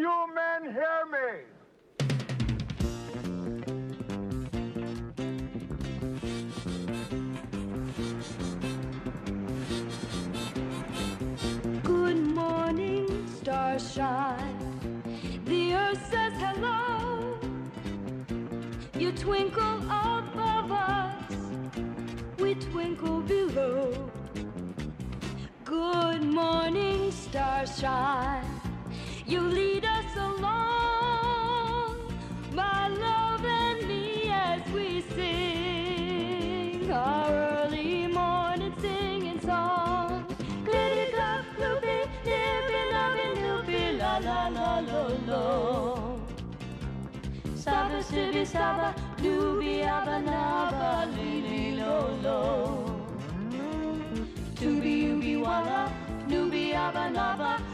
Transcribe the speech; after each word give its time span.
you 0.00 0.26
men 0.34 0.72
hear 0.72 1.06
me? 1.12 1.44
Good 11.82 12.16
morning, 12.16 13.28
starshine. 13.36 15.02
The 15.44 15.74
earth 15.74 16.10
says 16.10 16.32
hello. 16.38 17.38
You 18.98 19.12
twinkle 19.12 19.78
above 19.78 20.72
us, 20.72 21.34
we 22.38 22.54
twinkle 22.54 23.20
below. 23.20 24.10
Good 25.64 26.22
morning, 26.22 27.12
starshine. 27.12 28.53
You 29.26 29.40
lead 29.40 29.84
us 29.86 30.16
along, 30.16 31.96
my 32.52 32.88
love 32.88 33.44
and 33.44 33.88
me, 33.88 34.28
as 34.30 34.62
we 34.72 35.00
sing 35.00 36.90
our 36.92 37.30
early 37.30 38.06
morning 38.06 38.74
singing 38.80 39.40
song. 39.40 40.26
Glitty 40.66 41.06
glop 41.14 41.44
gloopy, 41.56 42.06
nippy 42.26 42.82
lovey 42.92 43.28
loopy, 43.42 43.82
la 43.98 44.18
la 44.18 44.48
la 44.48 44.80
lo 44.80 45.04
lo. 45.26 46.20
Saba 47.54 48.02
sibby 48.02 48.44
saba, 48.46 48.94
doobie 49.22 49.86
abba 49.86 50.20
naba, 50.20 51.06
lily 51.16 51.76
lo 51.76 51.96
lo. 52.22 52.40
Doobie 54.60 55.12
oogie 55.12 55.36
walla, 55.42 55.90
doobie 56.28 56.74
abba 56.74 57.10
naba, 57.10 57.50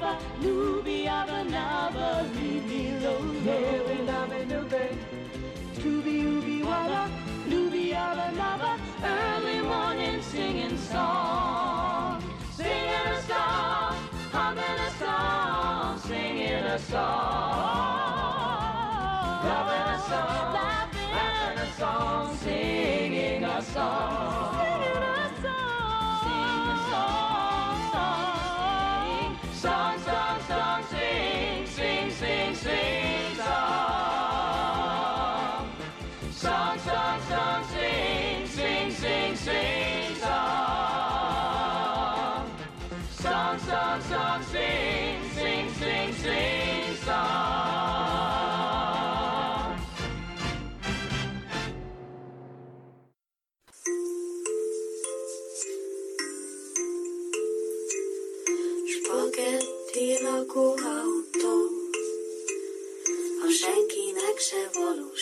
Sibi, 0.00 0.06
saba, 0.06 0.18
looby, 0.40 1.06
abba, 1.06 1.44
naba, 1.44 2.26
lily, 2.34 3.00
lo 3.00 3.18
lo. 3.18 3.40
Living 3.44 4.08
on 4.08 4.28
the 4.28 4.46
loopy. 4.46 4.98
Tooby 5.74 6.24
ooby 6.24 6.64
walla, 6.64 7.10
looby 7.48 7.92
abba 7.94 8.32
naba, 8.36 8.78
early 9.04 9.60
morning 9.60 10.22
singing 10.22 10.76
song. 10.78 12.22
Singing 12.52 13.06
a 13.06 13.22
song, 13.22 13.96
humming 14.32 14.64
a 14.64 14.90
song, 14.98 15.98
singing 15.98 16.64
a 16.64 16.78
song. 16.78 17.00
Loving 19.44 19.94
a 19.94 19.98
song, 20.08 20.52
laughing 20.54 21.58
a 21.58 21.72
song, 21.78 22.36
singing 22.36 23.44
a 23.44 23.62
song. 23.62 24.29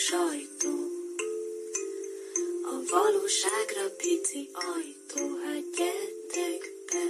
Sajtó. 0.09 0.73
A 2.63 2.75
valóságra 2.91 3.95
pici 3.97 4.49
ajtó, 4.53 5.23
hát 5.43 5.63
gyertek 5.77 6.61
be. 6.89 7.03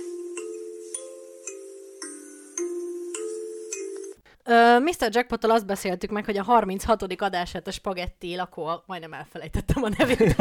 Mr. 4.80 5.10
Jackpottal 5.12 5.52
azt 5.52 5.66
beszéltük 5.66 6.10
meg, 6.10 6.26
hogy 6.26 6.38
a 6.38 6.44
36. 6.44 7.22
adását 7.22 7.68
a 7.68 7.72
Spagetti 7.72 8.36
lakó, 8.36 8.84
majdnem 8.86 9.14
elfelejtettem 9.14 9.84
a 9.84 9.90
nevét. 9.98 10.36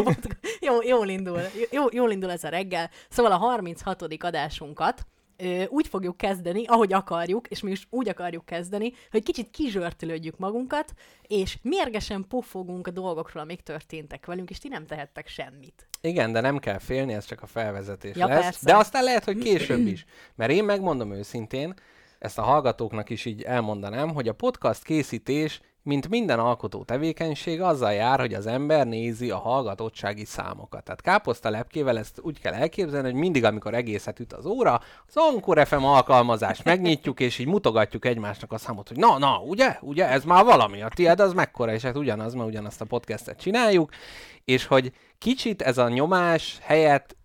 jó, 0.60 0.82
jól 0.82 1.08
indul, 1.08 1.40
jó, 1.70 1.84
jól 1.90 2.10
indul 2.10 2.30
ez 2.30 2.44
a 2.44 2.48
reggel. 2.48 2.90
Szóval 3.08 3.32
a 3.32 3.36
36. 3.36 4.02
adásunkat 4.18 5.06
ö, 5.38 5.64
úgy 5.68 5.86
fogjuk 5.86 6.16
kezdeni, 6.16 6.64
ahogy 6.66 6.92
akarjuk, 6.92 7.48
és 7.48 7.60
mi 7.60 7.70
is 7.70 7.86
úgy 7.90 8.08
akarjuk 8.08 8.44
kezdeni, 8.44 8.92
hogy 9.10 9.22
kicsit 9.22 9.50
kizsörtölődjük 9.50 10.38
magunkat, 10.38 10.92
és 11.22 11.58
mérgesen 11.62 12.24
pofogunk 12.28 12.86
a 12.86 12.90
dolgokról, 12.90 13.42
amik 13.42 13.60
történtek 13.60 14.26
velünk, 14.26 14.50
és 14.50 14.58
ti 14.58 14.68
nem 14.68 14.86
tehettek 14.86 15.28
semmit. 15.28 15.88
Igen, 16.00 16.32
de 16.32 16.40
nem 16.40 16.58
kell 16.58 16.78
félni, 16.78 17.12
ez 17.12 17.24
csak 17.24 17.42
a 17.42 17.46
felvezetés 17.46 18.16
Ja, 18.16 18.26
lesz. 18.26 18.42
persze. 18.42 18.66
De 18.66 18.76
aztán 18.76 19.04
lehet, 19.04 19.24
hogy 19.24 19.38
később 19.38 19.86
is. 19.86 20.04
Mert 20.34 20.50
én 20.50 20.64
megmondom 20.64 21.12
őszintén, 21.12 21.74
ezt 22.18 22.38
a 22.38 22.42
hallgatóknak 22.42 23.10
is 23.10 23.24
így 23.24 23.42
elmondanám, 23.42 24.08
hogy 24.14 24.28
a 24.28 24.32
podcast 24.32 24.82
készítés, 24.84 25.60
mint 25.88 26.08
minden 26.08 26.38
alkotó 26.38 26.82
tevékenység, 26.82 27.60
azzal 27.60 27.92
jár, 27.92 28.20
hogy 28.20 28.34
az 28.34 28.46
ember 28.46 28.86
nézi 28.86 29.30
a 29.30 29.38
hallgatottsági 29.38 30.24
számokat. 30.24 30.84
Tehát 30.84 31.00
káposzta 31.00 31.50
lepkével 31.50 31.98
ezt 31.98 32.20
úgy 32.22 32.40
kell 32.40 32.52
elképzelni, 32.52 33.10
hogy 33.10 33.20
mindig, 33.20 33.44
amikor 33.44 33.74
egészet 33.74 34.20
üt 34.20 34.32
az 34.32 34.46
óra, 34.46 34.80
az 35.06 35.14
Ankor 35.14 35.66
FM 35.66 35.84
alkalmazást 35.84 36.64
megnyitjuk, 36.64 37.20
és 37.20 37.38
így 37.38 37.46
mutogatjuk 37.46 38.04
egymásnak 38.04 38.52
a 38.52 38.58
számot, 38.58 38.88
hogy 38.88 38.96
na, 38.96 39.18
na, 39.18 39.38
ugye, 39.38 39.78
ugye, 39.80 40.08
ez 40.08 40.24
már 40.24 40.44
valami, 40.44 40.82
a 40.82 40.88
tiéd 40.88 41.20
az 41.20 41.32
mekkora, 41.32 41.72
és 41.72 41.82
hát 41.82 41.96
ugyanaz, 41.96 42.34
mert 42.34 42.48
ugyanazt 42.48 42.80
a 42.80 42.84
podcastet 42.84 43.40
csináljuk, 43.40 43.90
és 44.44 44.66
hogy 44.66 44.92
kicsit 45.18 45.62
ez 45.62 45.78
a 45.78 45.88
nyomás 45.88 46.58
helyett 46.62 47.16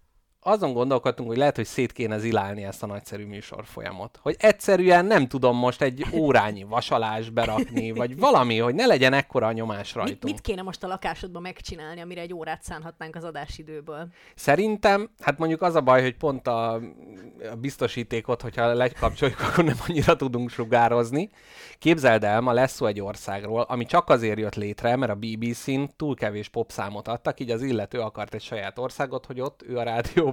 azon 0.44 0.74
gondolkodtunk, 0.74 1.30
hogy 1.30 1.38
lehet, 1.38 1.56
hogy 1.56 1.66
szét 1.66 1.92
kéne 1.92 2.18
zilálni 2.18 2.64
ezt 2.64 2.84
a 2.84 2.86
nagyszerű 2.86 3.26
műsorfolyamot. 3.26 4.20
Hogy 4.22 4.36
egyszerűen 4.40 5.06
nem 5.06 5.28
tudom 5.28 5.58
most 5.58 5.82
egy 5.82 6.06
órányi 6.14 6.64
vasalás 6.64 7.30
berakni, 7.30 7.92
vagy 7.92 8.18
valami, 8.18 8.58
hogy 8.58 8.76
ne 8.76 8.86
legyen 8.86 9.14
ekkora 9.14 9.48
a 9.48 9.52
nyomás 9.52 9.88
Mit, 9.88 9.96
rajtunk. 9.96 10.24
mit 10.24 10.42
kéne 10.42 10.62
most 10.62 10.84
a 10.84 10.88
lakásodban 10.88 11.42
megcsinálni, 11.42 12.02
amire 12.02 12.22
egy 12.22 12.34
órát 12.34 12.64
szánhatnánk 12.64 13.16
az 13.16 13.24
adásidőből? 13.24 14.08
Szerintem, 14.36 15.10
hát 15.20 15.38
mondjuk 15.38 15.62
az 15.62 15.76
a 15.76 15.82
baj, 15.82 16.02
hogy 16.02 16.18
pont 16.18 16.48
a, 16.48 16.74
a 16.74 17.56
biztosítékot, 17.62 18.42
hogyha 18.42 18.74
lekapcsoljuk, 18.74 19.40
akkor 19.48 19.64
nem 19.64 19.78
annyira 19.88 20.16
tudunk 20.16 20.50
sugározni. 20.50 21.30
Képzeld 21.80 22.24
el, 22.24 22.42
ma 22.42 22.52
lesz 22.52 22.74
szó 22.74 22.86
egy 22.86 23.02
országról, 23.02 23.62
ami 23.62 23.86
csak 23.86 24.10
azért 24.10 24.40
jött 24.40 24.56
létre, 24.56 24.96
mert 24.96 25.12
a 25.12 25.16
BBC-n 25.16 25.84
túl 25.96 26.16
kevés 26.16 26.50
popszámot 26.50 27.08
adtak, 27.08 27.40
így 27.40 27.52
az 27.52 27.62
illető 27.62 28.00
akart 28.00 28.34
egy 28.34 28.42
saját 28.42 28.80
országot, 28.80 29.26
hogy 29.26 29.40
ott 29.40 29.64
ő 29.68 29.78
a 29.78 29.84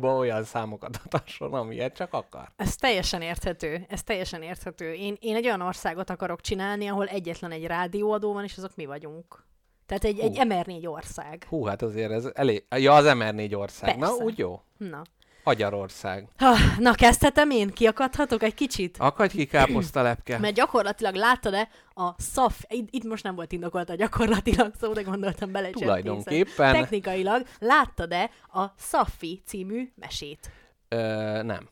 rádióban 0.00 0.19
olyan 0.19 0.44
számokat 0.44 1.00
adhasson, 1.05 1.55
amilyet 1.55 1.94
csak 1.94 2.12
akar. 2.12 2.49
Ez 2.56 2.76
teljesen 2.76 3.23
érthető, 3.23 3.87
ez 3.88 4.02
teljesen 4.02 4.43
érthető. 4.43 4.93
Én, 4.93 5.17
én 5.20 5.37
egy 5.37 5.47
olyan 5.47 5.61
országot 5.61 6.11
akarok 6.11 6.41
csinálni, 6.41 6.87
ahol 6.87 7.06
egyetlen 7.06 7.50
egy 7.50 7.67
rádióadó 7.67 8.32
van, 8.32 8.44
és 8.44 8.56
azok 8.56 8.76
mi 8.76 8.87
vagyunk. 8.87 9.44
Tehát 9.87 10.05
egy, 10.05 10.19
egy 10.19 10.41
MR4 10.41 10.88
ország. 10.88 11.47
Hú, 11.49 11.64
hát 11.64 11.82
azért 11.82 12.11
ez 12.11 12.29
elég... 12.35 12.64
Ja, 12.76 12.94
az 12.94 13.05
MR4 13.08 13.58
ország. 13.58 13.97
Na, 13.99 14.06
Persze. 14.06 14.25
úgy 14.25 14.38
jó. 14.38 14.61
Na. 14.76 15.02
Agyarország. 15.44 16.28
Ha, 16.38 16.54
na, 16.78 16.92
kezdhetem 16.92 17.50
én? 17.50 17.70
Kiakadhatok 17.70 18.42
egy 18.42 18.54
kicsit? 18.54 18.96
Akadj 18.98 19.37
ki 19.37 19.46
káposztalepke. 19.46 20.38
Mert 20.38 20.54
gyakorlatilag 20.54 21.14
láttad-e 21.14 21.69
a 21.94 22.14
SZAF, 22.19 22.60
itt, 22.69 22.88
itt 22.90 23.04
most 23.04 23.25
nem 23.25 23.34
volt 23.34 23.52
indokolt 23.52 23.90
a 23.90 23.94
gyakorlatilag 23.94 24.72
szó, 24.81 24.92
de 24.92 25.02
gondoltam 25.02 25.52
bele 25.52 25.70
Tulajdonképpen. 25.70 26.72
Technikailag 26.72 27.46
láttad-e 27.58 28.31
a 28.52 28.64
Szaffi 28.78 29.42
című 29.46 29.92
mesét? 29.94 30.50
Ö, 30.88 31.42
nem. 31.42 31.69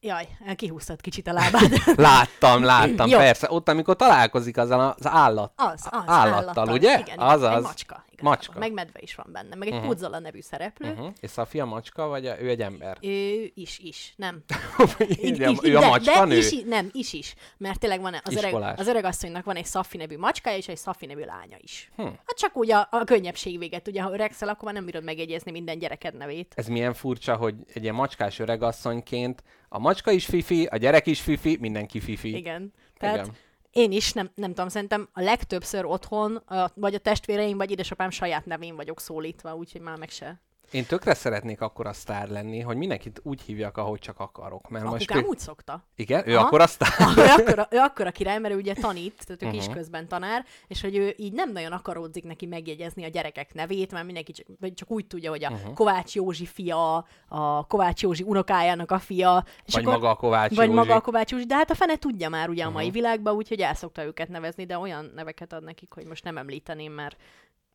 Jaj, 0.00 0.28
kihúztad 0.54 1.00
kicsit 1.00 1.26
a 1.26 1.32
lábad. 1.32 1.70
Láttam, 1.96 2.62
láttam, 2.62 3.08
Jó. 3.08 3.18
persze. 3.18 3.46
Ott, 3.50 3.68
amikor 3.68 3.96
találkozik 3.96 4.56
azzal 4.56 4.94
az 4.98 5.06
állat, 5.06 5.52
Az, 5.56 5.86
az, 5.90 6.02
állattal, 6.06 6.68
ugye? 6.68 6.98
Igen, 6.98 7.18
Azaz. 7.18 7.56
Egy 7.56 7.62
macska. 7.62 8.04
Igazából. 8.18 8.30
Macska. 8.30 8.58
Meg 8.58 8.72
medve 8.72 8.98
is 9.02 9.14
van 9.14 9.26
benne, 9.32 9.54
meg 9.54 9.68
egy 9.68 9.74
Mhm. 9.74 9.82
uh-huh. 9.82 9.92
Puzzala 9.94 10.18
nevű 10.18 10.40
szereplő. 10.40 10.90
Uh-huh. 10.90 11.12
És 11.20 11.30
Szafia 11.30 11.64
macska, 11.64 12.06
vagy 12.06 12.26
a, 12.26 12.40
ő 12.40 12.48
egy 12.48 12.60
ember? 12.60 12.96
Ő 13.00 13.50
is, 13.54 13.78
is, 13.78 14.12
nem. 14.16 14.42
Így, 15.22 15.42
a, 15.42 15.54
ő 15.62 15.76
a 15.76 15.86
macska 15.86 16.12
de 16.12 16.24
nő? 16.24 16.36
is, 16.36 16.62
nem, 16.66 16.88
is 16.92 17.12
is. 17.12 17.34
Mert 17.56 17.78
tényleg 17.78 18.00
van 18.00 18.14
az 18.24 18.36
öreg, 18.36 18.54
az 18.54 18.86
öreg 18.86 19.04
asszonynak 19.04 19.44
van 19.44 19.56
egy 19.56 19.64
Szaffi 19.64 19.96
nevű 19.96 20.16
macskája, 20.18 20.56
és 20.56 20.68
egy 20.68 20.76
Szaffi 20.76 21.06
nevű 21.06 21.24
lánya 21.24 21.56
is. 21.60 21.90
Hm. 21.96 22.02
Hát 22.02 22.36
csak 22.36 22.56
úgy 22.56 22.70
a, 22.70 22.88
a 22.90 23.04
könnyebbség 23.04 23.58
véget, 23.58 23.88
ugye, 23.88 24.02
ha 24.02 24.12
öregszel, 24.12 24.48
akkor 24.48 24.64
már 24.64 24.74
nem 24.74 24.84
bírod 24.84 25.04
megjegyezni 25.04 25.50
minden 25.50 25.78
gyereked 25.78 26.16
nevét. 26.16 26.52
Ez 26.56 26.66
milyen 26.68 26.94
furcsa, 26.94 27.36
hogy 27.36 27.54
egy 27.72 27.82
ilyen 27.82 27.94
macskás 27.94 28.38
öregasszonyként 28.38 29.42
a 29.68 29.78
macska 29.78 30.10
is 30.10 30.26
fifi, 30.26 30.64
a 30.64 30.76
gyerek 30.76 31.06
is 31.06 31.20
fifi, 31.20 31.56
mindenki 31.60 32.00
fifi. 32.00 32.36
Igen. 32.36 32.72
Tehát 32.98 33.14
Igen. 33.16 33.34
Én 33.70 33.92
is, 33.92 34.12
nem, 34.12 34.30
nem 34.34 34.54
tudom, 34.54 34.68
szerintem 34.68 35.08
a 35.12 35.20
legtöbbször 35.20 35.84
otthon, 35.84 36.42
vagy 36.74 36.94
a 36.94 36.98
testvéreim, 36.98 37.56
vagy 37.56 37.70
édesapám 37.70 38.10
saját 38.10 38.46
nevén 38.46 38.76
vagyok 38.76 39.00
szólítva, 39.00 39.54
úgyhogy 39.54 39.80
már 39.80 39.98
meg 39.98 40.10
se. 40.10 40.40
Én 40.70 40.86
tökre 40.86 41.14
szeretnék 41.14 41.60
akkor 41.60 41.86
a 41.86 41.92
sztár 41.92 42.28
lenni, 42.28 42.60
hogy 42.60 42.76
mindenkit 42.76 43.20
úgy 43.22 43.40
hívjak, 43.40 43.76
ahogy 43.76 43.98
csak 43.98 44.20
akarok. 44.20 44.68
Mert 44.68 44.84
most 44.84 44.94
Apukám 45.10 45.24
ő... 45.24 45.26
úgy 45.26 45.38
szokta. 45.38 45.84
Igen? 45.96 46.28
Ő 46.28 46.36
Aha. 46.36 46.46
akkor 46.46 46.60
a 46.60 46.66
sztár? 46.66 46.90
ő, 47.18 47.22
akkora, 47.22 47.66
ő 47.70 47.76
akkora 47.78 48.10
király, 48.10 48.38
mert 48.38 48.54
ő 48.54 48.56
ugye 48.56 48.74
tanít, 48.74 49.26
tehát 49.26 49.42
ő 49.42 49.46
uh-huh. 49.46 49.64
Mhm. 49.64 49.72
közben 49.72 50.08
tanár, 50.08 50.44
és 50.66 50.80
hogy 50.80 50.96
ő 50.96 51.14
így 51.16 51.32
nem 51.32 51.52
nagyon 51.52 51.72
akaródzik 51.72 52.24
neki 52.24 52.46
megjegyezni 52.46 53.04
a 53.04 53.08
gyerekek 53.08 53.54
nevét, 53.54 53.92
mert 53.92 54.04
mindenki 54.04 54.32
csak, 54.32 54.46
vagy 54.60 54.74
csak 54.74 54.90
úgy 54.90 55.06
tudja, 55.06 55.30
hogy 55.30 55.44
a 55.44 55.50
uh-huh. 55.50 55.72
Kovács 55.74 56.14
Józsi 56.14 56.46
fia, 56.46 57.06
a 57.28 57.66
Kovács 57.66 58.02
Józsi 58.02 58.22
unokájának 58.22 58.90
a 58.90 58.98
fia. 58.98 59.44
És 59.64 59.74
Vagy 59.74 59.84
maga 59.84 60.10
a 60.10 60.14
Kovács 60.14 60.54
Vagy 60.54 60.66
Józsi. 60.66 60.78
maga 60.78 60.94
a 60.94 61.00
Kovács 61.00 61.30
Józsi, 61.30 61.44
de 61.46 61.54
hát 61.54 61.70
a 61.70 61.74
fene 61.74 61.96
tudja 61.96 62.28
már 62.28 62.48
ugye 62.48 62.64
a 62.64 62.70
mai 62.70 62.84
Mhm. 62.84 62.94
világban, 62.94 63.34
úgyhogy 63.34 63.60
el 63.60 63.74
szokta 63.74 64.04
őket 64.04 64.28
nevezni, 64.28 64.64
de 64.66 64.78
olyan 64.78 65.12
neveket 65.14 65.52
ad 65.52 65.64
nekik, 65.64 65.92
hogy 65.92 66.06
most 66.06 66.24
nem 66.24 66.36
említeném, 66.38 66.92
mert 66.92 67.16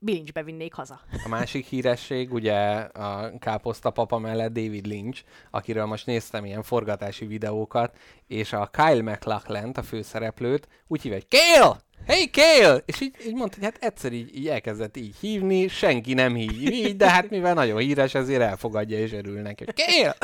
bilincsbe 0.03 0.43
vinnék 0.43 0.73
haza. 0.73 0.99
A 1.25 1.29
másik 1.29 1.65
híresség, 1.65 2.33
ugye 2.33 2.53
a 2.79 3.37
káposzta 3.39 3.89
papa 3.89 4.17
mellett 4.17 4.53
David 4.53 4.85
Lynch, 4.85 5.23
akiről 5.51 5.85
most 5.85 6.05
néztem 6.05 6.45
ilyen 6.45 6.63
forgatási 6.63 7.25
videókat, 7.25 7.97
és 8.27 8.53
a 8.53 8.69
Kyle 8.71 9.01
MacLachlan, 9.01 9.71
a 9.71 9.81
főszereplőt 9.81 10.67
úgy 10.87 11.01
hívja, 11.01 11.17
hogy 11.17 11.39
Kale! 11.39 11.75
Hey 12.07 12.29
Kale! 12.29 12.83
És 12.85 13.01
így, 13.01 13.15
így 13.25 13.33
mondta, 13.33 13.55
hogy 13.55 13.63
hát 13.63 13.83
egyszer 13.83 14.13
így, 14.13 14.35
így 14.35 14.47
elkezdett 14.47 14.97
így 14.97 15.15
hívni, 15.19 15.67
senki 15.67 16.13
nem 16.13 16.35
hív 16.35 16.71
így, 16.71 16.95
de 16.95 17.09
hát 17.09 17.29
mivel 17.29 17.53
nagyon 17.53 17.79
híres, 17.79 18.15
ezért 18.15 18.41
elfogadja 18.41 18.97
és 18.97 19.11
örül 19.11 19.41
neki, 19.41 19.65
Kale! 19.75 20.15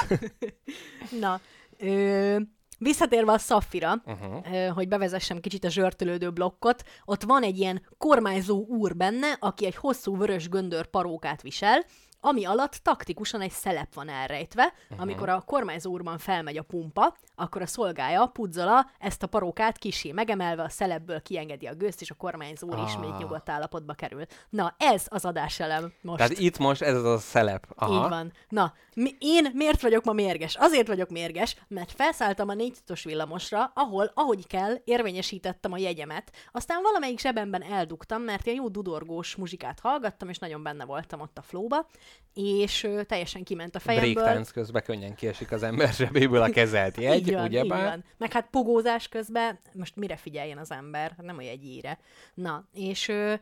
Na, 1.21 1.41
ö, 1.77 2.37
visszatérve 2.79 3.31
a 3.31 3.37
Szafira, 3.37 4.01
Uh-huh. 4.05 4.67
hogy 4.73 4.87
bevezessem 4.87 5.39
kicsit 5.39 5.63
a 5.63 5.69
zsörtölődő 5.69 6.31
blokkot, 6.31 6.83
ott 7.05 7.23
van 7.23 7.43
egy 7.43 7.57
ilyen 7.57 7.81
kormányzó 7.97 8.65
úr 8.67 8.95
benne, 8.95 9.37
aki 9.39 9.65
egy 9.65 9.75
hosszú 9.75 10.17
vörös 10.17 10.49
göndör 10.49 10.85
parókát 10.85 11.41
visel, 11.41 11.83
ami 12.21 12.45
alatt 12.45 12.73
taktikusan 12.73 13.41
egy 13.41 13.51
szelep 13.51 13.93
van 13.93 14.09
elrejtve. 14.09 14.73
Uh-huh. 14.83 15.01
Amikor 15.01 15.29
a 15.29 15.41
kormányzó 15.41 15.91
úrban 15.91 16.17
felmegy 16.17 16.57
a 16.57 16.63
pumpa, 16.63 17.17
akkor 17.35 17.61
a 17.61 17.65
szolgája, 17.67 18.25
Puzzala, 18.25 18.89
ezt 18.99 19.23
a 19.23 19.27
parókát 19.27 19.77
kisé 19.77 20.11
megemelve 20.11 20.63
a 20.63 20.69
szelepből 20.69 21.21
kiengedi 21.21 21.65
a 21.65 21.73
gőzt, 21.75 22.01
és 22.01 22.11
a 22.11 22.15
kormányzó 22.15 22.67
úr 22.67 22.77
Ah. 22.79 22.87
ismét 22.87 23.17
nyugodt 23.17 23.49
állapotba 23.49 23.93
kerül. 23.93 24.25
Na, 24.49 24.75
ez 24.77 25.05
az 25.09 25.25
adáselem 25.25 25.93
most. 26.01 26.17
Tehát 26.17 26.37
itt 26.37 26.57
most 26.57 26.81
ez 26.81 26.95
az 26.95 27.03
a 27.03 27.17
szelep. 27.17 27.67
Aha. 27.75 28.03
Így 28.03 28.09
van. 28.09 28.33
Na, 28.49 28.73
mi, 28.95 29.15
én 29.19 29.51
miért 29.53 29.81
vagyok 29.81 30.03
ma 30.03 30.13
mérges? 30.13 30.55
Azért 30.55 30.87
vagyok 30.87 31.09
mérges, 31.09 31.55
mert 31.67 31.91
felszálltam 31.91 32.49
a 32.49 32.53
négytutos 32.53 33.03
villamosra, 33.03 33.71
ahol, 33.75 34.11
ahogy 34.13 34.47
kell, 34.47 34.75
érvényesítettem 34.83 35.71
a 35.71 35.77
jegyemet, 35.77 36.31
aztán 36.51 36.81
valamelyik 36.81 37.19
zsebemben 37.19 37.63
eldugtam, 37.63 38.21
mert 38.21 38.45
ilyen 38.45 38.57
jó 38.57 38.67
dudorgós 38.67 39.35
muzsikát 39.35 39.79
hallgattam, 39.79 40.29
és 40.29 40.37
nagyon 40.37 40.63
benne 40.63 40.85
voltam 40.85 41.19
ott 41.19 41.37
a 41.37 41.41
flóba, 41.41 41.87
és 42.33 42.83
ö, 42.83 43.03
teljesen 43.03 43.43
kiment 43.43 43.75
a 43.75 43.79
fejemből. 43.79 44.13
Breakdance 44.13 44.51
közben 44.51 44.83
könnyen 44.83 45.15
kiesik 45.15 45.51
az 45.51 45.63
ember 45.63 45.93
zsebéből 45.93 46.41
a 46.41 46.49
kezelt 46.49 46.97
jegy, 47.01 47.27
így 47.27 47.33
van, 47.33 47.45
így 47.45 47.49
ugyebár? 47.49 47.89
van. 47.89 48.03
Meg 48.17 48.31
hát 48.31 48.47
pogózás 48.49 49.07
közben, 49.07 49.59
most 49.73 49.95
mire 49.95 50.15
figyeljen 50.15 50.57
az 50.57 50.71
ember? 50.71 51.15
Nem 51.17 51.37
a 51.37 51.41
jegyére. 51.41 51.99
Na, 52.33 52.67
és, 52.73 53.07
ö, 53.07 53.33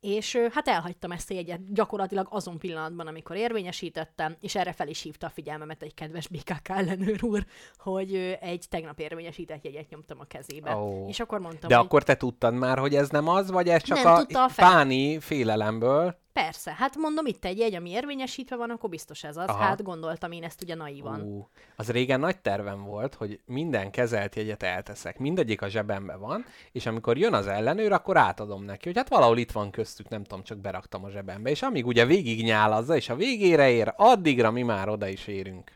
és 0.00 0.38
hát 0.52 0.68
elhagytam 0.68 1.10
ezt 1.10 1.30
a 1.30 1.34
jegyet 1.34 1.72
gyakorlatilag 1.72 2.26
azon 2.30 2.58
pillanatban, 2.58 3.06
amikor 3.06 3.36
érvényesítettem, 3.36 4.36
és 4.40 4.54
erre 4.54 4.72
fel 4.72 4.88
is 4.88 5.02
hívta 5.02 5.26
a 5.26 5.30
figyelmemet 5.30 5.82
egy 5.82 5.94
kedves 5.94 6.28
BKK 6.28 6.68
ellenőr 6.68 7.24
úr, 7.24 7.46
hogy 7.78 8.14
egy 8.40 8.64
tegnap 8.68 9.00
érvényesített 9.00 9.64
jegyet 9.64 9.88
nyomtam 9.88 10.20
a 10.20 10.24
kezébe. 10.24 10.76
Ó. 10.76 11.08
És 11.08 11.20
akkor 11.20 11.40
mondtam, 11.40 11.68
De 11.68 11.76
hogy 11.76 11.84
akkor 11.84 12.02
te 12.02 12.16
tudtad 12.16 12.54
már, 12.54 12.78
hogy 12.78 12.94
ez 12.94 13.08
nem 13.08 13.28
az, 13.28 13.50
vagy 13.50 13.68
ez 13.68 13.82
csak 13.82 13.96
Nem, 14.02 14.06
a 14.06 14.18
a 14.18 14.48
fel- 14.48 14.68
páni 14.70 15.18
félelemből? 15.18 16.18
persze, 16.32 16.74
hát 16.78 16.96
mondom, 16.96 17.26
itt 17.26 17.44
egy 17.44 17.58
jegy, 17.58 17.74
ami 17.74 17.90
érvényesítve 17.90 18.56
van, 18.56 18.70
akkor 18.70 18.90
biztos 18.90 19.24
ez 19.24 19.36
az. 19.36 19.48
Aha. 19.48 19.62
Hát 19.62 19.82
gondoltam 19.82 20.32
én 20.32 20.44
ezt 20.44 20.62
ugye 20.62 20.74
naívan. 20.74 21.20
Ú, 21.20 21.48
az 21.76 21.90
régen 21.90 22.20
nagy 22.20 22.38
tervem 22.38 22.84
volt, 22.84 23.14
hogy 23.14 23.40
minden 23.44 23.90
kezelt 23.90 24.34
jegyet 24.34 24.62
elteszek. 24.62 25.18
Mindegyik 25.18 25.62
a 25.62 25.68
zsebemben 25.68 26.20
van, 26.20 26.44
és 26.72 26.86
amikor 26.86 27.18
jön 27.18 27.34
az 27.34 27.46
ellenőr, 27.46 27.92
akkor 27.92 28.16
átadom 28.16 28.64
neki, 28.64 28.86
hogy 28.88 28.96
hát 28.96 29.08
valahol 29.08 29.38
itt 29.38 29.52
van 29.52 29.70
köztük, 29.90 30.08
nem 30.08 30.24
tudom, 30.24 30.44
csak 30.44 30.58
beraktam 30.58 31.04
a 31.04 31.10
zsebembe. 31.10 31.50
És 31.50 31.62
amíg 31.62 31.86
ugye 31.86 32.04
végig 32.04 32.44
nyálazza, 32.44 32.96
és 32.96 33.08
a 33.08 33.16
végére 33.16 33.70
ér, 33.70 33.92
addigra 33.96 34.50
mi 34.50 34.62
már 34.62 34.88
oda 34.88 35.08
is 35.08 35.26
érünk. 35.26 35.72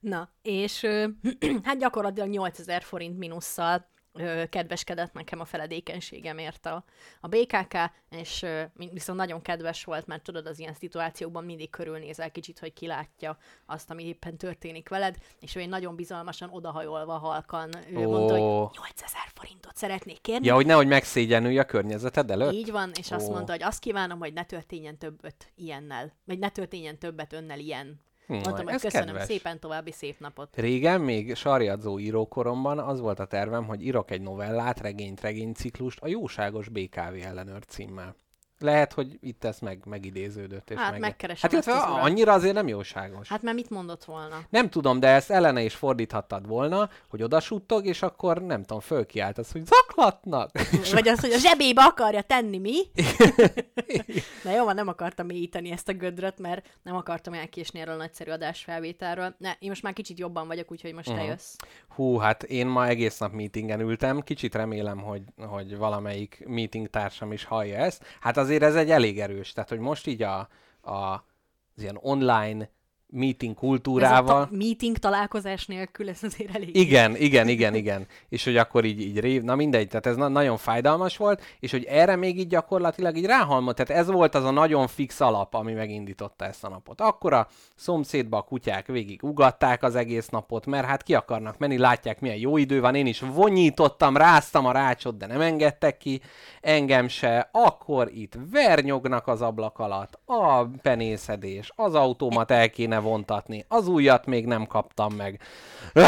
Na, 0.00 0.28
és 0.42 0.86
hát 1.62 1.78
gyakorlatilag 1.78 2.28
8000 2.28 2.82
forint 2.82 3.18
minusszal 3.18 3.88
kedveskedett 4.50 5.12
nekem 5.12 5.40
a 5.40 5.44
feledékenységemért 5.44 6.66
a, 6.66 6.84
a 7.20 7.28
BKK, 7.28 7.76
és 8.10 8.42
ö, 8.42 8.62
viszont 8.92 9.18
nagyon 9.18 9.42
kedves 9.42 9.84
volt, 9.84 10.06
mert 10.06 10.22
tudod, 10.22 10.46
az 10.46 10.58
ilyen 10.58 10.74
szituációkban 10.74 11.44
mindig 11.44 11.70
körülnézel 11.70 12.30
kicsit, 12.30 12.58
hogy 12.58 12.72
kilátja 12.72 13.38
azt, 13.66 13.90
ami 13.90 14.06
éppen 14.06 14.36
történik 14.36 14.88
veled, 14.88 15.16
és 15.40 15.54
ő 15.56 15.60
egy 15.60 15.68
nagyon 15.68 15.94
bizalmasan 15.94 16.48
odahajolva 16.52 17.18
halkan 17.18 17.70
ő 17.90 18.06
Ó. 18.06 18.10
mondta, 18.10 18.32
hogy 18.32 18.78
8000 18.78 19.22
forintot 19.34 19.76
szeretnék 19.76 20.20
kérni. 20.20 20.46
Ja, 20.46 20.54
hogy 20.54 20.66
nehogy 20.66 20.86
megszégyenülj 20.86 21.58
a 21.58 21.64
környezeted 21.64 22.30
előtt? 22.30 22.52
Így 22.52 22.70
van, 22.70 22.90
és 22.98 23.10
azt 23.10 23.28
Ó. 23.28 23.32
mondta, 23.32 23.52
hogy 23.52 23.62
azt 23.62 23.78
kívánom, 23.78 24.18
hogy 24.18 24.32
ne 24.32 24.44
történjen 24.44 24.98
többet 24.98 25.52
ilyennel, 25.54 26.12
vagy 26.24 26.38
ne 26.38 26.48
történjen 26.48 26.98
többet 26.98 27.32
önnel 27.32 27.58
ilyen. 27.58 28.00
Hm, 28.26 28.32
Mondtam, 28.32 28.66
hogy 28.66 28.80
köszönöm 28.80 29.06
kedves. 29.06 29.26
szépen, 29.26 29.60
további 29.60 29.92
szép 29.92 30.20
napot. 30.20 30.56
Régen, 30.56 31.00
még 31.00 31.34
sarjadzó 31.34 31.98
írókoromban 31.98 32.78
az 32.78 33.00
volt 33.00 33.18
a 33.18 33.24
tervem, 33.26 33.64
hogy 33.64 33.82
írok 33.82 34.10
egy 34.10 34.20
novellát, 34.20 34.80
regényt, 34.80 35.20
regényciklust 35.20 36.00
a 36.00 36.06
Jóságos 36.08 36.68
BKV 36.68 37.24
ellenőr 37.24 37.64
címmel. 37.64 38.16
Lehet, 38.64 38.92
hogy 38.92 39.18
itt 39.20 39.44
ez 39.44 39.58
meg, 39.58 39.80
megidéződött. 39.84 40.70
És 40.70 40.76
Hát 40.78 40.90
meg... 40.90 41.00
megkeresem 41.00 41.40
Hát 41.42 41.52
illetve 41.52 41.82
az 41.84 41.90
urat. 41.92 42.04
annyira 42.04 42.32
azért 42.32 42.54
nem 42.54 42.68
jóságos. 42.68 43.28
Hát 43.28 43.42
mert 43.42 43.56
mit 43.56 43.70
mondott 43.70 44.04
volna? 44.04 44.40
Nem 44.50 44.70
tudom, 44.70 45.00
de 45.00 45.08
ezt 45.08 45.30
ellene 45.30 45.62
is 45.62 45.74
fordíthattad 45.74 46.46
volna, 46.46 46.90
hogy 47.08 47.22
oda 47.22 47.40
suttog, 47.40 47.86
és 47.86 48.02
akkor 48.02 48.42
nem 48.42 48.60
tudom, 48.60 48.80
fölkiáltasz, 48.80 49.52
hogy 49.52 49.66
zaklatnak. 49.66 50.50
Vagy 50.92 51.08
az, 51.08 51.20
hogy 51.20 51.32
a 51.32 51.38
zsebébe 51.38 51.82
akarja 51.82 52.22
tenni, 52.22 52.58
mi? 52.58 52.76
Na 54.44 54.50
jó, 54.50 54.64
van, 54.64 54.74
nem 54.74 54.88
akartam 54.88 55.26
mélyíteni 55.26 55.70
ezt 55.70 55.88
a 55.88 55.92
gödröt, 55.92 56.38
mert 56.38 56.66
nem 56.82 56.96
akartam 56.96 57.32
elkésni 57.34 57.80
erről 57.80 57.94
a 57.94 57.96
nagyszerű 57.96 58.30
adásfelvételről. 58.30 59.34
Ne, 59.38 59.50
én 59.58 59.68
most 59.68 59.82
már 59.82 59.92
kicsit 59.92 60.18
jobban 60.18 60.46
vagyok, 60.46 60.70
úgyhogy 60.72 60.92
most 60.94 61.08
te 61.08 61.12
Mhm. 61.14 61.24
jössz. 61.24 61.54
Hú, 61.88 62.16
hát 62.16 62.42
én 62.42 62.66
ma 62.66 62.86
egész 62.86 63.18
nap 63.18 63.32
meetingen 63.32 63.80
ültem, 63.80 64.20
kicsit 64.20 64.54
remélem, 64.54 64.98
hogy, 64.98 65.22
hogy 65.46 65.76
valamelyik 65.76 66.42
meeting 66.46 66.88
társam 66.90 67.32
is 67.32 67.44
hallja 67.44 67.76
ezt. 67.76 68.04
Hát 68.20 68.36
azért 68.36 68.53
ez 68.62 68.76
egy 68.76 68.90
elég 68.90 69.20
erős, 69.20 69.52
tehát 69.52 69.68
hogy 69.68 69.78
most 69.78 70.06
így 70.06 70.22
a, 70.22 70.48
a 70.82 71.24
az 71.76 71.82
ilyen 71.82 71.98
online 72.00 72.70
meeting 73.14 73.50
Ez 73.50 73.56
a 73.56 73.66
kultúrával... 73.66 74.44
ta- 74.44 74.56
meeting 74.56 74.98
találkozás 74.98 75.66
nélkül, 75.66 76.08
ez 76.08 76.18
azért 76.22 76.54
elég. 76.54 76.76
Igen, 76.76 77.16
igen, 77.16 77.48
igen, 77.48 77.74
igen. 77.74 78.06
És 78.28 78.44
hogy 78.44 78.56
akkor 78.56 78.84
így, 78.84 79.00
így 79.00 79.20
rév, 79.20 79.42
na 79.42 79.54
mindegy, 79.54 79.88
tehát 79.88 80.06
ez 80.06 80.16
na- 80.16 80.28
nagyon 80.28 80.56
fájdalmas 80.56 81.16
volt, 81.16 81.42
és 81.60 81.70
hogy 81.70 81.84
erre 81.84 82.16
még 82.16 82.38
így 82.38 82.48
gyakorlatilag 82.48 83.16
így 83.16 83.26
ráhalmott, 83.26 83.76
tehát 83.76 84.02
ez 84.02 84.10
volt 84.10 84.34
az 84.34 84.44
a 84.44 84.50
nagyon 84.50 84.86
fix 84.86 85.20
alap, 85.20 85.54
ami 85.54 85.72
megindította 85.72 86.44
ezt 86.44 86.64
a 86.64 86.68
napot. 86.68 87.00
Akkor 87.00 87.32
a 87.32 87.48
szomszédba 87.76 88.36
a 88.36 88.42
kutyák 88.42 88.86
végig 88.86 89.22
ugatták 89.22 89.82
az 89.82 89.94
egész 89.94 90.28
napot, 90.28 90.66
mert 90.66 90.86
hát 90.86 91.02
ki 91.02 91.14
akarnak 91.14 91.58
menni, 91.58 91.78
látják 91.78 92.20
milyen 92.20 92.36
jó 92.36 92.56
idő 92.56 92.80
van, 92.80 92.94
én 92.94 93.06
is 93.06 93.20
vonyítottam, 93.20 94.16
ráztam 94.16 94.66
a 94.66 94.72
rácsot, 94.72 95.16
de 95.16 95.26
nem 95.26 95.40
engedtek 95.40 95.96
ki, 95.96 96.20
engem 96.60 97.08
se, 97.08 97.48
akkor 97.52 98.10
itt 98.14 98.38
vernyognak 98.50 99.26
az 99.26 99.42
ablak 99.42 99.78
alatt, 99.78 100.18
a 100.24 100.64
penészedés, 100.82 101.72
az 101.76 101.94
autómat 101.94 102.50
el 102.50 102.70
kéne 102.70 102.98
vontatni, 103.04 103.64
az 103.68 103.88
újat 103.88 104.26
még 104.26 104.46
nem 104.46 104.66
kaptam 104.66 105.14
meg. 105.14 105.40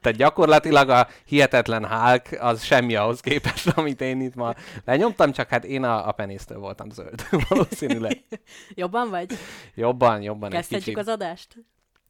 Tehát 0.00 0.16
gyakorlatilag 0.16 0.88
a 0.88 1.08
hihetetlen 1.24 1.86
Hulk 1.86 2.36
az 2.40 2.62
semmi 2.62 2.94
ahhoz 2.94 3.20
képest, 3.20 3.68
amit 3.68 4.00
én 4.00 4.20
itt 4.20 4.34
ma 4.34 4.54
lenyomtam, 4.84 5.32
csak 5.32 5.48
hát 5.48 5.64
én 5.64 5.84
a, 5.84 6.08
a 6.08 6.12
penésztől 6.12 6.58
voltam 6.58 6.90
zöld. 6.90 7.26
Valószínűleg. 7.48 8.24
jobban 8.74 9.10
vagy? 9.10 9.32
Jobban, 9.74 10.22
jobban 10.22 10.50
Kezdhetjük 10.50 10.98
az 10.98 11.08
adást? 11.08 11.56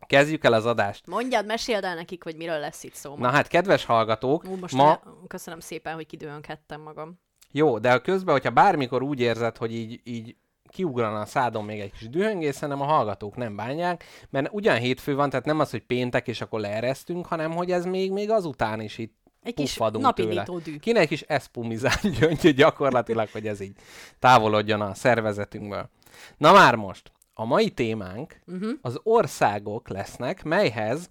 Kezdjük 0.07 0.45
el 0.45 0.52
az 0.52 0.67
adást. 0.67 1.07
Mondjad, 1.07 1.47
meséld 1.47 1.85
el 1.85 1.95
nekik, 1.95 2.23
hogy 2.23 2.37
miről 2.37 2.59
lesz 2.59 2.85
itt 2.85 2.95
szó 2.95 3.17
ma. 3.17 3.26
Na 3.26 3.31
hát, 3.31 3.49
kedves 3.49 3.85
hallgatók, 3.85 4.45
Ú, 4.45 4.57
most 4.57 4.75
ma 4.75 4.85
ma... 4.85 5.00
köszönöm 5.26 5.61
szépen, 5.61 5.95
hogy 5.95 6.07
kidőönkedtem 6.07 6.81
magam. 6.81 7.21
Jó, 7.52 7.79
de 7.79 7.93
a 7.93 8.00
közben, 8.00 8.35
hogyha 8.35 8.50
bármikor 8.50 9.02
úgy 9.02 9.21
érzed, 9.21 9.57
hogy 9.57 9.75
így, 9.75 10.00
így 10.05 10.37
kiugrana 10.71 11.21
a 11.21 11.27
szádon 11.27 11.65
még 11.65 11.81
egy 11.81 11.93
kis 11.93 12.09
dühöngés, 12.09 12.59
hanem 12.59 12.81
a 12.81 12.85
hallgatók 12.85 13.37
nem 13.37 13.57
bánják, 13.57 14.05
mert 14.31 14.49
ugyan 14.53 14.77
hétfő 14.77 15.15
van, 15.15 15.31
tehát 15.31 15.47
nem 15.47 15.61
az, 15.61 15.71
hogy 15.71 15.83
péntek, 15.83 16.29
és 16.29 16.41
akkor 16.41 16.61
leeresztünk, 16.61 17.27
hanem 17.27 17.50
hogy 17.50 17.71
ez 17.71 17.85
még, 17.85 18.12
még 18.12 18.31
azután 18.31 18.81
is 18.81 18.99
itt 18.99 19.19
Egy 19.43 19.55
kis 19.55 19.77
napindító 19.77 20.59
dű. 20.59 20.79
Kéne 20.79 21.00
egy 21.00 21.09
kis 21.09 21.23
eszpumizán 21.23 21.99
gyöngyö 22.21 22.50
gyakorlatilag, 22.50 23.29
hogy 23.33 23.47
ez 23.47 23.61
így 23.61 23.77
távolodjon 24.19 24.81
a 24.81 24.95
szervezetünkből. 24.95 25.91
Na 26.37 26.53
már 26.53 26.75
most, 26.75 27.12
a 27.35 27.45
mai 27.45 27.71
témánk 27.71 28.41
uh-huh. 28.47 28.71
az 28.81 29.00
országok 29.03 29.89
lesznek, 29.89 30.43
melyhez 30.43 31.09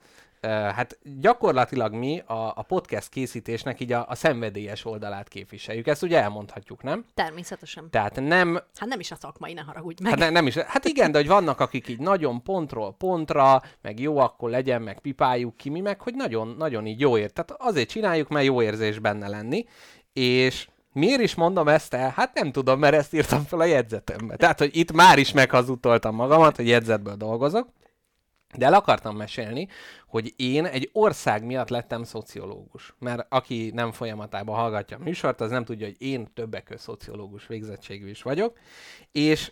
hát 0.48 0.98
gyakorlatilag 1.19 1.93
mi 1.93 2.19
a, 2.25 2.53
a 2.55 2.62
podcast 2.67 3.10
készítésnek 3.10 3.79
így 3.79 3.91
a, 3.91 4.05
a 4.10 4.15
szenvedélyes 4.15 4.86
oldalát 4.86 5.27
képviseljük. 5.27 5.88
Ezt 5.88 6.03
ugye 6.03 6.22
elmondhatjuk, 6.22 6.84
nem? 6.84 7.05
Természetesen. 7.13 7.89
Tehát 7.89 8.19
nem 8.22 8.60
Hát 8.75 8.89
nem 8.89 9.00
is 9.00 9.12
a 9.12 9.15
szakmai, 9.15 9.53
ne 9.53 9.62
haragudj 9.62 10.03
meg. 10.03 10.12
Hát 10.12 10.19
ne, 10.19 10.29
nem 10.29 10.48
is. 10.48 10.58
Hát 10.58 10.86
igen, 10.86 11.12
de 11.12 11.17
hogy 11.17 11.27
vannak, 11.27 11.60
akik 11.60 11.88
így 11.88 12.00
nagyon 12.00 12.43
pontról 12.43 12.93
pontra, 12.93 13.62
meg 13.81 14.00
jó, 14.00 14.17
akkor 14.17 14.50
legyen, 14.50 14.81
meg 14.81 15.00
pipáljuk 15.00 15.58
ki, 15.58 15.69
mi 15.69 15.79
meg, 15.79 16.01
hogy 16.01 16.15
nagyon, 16.15 16.55
nagyon 16.58 16.86
így 16.86 17.00
jó 17.00 17.17
ér. 17.17 17.31
Tehát 17.31 17.62
azért 17.62 17.89
csináljuk, 17.89 18.27
mert 18.27 18.46
jó 18.46 18.62
érzés 18.62 19.00
benne 19.00 19.27
lenni, 19.27 19.65
és 20.13 20.67
miért 20.93 21.22
is 21.22 21.36
mondom 21.36 21.67
ezt 21.67 21.93
el? 21.93 22.13
Hát 22.15 22.34
nem 22.34 22.51
tudom, 22.51 22.79
mert 22.79 22.96
ezt 22.96 23.13
írtam 23.13 23.43
fel 23.43 23.60
a 23.60 23.65
jegyzetembe. 23.65 24.36
Tehát, 24.36 24.60
hogy 24.60 24.77
itt 24.77 24.91
már 24.91 25.17
is 25.17 25.31
meghazudtoltam 25.31 26.15
magamat, 26.15 26.55
hogy 26.55 26.67
jegyzetből 26.67 27.15
dolgozok, 27.15 27.67
de 28.58 28.65
el 28.65 28.74
akartam 28.74 29.15
mesélni, 29.15 29.67
hogy 30.10 30.34
én 30.36 30.66
egy 30.66 30.89
ország 30.94 31.46
miatt 31.46 31.70
lettem 31.70 32.04
szociológus. 32.04 32.96
Mert 33.00 33.25
aki 33.30 33.72
nem 33.74 33.92
folyamatában 33.92 34.56
hallgatja 34.56 34.98
a 34.98 35.04
műsort, 35.04 35.42
az 35.42 35.51
nem 35.51 35.66
tudja, 35.66 35.86
hogy 35.86 36.01
én 36.01 36.34
többek 36.34 36.63
között 36.63 36.82
szociológus 36.82 37.48
végzettségű 37.48 38.10
is 38.10 38.22
vagyok. 38.22 38.58
És 39.12 39.51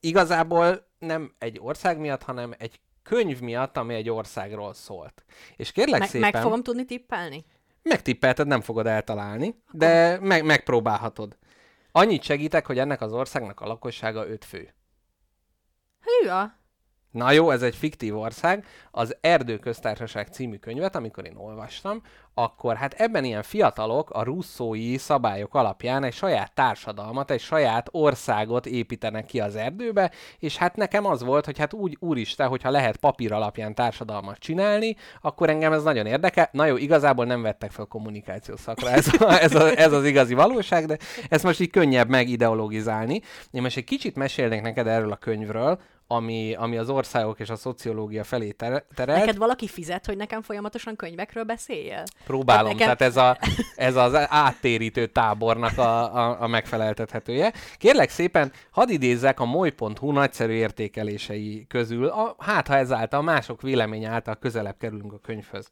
igazából 0.00 0.86
nem 0.98 1.34
egy 1.38 1.58
ország 1.60 1.98
miatt, 1.98 2.22
hanem 2.22 2.54
egy 2.58 2.80
könyv 3.02 3.40
miatt, 3.40 3.76
ami 3.76 3.94
egy 3.94 4.10
országról 4.10 4.74
szólt. 4.74 5.24
És 5.56 5.72
kérlek 5.72 6.00
meg, 6.00 6.08
szépen... 6.08 6.30
meg 6.32 6.42
fogom 6.42 6.62
tudni 6.62 6.84
tippelni? 6.84 7.44
Megtippelted, 7.82 8.46
nem 8.46 8.60
fogod 8.60 8.86
eltalálni, 8.86 9.62
de 9.70 10.18
meg, 10.20 10.44
megpróbálhatod. 10.44 11.36
Annyit 11.92 12.22
segítek, 12.22 12.66
hogy 12.66 12.78
ennek 12.78 13.00
az 13.00 13.12
országnak 13.12 13.60
a 13.60 13.66
lakossága 13.66 14.28
5 14.28 14.44
fő. 14.44 14.74
Hűha. 16.00 16.52
Na 17.10 17.30
jó, 17.30 17.50
ez 17.50 17.62
egy 17.62 17.76
fiktív 17.76 18.18
ország. 18.18 18.64
Az 18.90 19.16
Erdőköztársaság 19.20 20.26
című 20.26 20.56
könyvet, 20.56 20.96
amikor 20.96 21.26
én 21.26 21.36
olvastam, 21.36 22.02
akkor 22.34 22.76
hát 22.76 22.94
ebben 22.94 23.24
ilyen 23.24 23.42
fiatalok 23.42 24.10
a 24.10 24.22
russzói 24.22 24.96
szabályok 24.96 25.54
alapján 25.54 26.04
egy 26.04 26.12
saját 26.12 26.54
társadalmat, 26.54 27.30
egy 27.30 27.40
saját 27.40 27.88
országot 27.90 28.66
építenek 28.66 29.26
ki 29.26 29.40
az 29.40 29.56
erdőbe, 29.56 30.10
és 30.38 30.56
hát 30.56 30.76
nekem 30.76 31.04
az 31.04 31.22
volt, 31.22 31.44
hogy 31.44 31.58
hát 31.58 31.72
úgy, 31.72 31.96
úristen, 32.00 32.48
hogyha 32.48 32.70
lehet 32.70 32.96
papír 32.96 33.32
alapján 33.32 33.74
társadalmat 33.74 34.38
csinálni, 34.38 34.96
akkor 35.20 35.50
engem 35.50 35.72
ez 35.72 35.82
nagyon 35.82 36.06
érdekel. 36.06 36.48
Na 36.52 36.66
jó, 36.66 36.76
igazából 36.76 37.24
nem 37.24 37.42
vettek 37.42 37.70
fel 37.70 37.84
kommunikációs 37.84 38.60
szakra, 38.60 38.90
ez, 38.90 39.08
a, 39.18 39.42
ez, 39.42 39.54
a, 39.54 39.78
ez 39.78 39.92
az 39.92 40.04
igazi 40.04 40.34
valóság, 40.34 40.86
de 40.86 40.96
ezt 41.28 41.44
most 41.44 41.60
így 41.60 41.70
könnyebb 41.70 42.08
megideologizálni. 42.08 43.20
Én 43.50 43.62
most 43.62 43.76
egy 43.76 43.84
kicsit 43.84 44.16
mesélnék 44.16 44.62
neked 44.62 44.86
erről 44.86 45.12
a 45.12 45.16
könyvről, 45.16 45.80
ami, 46.10 46.54
ami 46.54 46.76
az 46.76 46.88
országok 46.88 47.40
és 47.40 47.48
a 47.50 47.56
szociológia 47.56 48.24
felé 48.24 48.50
ter- 48.50 48.84
terelt. 48.94 49.18
Neked 49.18 49.36
valaki 49.36 49.68
fizet, 49.68 50.06
hogy 50.06 50.16
nekem 50.16 50.42
folyamatosan 50.42 50.96
könyvekről 50.96 51.44
beszéljél? 51.44 52.02
Próbálom, 52.24 52.66
Hát 52.70 52.78
nekem- 52.78 52.96
tehát 52.96 53.14
ez, 53.14 53.16
a, 53.16 53.38
ez 53.76 53.96
az 53.96 54.14
áttérítő 54.28 55.06
tábornak 55.06 55.78
a, 55.78 56.16
a, 56.16 56.42
a 56.42 56.46
megfeleltethetője. 56.46 57.52
Kérlek 57.78 58.10
szépen, 58.10 58.52
hadd 58.70 58.88
idézzek 58.88 59.40
a 59.40 59.44
moly.hu 59.44 60.12
nagyszerű 60.12 60.52
értékelései 60.52 61.66
közül, 61.68 62.06
a, 62.06 62.36
hát 62.38 62.66
ha 62.66 62.76
ezáltal 62.76 63.22
mások 63.22 63.62
vélemény 63.62 64.04
által 64.04 64.34
közelebb 64.36 64.76
kerülünk 64.78 65.12
a 65.12 65.18
könyvhöz. 65.18 65.68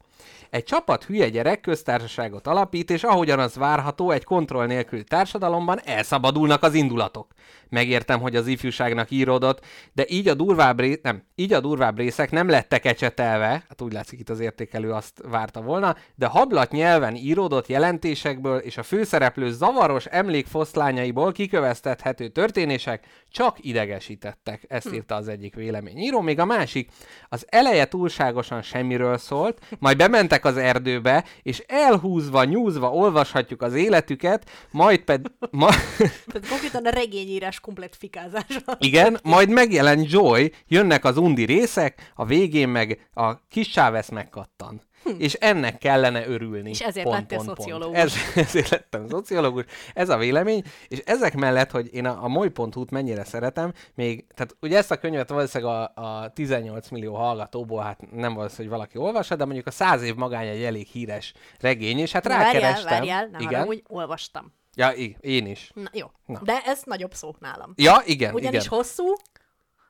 Egy 0.49 0.63
csapat 0.63 1.03
hülye 1.03 1.29
gyerek 1.29 1.61
köztársaságot 1.61 2.47
alapít, 2.47 2.89
és 2.89 3.03
ahogyan 3.03 3.39
az 3.39 3.55
várható, 3.55 4.11
egy 4.11 4.23
kontroll 4.23 4.65
nélküli 4.65 5.03
társadalomban 5.03 5.79
elszabadulnak 5.83 6.63
az 6.63 6.73
indulatok. 6.73 7.27
Megértem, 7.69 8.19
hogy 8.19 8.35
az 8.35 8.47
ifjúságnak 8.47 9.11
íródott, 9.11 9.65
de 9.93 10.05
így 10.07 10.26
a 10.27 10.33
durvább, 10.33 10.79
ré... 10.79 10.99
nem, 11.03 11.23
így 11.35 11.53
a 11.53 11.59
durvább 11.59 11.97
részek 11.97 12.31
nem 12.31 12.49
lettek 12.49 12.85
ecsetelve, 12.85 13.47
hát 13.47 13.81
úgy 13.81 13.93
látszik 13.93 14.19
itt 14.19 14.29
az 14.29 14.39
értékelő 14.39 14.91
azt 14.91 15.21
várta 15.29 15.61
volna, 15.61 15.95
de 16.15 16.25
hablat 16.25 16.71
nyelven 16.71 17.15
íródott 17.15 17.67
jelentésekből 17.67 18.57
és 18.57 18.77
a 18.77 18.83
főszereplő 18.83 19.51
zavaros 19.51 20.05
emlékfoszlányaiból 20.05 21.31
kiköveztethető 21.31 22.27
történések 22.27 23.05
csak 23.31 23.57
idegesítettek. 23.61 24.65
Ezt 24.67 24.93
írta 24.93 25.15
az 25.15 25.27
egyik 25.27 25.55
véleményíró, 25.55 26.21
még 26.21 26.39
a 26.39 26.45
másik, 26.45 26.91
az 27.29 27.45
eleje 27.49 27.85
túlságosan 27.85 28.61
semmiről 28.61 29.17
szólt, 29.17 29.61
majd 29.79 29.97
bementek 29.97 30.45
az 30.45 30.57
erdőbe, 30.57 31.23
és 31.41 31.63
elhúzva, 31.67 32.43
nyúzva 32.43 32.91
olvashatjuk 32.91 33.61
az 33.61 33.73
életüket, 33.73 34.49
majd 34.71 34.99
pedig... 34.99 35.31
Ma... 35.51 35.67
Tehát 35.97 36.47
konkrétan 36.49 36.85
a 36.85 36.89
regényírás 36.89 37.59
komplet 37.59 37.95
fikázása. 37.95 38.77
Igen, 38.79 39.19
majd 39.23 39.49
megjelent 39.49 40.07
Joy, 40.17 40.51
jönnek 40.67 41.05
az 41.05 41.17
undi 41.17 41.45
részek, 41.45 42.11
a 42.15 42.25
végén 42.25 42.69
meg 42.69 43.09
a 43.13 43.47
kis 43.47 43.71
Chávez 43.71 44.09
megkattan. 44.09 44.81
És 45.17 45.33
ennek 45.33 45.77
kellene 45.77 46.27
örülni. 46.27 46.61
Hm. 46.61 46.67
És 46.67 46.81
ezért 46.81 47.07
lettél 47.07 47.39
szociológus. 47.39 47.97
Ez, 47.97 48.13
ezért 48.45 48.69
lettem 48.69 49.07
szociológus. 49.07 49.65
Ez 49.93 50.09
a 50.09 50.17
vélemény. 50.17 50.63
És 50.87 50.99
ezek 50.99 51.35
mellett, 51.35 51.71
hogy 51.71 51.93
én 51.93 52.05
a, 52.05 52.23
a 52.23 52.27
moly.hu-t 52.27 52.91
mennyire 52.91 53.23
szeretem, 53.23 53.73
még, 53.95 54.25
tehát 54.35 54.55
ugye 54.61 54.77
ezt 54.77 54.91
a 54.91 54.97
könyvet 54.97 55.29
valószínűleg 55.29 55.73
a, 55.95 56.01
a 56.01 56.29
18 56.33 56.89
millió 56.89 57.15
hallgatóból, 57.15 57.81
hát 57.81 58.11
nem 58.11 58.33
valószínű, 58.33 58.67
hogy 58.67 58.77
valaki 58.77 58.97
olvassa, 58.97 59.35
de 59.35 59.45
mondjuk 59.45 59.67
a 59.67 59.71
100 59.71 60.01
év 60.01 60.15
magány 60.15 60.47
egy 60.47 60.63
elég 60.63 60.87
híres 60.87 61.33
regény, 61.59 61.99
és 61.99 62.11
hát 62.11 62.27
Várjál, 62.27 62.53
rákerestem. 62.53 62.89
várjál, 62.89 63.27
ne 63.31 63.37
igen. 63.39 63.67
úgy 63.67 63.83
olvastam. 63.87 64.53
Ja, 64.75 64.89
én 65.19 65.45
is. 65.45 65.71
Na, 65.73 65.89
jó. 65.93 66.07
Na. 66.25 66.39
De 66.43 66.61
ez 66.65 66.81
nagyobb 66.83 67.13
szó 67.13 67.35
nálam. 67.39 67.73
Ja, 67.75 68.01
igen, 68.05 68.33
Ugyanis 68.33 68.65
igen. 68.65 68.77
hosszú, 68.77 69.15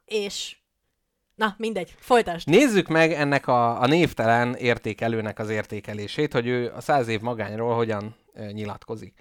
és... 0.07 0.55
Na, 1.35 1.55
mindegy, 1.57 1.95
folytasd. 1.99 2.47
Nézzük 2.47 2.87
meg 2.87 3.11
ennek 3.13 3.47
a, 3.47 3.81
a 3.81 3.87
névtelen 3.87 4.55
értékelőnek 4.55 5.39
az 5.39 5.49
értékelését, 5.49 6.33
hogy 6.33 6.47
ő 6.47 6.71
a 6.75 6.81
száz 6.81 7.07
év 7.07 7.21
magányról 7.21 7.75
hogyan 7.75 8.15
e, 8.33 8.51
nyilatkozik. 8.51 9.13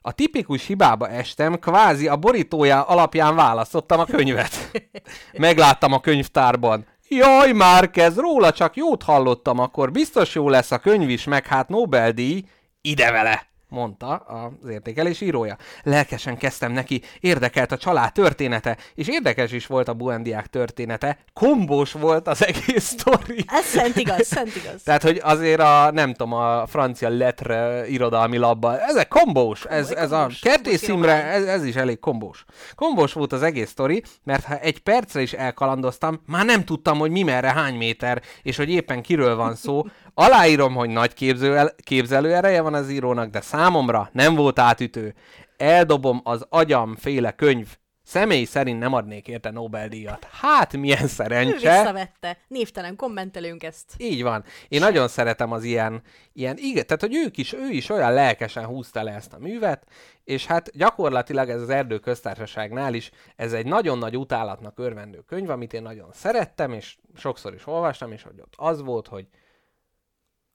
A 0.00 0.12
tipikus 0.12 0.66
hibába 0.66 1.08
estem, 1.08 1.58
kvázi 1.58 2.08
a 2.08 2.16
borítója 2.16 2.82
alapján 2.82 3.34
választottam 3.34 4.00
a 4.00 4.04
könyvet. 4.04 4.70
Megláttam 5.32 5.92
a 5.92 6.00
könyvtárban. 6.00 6.86
Jaj, 7.08 7.52
Márkez, 7.52 8.16
róla 8.16 8.52
csak 8.52 8.76
jót 8.76 9.02
hallottam, 9.02 9.58
akkor 9.58 9.90
biztos 9.90 10.34
jó 10.34 10.48
lesz 10.48 10.70
a 10.70 10.78
könyv 10.78 11.08
is, 11.08 11.24
meg 11.24 11.46
hát 11.46 11.68
Nobel-díj, 11.68 12.44
ide 12.80 13.10
vele! 13.10 13.53
Mondta 13.74 14.14
az 14.16 14.68
értékelés 14.68 15.20
írója. 15.20 15.56
Lelkesen 15.82 16.36
kezdtem 16.36 16.72
neki, 16.72 17.02
érdekelt 17.20 17.72
a 17.72 17.76
család 17.76 18.12
története, 18.12 18.76
és 18.94 19.08
érdekes 19.08 19.52
is 19.52 19.66
volt 19.66 19.88
a 19.88 19.94
buendiák 19.94 20.46
története, 20.46 21.18
kombós 21.32 21.92
volt 21.92 22.28
az 22.28 22.44
egész 22.46 22.84
sztori. 22.84 23.44
Ez 23.46 23.64
szent 23.64 23.96
igaz, 23.96 24.26
szent 24.26 24.56
igaz. 24.56 24.82
Tehát, 24.82 25.02
hogy 25.02 25.20
azért 25.22 25.60
a, 25.60 25.90
nem 25.92 26.14
tudom, 26.14 26.32
a 26.32 26.66
francia 26.66 27.08
letre 27.08 27.88
irodalmi 27.88 28.36
labban, 28.36 28.78
ezek 28.78 29.08
kombós, 29.08 29.64
ez, 29.64 29.90
ez 29.90 30.12
a 30.12 30.16
kombós, 30.18 30.38
Kertész 30.38 30.86
kombós 30.86 30.96
Imre, 30.96 31.18
iromány. 31.18 31.34
ez, 31.34 31.44
ez 31.44 31.64
is 31.64 31.74
elég 31.74 31.98
kombós. 31.98 32.44
Kombós 32.74 33.12
volt 33.12 33.32
az 33.32 33.42
egész 33.42 33.70
sztori, 33.70 34.02
mert 34.22 34.44
ha 34.44 34.58
egy 34.58 34.78
percre 34.78 35.20
is 35.20 35.32
elkalandoztam, 35.32 36.22
már 36.26 36.44
nem 36.44 36.64
tudtam, 36.64 36.98
hogy 36.98 37.10
mi 37.10 37.22
merre, 37.22 37.52
hány 37.52 37.74
méter, 37.74 38.22
és 38.42 38.56
hogy 38.56 38.70
éppen 38.70 39.02
kiről 39.02 39.36
van 39.36 39.54
szó. 39.54 39.84
Aláírom, 40.14 40.74
hogy 40.74 40.90
nagy 40.90 41.14
képző, 41.14 41.72
képzelő 41.84 42.34
ereje 42.34 42.60
van 42.60 42.74
az 42.74 42.90
írónak, 42.90 43.30
de 43.30 43.40
számomra 43.40 44.08
nem 44.12 44.34
volt 44.34 44.58
átütő. 44.58 45.14
Eldobom 45.56 46.20
az 46.24 46.46
agyam 46.48 46.96
féle 46.96 47.32
könyv. 47.32 47.76
Személy 48.02 48.44
szerint 48.44 48.78
nem 48.78 48.92
adnék 48.92 49.28
érte 49.28 49.50
Nobel-díjat. 49.50 50.28
Hát 50.30 50.76
milyen 50.76 51.02
Ő 51.02 51.06
szerencse. 51.06 51.78
visszavette. 51.80 52.38
Névtelen 52.48 52.96
kommentelünk 52.96 53.62
ezt. 53.62 53.92
Így 53.96 54.22
van. 54.22 54.44
Én 54.68 54.80
nagyon 54.80 55.08
szeretem 55.08 55.52
az 55.52 55.64
ilyen, 55.64 56.02
ilyen 56.32 56.56
igen, 56.58 56.86
tehát 56.86 57.00
hogy 57.00 57.14
ők 57.14 57.36
is, 57.36 57.52
ő 57.52 57.68
is 57.70 57.88
olyan 57.90 58.12
lelkesen 58.12 58.64
húzta 58.64 59.02
le 59.02 59.12
ezt 59.12 59.32
a 59.32 59.38
művet, 59.38 59.86
és 60.24 60.46
hát 60.46 60.70
gyakorlatilag 60.76 61.48
ez 61.48 61.60
az 61.60 61.68
Erdő 61.68 61.98
Köztársaságnál 61.98 62.94
is, 62.94 63.10
ez 63.36 63.52
egy 63.52 63.66
nagyon 63.66 63.98
nagy 63.98 64.16
utálatnak 64.16 64.78
örvendő 64.78 65.22
könyv, 65.26 65.50
amit 65.50 65.72
én 65.72 65.82
nagyon 65.82 66.08
szerettem, 66.12 66.72
és 66.72 66.96
sokszor 67.16 67.54
is 67.54 67.66
olvastam, 67.66 68.12
és 68.12 68.22
hogy 68.22 68.40
ott 68.40 68.54
az 68.56 68.82
volt, 68.82 69.08
hogy 69.08 69.26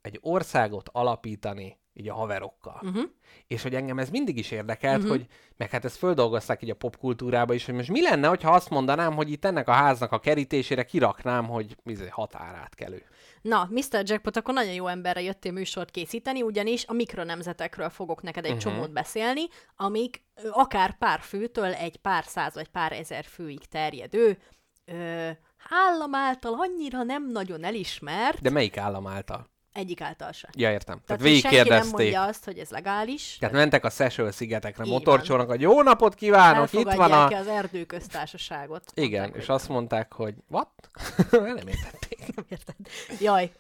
egy 0.10 0.20
országot 0.22 0.90
alapítani 0.92 1.78
így 1.94 2.10
a 2.10 2.14
haverokkal. 2.14 2.80
Uh-huh. 2.84 3.04
És 3.48 3.62
hogy 3.62 3.76
engem 3.76 4.00
ez 4.00 4.10
mindig 4.10 4.38
is 4.38 4.52
érdekelt, 4.52 4.98
uh-huh. 4.98 5.10
hogy 5.10 5.26
meg 5.58 5.70
hát 5.70 5.86
ezt 5.86 5.98
földolgozták 5.98 6.64
így 6.64 6.70
a 6.70 6.76
popkultúrába 6.76 7.54
is, 7.54 7.66
hogy 7.66 7.76
most 7.76 7.90
mi 7.90 8.02
lenne, 8.02 8.28
ha 8.28 8.52
azt 8.52 8.70
mondanám, 8.70 9.14
hogy 9.14 9.32
itt 9.32 9.46
ennek 9.46 9.68
a 9.68 9.72
háznak 9.72 10.12
a 10.12 10.20
kerítésére 10.20 10.84
kiraknám, 10.84 11.48
hogy 11.48 11.76
izé, 11.86 12.08
határátkelő. 12.08 13.04
Na, 13.42 13.70
Mr. 13.72 14.04
Jackpot, 14.04 14.38
akkor 14.38 14.54
nagyon 14.54 14.74
jó 14.74 14.88
emberre 14.88 15.22
jöttél 15.22 15.52
műsort 15.52 15.92
készíteni, 15.92 16.42
ugyanis 16.42 16.86
a 16.88 16.94
mikronemzetekről 16.94 17.90
fogok 17.90 18.22
neked 18.22 18.46
egy 18.46 18.52
uh-huh. 18.52 18.74
csomót 18.74 18.92
beszélni, 18.92 19.42
amik 19.76 20.24
akár 20.52 20.98
pár 20.98 21.20
főtől 21.20 21.74
egy 21.74 21.98
pár 21.98 22.24
száz 22.24 22.54
vagy 22.54 22.68
pár 22.68 22.92
ezer 22.92 23.26
főig 23.26 23.66
terjedő, 23.66 24.38
ö, 24.86 25.30
állam 25.70 26.16
által 26.16 26.54
annyira 26.58 27.04
nem 27.04 27.32
nagyon 27.32 27.64
elismert, 27.64 28.42
De 28.42 28.50
melyik 28.50 28.78
állam 28.78 29.08
által? 29.08 29.50
Egyik 29.74 30.02
által 30.02 30.32
se. 30.32 30.50
Ja, 30.58 30.72
értem. 30.72 31.02
Tehát, 31.06 31.22
Tehát, 31.22 31.40
senki 31.40 31.70
nem 31.70 31.88
mondja 31.92 32.24
azt, 32.24 32.46
hogy 32.46 32.58
ez 32.58 32.70
legális. 32.70 33.38
Tehát 33.40 33.56
mentek 33.56 33.86
a 33.86 33.90
Seychelles 33.90 34.36
szigetekre 34.36 34.86
motorcsónak, 34.86 35.48
hogy 35.48 35.62
jó 35.62 35.82
napot 35.82 36.16
kívánok, 36.16 36.74
itt 36.74 36.92
van 36.92 37.12
a... 37.12 37.28
az 37.28 37.48
erdőköztársaságot. 37.48 38.92
Igen, 38.94 39.22
Mondták, 39.22 39.42
és 39.42 39.48
hogy- 39.48 39.56
azt 39.56 39.70
mondták, 39.70 40.14
hogy 40.14 40.36
what? 40.50 40.70
nem 41.32 41.68
értették. 41.68 42.36
Nem 42.36 42.46
érted? 42.50 42.76
Jaj, 43.20 43.52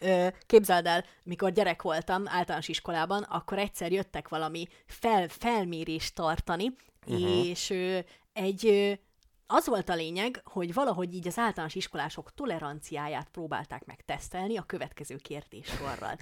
képzeld 0.46 0.86
el, 0.86 1.06
mikor 1.24 1.51
gyerek 1.51 1.82
voltam 1.82 2.24
általános 2.28 2.68
iskolában, 2.68 3.24
akkor 3.24 3.58
egyszer 3.58 3.92
jöttek 3.92 4.28
valami 4.30 4.68
fel, 4.86 5.28
felmérést 5.28 6.16
tartani, 6.16 6.75
uh-huh. 7.06 7.48
és 7.48 7.74
egy 8.34 9.00
az 9.51 9.68
volt 9.68 9.89
a 9.89 9.96
lényeg, 9.96 10.41
hogy 10.44 10.74
valahogy 10.74 11.13
így 11.13 11.27
az 11.27 11.38
általános 11.38 11.75
iskolások 11.75 12.34
toleranciáját 12.34 13.29
próbálták 13.29 13.86
meg 13.86 14.01
tesztelni 14.06 14.58
a 14.58 14.62
következő 14.63 15.15
kérdéssorral. 15.15 16.18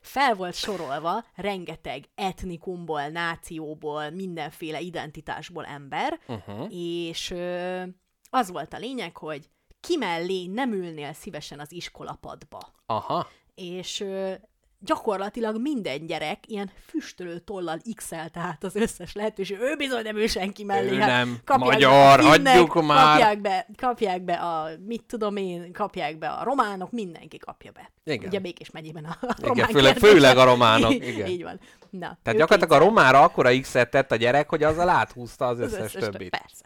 Fel 0.00 0.34
volt 0.34 0.54
sorolva 0.54 1.24
rengeteg 1.34 2.04
etnikumból, 2.14 3.08
nációból, 3.08 4.10
mindenféle 4.10 4.80
identitásból 4.80 5.64
ember, 5.64 6.20
Uh-huh. 6.26 6.66
és 6.68 7.30
ö, 7.30 7.82
az 8.30 8.50
volt 8.50 8.74
a 8.74 8.78
lényeg, 8.78 9.16
hogy 9.16 9.48
ki 9.80 9.96
mellé 9.96 10.46
nem 10.46 10.72
ülnél 10.72 11.12
szívesen 11.12 11.60
az 11.60 11.72
iskolapadba. 11.72 12.60
Aha. 12.86 13.28
És 13.54 14.00
ö, 14.00 14.34
gyakorlatilag 14.80 15.60
minden 15.60 16.06
gyerek 16.06 16.38
ilyen 16.46 16.70
füstölő 16.86 17.38
tollal 17.38 17.78
x 17.94 18.12
át 18.12 18.64
az 18.64 18.76
összes 18.76 19.14
lehetőség. 19.14 19.58
Ő 19.60 19.76
bizony 19.76 20.02
nem 20.02 20.16
ül 20.16 20.26
senki 20.26 20.64
mellé. 20.64 20.90
Ő 20.90 20.98
hát 20.98 21.08
nem. 21.08 21.38
kapják 21.44 21.72
Magyar, 21.72 22.18
be 22.20 22.26
hagyjuk 22.26 22.86
már. 22.86 23.06
Kapják 23.18 23.40
be, 23.40 23.66
kapják 23.76 24.22
be 24.22 24.32
a, 24.34 24.68
mit 24.86 25.02
tudom 25.06 25.36
én, 25.36 25.72
kapják 25.72 26.18
be 26.18 26.28
a 26.28 26.44
románok, 26.44 26.90
mindenki 26.90 27.38
kapja 27.38 27.70
be. 27.72 27.90
Igen. 28.04 28.28
Ugye 28.28 28.38
Békés 28.38 28.70
megyében 28.70 29.04
a, 29.04 29.16
Igen, 29.22 29.34
román 29.48 29.66
főleg- 29.68 29.98
főleg 29.98 30.36
a 30.36 30.44
románok, 30.44 30.92
igen. 31.12 31.26
Így 31.28 31.42
van. 31.42 31.60
Na, 31.90 32.18
Tehát 32.22 32.38
gyakorlatilag 32.38 32.82
a 32.82 32.84
romára 32.84 33.22
akkora 33.22 33.60
X-et 33.60 33.90
tett 33.90 34.12
a 34.12 34.16
gyerek, 34.16 34.48
hogy 34.48 34.62
azzal 34.62 34.88
áthúzta 34.88 35.46
az 35.46 35.58
összes, 35.60 35.92
több- 35.92 36.10
többit. 36.10 36.30
Persze. 36.30 36.64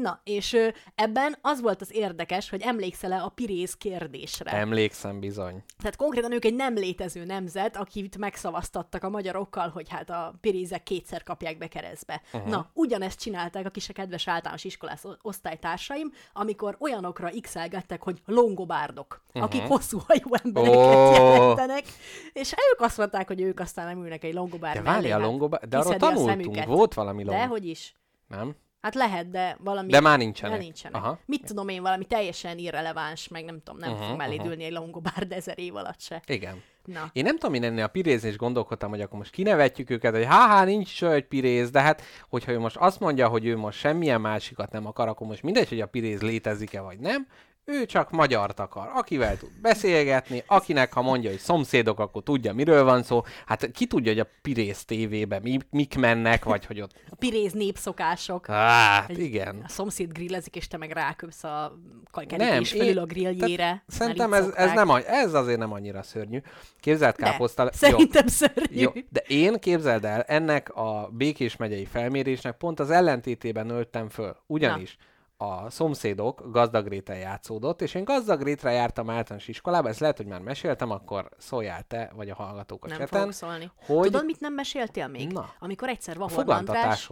Na, 0.00 0.20
és 0.24 0.56
ebben 0.94 1.36
az 1.40 1.60
volt 1.60 1.80
az 1.80 1.94
érdekes, 1.94 2.50
hogy 2.50 2.62
emlékszel-e 2.62 3.22
a 3.22 3.28
pirész 3.28 3.74
kérdésre. 3.74 4.50
Emlékszem 4.50 5.20
bizony. 5.20 5.62
Tehát 5.78 5.96
konkrétan 5.96 6.32
ők 6.32 6.44
egy 6.44 6.54
nem 6.54 6.74
létező 6.74 7.24
nemzet, 7.24 7.76
akit 7.76 8.18
megszavaztattak 8.18 9.04
a 9.04 9.08
magyarokkal, 9.08 9.68
hogy 9.68 9.88
hát 9.88 10.10
a 10.10 10.34
pirézek 10.40 10.82
kétszer 10.82 11.22
kapják 11.22 11.58
be 11.58 11.66
keresztbe. 11.68 12.22
Uh-huh. 12.32 12.50
Na, 12.50 12.70
ugyanezt 12.72 13.20
csinálták 13.20 13.66
a 13.66 13.70
kis 13.70 13.86
kedves 13.86 14.28
általános 14.28 14.64
iskolás 14.64 15.00
osztálytársaim, 15.22 16.12
amikor 16.32 16.76
olyanokra 16.78 17.30
x 17.40 17.54
hogy 17.98 18.22
longobárdok, 18.26 19.22
uh-huh. 19.28 19.42
akik 19.42 19.62
hosszú 19.62 19.98
hajú 20.06 20.34
embereket 20.42 20.76
oh. 20.76 21.12
jelentenek, 21.12 21.84
és 22.32 22.54
ők 22.72 22.80
azt 22.80 22.96
mondták, 22.96 23.26
hogy 23.26 23.40
ők 23.40 23.60
aztán 23.60 23.86
nem 23.86 24.04
ülnek 24.04 24.24
egy 24.24 24.34
longobárd 24.34 24.76
De 24.76 24.82
mellé. 24.82 24.96
várj, 24.96 25.10
a 25.10 25.14
hát 25.14 25.26
longobá... 25.26 25.58
De 25.68 25.78
arról 25.78 25.92
kiszedi 25.92 26.12
a 26.12 26.24
tanultunk, 26.24 26.64
volt 26.64 26.94
valami 26.94 27.24
long. 27.24 27.38
De 27.38 27.46
hogy 27.46 27.66
is. 27.66 27.94
Nem? 28.28 28.56
Hát 28.86 28.94
lehet, 28.94 29.30
de 29.30 29.56
valami... 29.60 29.90
De 29.90 30.00
már 30.00 30.18
nincsenek. 30.18 30.56
De 30.56 30.62
nincsenek. 30.62 31.02
Aha. 31.02 31.18
Mit 31.24 31.44
tudom 31.44 31.68
én, 31.68 31.82
valami 31.82 32.04
teljesen 32.04 32.58
irreleváns, 32.58 33.28
meg 33.28 33.44
nem 33.44 33.62
tudom, 33.62 33.80
nem 33.80 33.92
uh-huh, 33.92 34.06
fog 34.06 34.16
mellé 34.16 34.36
aha. 34.36 34.46
dőlni 34.46 34.64
egy 34.64 34.72
longobárd 34.72 35.32
ezer 35.38 35.58
év 35.58 35.76
alatt 35.76 36.00
se. 36.00 36.22
Igen. 36.26 36.62
Na. 36.84 37.10
Én 37.12 37.24
nem 37.24 37.38
tudom, 37.38 37.54
én 37.54 37.62
ennél 37.62 37.84
a 37.84 37.88
pirézés 37.88 38.36
gondolkodtam, 38.36 38.90
hogy 38.90 39.00
akkor 39.00 39.18
most 39.18 39.30
kinevetjük 39.30 39.90
őket, 39.90 40.14
hogy 40.14 40.24
há, 40.24 40.64
nincs 40.64 41.00
hogy 41.00 41.24
piréz, 41.24 41.70
de 41.70 41.80
hát, 41.80 42.02
hogyha 42.28 42.52
ő 42.52 42.58
most 42.58 42.76
azt 42.76 43.00
mondja, 43.00 43.28
hogy 43.28 43.46
ő 43.46 43.56
most 43.56 43.78
semmilyen 43.78 44.20
másikat 44.20 44.72
nem 44.72 44.86
akar, 44.86 45.08
akkor 45.08 45.26
most 45.26 45.42
mindegy, 45.42 45.68
hogy 45.68 45.80
a 45.80 45.86
piréz 45.86 46.22
létezik-e 46.22 46.80
vagy 46.80 46.98
nem, 46.98 47.26
ő 47.68 47.86
csak 47.86 48.10
magyart 48.10 48.60
akar, 48.60 48.90
akivel 48.94 49.36
tud 49.38 49.50
beszélgetni, 49.62 50.42
akinek 50.46 50.92
ha 50.92 51.02
mondja, 51.02 51.30
hogy 51.30 51.38
szomszédok, 51.38 51.98
akkor 52.00 52.22
tudja, 52.22 52.52
miről 52.52 52.84
van 52.84 53.02
szó. 53.02 53.22
Hát 53.46 53.70
ki 53.70 53.86
tudja, 53.86 54.12
hogy 54.12 54.20
a 54.20 54.26
Pirész 54.42 54.84
tévébe 54.84 55.40
mi, 55.42 55.58
mik 55.70 55.98
mennek, 55.98 56.44
vagy 56.44 56.66
hogy 56.66 56.80
ott... 56.80 56.92
A 57.10 57.14
piréz 57.14 57.52
népszokások. 57.52 58.46
Hát, 58.46 59.10
Egy- 59.10 59.18
igen. 59.18 59.60
A 59.64 59.68
szomszéd 59.68 60.12
grillezik, 60.12 60.56
és 60.56 60.68
te 60.68 60.76
meg 60.76 60.90
ráköpsz 60.90 61.44
a 61.44 61.78
Nem, 62.12 62.26
kerítés 62.26 62.72
én- 62.72 62.80
felül 62.80 62.98
a 62.98 63.04
grilljére. 63.06 63.82
Szerintem 63.86 64.32
ez, 64.32 64.48
ez, 64.54 64.72
nem, 64.72 64.90
ez 64.90 65.34
azért 65.34 65.58
nem 65.58 65.72
annyira 65.72 66.02
szörnyű. 66.02 66.38
Képzelt 66.80 67.16
De, 67.16 67.24
káposztál... 67.24 67.70
Szerintem 67.72 68.26
szörnyű. 68.26 68.80
Jó, 68.80 68.90
de 69.10 69.20
én 69.26 69.58
képzeld 69.58 70.04
el, 70.04 70.22
ennek 70.22 70.74
a 70.74 71.08
Békés 71.12 71.56
megyei 71.56 71.84
felmérésnek 71.84 72.56
pont 72.56 72.80
az 72.80 72.90
ellentétében 72.90 73.66
nőttem 73.66 74.08
föl. 74.08 74.36
Ugyanis 74.46 74.96
a 75.38 75.70
szomszédok 75.70 76.42
gazdagréten 76.50 77.16
játszódott, 77.16 77.82
és 77.82 77.94
én 77.94 78.04
gazdagrétre 78.04 78.70
jártam 78.70 79.10
általános 79.10 79.48
iskolába, 79.48 79.88
ezt 79.88 80.00
lehet, 80.00 80.16
hogy 80.16 80.26
már 80.26 80.40
meséltem, 80.40 80.90
akkor 80.90 81.28
szóljál 81.38 81.82
te, 81.82 82.10
vagy 82.14 82.30
a 82.30 82.34
hallgatók 82.34 82.84
a 82.84 82.88
Nem 82.88 82.98
cseten, 82.98 83.18
fogok 83.20 83.34
szólni. 83.34 83.70
hogy 83.86 84.00
Tudod, 84.00 84.24
mit 84.24 84.40
nem 84.40 84.54
meséltél 84.54 85.08
még? 85.08 85.32
Na. 85.32 85.48
Amikor 85.58 85.88
egyszer 85.88 86.18
Vahorn 86.18 86.50
András, 86.50 87.08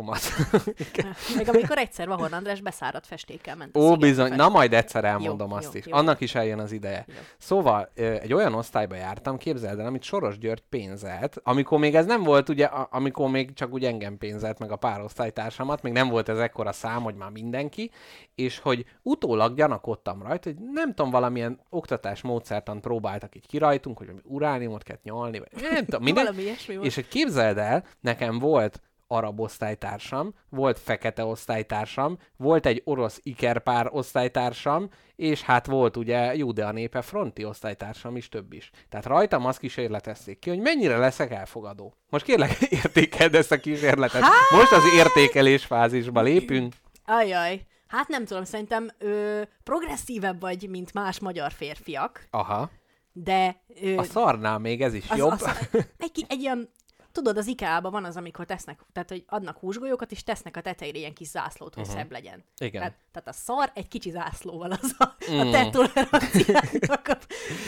meg 1.37 1.49
amikor 1.55 1.79
egyszer 1.79 2.09
Vahorn 2.09 2.33
András 2.33 2.61
beszáradt 2.61 3.07
festékkel 3.07 3.57
ment. 3.57 3.77
Ó, 3.77 3.97
bizony, 3.97 4.35
na 4.35 4.49
majd 4.49 4.73
egyszer 4.73 5.05
elmondom 5.05 5.51
Jó, 5.51 5.57
azt 5.57 5.73
jó, 5.73 5.79
is. 5.79 5.87
jó. 5.87 5.97
Annak 5.97 6.21
is 6.21 6.35
eljön 6.35 6.59
az 6.59 6.73
ideje. 6.73 7.05
Jó. 7.09 7.15
Szóval 7.39 7.91
egy 7.95 8.33
olyan 8.33 8.55
osztályba 8.55 8.95
jártam, 8.95 9.37
képzeld 9.37 9.79
el, 9.79 9.87
amit 9.87 10.03
Soros 10.03 10.39
György 10.39 10.63
pénzelt, 10.69 11.41
amikor 11.43 11.79
még 11.79 11.95
ez 11.95 12.07
nem 12.07 12.23
volt, 12.23 12.49
ugye, 12.49 12.65
amikor 12.67 13.31
még 13.31 13.53
csak 13.53 13.73
úgy 13.73 13.85
engem 13.85 14.19
pénzelt, 14.19 14.59
meg 14.59 14.71
a 14.71 14.77
pár 14.77 15.01
osztálytársamat, 15.01 15.83
még 15.83 15.93
nem 15.93 16.09
volt 16.09 16.29
ez 16.29 16.39
ekkora 16.39 16.73
szám, 16.73 17.03
hogy 17.03 17.15
már 17.15 17.31
mindenki, 17.31 17.91
és 18.35 18.59
hogy 18.59 18.85
utólag 19.03 19.55
gyanakodtam 19.55 20.23
rajta, 20.23 20.51
hogy 20.51 20.59
nem 20.73 20.95
tudom, 20.95 21.11
valamilyen 21.11 21.61
oktatás 21.69 22.23
módszertan 22.23 22.81
próbáltak 22.81 23.37
így 23.37 23.47
kirajtunk, 23.47 23.99
hogy 23.99 24.07
valami 24.07 24.25
urániumot 24.27 24.83
kell 24.83 24.99
nyalni, 25.03 25.39
vagy 25.39 25.49
nem 25.71 25.85
tudom, 25.85 26.03
minden. 26.05 26.25
Valami 26.25 26.43
ilyesmi 26.43 26.75
volt. 26.75 26.87
És 26.87 26.95
hogy 26.95 27.09
képzeld 27.09 27.59
el, 27.59 27.85
nekem 28.01 28.39
volt 28.39 28.81
arab 29.07 29.41
osztálytársam, 29.41 30.35
volt 30.49 30.79
fekete 30.79 31.25
osztálytársam, 31.25 32.19
volt 32.37 32.67
egy 32.67 32.83
orosz 32.85 33.21
ikerpár 33.23 33.89
osztálytársam, 33.91 34.89
és 35.17 35.43
hát 35.43 35.67
volt 35.67 35.97
ugye 35.97 36.35
Judea 36.35 36.73
népe 36.73 37.03
fronti 37.03 37.45
osztálytársam 37.45 38.17
is, 38.17 38.29
több 38.29 38.53
is. 38.53 38.71
Tehát 38.89 39.07
rajtam 39.07 39.47
azt 39.47 39.59
kísérletezték 39.59 40.39
ki, 40.39 40.49
hogy 40.51 40.61
mennyire 40.61 40.97
leszek 40.97 41.31
elfogadó. 41.31 41.95
Most 42.11 42.25
kérlek, 42.25 42.61
értékeld 42.83 43.35
ezt 43.35 43.53
a 43.53 43.61
kísérletet. 43.61 44.23
Most 44.51 44.73
az 44.73 44.83
értékelés 44.97 45.65
fázisba 45.65 46.21
lépünk. 46.21 46.75
Ajaj. 47.05 47.61
Hát 47.95 48.09
nem 48.09 48.25
tudom, 48.25 48.45
szerintem 48.45 48.91
ö, 48.99 49.43
progresszívebb 49.63 50.41
vagy, 50.41 50.69
mint 50.71 50.93
más 50.93 51.19
magyar 51.21 51.53
férfiak, 51.53 52.27
Aha. 52.31 52.71
de 53.13 53.63
ö, 53.83 53.97
A 53.97 54.03
szarnál 54.03 54.59
még 54.59 54.83
ez 54.83 54.95
is 54.95 55.11
az, 55.11 55.19
jobb. 55.19 55.31
Az, 55.31 55.69
egy, 55.99 56.25
egy 56.29 56.41
ilyen, 56.41 56.71
tudod, 57.15 57.37
az 57.37 57.47
IKEA-ban 57.47 57.91
van 57.93 58.05
az, 58.05 58.17
amikor 58.17 58.45
tesznek, 58.45 58.81
tehát 58.93 59.09
hogy 59.09 59.25
adnak 59.29 59.59
húsgolyókat, 59.59 60.11
és 60.11 60.23
tesznek 60.23 60.57
a 60.57 60.61
tetejére 60.61 60.99
ilyen 60.99 61.13
kis 61.13 61.29
zászlót, 61.29 61.75
hogy 61.75 61.83
uh-huh. 61.83 61.99
szebb 61.99 62.11
legyen. 62.13 62.45
Igen. 62.59 62.81
Tehát, 62.81 62.97
tehát 63.13 63.29
a 63.29 63.33
szar 63.33 63.71
egy 63.75 63.89
kicsi 63.89 64.11
zászlóval 64.11 64.71
az 64.71 64.95
a, 64.99 65.13
Mm. 65.33 65.39
a 65.39 65.51
te 65.51 65.71
toleranciának. 65.71 67.09
a- 67.09 67.19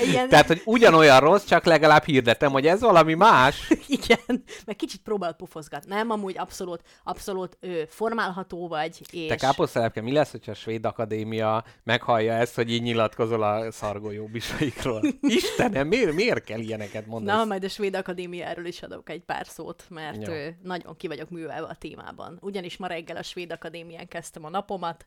Egy 0.01 0.09
ilyen, 0.09 0.29
Tehát, 0.29 0.47
hogy 0.47 0.63
ugyanolyan 0.65 1.21
rossz, 1.21 1.45
csak 1.45 1.65
legalább 1.65 2.05
hirdetem, 2.05 2.53
hogy 2.53 2.67
ez 2.67 2.81
valami 2.81 3.15
más. 3.15 3.71
igen, 3.99 4.43
meg 4.67 4.77
kicsit 4.77 5.01
próbál 5.03 5.33
pufozgatni. 5.33 5.95
Nem, 5.95 6.11
amúgy 6.11 6.39
abszolút, 6.39 6.83
abszolút 7.05 7.57
ö, 7.61 7.83
formálható 7.89 8.69
vagy, 8.69 9.01
és... 9.11 9.27
Te 9.27 9.37
káposztelepke, 9.37 10.01
mi 10.01 10.13
lesz, 10.13 10.31
hogyha 10.31 10.51
a 10.51 10.55
Svéd 10.55 10.85
Akadémia 10.85 11.65
meghallja 11.83 12.33
ezt, 12.33 12.55
hogy 12.55 12.71
így 12.73 12.83
nyilatkozol 12.83 13.43
a 13.43 13.71
szargolyó 13.73 14.27
bisaikról? 14.27 15.03
Istenem, 15.21 15.87
miért, 15.87 16.13
miért 16.13 16.45
kell 16.45 16.61
ilyeneket 16.61 17.07
mondani? 17.07 17.39
Na, 17.39 17.45
majd 17.45 17.65
a 17.65 17.69
Svéd 17.69 17.95
Akadémiáról 17.95 18.65
is 18.65 18.83
adok 18.83 19.11
egy 19.11 19.23
pár 19.23 19.36
szót, 19.44 19.87
mert 19.88 20.29
ö, 20.29 20.49
nagyon 20.62 20.96
ki 20.96 21.07
vagyok 21.07 21.31
művelve 21.31 21.66
a 21.68 21.75
témában. 21.75 22.38
Ugyanis 22.40 22.77
ma 22.77 22.87
reggel 22.87 23.16
a 23.16 23.22
Svéd 23.22 23.53
Akadémián 23.53 24.09
kezdtem 24.09 24.44
a 24.44 24.49
napomat, 24.49 25.07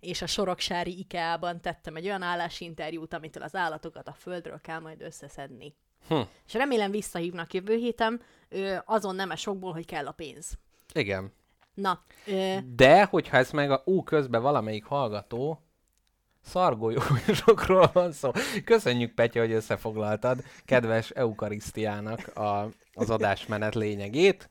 és 0.00 0.22
a 0.22 0.26
Soroksári 0.26 0.98
IKEA-ban 0.98 1.60
tettem 1.60 1.96
egy 1.96 2.04
olyan 2.04 2.22
állásinterjút, 2.22 3.14
amitől 3.14 3.42
az 3.42 3.54
állatokat 3.54 4.08
a 4.08 4.12
földről 4.12 4.60
kell 4.60 4.78
majd 4.78 5.02
összeszedni. 5.02 5.74
Hm. 6.08 6.20
És 6.46 6.52
remélem 6.52 6.90
visszahívnak 6.90 7.54
jövő 7.54 7.76
héten, 7.76 8.22
azon 8.84 9.14
nemes 9.14 9.40
sokból, 9.40 9.72
hogy 9.72 9.86
kell 9.86 10.06
a 10.06 10.12
pénz. 10.12 10.58
Igen. 10.94 11.32
Na, 11.74 12.04
ö, 12.26 12.56
De, 12.74 13.04
hogyha 13.04 13.36
ez 13.36 13.50
meg 13.50 13.70
a 13.70 13.82
ú 13.84 14.02
közben 14.02 14.42
valamelyik 14.42 14.84
hallgató 14.84 15.65
szargolyósokról 16.46 17.90
van 17.92 18.12
szó. 18.12 18.30
Köszönjük, 18.64 19.14
Petya, 19.14 19.40
hogy 19.40 19.52
összefoglaltad 19.52 20.42
kedves 20.64 21.10
Eukarisztiának 21.10 22.36
a, 22.36 22.68
az 22.94 23.10
adásmenet 23.10 23.74
lényegét. 23.74 24.48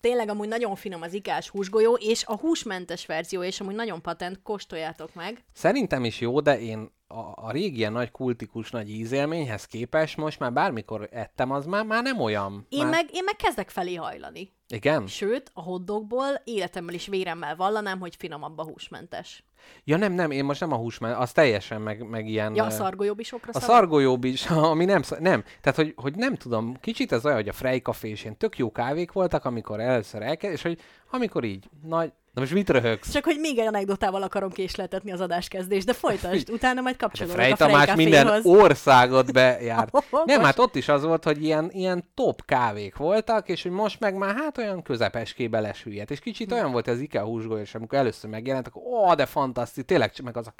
Tényleg 0.00 0.28
amúgy 0.28 0.48
nagyon 0.48 0.76
finom 0.76 1.02
az 1.02 1.12
ikás 1.12 1.48
húsgolyó, 1.48 1.94
és 1.94 2.24
a 2.26 2.36
húsmentes 2.36 3.06
verzió, 3.06 3.42
és 3.42 3.60
amúgy 3.60 3.74
nagyon 3.74 4.02
patent, 4.02 4.42
kóstoljátok 4.42 5.14
meg. 5.14 5.44
Szerintem 5.52 6.04
is 6.04 6.20
jó, 6.20 6.40
de 6.40 6.60
én 6.60 6.90
a, 7.10 7.32
a 7.36 7.50
régi 7.50 7.76
ilyen 7.76 7.92
nagy 7.92 8.10
kultikus 8.10 8.70
nagy 8.70 8.90
ízélményhez 8.90 9.64
képest 9.64 10.16
most 10.16 10.38
már 10.38 10.52
bármikor 10.52 11.08
ettem, 11.12 11.50
az 11.50 11.66
már, 11.66 11.84
már 11.84 12.02
nem 12.02 12.20
olyan. 12.20 12.66
Én, 12.68 12.82
már... 12.82 12.90
meg, 12.90 13.08
én 13.12 13.24
meg 13.24 13.36
kezdek 13.36 13.70
felé 13.70 13.94
hajlani. 13.94 14.52
Igen? 14.68 15.06
Sőt, 15.06 15.50
a 15.54 15.62
hotdogból 15.62 16.40
életemmel 16.44 16.94
is 16.94 17.06
véremmel 17.06 17.56
vallanám, 17.56 17.98
hogy 18.00 18.16
finomabb 18.16 18.58
a 18.58 18.64
húsmentes. 18.64 19.44
Ja 19.84 19.96
nem, 19.96 20.12
nem, 20.12 20.30
én 20.30 20.44
most 20.44 20.60
nem 20.60 20.72
a 20.72 20.76
húsmentes, 20.76 21.20
az 21.20 21.32
teljesen 21.32 21.80
meg, 21.80 22.08
meg 22.08 22.28
ilyen... 22.28 22.54
Ja, 22.54 22.64
a 22.64 22.70
szargolyóbisokra 22.70 23.50
A 23.54 23.60
szargolyóbb 23.60 24.24
is, 24.24 24.46
ami 24.72 24.84
nem, 24.84 25.02
nem. 25.18 25.44
Tehát, 25.60 25.78
hogy, 25.78 25.92
hogy 25.96 26.14
nem 26.14 26.34
tudom, 26.34 26.76
kicsit 26.80 27.12
ez 27.12 27.24
olyan, 27.24 27.36
hogy 27.36 27.48
a 27.48 27.52
Frey 27.52 27.78
Café 27.78 28.08
és 28.08 28.22
ilyen 28.22 28.36
tök 28.36 28.58
jó 28.58 28.72
kávék 28.72 29.12
voltak, 29.12 29.44
amikor 29.44 29.80
először 29.80 30.22
elkezd, 30.22 30.52
és 30.52 30.62
hogy 30.62 30.80
amikor 31.10 31.44
így 31.44 31.68
nagy, 31.82 32.12
na 32.32 32.40
most 32.40 32.52
mit 32.52 32.70
röhögsz? 32.70 33.10
Csak 33.12 33.24
hogy 33.24 33.38
még 33.40 33.58
egy 33.58 33.66
anekdotával 33.66 34.22
akarom 34.22 34.50
késleltetni 34.50 35.12
az 35.12 35.20
adáskezdést, 35.20 35.86
de 35.86 35.92
folytasd, 35.92 36.50
utána 36.58 36.80
majd 36.80 36.96
Hát 37.00 37.02
kapcsolódok 37.02 37.38
a 37.38 37.42
Frey 37.42 37.52
Tamás 37.52 37.94
minden 37.94 38.40
országot 38.44 39.32
bejárt. 39.32 39.88
Oh, 40.10 40.24
Nem, 40.24 40.36
most- 40.36 40.46
hát 40.46 40.58
ott 40.58 40.74
is 40.76 40.88
az 40.88 41.04
volt, 41.04 41.24
hogy 41.24 41.42
ilyen, 41.42 41.70
ilyen 41.72 42.04
top 42.14 42.44
kávék 42.44 42.96
voltak, 42.96 43.48
és 43.48 43.62
hogy 43.62 43.70
most 43.70 44.00
meg 44.00 44.14
már 44.14 44.34
hát 44.34 44.58
olyan 44.58 44.82
közepeskébe 44.82 45.60
lesüllyedt. 45.60 46.10
És 46.10 46.20
kicsit 46.20 46.52
olyan 46.52 46.72
volt 46.72 46.88
az 46.88 47.00
IKEA 47.00 47.24
húsgolyó, 47.24 47.60
és 47.60 47.74
amikor 47.74 47.98
először 47.98 48.30
megjelent, 48.30 48.66
akkor 48.66 48.82
ó, 48.82 49.14
de 49.14 49.26
fantasztikus, 49.26 49.88
tényleg, 49.88 50.12
meg 50.24 50.36
az 50.36 50.46
a, 50.46 50.52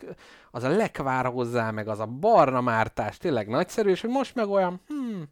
az 0.50 0.62
a 0.62 0.68
lekvár 0.68 1.24
hozzá, 1.24 1.70
meg 1.70 1.88
az 1.88 2.00
a 2.00 2.06
barna 2.06 2.61
mártás, 2.61 3.16
tényleg 3.16 3.48
nagyszerű, 3.48 3.90
és 3.90 4.00
hogy 4.00 4.11
most 4.11 4.35
meg 4.35 4.48
olyan, 4.48 4.80
hmm, 4.87 5.24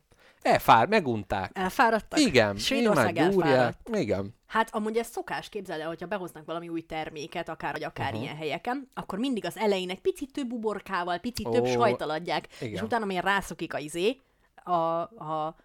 elfár, 0.42 0.88
megunták. 0.88 1.50
Elfáradtak? 1.54 2.20
Igen, 2.20 2.56
Svédország 2.56 3.16
elfáradt. 3.16 3.88
Igen. 3.92 4.36
Hát 4.46 4.74
amúgy 4.74 4.96
ez 4.96 5.06
szokás, 5.06 5.48
képzeld 5.48 5.80
el, 5.80 5.88
hogyha 5.88 6.06
behoznak 6.06 6.44
valami 6.44 6.68
új 6.68 6.80
terméket, 6.80 7.48
akár 7.48 7.72
vagy 7.72 7.84
akár 7.84 8.06
uh-huh. 8.06 8.22
ilyen 8.22 8.36
helyeken, 8.36 8.90
akkor 8.94 9.18
mindig 9.18 9.44
az 9.44 9.56
elején 9.56 9.90
egy 9.90 10.00
picit 10.00 10.32
több 10.32 10.52
uborkával, 10.52 11.18
picit 11.18 11.46
Ó, 11.46 11.50
több 11.50 11.66
sajtal 11.66 12.10
adják, 12.10 12.48
igen. 12.60 12.72
és 12.72 12.82
utána 12.82 13.04
milyen 13.04 13.22
rászokik 13.22 13.74
a 13.74 13.78
izé, 13.78 14.20
a, 14.64 14.72
a 15.00 15.56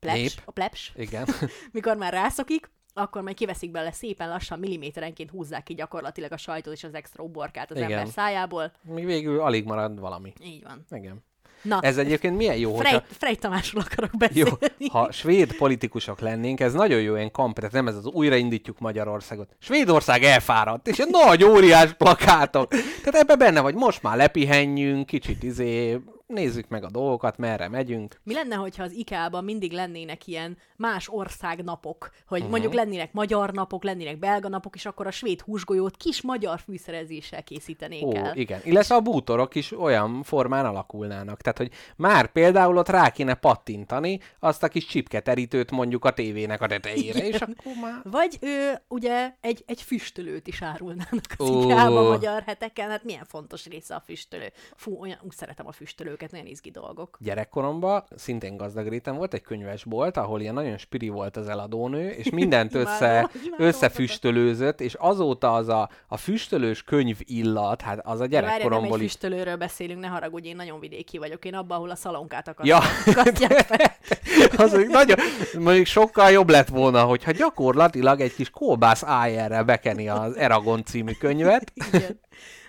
plebs, 0.00 0.18
Nép. 0.18 0.42
a 0.44 0.50
plebs, 0.50 0.92
Igen. 0.96 1.26
mikor 1.72 1.96
már 1.96 2.12
rászokik, 2.12 2.70
akkor 2.94 3.22
majd 3.22 3.36
kiveszik 3.36 3.70
belőle 3.70 3.92
szépen 3.92 4.28
lassan, 4.28 4.58
milliméterenként 4.58 5.30
húzzák 5.30 5.62
ki 5.62 5.74
gyakorlatilag 5.74 6.32
a 6.32 6.36
sajtot 6.36 6.72
és 6.72 6.84
az 6.84 6.94
extra 6.94 7.24
uborkát 7.24 7.70
az 7.70 7.76
Igen. 7.76 7.90
ember 7.90 8.08
szájából. 8.08 8.72
Mi 8.82 9.04
végül 9.04 9.40
alig 9.40 9.64
marad 9.64 10.00
valami. 10.00 10.32
Így 10.42 10.62
van. 10.62 10.84
Igen. 10.90 11.24
Na, 11.62 11.80
Ez 11.80 11.98
egyébként 11.98 12.36
milyen 12.36 12.56
jó, 12.56 12.74
Frey, 12.76 12.92
hogyha... 12.92 13.06
Frey 13.18 13.36
Tamásról 13.36 13.82
akarok 13.90 14.10
Jó, 14.32 14.44
beszélni. 14.44 14.88
ha 14.90 15.12
svéd 15.12 15.56
politikusok 15.56 16.20
lennénk, 16.20 16.60
ez 16.60 16.72
nagyon 16.72 17.00
jó 17.00 17.14
ilyen 17.14 17.30
kampret, 17.30 17.72
nem 17.72 17.88
ez 17.88 17.96
az 17.96 18.06
újraindítjuk 18.06 18.78
Magyarországot. 18.78 19.48
Svédország 19.58 20.22
elfáradt, 20.22 20.88
és 20.88 20.98
egy 20.98 21.08
nagy 21.10 21.44
óriás 21.44 21.92
plakátok. 21.92 22.68
Tehát 22.70 23.14
ebbe 23.14 23.36
benne 23.36 23.60
vagy, 23.60 23.74
most 23.74 24.02
már 24.02 24.16
lepihenjünk, 24.16 25.06
kicsit 25.06 25.42
izé, 25.42 25.98
nézzük 26.30 26.68
meg 26.68 26.84
a 26.84 26.90
dolgokat, 26.90 27.38
merre 27.38 27.68
megyünk. 27.68 28.20
Mi 28.22 28.34
lenne, 28.34 28.54
hogyha 28.54 28.82
az 28.82 28.92
IKEA-ban 28.92 29.44
mindig 29.44 29.72
lennének 29.72 30.26
ilyen 30.26 30.56
más 30.76 31.08
ország 31.08 31.64
napok, 31.64 32.10
hogy 32.26 32.38
uh-huh. 32.38 32.50
mondjuk 32.50 32.74
lennének 32.74 33.12
magyar 33.12 33.52
napok, 33.52 33.84
lennének 33.84 34.18
belga 34.18 34.48
napok, 34.48 34.74
és 34.74 34.86
akkor 34.86 35.06
a 35.06 35.10
svéd 35.10 35.40
húsgolyót 35.40 35.96
kis 35.96 36.22
magyar 36.22 36.60
fűszerezéssel 36.60 37.42
készítenék 37.42 38.04
Ó, 38.04 38.14
el. 38.14 38.36
igen. 38.36 38.60
Illetve 38.64 38.94
a 38.94 39.00
bútorok 39.00 39.54
is 39.54 39.78
olyan 39.78 40.22
formán 40.22 40.64
alakulnának. 40.64 41.40
Tehát, 41.40 41.58
hogy 41.58 41.70
már 41.96 42.32
például 42.32 42.76
ott 42.76 42.88
rá 42.88 43.10
kéne 43.10 43.34
pattintani 43.34 44.20
azt 44.38 44.62
a 44.62 44.68
kis 44.68 44.86
csipketerítőt 44.86 45.70
mondjuk 45.70 46.04
a 46.04 46.10
tévének 46.10 46.60
a 46.60 46.66
tetejére, 46.66 47.26
és 47.26 47.40
akkor 47.40 47.72
már... 47.80 48.00
Vagy 48.04 48.38
ő 48.40 48.82
ugye 48.88 49.32
egy, 49.40 49.64
egy 49.66 49.82
füstölőt 49.82 50.46
is 50.46 50.62
árulnának 50.62 51.34
az. 51.36 51.48
IKEA-ban 51.48 52.04
magyar 52.06 52.42
heteken, 52.42 52.90
hát 52.90 53.04
milyen 53.04 53.24
fontos 53.24 53.66
része 53.66 53.94
a 53.94 54.02
füstölő. 54.06 54.52
Fú, 54.76 55.00
olyan, 55.00 55.18
úgy 55.22 55.32
szeretem 55.32 55.66
a 55.66 55.72
füstölőket, 56.20 56.30
nagyon 56.30 56.46
izgi 56.46 56.70
dolgok. 56.70 57.18
gyerekkoromban, 57.20 58.04
szintén 58.16 58.56
gazdag 58.56 58.88
réten 58.88 59.16
volt 59.16 59.34
egy 59.34 59.42
könyvesbolt, 59.42 60.16
ahol 60.16 60.40
ilyen 60.40 60.54
nagyon 60.54 60.78
spiri 60.78 61.08
volt 61.08 61.36
az 61.36 61.48
eladónő, 61.48 62.08
és 62.08 62.30
mindent 62.30 62.74
össze, 62.84 63.30
összefüstölőzött, 63.58 64.80
és 64.80 64.94
azóta 64.94 65.54
az 65.54 65.68
a, 65.68 65.90
a 66.08 66.16
füstölős 66.16 66.82
könyv 66.82 67.18
illat, 67.20 67.80
hát 67.80 67.98
az 67.98 68.20
a 68.20 68.28
Várj, 68.28 68.30
nem 68.30 68.30
gyerekkoromból 68.30 69.00
is... 69.00 69.10
füstölőről 69.10 69.56
beszélünk, 69.56 70.00
ne 70.00 70.06
haragudj, 70.06 70.48
én 70.48 70.56
nagyon 70.56 70.80
vidéki 70.80 71.18
vagyok. 71.18 71.44
Én 71.44 71.54
abban, 71.54 71.76
ahol 71.76 71.90
a 71.90 71.96
szalonkát 71.96 72.48
akarok. 72.48 72.66
Ja, 72.66 72.78
az 74.64 74.70
mondjuk 74.72 74.92
nagyon, 74.92 75.16
mondjuk 75.58 75.86
sokkal 75.86 76.30
jobb 76.30 76.50
lett 76.50 76.68
volna, 76.68 77.04
hogyha 77.04 77.30
gyakorlatilag 77.30 78.20
egy 78.20 78.34
kis 78.34 78.50
kolbász 78.50 79.02
AR-rel 79.02 79.64
bekeni 79.64 80.08
az 80.08 80.36
Eragon 80.36 80.84
című 80.84 81.12
könyvet. 81.12 81.72
Igen. 81.92 82.20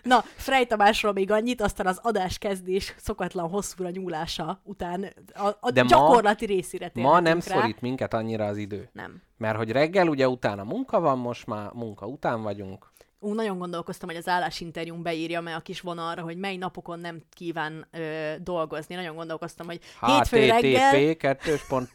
Na, 0.03 0.23
Frey 0.35 0.65
Tamásról 0.65 1.13
még 1.13 1.31
annyit, 1.31 1.61
aztán 1.61 1.87
az 1.87 1.99
adáskezdés 2.03 2.95
szokatlan 2.97 3.49
hosszúra 3.49 3.89
nyúlása 3.89 4.61
után 4.63 5.13
a, 5.33 5.47
a 5.59 5.71
De 5.71 5.83
ma- 5.83 5.89
gyakorlati 5.89 6.45
részére 6.45 6.91
Ma 6.93 7.19
nem 7.19 7.39
rá. 7.45 7.59
szorít 7.59 7.81
minket 7.81 8.13
annyira 8.13 8.45
az 8.45 8.57
idő. 8.57 8.89
Nem. 8.93 9.21
Mert 9.37 9.57
hogy 9.57 9.71
reggel 9.71 10.07
ugye 10.07 10.27
utána 10.27 10.63
munka 10.63 10.99
van, 10.99 11.17
most 11.17 11.47
már 11.47 11.69
munka 11.73 12.05
után 12.05 12.41
vagyunk. 12.41 12.89
Ú, 13.23 13.33
nagyon 13.33 13.57
gondolkoztam, 13.57 14.09
hogy 14.09 14.17
az 14.17 14.27
állásinterjún 14.27 15.01
beírja 15.01 15.41
meg 15.41 15.55
a 15.55 15.59
kis 15.59 15.81
vonalra, 15.81 16.21
hogy 16.21 16.37
mely 16.37 16.55
napokon 16.55 16.99
nem 16.99 17.21
kíván 17.29 17.87
ö, 17.91 18.33
dolgozni. 18.39 18.95
Nagyon 18.95 19.15
gondolkoztam, 19.15 19.65
hogy 19.65 19.79
hétfő 20.05 20.45
reggel... 20.45 21.15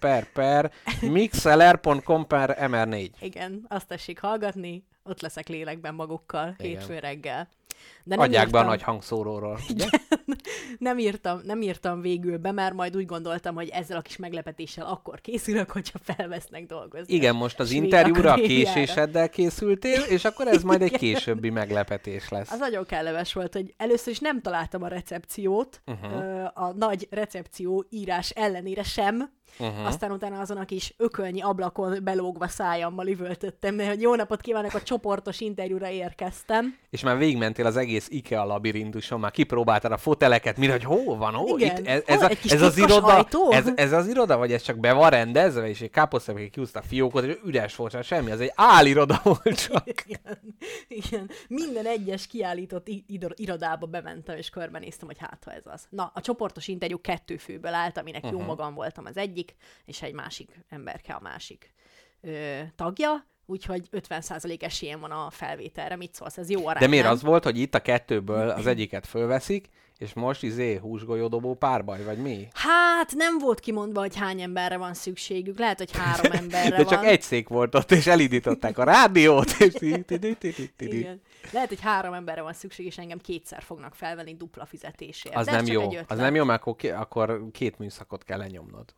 per 0.00 0.32
per 0.32 0.72
mixlr.com 1.00 2.26
per 2.26 2.56
mr4. 2.60 3.10
Igen, 3.20 3.64
azt 3.68 3.86
tessék 3.86 4.20
hallgatni, 4.20 4.84
ott 5.02 5.20
leszek 5.20 5.48
lélekben 5.48 5.94
magukkal 5.94 6.54
hétfő 6.58 6.98
reggel. 6.98 7.48
De 8.08 8.14
nem 8.14 8.24
Adják 8.24 8.50
be 8.50 8.58
a 8.58 8.60
írtam- 8.60 8.66
nagy 8.66 8.82
hangszóróról. 8.82 9.58
Ugye? 9.70 9.86
nem 10.78 10.98
írtam, 10.98 11.40
nem 11.44 11.62
írtam 11.62 12.00
végül 12.00 12.36
be, 12.38 12.52
mert 12.52 12.74
majd 12.74 12.96
úgy 12.96 13.06
gondoltam, 13.06 13.54
hogy 13.54 13.68
ezzel 13.68 13.96
a 13.96 14.00
kis 14.00 14.16
meglepetéssel 14.16 14.86
akkor 14.86 15.20
készülök, 15.20 15.70
hogyha 15.70 15.98
felvesznek 16.02 16.66
dolgozni. 16.66 17.14
Igen, 17.14 17.34
most 17.34 17.60
az 17.60 17.70
interjúra 17.70 18.32
a 18.32 18.34
késéseddel 18.34 19.28
készültél, 19.28 20.00
és 20.00 20.24
akkor 20.24 20.46
ez 20.46 20.62
majd 20.62 20.82
egy 20.82 20.96
későbbi 20.96 21.50
meglepetés 21.50 22.28
lesz. 22.28 22.52
Az 22.52 22.58
nagyon 22.58 22.84
kellemes 22.86 23.32
volt, 23.32 23.52
hogy 23.52 23.74
először 23.76 24.12
is 24.12 24.18
nem 24.18 24.40
találtam 24.40 24.82
a 24.82 24.88
recepciót, 24.88 25.80
Uh-huh. 25.86 26.44
a 26.54 26.72
nagy 26.76 27.06
recepció 27.10 27.84
írás 27.90 28.30
ellenére 28.30 28.82
sem, 28.82 29.30
uh-huh. 29.58 29.86
aztán 29.86 30.10
utána 30.10 30.40
azon 30.40 30.56
a 30.56 30.64
kis 30.64 30.94
ökölnyi 30.96 31.42
ablakon 31.42 31.98
belógva 32.02 32.48
szájammal 32.48 33.06
üvöltöttem, 33.08 33.74
mert 33.74 33.88
hogy 33.88 34.00
jó 34.00 34.14
napot 34.14 34.40
kívánok, 34.40 34.74
a 34.74 34.82
csoportos 34.82 35.40
interjúra 35.40 35.88
érkeztem. 35.90 36.76
És 36.90 37.02
már 37.02 37.18
végigmentél 37.18 37.66
az 37.66 37.76
egész 37.76 37.95
IKEA 38.08 38.44
labirintuson, 38.44 39.20
már 39.20 39.30
kipróbáltad 39.30 39.92
a 39.92 39.96
foteleket, 39.96 40.56
mire, 40.56 40.72
hogy 40.72 40.84
hol 40.84 41.16
van, 41.16 41.34
hol? 41.34 41.60
Igen. 41.60 41.76
Itt, 41.76 41.86
ez, 41.86 42.02
ez, 42.06 42.20
Hol? 42.20 42.28
a, 42.28 42.36
ez 42.48 42.62
az 42.62 42.78
iroda, 42.78 43.16
ajtó? 43.16 43.52
ez, 43.52 43.66
ez, 43.74 43.92
az 43.92 44.08
iroda, 44.08 44.36
vagy 44.36 44.52
ez 44.52 44.62
csak 44.62 44.78
be 44.78 44.92
van 44.92 45.10
rendezve, 45.10 45.68
és 45.68 45.80
egy 45.80 45.90
káposztabeké 45.90 46.48
kiúzta 46.48 46.78
a 46.78 46.82
fiókot, 46.82 47.24
és 47.24 47.36
üres 47.44 47.76
volt, 47.76 48.04
semmi, 48.04 48.30
az 48.30 48.40
egy 48.40 48.52
áliroda 48.54 49.20
volt 49.22 49.66
csak. 49.66 49.84
Igen, 49.96 50.38
igen. 50.88 51.30
Minden 51.48 51.86
egyes 51.86 52.26
kiállított 52.26 52.88
irodába 53.36 53.86
bementem, 53.86 54.36
és 54.36 54.50
körbenéztem, 54.50 55.06
hogy 55.06 55.18
hát, 55.18 55.42
ha 55.44 55.52
ez 55.52 55.62
az. 55.64 55.86
Na, 55.90 56.10
a 56.14 56.20
csoportos 56.20 56.68
interjú 56.68 57.00
kettő 57.00 57.36
főből 57.36 57.74
állt, 57.74 57.98
aminek 57.98 58.24
uh-huh. 58.24 58.40
jó 58.40 58.46
magam 58.46 58.74
voltam 58.74 59.04
az 59.04 59.16
egyik, 59.16 59.54
és 59.84 60.02
egy 60.02 60.14
másik 60.14 60.64
emberke 60.68 61.12
a 61.12 61.20
másik 61.20 61.74
ö, 62.20 62.60
tagja, 62.76 63.26
úgyhogy 63.46 63.88
50% 63.92 64.62
esélyem 64.62 65.00
van 65.00 65.10
a 65.10 65.30
felvételre. 65.30 65.96
Mit 65.96 66.14
szólsz? 66.14 66.38
Ez 66.38 66.50
jó 66.50 66.66
arány, 66.66 66.82
De 66.82 66.88
miért 66.88 67.04
nem? 67.04 67.12
az 67.12 67.22
volt, 67.22 67.44
hogy 67.44 67.58
itt 67.58 67.74
a 67.74 67.80
kettőből 67.82 68.48
az 68.50 68.66
egyiket 68.66 69.06
fölveszik, 69.06 69.68
és 69.98 70.12
most 70.12 70.42
izé 70.42 70.76
húsgolyódobó 70.76 71.54
párbaj, 71.54 72.04
vagy 72.04 72.18
mi? 72.18 72.48
Hát 72.52 73.12
nem 73.14 73.38
volt 73.38 73.60
kimondva, 73.60 74.00
hogy 74.00 74.16
hány 74.16 74.40
emberre 74.40 74.76
van 74.76 74.94
szükségük. 74.94 75.58
Lehet, 75.58 75.78
hogy 75.78 75.96
három 75.96 76.32
emberre 76.42 76.76
De 76.76 76.84
csak 76.84 77.00
van. 77.00 77.04
egy 77.08 77.22
szék 77.22 77.48
volt 77.48 77.74
ott, 77.74 77.90
és 77.90 78.06
elindították 78.06 78.78
a 78.78 78.84
rádiót, 78.84 79.50
és. 79.58 79.74
Igen. 80.78 81.20
Lehet, 81.52 81.68
hogy 81.68 81.80
három 81.80 82.12
emberre 82.14 82.42
van 82.42 82.52
szükség, 82.52 82.86
és 82.86 82.98
engem 82.98 83.18
kétszer 83.18 83.62
fognak 83.62 83.94
felvenni 83.94 84.34
dupla 84.36 84.64
fizetésért. 84.66 85.36
Az 85.36 85.46
De 85.46 85.52
nem 85.52 85.66
jó. 85.66 85.90
Az 86.06 86.18
nem 86.18 86.34
jó, 86.34 86.44
mert 86.44 86.60
akkor, 86.60 86.76
ké- 86.76 86.90
akkor 86.92 87.46
két 87.52 87.78
műszakot 87.78 88.24
kell 88.24 88.38
lenyomnod. 88.38 88.94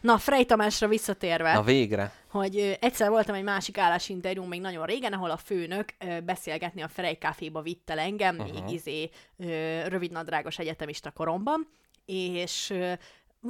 Na, 0.00 0.18
Frey 0.18 0.44
Tamásra 0.44 0.88
visszatérve, 0.88 1.52
Na 1.52 1.62
végre. 1.62 2.12
hogy 2.30 2.78
egyszer 2.80 3.08
voltam 3.08 3.34
egy 3.34 3.42
másik 3.42 3.78
állásinterjú 3.78 4.44
még 4.44 4.60
nagyon 4.60 4.86
régen, 4.86 5.12
ahol 5.12 5.30
a 5.30 5.36
főnök 5.36 5.88
beszélgetni 6.24 6.82
a 6.82 6.88
Frey 6.88 7.14
Caféba 7.14 7.62
vitt 7.62 7.90
el 7.90 7.98
engem, 7.98 8.38
uh-huh. 8.38 8.52
még 8.54 8.74
izé 8.74 9.10
rövidnadrágos 9.86 10.58
egyetemista 10.58 11.10
koromban, 11.10 11.68
és 12.06 12.74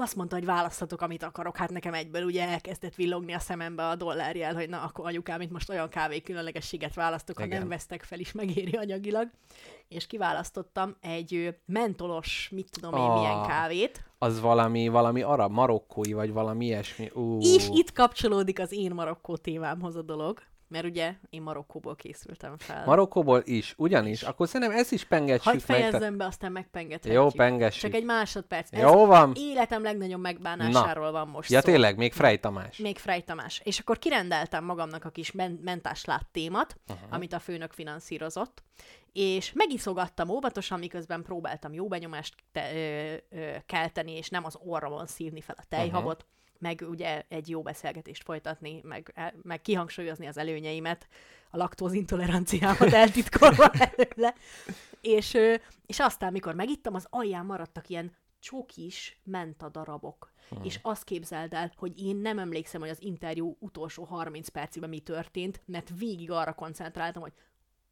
azt 0.01 0.17
mondta, 0.17 0.37
hogy 0.37 0.45
választatok, 0.45 1.01
amit 1.01 1.23
akarok. 1.23 1.57
Hát 1.57 1.71
nekem 1.71 1.95
egyből 1.95 2.23
ugye 2.25 2.49
elkezdett 2.49 2.95
villogni 2.95 3.33
a 3.33 3.39
szemembe 3.39 3.89
a 3.89 3.95
dollárjel, 3.95 4.55
hogy 4.55 4.69
na, 4.69 4.83
akkor 4.83 5.07
anyukám, 5.07 5.41
itt 5.41 5.51
most 5.51 5.71
olyan 5.71 5.89
kávé 5.89 6.21
különlegességet 6.21 6.95
választok, 6.95 7.39
ha 7.39 7.45
Igen. 7.45 7.59
nem 7.59 7.69
vesztek 7.69 8.03
fel 8.03 8.19
is 8.19 8.33
megéri 8.43 8.77
anyagilag. 8.77 9.29
És 9.89 10.07
kiválasztottam 10.07 10.97
egy 11.01 11.57
mentolos, 11.67 12.49
mit 12.53 12.69
tudom 12.71 12.95
én, 12.95 13.01
Ah. 13.01 13.19
milyen 13.21 13.43
kávét. 13.47 14.05
Az 14.19 14.41
valami, 14.41 14.89
valami 14.89 15.23
arab, 15.23 15.53
marokkói, 15.53 16.13
vagy 16.13 16.33
valami 16.33 16.65
ilyesmi. 16.65 17.11
Ú, 17.15 17.39
És 17.41 17.69
itt 17.73 17.93
kapcsolódik 17.93 18.59
az 18.61 18.73
én 18.73 18.91
Marokkó 18.95 19.37
témámhoz 19.37 19.97
a 19.97 20.03
dolog, 20.03 20.43
mert 20.69 20.85
ugye 20.85 21.15
én 21.31 21.43
Marokkóból 21.43 21.97
készültem 21.97 22.55
fel. 22.59 22.85
Marokkóból 22.87 23.43
is, 23.45 23.75
ugyanis. 23.77 24.23
Akkor 24.23 24.49
szerintem 24.49 24.77
ezt 24.79 24.93
is 24.93 25.01
Hagy 25.01 25.09
pengetsük 25.09 25.53
meg. 25.53 25.61
fejezzem 25.61 26.01
tehát- 26.01 26.17
be, 26.17 26.25
aztán 26.25 26.53
megpengethetjük. 26.53 27.15
Jó, 27.15 27.29
pengessük. 27.31 27.83
Csak 27.83 27.95
egy 27.95 28.05
másodperc. 28.05 28.73
Ez 28.73 28.81
Jó 28.81 29.07
van. 29.07 29.33
életem 29.37 29.83
legnagyobb 29.83 30.21
megbánásáról 30.21 31.11
van 31.13 31.29
most 31.29 31.51
Ja 31.51 31.61
szó. 31.61 31.67
tényleg, 31.67 31.97
még 31.97 32.13
Frey 32.13 32.39
Tamás. 32.39 32.77
Még 32.79 32.99
Frey 32.99 33.23
Tamás. 33.23 33.61
És 33.65 33.79
akkor 33.79 33.99
kirendeltem 33.99 34.65
magamnak 34.65 35.05
a 35.05 35.11
kis 35.11 35.33
men- 35.33 35.61
mentás 35.63 36.05
láttémat, 36.05 36.77
uh-huh. 36.89 37.09
amit 37.11 37.33
a 37.33 37.39
főnök 37.39 37.73
finanszírozott, 37.73 38.63
és 39.13 39.53
megiszogattam 39.53 40.29
óvatosan, 40.29 40.79
miközben 40.79 41.23
próbáltam 41.23 41.73
jó 41.73 41.89
benyomást 41.89 42.35
te- 42.53 42.73
ö, 42.75 43.15
ö, 43.31 43.51
kelteni, 43.67 44.13
és 44.17 44.29
nem 44.29 44.45
az 44.45 44.59
orromon 44.65 45.07
szívni 45.07 45.41
fel 45.41 45.57
a 45.59 45.65
tejhabot, 45.69 46.23
uh-huh. 46.23 46.35
Meg 46.59 46.85
ugye 46.89 47.23
egy 47.29 47.49
jó 47.49 47.63
beszélgetést 47.63 48.23
folytatni, 48.23 48.81
meg, 48.85 49.13
el- 49.15 49.35
meg 49.43 49.61
kihangsúlyozni 49.61 50.27
az 50.27 50.39
előnyeimet, 50.39 51.09
a 51.51 51.57
laktózintoleranciámat 51.57 52.93
eltitkolva 53.03 53.71
előle. 53.73 54.35
És, 55.01 55.37
és 55.87 56.01
aztán, 56.01 56.33
mikor 56.33 56.55
megittam, 56.55 56.95
az 56.95 57.07
alján 57.11 57.47
maradtak 57.47 57.89
ilyen 57.89 58.17
csokis 58.41 59.21
menta 59.25 59.69
darabok. 59.69 60.33
Hmm. 60.49 60.65
És 60.65 60.79
azt 60.83 61.05
képzeld 61.05 61.53
el, 61.53 61.73
hogy 61.77 62.03
én 62.03 62.17
nem 62.17 62.39
emlékszem, 62.39 62.81
hogy 62.81 62.91
az 62.91 63.03
interjú 63.03 63.57
utolsó 63.61 64.05
30 64.05 64.49
percében 64.49 64.89
mi 64.89 65.01
történt, 65.01 65.61
mert 65.65 65.91
végig 65.99 66.31
arra 66.31 66.53
koncentráltam, 66.53 67.23
hogy 67.23 67.33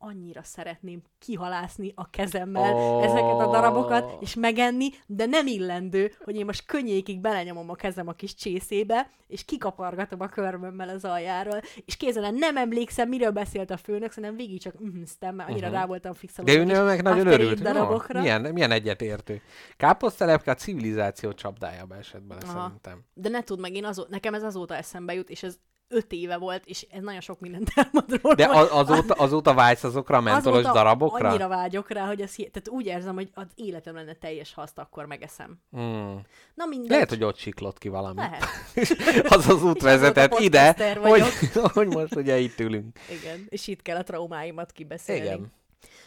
annyira 0.04 0.42
szeretném 0.42 1.02
kihalászni 1.18 1.92
a 1.94 2.10
kezemmel 2.10 2.74
oh. 2.74 3.04
ezeket 3.04 3.40
a 3.40 3.50
darabokat, 3.50 4.16
és 4.20 4.34
megenni, 4.34 4.88
de 5.06 5.26
nem 5.26 5.46
illendő, 5.46 6.12
hogy 6.24 6.36
én 6.36 6.44
most 6.44 6.66
könnyékig 6.66 7.20
belenyomom 7.20 7.70
a 7.70 7.74
kezem 7.74 8.08
a 8.08 8.12
kis 8.12 8.34
csészébe, 8.34 9.10
és 9.26 9.44
kikapargatom 9.44 10.20
a 10.20 10.28
körmömmel 10.28 10.88
az 10.88 11.04
aljáról, 11.04 11.60
és 11.84 11.96
kézzel 11.96 12.30
nem 12.30 12.56
emlékszem, 12.56 13.08
miről 13.08 13.30
beszélt 13.30 13.70
a 13.70 13.76
főnök, 13.76 14.12
szerintem 14.12 14.36
végig 14.36 14.60
csak 14.60 14.78
mhm, 14.78 14.98
mert 15.20 15.48
annyira 15.48 15.66
uh-huh. 15.66 15.80
rá 15.80 15.86
voltam 15.86 16.12
fixálva. 16.12 16.52
De 16.52 16.58
ő 16.58 16.84
meg 16.84 17.02
nagyon 17.02 17.26
örült. 17.26 17.62
darabokra. 17.62 18.14
No, 18.14 18.20
milyen, 18.20 18.40
milyen 18.52 18.70
egyetértő. 18.70 19.40
Káposztelepke 19.76 20.50
a 20.50 20.54
civilizáció 20.54 21.32
csapdájába 21.32 21.96
esett 21.96 22.22
bele, 22.22 22.40
Aha. 22.44 22.60
szerintem. 22.60 23.04
De 23.14 23.28
ne 23.28 23.42
tudd 23.42 23.60
meg, 23.60 23.74
én 23.74 23.84
azó, 23.84 24.04
nekem 24.08 24.34
ez 24.34 24.42
azóta 24.42 24.76
eszembe 24.76 25.14
jut, 25.14 25.30
és 25.30 25.42
ez 25.42 25.58
öt 25.88 26.12
éve 26.12 26.36
volt, 26.36 26.66
és 26.66 26.86
ez 26.90 27.02
nagyon 27.02 27.20
sok 27.20 27.40
mindent 27.40 27.70
elmond 27.84 28.20
róla. 28.22 28.34
De 28.34 28.46
az, 28.46 28.68
azóta, 28.70 29.14
azóta 29.14 29.54
vágysz 29.54 29.84
azokra 29.84 30.16
a 30.16 30.20
mentolos 30.20 30.58
Azóta 30.58 30.72
darabokra? 30.72 31.28
annyira 31.28 31.48
vágyok 31.48 31.90
rá, 31.90 32.06
hogy 32.06 32.20
ez, 32.20 32.34
tehát 32.34 32.68
úgy 32.68 32.86
érzem, 32.86 33.14
hogy 33.14 33.30
az 33.34 33.46
életem 33.54 33.94
lenne 33.94 34.12
teljes, 34.14 34.54
ha 34.54 34.62
azt 34.62 34.78
akkor 34.78 35.06
megeszem. 35.06 35.58
Hmm. 35.70 36.20
Na 36.54 36.66
mindegy. 36.66 36.90
Lehet, 36.90 37.08
hogy 37.08 37.24
ott 37.24 37.36
siklott 37.36 37.78
ki 37.78 37.88
valami. 37.88 38.20
Lehet. 38.20 38.44
az 39.36 39.48
az 39.48 39.62
út 39.62 39.76
És 39.76 39.82
vezetett 39.82 40.38
ide, 40.38 40.96
hogy, 41.00 41.22
hogy 41.74 41.86
most 41.86 42.14
ugye 42.14 42.38
itt 42.38 42.60
ülünk. 42.60 42.98
Igen, 43.20 43.46
és 43.48 43.66
itt 43.66 43.82
kell 43.82 43.96
a 43.96 44.02
traumáimat 44.02 44.72
kibeszélni. 44.72 45.24
Igen. 45.24 45.52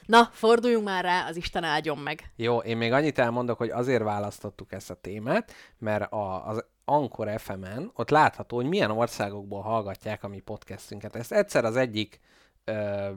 Na, 0.05 0.29
forduljunk 0.31 0.85
már 0.85 1.03
rá, 1.03 1.27
az 1.27 1.35
Isten 1.35 1.63
áldjon 1.63 1.97
meg. 1.97 2.31
Jó, 2.35 2.57
én 2.57 2.77
még 2.77 2.91
annyit 2.91 3.19
elmondok, 3.19 3.57
hogy 3.57 3.69
azért 3.69 4.03
választottuk 4.03 4.71
ezt 4.71 4.89
a 4.89 4.93
témát, 4.93 5.53
mert 5.77 6.11
a, 6.11 6.47
az 6.47 6.65
Ankor 6.89 7.29
FM-en 7.39 7.91
ott 7.95 8.09
látható, 8.09 8.55
hogy 8.55 8.65
milyen 8.65 8.91
országokból 8.91 9.61
hallgatják 9.61 10.23
a 10.23 10.27
mi 10.27 10.39
podcastünket. 10.39 11.15
Ezt 11.15 11.31
egyszer 11.31 11.65
az 11.65 11.75
egyik 11.75 12.19
ö, 12.65 13.07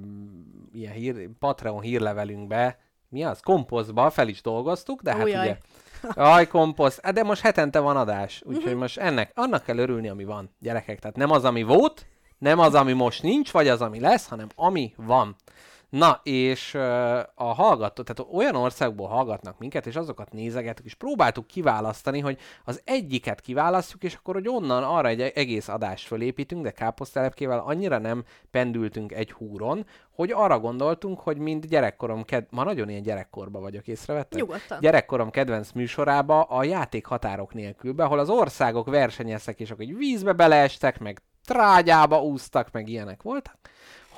ilyen 0.72 0.92
hír, 0.92 1.28
Patreon 1.38 1.80
hírlevelünkbe, 1.80 2.78
mi 3.08 3.24
az? 3.24 3.40
Komposztba 3.40 4.10
fel 4.10 4.28
is 4.28 4.42
dolgoztuk, 4.42 5.02
de 5.02 5.14
hát 5.14 5.24
Ujjaj. 5.24 5.44
ugye... 5.46 5.56
Aj, 6.14 6.46
komposzt. 6.46 7.00
Hát 7.00 7.14
De 7.14 7.22
most 7.22 7.42
hetente 7.42 7.78
van 7.78 7.96
adás, 7.96 8.42
úgyhogy 8.46 8.70
Mhm. 8.72 8.80
most 8.80 8.98
ennek, 8.98 9.32
annak 9.34 9.62
kell 9.64 9.78
örülni, 9.78 10.08
ami 10.08 10.24
van, 10.24 10.50
gyerekek. 10.58 10.98
Tehát 10.98 11.16
nem 11.16 11.30
az, 11.30 11.44
ami 11.44 11.62
volt, 11.62 12.06
nem 12.38 12.58
az, 12.58 12.74
ami 12.74 12.92
most 12.92 13.22
nincs, 13.22 13.50
vagy 13.50 13.68
az, 13.68 13.80
ami 13.80 14.00
lesz, 14.00 14.28
hanem 14.28 14.48
ami 14.54 14.92
van. 14.96 15.36
Na, 15.90 16.20
és 16.22 16.74
a 17.34 17.44
hallgató, 17.54 18.02
tehát 18.02 18.32
olyan 18.32 18.54
országból 18.54 19.08
hallgatnak 19.08 19.58
minket, 19.58 19.86
és 19.86 19.96
azokat 19.96 20.32
nézegetük, 20.32 20.84
és 20.84 20.94
próbáltuk 20.94 21.46
kiválasztani, 21.46 22.20
hogy 22.20 22.38
az 22.64 22.80
egyiket 22.84 23.40
kiválasztjuk, 23.40 24.02
és 24.02 24.14
akkor, 24.14 24.34
hogy 24.34 24.48
onnan 24.48 24.82
arra 24.82 25.08
egy 25.08 25.20
egész 25.20 25.68
adást 25.68 26.06
fölépítünk, 26.06 26.62
de 26.62 26.70
káposztelepkével 26.70 27.58
annyira 27.58 27.98
nem 27.98 28.24
pendültünk 28.50 29.12
egy 29.12 29.32
húron, 29.32 29.86
hogy 30.10 30.30
arra 30.32 30.60
gondoltunk, 30.60 31.20
hogy 31.20 31.38
mind 31.38 31.66
gyerekkorom, 31.66 32.24
ked... 32.24 32.46
ma 32.50 32.64
nagyon 32.64 32.88
ilyen 32.88 33.02
gyerekkorba 33.02 33.60
vagyok, 33.60 33.86
észrevettek? 33.86 34.40
Nyugodtan. 34.40 34.80
Gyerekkorom 34.80 35.30
kedvenc 35.30 35.72
műsorába 35.72 36.42
a 36.42 36.64
játék 36.64 37.06
határok 37.06 37.54
nélkül, 37.54 38.00
ahol 38.00 38.18
az 38.18 38.28
országok 38.30 38.90
versenyeztek, 38.90 39.60
és 39.60 39.70
akkor 39.70 39.84
így 39.84 39.96
vízbe 39.96 40.32
beleestek, 40.32 40.98
meg 40.98 41.22
trágyába 41.44 42.22
úsztak, 42.22 42.68
meg 42.72 42.88
ilyenek 42.88 43.22
voltak 43.22 43.58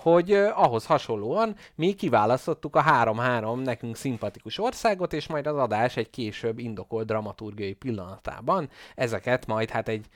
hogy 0.02 0.32
ahhoz 0.32 0.86
hasonlóan 0.86 1.56
mi 1.74 1.92
kiválasztottuk 1.92 2.76
a 2.76 2.82
3-3 2.82 3.62
nekünk 3.62 3.96
szimpatikus 3.96 4.58
országot, 4.58 5.12
és 5.12 5.26
majd 5.26 5.46
az 5.46 5.56
adás 5.56 5.96
egy 5.96 6.10
később 6.10 6.58
indokolt 6.58 7.06
dramaturgiai 7.06 7.74
pillanatában 7.74 8.68
ezeket 8.94 9.46
majd 9.46 9.70
hát 9.70 9.88
egy 9.88 10.06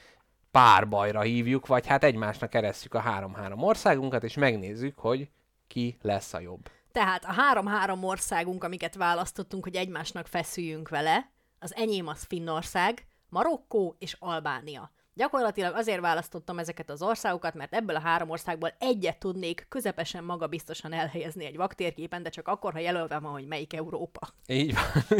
párbajra 0.50 1.20
hívjuk, 1.20 1.66
vagy 1.66 1.86
hát 1.86 2.04
egymásnak 2.04 2.50
keresztjük 2.50 2.94
a 2.94 3.02
3-3 3.02 3.62
országunkat, 3.62 4.24
és 4.24 4.34
megnézzük, 4.34 4.98
hogy 4.98 5.30
ki 5.66 5.96
lesz 6.02 6.34
a 6.34 6.40
jobb. 6.40 6.70
Tehát 6.92 7.24
a 7.24 7.32
három-három 7.32 8.04
országunk, 8.04 8.64
amiket 8.64 8.94
választottunk, 8.94 9.64
hogy 9.64 9.74
egymásnak 9.74 10.26
feszüljünk 10.26 10.88
vele, 10.88 11.30
az 11.58 11.74
enyém 11.74 12.06
az 12.06 12.22
Finnország, 12.22 13.06
Marokkó 13.28 13.96
és 13.98 14.16
Albánia. 14.18 14.90
Gyakorlatilag 15.16 15.74
azért 15.74 16.00
választottam 16.00 16.58
ezeket 16.58 16.90
az 16.90 17.02
országokat, 17.02 17.54
mert 17.54 17.74
ebből 17.74 17.96
a 17.96 18.00
három 18.00 18.30
országból 18.30 18.74
egyet 18.78 19.18
tudnék 19.18 19.66
közepesen 19.68 20.24
magabiztosan 20.24 20.92
elhelyezni 20.92 21.44
egy 21.44 21.56
vaktérképen, 21.56 22.22
de 22.22 22.28
csak 22.28 22.48
akkor, 22.48 22.72
ha 22.72 22.78
jelölve 22.78 23.18
van, 23.18 23.32
hogy 23.32 23.46
melyik 23.46 23.74
Európa. 23.74 24.28
Így 24.46 24.74
van. 24.74 25.18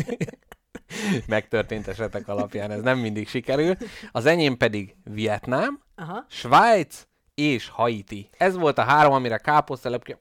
Megtörtént 1.26 1.88
esetek 1.88 2.28
alapján 2.28 2.70
ez 2.70 2.80
nem 2.80 2.98
mindig 2.98 3.28
sikerül. 3.28 3.76
Az 4.12 4.26
enyém 4.26 4.56
pedig 4.56 4.96
Vietnám, 5.04 5.80
Aha. 5.94 6.24
Svájc 6.28 7.06
és 7.36 7.68
Haiti. 7.68 8.28
Ez 8.38 8.56
volt 8.56 8.78
a 8.78 8.82
három, 8.82 9.12
amire 9.12 9.36
káposztelepke 9.36 10.18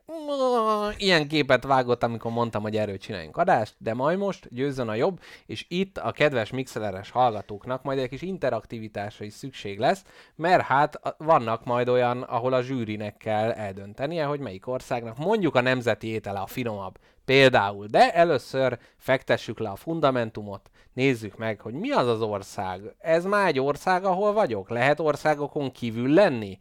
ilyen 0.98 1.28
képet 1.28 1.64
vágott, 1.64 2.04
amikor 2.04 2.32
mondtam, 2.32 2.62
hogy 2.62 2.76
erről 2.76 2.98
csináljunk 2.98 3.38
adást, 3.38 3.76
de 3.78 3.94
majd 3.94 4.18
most 4.18 4.48
győzzön 4.54 4.88
a 4.88 4.94
jobb, 4.94 5.20
és 5.46 5.66
itt 5.68 5.98
a 5.98 6.12
kedves 6.12 6.52
mixeleres 6.52 7.10
hallgatóknak 7.10 7.84
majd 7.84 8.00
egy 8.00 8.10
kis 8.10 8.22
interaktivitásra 8.22 9.26
is 9.26 9.34
szükség 9.34 9.80
lesz, 9.80 10.04
mert 10.36 10.64
hát 10.64 11.00
vannak 11.18 11.66
majd 11.66 11.90
olyan, 11.90 12.22
ahol 12.22 12.54
a 12.54 12.62
zsűrinek 12.62 13.18
kell 13.18 13.52
eldöntenie, 13.52 14.26
hogy 14.26 14.40
melyik 14.40 14.68
országnak 14.68 15.18
mondjuk 15.18 15.56
a 15.56 15.62
nemzeti 15.62 16.08
étele 16.08 16.40
a 16.40 16.48
finomabb. 16.48 16.98
Például, 17.26 17.86
de 17.86 18.14
először 18.14 18.80
fektessük 18.98 19.60
le 19.60 19.70
a 19.70 19.76
fundamentumot, 19.76 20.70
nézzük 20.94 21.38
meg, 21.38 21.60
hogy 21.60 21.74
mi 21.74 21.92
az 21.92 22.08
az 22.08 22.22
ország. 22.22 22.82
Ez 23.00 23.26
már 23.26 23.48
egy 23.48 23.60
ország, 23.60 24.04
ahol 24.04 24.34
vagyok? 24.34 24.70
Lehet 24.70 25.00
országokon 25.00 25.72
kívül 25.72 26.14
lenni? 26.14 26.58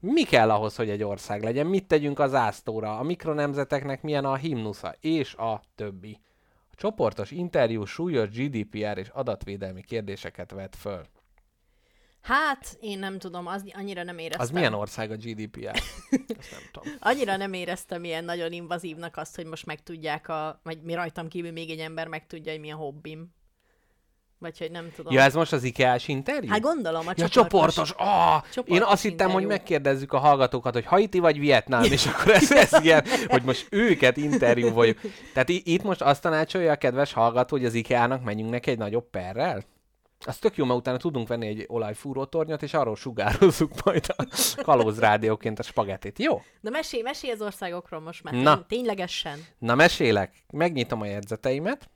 Mi 0.00 0.22
kell 0.22 0.50
ahhoz, 0.50 0.76
hogy 0.76 0.90
egy 0.90 1.02
ország 1.02 1.42
legyen? 1.42 1.66
Mit 1.66 1.86
tegyünk 1.86 2.18
az 2.18 2.34
ásztóra? 2.34 2.98
A 2.98 3.02
mikronemzeteknek 3.02 4.02
milyen 4.02 4.24
a 4.24 4.34
himnusza? 4.34 4.94
És 5.00 5.34
a 5.34 5.62
többi. 5.74 6.20
A 6.70 6.74
csoportos 6.74 7.30
interjú 7.30 7.84
súlyos 7.84 8.28
GDPR 8.28 8.98
és 8.98 9.08
adatvédelmi 9.08 9.82
kérdéseket 9.82 10.50
vet 10.50 10.76
föl. 10.76 11.06
Hát, 12.20 12.76
én 12.80 12.98
nem 12.98 13.18
tudom, 13.18 13.46
az 13.46 13.64
annyira 13.72 14.02
nem 14.02 14.18
éreztem. 14.18 14.46
Az 14.46 14.50
milyen 14.50 14.74
ország 14.74 15.10
a 15.10 15.16
GDPR? 15.16 15.82
Azt 16.38 16.50
nem 16.50 16.60
tudom. 16.72 16.94
Annyira 17.10 17.36
nem 17.36 17.52
éreztem 17.52 18.04
ilyen 18.04 18.24
nagyon 18.24 18.52
invazívnak 18.52 19.16
azt, 19.16 19.36
hogy 19.36 19.46
most 19.46 19.66
megtudják, 19.66 20.28
a, 20.28 20.60
vagy 20.62 20.82
mi 20.82 20.94
rajtam 20.94 21.28
kívül 21.28 21.52
még 21.52 21.70
egy 21.70 21.78
ember 21.78 22.06
megtudja, 22.06 22.52
hogy 22.52 22.60
mi 22.60 22.70
a 22.70 22.76
hobbim. 22.76 23.34
Vagy 24.40 24.58
hogy 24.58 24.70
nem 24.70 24.90
tudom. 24.96 25.12
Ja, 25.12 25.20
ez 25.20 25.34
most 25.34 25.52
az 25.52 25.62
IKEA-s 25.64 26.08
interjú? 26.08 26.50
Hát 26.50 26.60
gondolom, 26.60 27.06
a 27.08 27.12
Ja, 27.16 27.28
csoportos. 27.28 27.74
csoportos! 27.88 27.92
Ah, 27.96 28.42
csoportos 28.52 28.76
én 28.76 28.82
azt 28.82 29.02
hittem, 29.02 29.30
hogy 29.30 29.42
interjú. 29.42 29.48
megkérdezzük 29.48 30.12
a 30.12 30.18
hallgatókat, 30.18 30.72
hogy 30.72 30.84
Haiti 30.84 31.18
vagy 31.18 31.38
Vietnám, 31.38 31.82
és 31.82 32.06
akkor 32.12 32.32
ez, 32.32 32.52
ez 32.52 32.72
ilyen, 32.82 33.04
hogy 33.26 33.42
most 33.42 33.66
őket 33.70 34.16
interjúvoljuk. 34.16 34.98
Tehát 35.32 35.48
itt 35.48 35.82
most 35.82 36.02
azt 36.02 36.22
tanácsolja 36.22 36.72
a 36.72 36.76
kedves 36.76 37.12
hallgató, 37.12 37.56
hogy 37.56 37.66
az 37.66 37.74
IKEA-nak 37.74 38.24
menjünk 38.24 38.50
neki 38.50 38.70
egy 38.70 38.78
nagyobb 38.78 39.10
perrel? 39.10 39.64
Az 40.26 40.36
tök 40.38 40.56
jó, 40.56 40.64
mert 40.64 40.78
utána 40.78 40.96
tudunk 40.96 41.28
venni 41.28 41.46
egy 41.46 41.64
olajfúrótornyot, 41.68 42.62
és 42.62 42.74
arról 42.74 42.96
sugározzuk 42.96 43.72
majd 43.84 44.04
a 44.16 44.24
kalózrádióként 44.62 45.58
a 45.58 45.62
spagettit. 45.62 46.18
Jó? 46.18 46.42
Na 46.60 46.70
mesélj, 46.70 47.02
mesélj 47.02 47.32
az 47.32 47.42
országokról 47.42 48.00
most 48.00 48.22
már. 48.22 48.34
Na. 48.34 48.54
Tény, 48.54 48.64
ténylegesen. 48.68 49.44
Na 49.58 49.74
mesélek, 49.74 50.32
megnyitom 50.52 51.00
a 51.00 51.06
jegyzeteimet. 51.06 51.88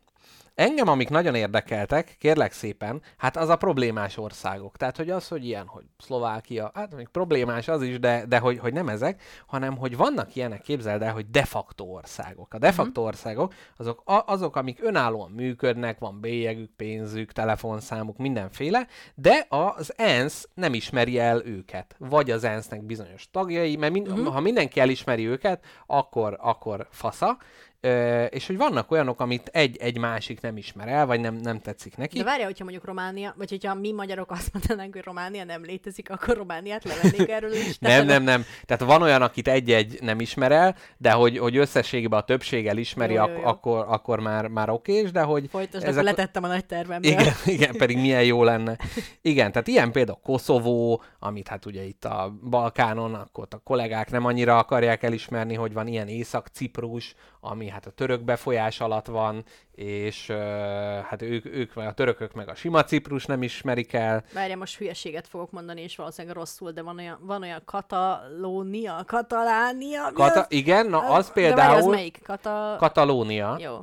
Engem, 0.54 0.88
amik 0.88 1.08
nagyon 1.08 1.34
érdekeltek, 1.34 2.16
kérlek 2.18 2.52
szépen, 2.52 3.02
hát 3.16 3.36
az 3.36 3.48
a 3.48 3.56
problémás 3.56 4.16
országok. 4.16 4.76
Tehát, 4.76 4.96
hogy 4.96 5.10
az, 5.10 5.28
hogy 5.28 5.44
ilyen, 5.44 5.66
hogy 5.66 5.84
Szlovákia, 5.98 6.70
hát 6.74 6.94
még 6.94 7.08
problémás 7.08 7.68
az 7.68 7.82
is, 7.82 7.98
de, 7.98 8.24
de 8.28 8.38
hogy, 8.38 8.58
hogy 8.58 8.72
nem 8.72 8.88
ezek, 8.88 9.22
hanem, 9.46 9.76
hogy 9.76 9.96
vannak 9.96 10.36
ilyenek, 10.36 10.62
képzeld 10.62 11.02
el, 11.02 11.12
hogy 11.12 11.30
de 11.30 11.44
facto 11.44 11.84
országok. 11.84 12.54
A 12.54 12.58
de 12.58 12.72
facto 12.72 12.90
uh-huh. 12.90 13.06
országok 13.06 13.54
azok, 13.76 14.02
a, 14.04 14.22
azok, 14.26 14.56
amik 14.56 14.82
önállóan 14.82 15.30
működnek, 15.30 15.98
van 15.98 16.20
bélyegük, 16.20 16.70
pénzük, 16.76 17.32
telefonszámuk, 17.32 18.16
mindenféle, 18.16 18.86
de 19.14 19.46
az 19.48 19.92
ENSZ 19.96 20.48
nem 20.54 20.74
ismeri 20.74 21.18
el 21.18 21.46
őket. 21.46 21.94
Vagy 21.98 22.30
az 22.30 22.44
ENSZ-nek 22.44 22.82
bizonyos 22.82 23.28
tagjai, 23.30 23.76
mert 23.76 23.92
min- 23.92 24.08
uh-huh. 24.08 24.32
ha 24.32 24.40
mindenki 24.40 24.80
elismeri 24.80 25.26
őket, 25.26 25.64
akkor, 25.86 26.36
akkor 26.40 26.86
fasza, 26.90 27.36
Ö, 27.84 28.24
és 28.24 28.46
hogy 28.46 28.56
vannak 28.56 28.90
olyanok, 28.90 29.20
amit 29.20 29.48
egy-egy 29.52 29.98
másik 29.98 30.40
nem 30.40 30.56
ismer 30.56 30.88
el, 30.88 31.06
vagy 31.06 31.20
nem, 31.20 31.34
nem 31.34 31.60
tetszik 31.60 31.96
neki. 31.96 32.18
De 32.18 32.24
várja, 32.24 32.44
hogyha 32.44 32.64
mondjuk 32.64 32.84
Románia, 32.84 33.34
vagy 33.36 33.50
hogyha 33.50 33.74
mi 33.74 33.92
magyarok 33.92 34.30
azt 34.30 34.52
mondanánk, 34.52 34.94
hogy 34.94 35.02
Románia 35.04 35.44
nem 35.44 35.62
létezik, 35.64 36.10
akkor 36.10 36.36
Romániát 36.36 36.84
levennék 36.84 37.28
erről 37.28 37.52
is. 37.52 37.78
nem, 37.78 38.06
nem, 38.06 38.22
nem. 38.22 38.44
Tehát 38.66 38.82
van 38.82 39.02
olyan, 39.02 39.22
akit 39.22 39.48
egy-egy 39.48 39.98
nem 40.00 40.20
ismer 40.20 40.52
el, 40.52 40.76
de 40.96 41.10
hogy, 41.10 41.38
hogy 41.38 41.56
összességében 41.56 42.18
a 42.18 42.22
többség 42.22 42.66
elismeri, 42.66 43.12
jó, 43.12 43.26
jó, 43.26 43.32
jó. 43.32 43.44
akkor, 43.44 43.84
akkor 43.88 44.20
már, 44.20 44.46
már 44.46 44.68
okés, 44.68 45.10
de 45.10 45.22
hogy... 45.22 45.46
Folytasd, 45.50 45.84
ezek... 45.84 46.04
letettem 46.04 46.44
a 46.44 46.46
nagy 46.46 46.66
tervembe. 46.66 47.08
Igen, 47.08 47.34
igen, 47.56 47.76
pedig 47.76 47.98
milyen 47.98 48.24
jó 48.24 48.42
lenne. 48.44 48.76
Igen, 49.20 49.52
tehát 49.52 49.68
ilyen 49.68 49.92
például 49.92 50.18
Koszovó, 50.22 51.02
amit 51.18 51.48
hát 51.48 51.66
ugye 51.66 51.82
itt 51.82 52.04
a 52.04 52.34
Balkánon, 52.50 53.14
akkor 53.14 53.46
a 53.50 53.58
kollégák 53.58 54.10
nem 54.10 54.24
annyira 54.24 54.58
akarják 54.58 55.02
elismerni, 55.02 55.54
hogy 55.54 55.72
van 55.72 55.86
ilyen 55.86 56.08
Észak-Ciprus, 56.08 57.14
ami 57.40 57.68
hát 57.74 57.86
a 57.86 57.90
török 57.90 58.20
befolyás 58.20 58.80
alatt 58.80 59.06
van, 59.06 59.44
és 59.72 60.28
uh, 60.28 60.36
hát 61.00 61.22
ők, 61.22 61.44
ők 61.46 61.76
a 61.76 61.92
törökök 61.92 62.34
meg 62.34 62.48
a 62.48 62.54
sima 62.54 62.84
Ciprus 62.84 63.24
nem 63.24 63.42
ismerik 63.42 63.92
el. 63.92 64.24
Várja, 64.32 64.56
most 64.56 64.76
hülyeséget 64.76 65.28
fogok 65.28 65.50
mondani, 65.50 65.82
és 65.82 65.96
valószínűleg 65.96 66.36
rosszul, 66.36 66.70
de 66.70 66.82
van 66.82 66.98
olyan, 66.98 67.18
van 67.20 67.42
olyan 67.42 67.62
Katalónia, 67.64 69.02
Katalánia. 69.06 70.10
Kata- 70.12 70.36
az? 70.36 70.46
igen, 70.48 70.86
na 70.86 70.98
az 70.98 71.26
de 71.26 71.32
például... 71.32 71.74
De 71.74 71.78
az 71.78 71.86
melyik? 71.86 72.20
Kata... 72.22 72.76
Katalónia. 72.78 73.56
Jó. 73.60 73.78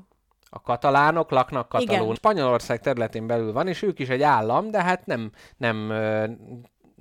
A 0.49 0.61
katalánok 0.61 1.31
laknak 1.31 1.69
Katalón. 1.69 2.15
Spanyolország 2.15 2.79
területén 2.79 3.27
belül 3.27 3.53
van, 3.53 3.67
és 3.67 3.81
ők 3.81 3.99
is 3.99 4.07
egy 4.07 4.21
állam, 4.21 4.71
de 4.71 4.83
hát 4.83 5.05
nem, 5.05 5.31
nem 5.57 5.93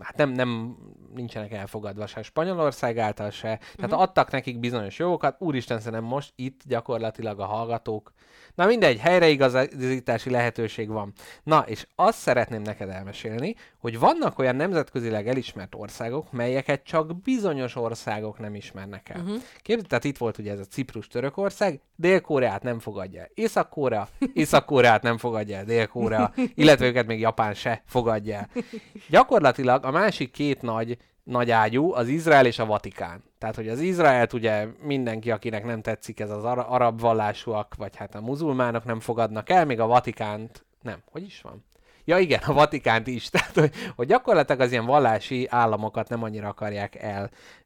hát 0.01 0.17
nem, 0.17 0.31
nem 0.31 0.77
nincsenek 1.15 1.53
elfogadva 1.53 2.07
se 2.07 2.23
Spanyolország 2.23 2.99
által 2.99 3.31
se. 3.31 3.41
Tehát 3.49 3.83
uh-huh. 3.83 4.01
adtak 4.01 4.31
nekik 4.31 4.59
bizonyos 4.59 4.99
jogokat, 4.99 5.37
úristen 5.39 5.79
szerintem 5.79 6.05
most 6.05 6.33
itt 6.37 6.61
gyakorlatilag 6.65 7.41
a 7.41 7.45
hallgatók 7.45 8.13
Na 8.61 8.66
mindegy, 8.66 8.99
helyreigazítási 8.99 10.31
lehetőség 10.31 10.88
van. 10.88 11.12
Na, 11.42 11.64
és 11.66 11.87
azt 11.94 12.18
szeretném 12.18 12.62
neked 12.62 12.88
elmesélni, 12.88 13.55
hogy 13.79 13.99
vannak 13.99 14.38
olyan 14.38 14.57
nemzetközileg 14.57 15.29
elismert 15.29 15.75
országok, 15.75 16.33
melyeket 16.33 16.83
csak 16.85 17.23
bizonyos 17.23 17.77
országok 17.77 18.38
nem 18.38 18.55
ismernek 18.55 19.09
el. 19.09 19.20
Uh-huh. 19.20 19.42
Képzeld, 19.62 19.88
tehát 19.88 20.05
itt 20.05 20.16
volt 20.16 20.38
ugye 20.38 20.53
ez 20.53 20.59
a 20.59 20.64
Ciprus-Törökország, 20.64 21.81
Dél-Koreát 21.96 22.62
nem 22.62 22.79
fogadja 22.79 23.20
el. 23.20 23.29
Észak-Korea, 23.35 24.09
Észak-Koreát 24.33 25.03
nem 25.03 25.18
fogadja 25.18 25.57
el 25.57 25.64
Dél-Korea, 25.64 26.33
illetve 26.55 26.87
őket 26.87 27.07
még 27.07 27.20
Japán 27.20 27.55
se 27.55 27.83
fogadja 27.87 28.37
el. 28.37 28.49
Gyakorlatilag 29.09 29.85
a 29.85 29.90
másik 29.90 30.31
két 30.31 30.62
nagy 30.62 30.96
nagy 31.31 31.51
ágyú, 31.51 31.93
az 31.93 32.09
Izrael 32.09 32.47
és 32.47 32.59
a 32.59 32.66
Vatikán. 32.66 33.23
Tehát, 33.38 33.57
hogy 33.57 33.69
az 33.69 33.81
Izraelt 33.81 34.33
ugye 34.33 34.66
mindenki, 34.83 35.31
akinek 35.31 35.64
nem 35.64 35.83
tetszik 35.83 36.21
ez 36.21 36.31
az 36.31 36.45
arab 36.45 37.01
vallásúak, 37.01 37.75
vagy 37.79 37.97
hát 37.97 38.14
a 38.14 38.21
muzulmánok 38.21 38.85
nem 38.85 39.01
fogadnak 39.01 39.51
el, 39.51 39.64
még 39.64 39.81
a 39.81 39.87
Vatikánt 39.87 40.64
nem. 40.83 41.03
Hogy 41.11 41.23
is 41.23 41.40
van? 41.40 41.64
Ja 42.11 42.18
igen, 42.18 42.40
a 42.46 42.53
Vatikánt 42.53 43.07
is. 43.07 43.29
Tehát, 43.31 43.55
hogy, 43.55 43.70
hogy 43.96 44.07
gyakorlatilag 44.07 44.61
az 44.61 44.70
ilyen 44.70 44.87
vallási 44.87 45.46
államokat 45.51 46.09
nem 46.09 46.23
annyira 46.23 46.49
akarják 46.49 46.99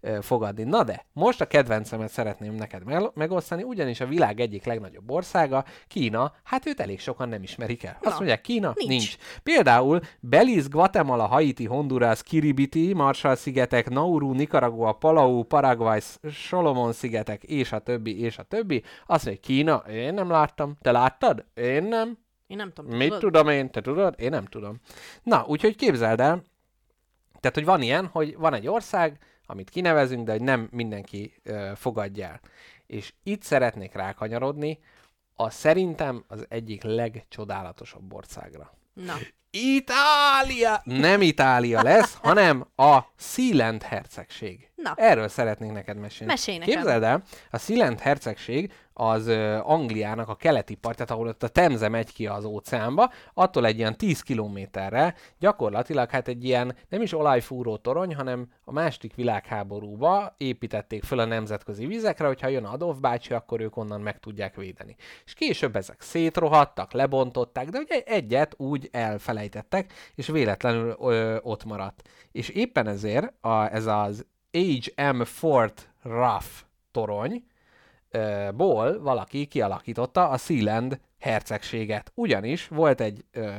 elfogadni. 0.00 0.62
Na 0.62 0.82
de, 0.82 1.06
most 1.12 1.40
a 1.40 1.46
kedvencemet 1.46 2.10
szeretném 2.10 2.54
neked 2.54 2.82
megosztani, 3.14 3.62
ugyanis 3.62 4.00
a 4.00 4.06
világ 4.06 4.40
egyik 4.40 4.64
legnagyobb 4.64 5.10
országa, 5.10 5.64
Kína, 5.88 6.32
hát 6.42 6.66
őt 6.66 6.80
elég 6.80 7.00
sokan 7.00 7.28
nem 7.28 7.42
ismerik 7.42 7.84
el. 7.84 7.98
Azt 8.02 8.16
mondják, 8.16 8.40
Kína? 8.40 8.72
Nincs. 8.74 8.88
nincs. 8.90 9.16
Például 9.42 10.00
Belize, 10.20 10.68
Guatemala, 10.70 11.26
Haiti, 11.26 11.64
Honduras, 11.64 12.22
Kiribiti, 12.22 12.92
Marshall-szigetek, 12.92 13.88
Nauru, 13.90 14.32
Nicaragua, 14.32 14.92
Palau, 14.92 15.42
Paraguay, 15.42 16.00
Solomon-szigetek, 16.30 17.42
és 17.42 17.72
a 17.72 17.78
többi, 17.78 18.20
és 18.20 18.38
a 18.38 18.42
többi. 18.42 18.82
Azt 19.06 19.24
mondja, 19.24 19.42
Kína, 19.42 19.76
én 19.76 20.14
nem 20.14 20.30
láttam. 20.30 20.76
Te 20.80 20.90
láttad? 20.90 21.44
Én 21.54 21.82
nem. 21.82 22.22
Én 22.46 22.56
nem 22.56 22.72
tudom. 22.72 22.96
Mit 22.96 23.06
tudod? 23.06 23.20
tudom 23.20 23.48
én? 23.48 23.70
Te 23.70 23.80
tudod? 23.80 24.14
Én 24.18 24.30
nem 24.30 24.44
tudom. 24.44 24.80
Na, 25.22 25.44
úgyhogy 25.46 25.76
képzeld 25.76 26.20
el, 26.20 26.42
tehát, 27.40 27.58
hogy 27.58 27.64
van 27.64 27.82
ilyen, 27.82 28.06
hogy 28.06 28.36
van 28.36 28.54
egy 28.54 28.66
ország, 28.66 29.18
amit 29.46 29.70
kinevezünk, 29.70 30.26
de 30.26 30.32
hogy 30.32 30.42
nem 30.42 30.68
mindenki 30.70 31.34
ö, 31.42 31.70
fogadja 31.74 32.26
el. 32.26 32.40
És 32.86 33.12
itt 33.22 33.42
szeretnék 33.42 33.92
rákanyarodni, 33.92 34.78
a 35.36 35.50
szerintem 35.50 36.24
az 36.28 36.46
egyik 36.48 36.82
legcsodálatosabb 36.82 38.12
országra. 38.14 38.74
Na. 38.92 39.14
Itália! 39.50 40.80
Nem 40.84 41.22
Itália 41.22 41.82
lesz, 41.82 42.14
hanem 42.22 42.66
a 42.76 42.98
Szilent 43.16 43.82
hercegség. 43.82 44.70
Na. 44.74 44.94
Erről 44.96 45.28
szeretnék 45.28 45.72
neked 45.72 45.96
mesélni. 45.96 46.32
Mesélj 46.32 46.58
nekem. 46.58 46.74
Képzeld 46.74 47.02
el, 47.02 47.22
a 47.50 47.58
Szilent 47.58 48.00
hercegség 48.00 48.72
az 48.94 49.28
Angliának 49.62 50.28
a 50.28 50.34
keleti 50.34 50.74
partját, 50.74 51.10
ahol 51.10 51.28
ott 51.28 51.42
a 51.42 51.48
Temze 51.48 51.88
megy 51.88 52.12
ki 52.12 52.26
az 52.26 52.44
óceánba, 52.44 53.10
attól 53.34 53.66
egy 53.66 53.78
ilyen 53.78 53.96
10 53.96 54.20
kilométerre 54.20 55.14
gyakorlatilag 55.38 56.10
hát 56.10 56.28
egy 56.28 56.44
ilyen 56.44 56.76
nem 56.88 57.02
is 57.02 57.12
olajfúró 57.12 57.76
torony, 57.76 58.14
hanem 58.14 58.48
a 58.64 58.72
második 58.72 59.14
világháborúba 59.14 60.34
építették 60.36 61.04
föl 61.04 61.18
a 61.18 61.24
nemzetközi 61.24 61.86
vizekre, 61.86 62.26
hogyha 62.26 62.48
jön 62.48 62.64
Adolf 62.64 62.98
bácsi, 62.98 63.34
akkor 63.34 63.60
ők 63.60 63.76
onnan 63.76 64.00
meg 64.00 64.18
tudják 64.18 64.54
védeni. 64.54 64.96
És 65.24 65.34
később 65.34 65.76
ezek 65.76 66.00
szétrohattak, 66.00 66.92
lebontották, 66.92 67.68
de 67.68 67.78
ugye 67.78 68.02
egyet 68.02 68.54
úgy 68.56 68.88
elfelejtettek, 68.92 69.92
és 70.14 70.26
véletlenül 70.26 70.96
ö, 71.00 71.36
ott 71.42 71.64
maradt. 71.64 72.08
És 72.32 72.48
éppen 72.48 72.86
ezért 72.86 73.32
a, 73.40 73.74
ez 73.74 73.86
az 73.86 74.26
H.M. 74.50 75.22
Fort 75.22 75.88
Ruff 76.02 76.62
torony, 76.90 77.44
ból 78.54 79.00
valaki 79.02 79.46
kialakította 79.46 80.28
a 80.28 80.36
Sealand 80.36 81.00
hercegséget. 81.20 82.12
Ugyanis 82.14 82.68
volt 82.68 83.00
egy 83.00 83.24
ö, 83.32 83.50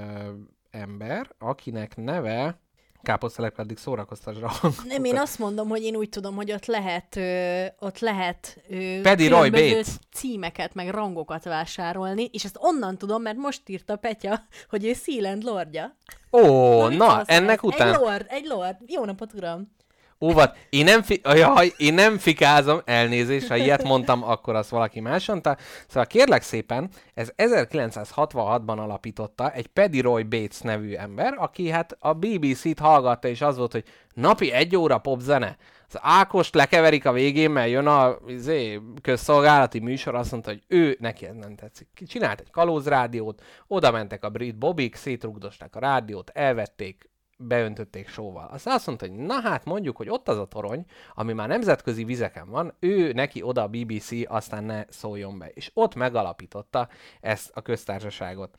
ember, 0.72 1.30
akinek 1.40 1.96
neve 1.96 2.60
káposztelepre 3.02 3.64
addig 3.64 3.78
szórakoztasd 3.78 4.44
a 4.44 4.52
Nem, 4.88 5.04
én 5.04 5.18
azt 5.18 5.40
mondom, 5.40 5.68
hogy 5.68 5.84
én 5.84 5.96
úgy 5.96 6.10
tudom, 6.10 6.36
hogy 6.36 6.52
ott 6.52 6.66
lehet, 6.66 7.16
ö, 7.16 7.66
ott 7.80 8.00
lehet 8.00 8.62
ö, 8.70 9.02
Pedi 9.02 9.28
Roy 9.28 9.50
Bates. 9.50 9.88
címeket, 10.14 10.74
meg 10.74 10.90
rangokat 10.90 11.44
vásárolni, 11.44 12.30
és 12.34 12.44
ezt 12.44 12.58
onnan 12.60 12.98
tudom, 12.98 13.22
mert 13.22 13.38
most 13.38 13.70
írta 13.70 13.96
Petya, 13.96 14.42
hogy 14.70 14.86
ő 14.86 14.94
Sealand 14.94 15.44
lordja. 15.44 15.96
Ó, 16.32 16.42
na, 16.88 16.90
na 16.90 17.24
ennek 17.26 17.64
után... 17.64 17.94
Egy 17.94 18.00
lord, 18.00 18.26
egy 18.30 18.46
lord. 18.46 18.78
Jó 18.86 19.06
napot, 19.06 19.34
uram! 19.34 19.74
Óvat, 20.22 20.58
én 20.70 20.84
nem, 20.84 21.02
fi- 21.02 21.28
jaj, 21.28 21.74
én 21.78 21.94
nem 21.94 22.18
fikázom, 22.18 22.82
elnézést, 22.86 23.48
ha 23.48 23.56
ilyet 23.56 23.84
mondtam, 23.84 24.24
akkor 24.24 24.56
azt 24.56 24.70
valaki 24.70 25.00
más 25.00 25.28
mondta. 25.28 25.58
Szóval 25.88 26.06
kérlek 26.06 26.42
szépen, 26.42 26.90
ez 27.14 27.32
1966-ban 27.38 28.78
alapította 28.78 29.52
egy 29.52 29.68
Paddy 29.68 30.00
Roy 30.00 30.24
Bates 30.24 30.60
nevű 30.60 30.94
ember, 30.94 31.34
aki 31.38 31.70
hát 31.70 31.98
a 32.00 32.14
BBC-t 32.14 32.80
hallgatta, 32.80 33.28
és 33.28 33.42
az 33.42 33.58
volt, 33.58 33.72
hogy 33.72 33.84
napi 34.14 34.52
egy 34.52 34.76
óra 34.76 34.98
popzene. 34.98 35.58
Az 35.88 35.98
Ákost 36.02 36.56
lekeverik 36.56 37.06
a 37.06 37.12
végén, 37.12 37.52
mert 37.52 37.70
jön 37.70 37.88
a 37.88 38.18
izé, 38.28 38.82
közszolgálati 39.02 39.80
műsor, 39.80 40.16
azt 40.16 40.32
mondta, 40.32 40.50
hogy 40.50 40.64
ő, 40.68 40.98
neki 41.00 41.26
ez 41.26 41.36
nem 41.36 41.56
tetszik. 41.56 41.88
Csinált 42.08 42.40
egy 42.40 42.52
kalózrádiót, 42.52 43.42
oda 43.68 43.92
mentek 43.92 44.24
a 44.24 44.30
brit 44.30 44.58
bobik, 44.58 44.96
szétrugdosták 44.96 45.76
a 45.76 45.80
rádiót, 45.80 46.30
elvették, 46.30 47.10
beöntötték 47.38 48.08
sóval. 48.08 48.50
Aztán 48.52 48.74
azt 48.74 48.88
mondta, 48.88 49.08
hogy 49.08 49.16
na 49.16 49.40
hát 49.40 49.66
mondjuk, 49.66 49.98
hogy 49.98 50.10
ott 50.10 50.28
az 50.28 50.38
a 50.38 50.46
torony, 50.46 50.86
ami 51.14 51.34
már 51.34 51.48
nemzetközi 51.48 52.04
vizeken 52.04 52.50
van, 52.50 52.74
ő 52.80 53.12
neki 53.12 53.42
oda 53.42 53.62
a 53.62 53.68
BBC, 53.68 54.10
aztán 54.26 54.64
ne 54.64 54.84
szóljon 54.90 55.38
be. 55.38 55.48
És 55.48 55.72
ott 55.74 55.96
megalapította 55.96 56.90
ezt 57.22 57.52
a 57.54 57.62
köztársaságot. 57.62 58.58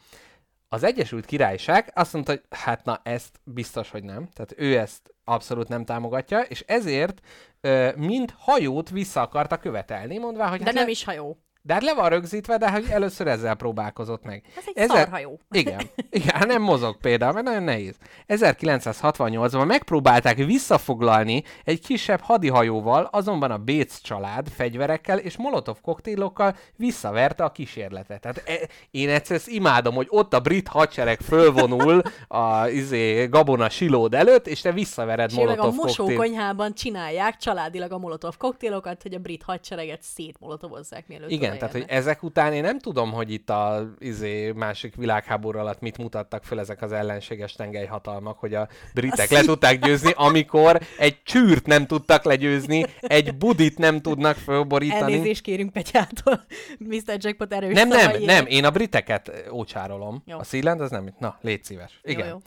Az 0.68 0.82
Egyesült 0.82 1.26
Királyság 1.26 1.92
azt 1.94 2.12
mondta, 2.12 2.32
hogy 2.32 2.42
hát 2.50 2.84
na 2.84 3.00
ezt 3.02 3.40
biztos, 3.44 3.90
hogy 3.90 4.04
nem. 4.04 4.28
Tehát 4.28 4.54
ő 4.56 4.78
ezt 4.78 5.14
abszolút 5.24 5.68
nem 5.68 5.84
támogatja, 5.84 6.40
és 6.40 6.60
ezért 6.60 7.20
ö, 7.60 7.90
mind 7.96 8.34
hajót 8.38 8.90
vissza 8.90 9.20
akarta 9.20 9.58
követelni, 9.58 10.18
mondvá, 10.18 10.48
hogy... 10.48 10.58
De 10.58 10.64
hát 10.64 10.74
nem 10.74 10.84
le... 10.84 10.90
is 10.90 11.04
hajó. 11.04 11.45
De 11.66 11.72
hát 11.72 11.82
le 11.82 11.94
van 11.94 12.08
rögzítve, 12.08 12.56
de 12.56 12.70
hogy 12.70 12.84
először 12.90 13.26
ezzel 13.26 13.54
próbálkozott 13.54 14.24
meg. 14.24 14.42
Ez 14.56 14.62
egy 14.66 14.76
Ezer- 14.78 14.96
szarhajó. 14.96 15.40
Igen. 15.50 15.80
Igen, 16.10 16.34
hát 16.34 16.46
nem 16.46 16.62
mozog 16.62 16.96
például, 17.00 17.32
mert 17.32 17.46
nagyon 17.46 17.62
nehéz. 17.62 17.94
1968-ban 18.28 19.66
megpróbálták 19.66 20.36
visszafoglalni 20.36 21.42
egy 21.64 21.80
kisebb 21.80 22.20
hadihajóval, 22.20 23.08
azonban 23.12 23.50
a 23.50 23.56
Béc 23.58 24.00
család 24.00 24.48
fegyverekkel 24.48 25.18
és 25.18 25.36
molotov 25.36 25.80
koktélokkal 25.80 26.56
visszaverte 26.76 27.44
a 27.44 27.52
kísérletet. 27.52 28.20
Tehát 28.20 28.42
e- 28.46 28.68
én 28.90 29.08
egyszer 29.08 29.36
ezt 29.36 29.48
imádom, 29.48 29.94
hogy 29.94 30.06
ott 30.10 30.34
a 30.34 30.40
brit 30.40 30.68
hadsereg 30.68 31.20
fölvonul 31.20 32.02
a 32.28 32.66
izé, 32.68 33.26
Gabona 33.26 33.68
silód 33.68 34.14
előtt, 34.14 34.46
és 34.46 34.60
te 34.60 34.72
visszavered 34.72 35.30
És 35.30 35.36
a 35.36 35.40
molotov 35.40 35.64
koktél. 35.76 35.82
mosókonyhában 35.84 36.74
csinálják 36.74 37.36
családilag 37.36 37.92
a 37.92 37.98
molotov 37.98 38.36
koktélokat, 38.36 39.02
hogy 39.02 39.14
a 39.14 39.18
brit 39.18 39.42
hadsereget 39.42 40.02
szétmolotovozzák, 40.02 41.06
mielőtt 41.08 41.30
Igen, 41.30 41.55
tehát 41.58 41.72
hogy 41.72 41.84
ezek 41.86 42.22
után 42.22 42.52
én 42.52 42.62
nem 42.62 42.78
tudom, 42.78 43.12
hogy 43.12 43.32
itt 43.32 43.50
a 43.50 43.94
izé, 43.98 44.52
másik 44.52 44.94
világháború 44.94 45.58
alatt 45.58 45.80
mit 45.80 45.98
mutattak 45.98 46.44
föl 46.44 46.58
ezek 46.58 46.82
az 46.82 46.92
ellenséges 46.92 47.52
tengelyhatalmak, 47.52 48.38
hogy 48.38 48.54
a 48.54 48.68
britek 48.94 49.30
le 49.30 49.40
tudták 49.40 49.78
győzni, 49.78 50.12
amikor 50.16 50.80
egy 50.98 51.22
csűrt 51.22 51.66
nem 51.66 51.86
tudtak 51.86 52.24
legyőzni, 52.24 52.86
egy 53.00 53.36
budit 53.36 53.78
nem 53.78 54.00
tudnak 54.00 54.36
fölborítani. 54.36 55.12
Elnézést 55.12 55.42
kérünk 55.42 55.72
Petyától, 55.72 56.44
Mr. 56.78 57.16
Jackpot 57.18 57.52
erős 57.52 57.74
Nem, 57.74 57.88
nem, 57.88 58.22
nem, 58.22 58.46
én 58.46 58.64
a 58.64 58.70
briteket 58.70 59.32
ócsárolom. 59.52 60.22
Jó. 60.26 60.38
A 60.38 60.44
Sealand 60.44 60.80
az 60.80 60.90
nem. 60.90 61.14
Na, 61.18 61.38
légy 61.40 61.64
szíves. 61.64 62.00
Jó, 62.02 62.10
Igen. 62.12 62.28
jó. 62.28 62.34
Öm, 62.34 62.42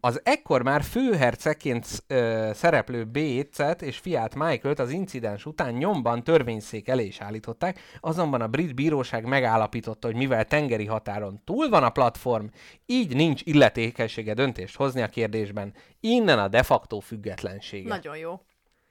az 0.00 0.20
ekkor 0.24 0.62
már 0.62 0.82
főhercegként 0.82 1.86
szereplő 2.52 3.04
Bécet 3.04 3.82
és 3.82 3.98
fiát 3.98 4.34
Michaelt 4.34 4.78
az 4.78 4.90
incidens 4.90 5.46
után 5.46 5.74
nyomban 5.74 6.24
törvényszék 6.24 6.88
elé 6.88 7.04
is 7.04 7.20
állították, 7.20 7.80
azonban 8.00 8.40
a 8.40 8.48
brit 8.48 8.74
bíróság 8.74 9.24
megállapította, 9.24 10.06
hogy 10.06 10.16
mivel 10.16 10.44
tengeri 10.44 10.86
határon 10.86 11.40
túl 11.44 11.68
van 11.68 11.82
a 11.82 11.90
platform, 11.90 12.46
így 12.86 13.14
nincs 13.14 13.42
illetékessége 13.44 14.34
döntést 14.34 14.76
hozni 14.76 15.02
a 15.02 15.08
kérdésben. 15.08 15.74
Innen 16.00 16.38
a 16.38 16.48
de 16.48 16.62
facto 16.62 17.00
függetlensége. 17.00 17.88
Nagyon 17.88 18.16
jó. 18.16 18.40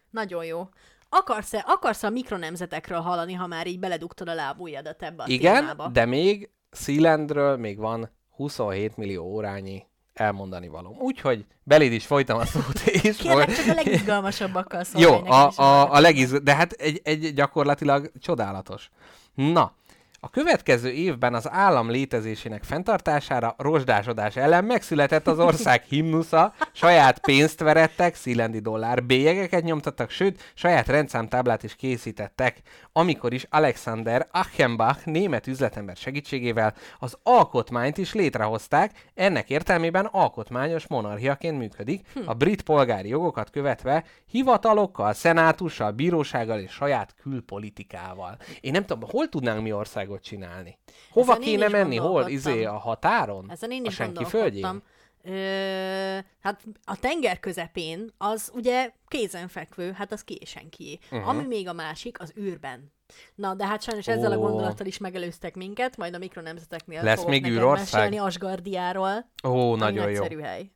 Nagyon 0.10 0.46
jó. 0.46 0.70
Akarsz-e, 1.10 1.64
akarsz 1.68 2.04
a 2.04 2.10
mikronemzetekről 2.10 3.00
hallani, 3.00 3.34
ha 3.34 3.48
már 3.48 3.68
így 3.68 3.80
beledugtad 3.80 4.30
a 4.30 4.34
lábujjadat 4.34 5.04
ebbe 5.04 5.24
a 5.24 5.28
Igen, 5.28 5.56
témába? 5.56 5.88
de 5.88 6.06
még 6.06 6.50
Sealandről 6.72 7.58
még 7.58 7.78
van 7.78 8.12
27 8.30 8.98
millió 8.98 9.24
órányi 9.24 9.88
elmondani 10.20 10.68
való. 10.68 10.96
Úgyhogy 11.00 11.46
beléd 11.64 11.92
is 11.92 12.06
folytam 12.06 12.40
a 12.40 12.46
szót, 12.46 12.80
és 13.04 13.18
Kérlek, 13.18 13.56
csak 13.56 13.68
a 13.68 13.74
legizgalmasabbakkal 13.74 14.84
szólj 14.90 15.04
Jó, 15.04 15.14
a, 15.14 15.34
a, 15.34 15.52
a 15.56 15.62
hallgatók. 15.64 16.00
legiz... 16.00 16.42
de 16.44 16.56
hát 16.56 16.72
egy, 16.72 17.02
egy 17.04 17.34
gyakorlatilag 17.34 18.12
csodálatos. 18.22 18.90
Na, 19.34 19.74
a 20.20 20.30
következő 20.30 20.92
évben 20.92 21.34
az 21.34 21.50
állam 21.52 21.90
létezésének 21.90 22.64
fenntartására 22.64 23.56
rozsdásodás 23.58 24.36
ellen 24.36 24.66
megszületett 24.66 25.28
az 25.28 25.40
ország 25.40 25.84
himnusza, 25.84 26.54
saját 26.72 27.20
pénzt 27.20 27.60
verettek, 27.60 28.16
szílendi 28.16 28.60
dollár 28.60 29.04
bélyegeket 29.04 29.64
nyomtattak, 29.64 30.10
sőt, 30.10 30.52
saját 30.54 30.88
rendszámtáblát 30.88 31.64
is 31.64 31.76
készítettek, 31.76 32.62
amikor 32.92 33.34
is 33.34 33.46
Alexander 33.50 34.28
Achenbach 34.32 35.06
német 35.08 35.48
üzletember 35.48 35.96
segítségével 35.96 36.74
az 37.00 37.18
alkotmányt 37.24 37.98
is 37.98 38.14
létrehozták, 38.14 39.10
ennek 39.16 39.50
értelmében 39.50 40.06
alkotmányos 40.06 40.88
monarchiaként 40.88 41.58
működik, 41.58 42.08
a 42.26 42.34
brit 42.34 42.62
polgári 42.62 43.10
jogokat 43.10 43.50
követve 43.50 44.04
hivatalokkal, 44.32 45.14
szenátussal, 45.14 45.92
bírósággal 45.92 46.60
és 46.60 46.72
saját 46.72 47.16
külpolitikával. 47.22 48.38
Én 48.62 48.72
nem 48.72 48.86
tudom, 48.86 49.10
hol 49.10 49.30
tudnánk 49.30 49.62
mi 49.62 49.72
országot 50.10 50.24
csinálni? 50.24 50.78
Hova 51.12 51.32
Ezen 51.32 51.44
én 51.44 51.50
kéne 51.50 51.68
menni? 51.68 51.96
Hol? 51.96 52.28
Izé 52.28 52.64
a 52.64 52.78
határon? 52.78 53.46
Ezen 53.52 53.72
én 53.72 53.86
a 53.86 53.88
is 53.88 53.94
senki 53.94 54.26
földjén? 54.26 54.84
Ö, 55.24 56.18
hát 56.40 56.64
a 56.86 57.00
tenger 57.00 57.40
közepén 57.40 58.14
az 58.18 58.52
ugye 58.54 58.92
kézenfekvő, 59.08 59.92
hát 59.92 60.12
az 60.12 60.24
készen 60.24 60.70
kié. 60.70 61.00
Mhm. 61.10 61.16
Uh-huh. 61.16 61.30
Ami 61.30 61.48
még 61.48 61.68
a 61.68 61.74
másik, 61.74 62.22
az 62.22 62.34
űrben. 62.38 62.92
Na, 63.36 63.54
de 63.54 63.66
hát 63.66 63.82
sajnos 63.82 64.08
ezzel 64.08 64.32
a 64.32 64.38
Ó. 64.38 64.42
gondolattal 64.42 64.86
is 64.86 64.98
megelőztek 64.98 65.56
minket, 65.56 65.98
majd 65.98 66.14
a 66.14 66.18
mikronemzeteknél 66.18 67.04
Lesz 67.04 67.18
fogok 67.18 67.30
még 67.32 67.46
űrország? 67.46 67.94
mesélni 67.94 68.18
Asgardiáról. 68.18 69.30
Ó, 69.44 69.76
nagyon 69.76 70.12
jó. 70.12 70.24
hely. 70.42 70.72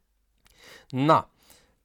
Na, 0.89 1.29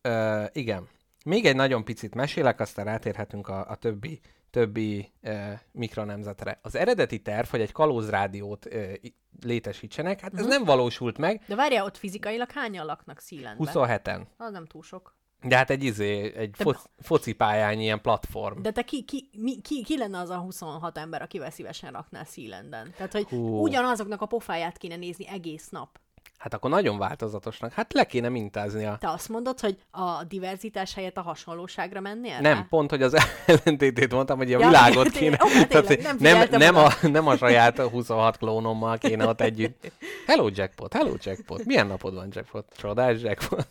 ö, 0.02 0.44
igen. 0.52 0.88
Még 1.24 1.46
egy 1.46 1.56
nagyon 1.56 1.84
picit 1.84 2.14
mesélek, 2.14 2.60
aztán 2.60 2.84
rátérhetünk 2.84 3.48
a, 3.48 3.66
a 3.68 3.74
többi, 3.74 4.20
többi 4.50 5.12
ö, 5.22 5.52
mikronemzetre. 5.72 6.58
Az 6.62 6.74
eredeti 6.74 7.22
terv, 7.22 7.48
hogy 7.48 7.60
egy 7.60 7.72
kalózrádiót 7.72 8.64
i- 9.00 9.14
létesítsenek, 9.42 10.20
hát 10.20 10.34
ez 10.34 10.40
Mhm. 10.40 10.48
nem 10.48 10.64
valósult 10.64 11.18
meg, 11.18 11.42
De 11.46 11.54
várjál, 11.54 11.84
ott 11.84 11.96
fizikailag 11.96 12.50
hányan 12.50 12.86
laknak 12.86 13.18
Szílenben? 13.20 13.66
27-en. 13.66 14.26
Az 14.36 14.52
nem 14.52 14.66
túl 14.66 14.82
sok. 14.82 15.16
De 15.42 15.56
hát 15.56 15.70
egy 15.70 15.82
izé, 15.84 16.34
egy 16.36 16.50
Te- 16.50 16.62
fo- 16.64 16.90
focipályányi 16.98 17.82
ilyen 17.82 18.00
platform. 18.00 18.62
De 18.62 18.70
te 18.72 18.82
ki, 18.82 19.04
ki, 19.04 19.30
mi, 19.36 19.60
ki, 19.60 19.82
ki 19.84 19.98
lenne 19.98 20.18
az 20.18 20.30
a 20.30 20.38
26 20.38 20.98
ember, 20.98 21.22
akivel 21.22 21.50
szívesen 21.50 21.92
raknál 21.92 22.24
Szílenden? 22.24 22.92
Tehát, 22.96 23.12
hogy 23.12 23.28
Hú. 23.28 23.62
ugyanazoknak 23.62 24.20
a 24.22 24.26
pofáját 24.26 24.76
kéne 24.78 24.96
nézni 24.96 25.28
egész 25.28 25.68
nap. 25.68 26.00
Hát 26.38 26.54
akkor 26.54 26.70
nagyon 26.70 26.98
változatosnak. 26.98 27.72
Hát 27.72 27.92
le 27.92 28.04
kéne 28.04 28.28
mintázni 28.28 28.84
a... 28.84 28.96
Te 29.00 29.10
azt 29.10 29.28
mondod, 29.28 29.60
hogy 29.60 29.78
a 29.90 30.24
diverzitás 30.24 30.94
helyett 30.94 31.16
a 31.16 31.22
hasonlóságra 31.22 32.00
mennél? 32.00 32.40
Nem, 32.40 32.54
rá? 32.54 32.66
pont, 32.68 32.90
hogy 32.90 33.02
az 33.02 33.16
ellentétét 33.46 34.12
mondtam, 34.12 34.36
hogy 34.36 34.52
a 34.52 34.58
Ja, 34.58 34.66
világot 34.66 35.08
kéne. 35.18 35.38
Ó, 35.44 35.48
hát 35.48 35.68
tényleg, 35.68 36.02
nem 36.02 36.16
nem, 36.18 36.48
nem, 36.50 36.76
a, 36.76 36.88
nem 37.02 37.26
a 37.26 37.36
saját 37.36 37.78
26 37.78 38.36
klónommal 38.36 38.98
kéne 38.98 39.26
ott 39.26 39.40
együtt. 39.40 39.92
Hello 40.26 40.48
Jackpot, 40.52 40.92
hello 40.92 41.14
Jackpot. 41.18 41.64
Milyen 41.64 41.86
napod 41.86 42.14
van 42.14 42.28
Jackpot? 42.30 42.66
Csodás 42.76 43.20
Jackpot. 43.22 43.68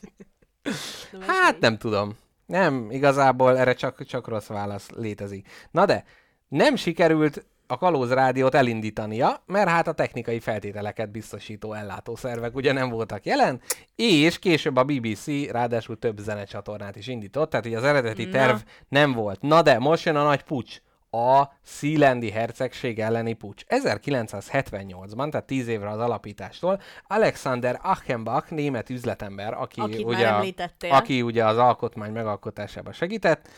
Hát 1.28 1.60
nem 1.60 1.78
tudom. 1.78 2.18
Nem, 2.46 2.92
igazából 2.92 3.58
erre 3.58 3.74
csak, 3.74 4.06
csak 4.06 4.28
rossz 4.28 4.48
válasz 4.48 4.90
létezik. 4.90 5.48
Na 5.72 5.86
de, 5.86 6.06
nem 6.48 6.76
sikerült 6.76 7.46
a 7.68 7.78
Kalóz 7.78 8.12
Rádiót 8.12 8.56
elindítania, 8.56 9.44
mert 9.46 9.70
hát 9.70 9.88
a 9.88 9.92
technikai 9.92 10.40
feltételeket 10.40 11.12
biztosító 11.12 11.74
ellátószervek 11.74 12.56
ugye 12.56 12.72
nem 12.72 12.90
voltak 12.90 13.26
jelen, 13.26 13.62
és 13.96 14.40
később 14.40 14.76
a 14.76 14.84
BBC 14.84 15.28
ráadásul 15.52 16.00
több 16.00 16.18
zenecsatornát 16.18 16.96
is 16.96 17.08
indított, 17.08 17.50
tehát 17.50 17.66
ugye 17.66 17.78
az 17.78 17.84
eredeti 17.84 18.26
Na. 18.26 18.32
terv 18.32 18.58
nem 18.88 19.14
volt. 19.14 19.42
Na 19.42 19.62
de, 19.62 19.80
most 19.80 20.06
jön 20.06 20.16
a 20.16 20.24
nagy 20.24 20.44
pucs. 20.44 20.82
A 21.12 21.44
Szílendi 21.64 22.30
hercegség 22.30 23.00
elleni 23.00 23.34
pucs. 23.34 23.64
1978-ban, 23.68 25.30
tehát 25.30 25.46
10 25.46 25.68
évre 25.68 25.90
az 25.90 26.00
alapítástól, 26.00 26.82
Alexander 27.08 27.80
Achenbach, 27.84 28.52
német 28.52 28.90
üzletember, 28.90 29.54
aki, 29.54 29.80
Akit 29.80 30.06
ugye, 30.06 30.30
aki 30.90 31.22
ugye 31.22 31.46
az 31.46 31.58
alkotmány 31.58 32.12
megalkotásában 32.12 32.94
segített, 32.94 33.50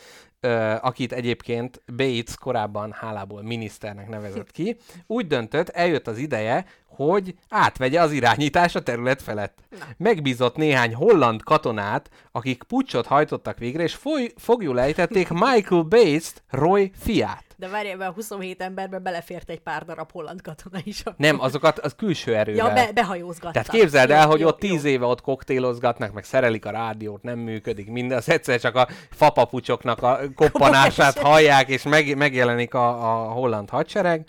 akit 0.80 1.12
egyébként 1.12 1.82
Bates 1.96 2.36
korábban 2.36 2.92
hálából 2.92 3.42
miniszternek 3.42 4.08
nevezett 4.08 4.50
ki, 4.50 4.76
úgy 5.06 5.26
döntött, 5.26 5.68
eljött 5.68 6.06
az 6.06 6.18
ideje, 6.18 6.64
hogy 6.86 7.34
átvegye 7.48 8.00
az 8.00 8.12
irányítás 8.12 8.74
a 8.74 8.82
terület 8.82 9.22
felett. 9.22 9.58
Megbízott 9.96 10.56
néhány 10.56 10.94
holland 10.94 11.42
katonát, 11.42 12.10
akik 12.32 12.62
pucsot 12.62 13.06
hajtottak 13.06 13.58
végre, 13.58 13.82
és 13.82 13.94
foly- 13.94 14.34
fogjul 14.36 14.80
ejtették 14.80 15.28
Michael 15.28 15.82
Bates-t, 15.82 16.42
Roy 16.50 16.90
fiát. 16.98 17.49
De 17.60 17.68
várj, 17.68 17.88
ebbe 17.88 18.06
a 18.06 18.12
27 18.12 18.62
emberbe 18.62 18.98
belefért 18.98 19.50
egy 19.50 19.60
pár 19.60 19.84
darab 19.84 20.10
holland 20.12 20.42
katona 20.42 20.78
is. 20.84 21.00
akkor. 21.00 21.14
Nem, 21.16 21.40
azokat 21.40 21.78
az 21.78 21.94
külső 21.96 22.36
erővel. 22.36 22.66
Ja, 22.66 22.74
be, 22.74 22.92
behajózgattak. 22.92 23.52
Tehát 23.52 23.68
képzeld 23.68 24.08
Jó, 24.08 24.14
el, 24.14 24.26
hogy 24.26 24.40
jó, 24.40 24.46
ott 24.46 24.62
jó. 24.62 24.68
tíz 24.68 24.84
éve 24.84 25.04
ott 25.04 25.20
koktélozgatnak, 25.20 26.12
meg 26.12 26.24
szerelik 26.24 26.66
a 26.66 26.70
rádiót, 26.70 27.22
nem 27.22 27.38
működik 27.38 27.90
minden, 27.90 28.18
az 28.18 28.28
egyszer 28.28 28.60
csak 28.60 28.74
a 28.74 28.88
fapapucsoknak 29.10 30.02
a 30.02 30.18
koppanását 30.34 31.18
hallják, 31.18 31.68
és 31.68 31.82
meg, 31.82 32.16
megjelenik 32.16 32.74
a, 32.74 32.88
a 32.88 33.30
holland 33.30 33.70
hadsereg. 33.70 34.24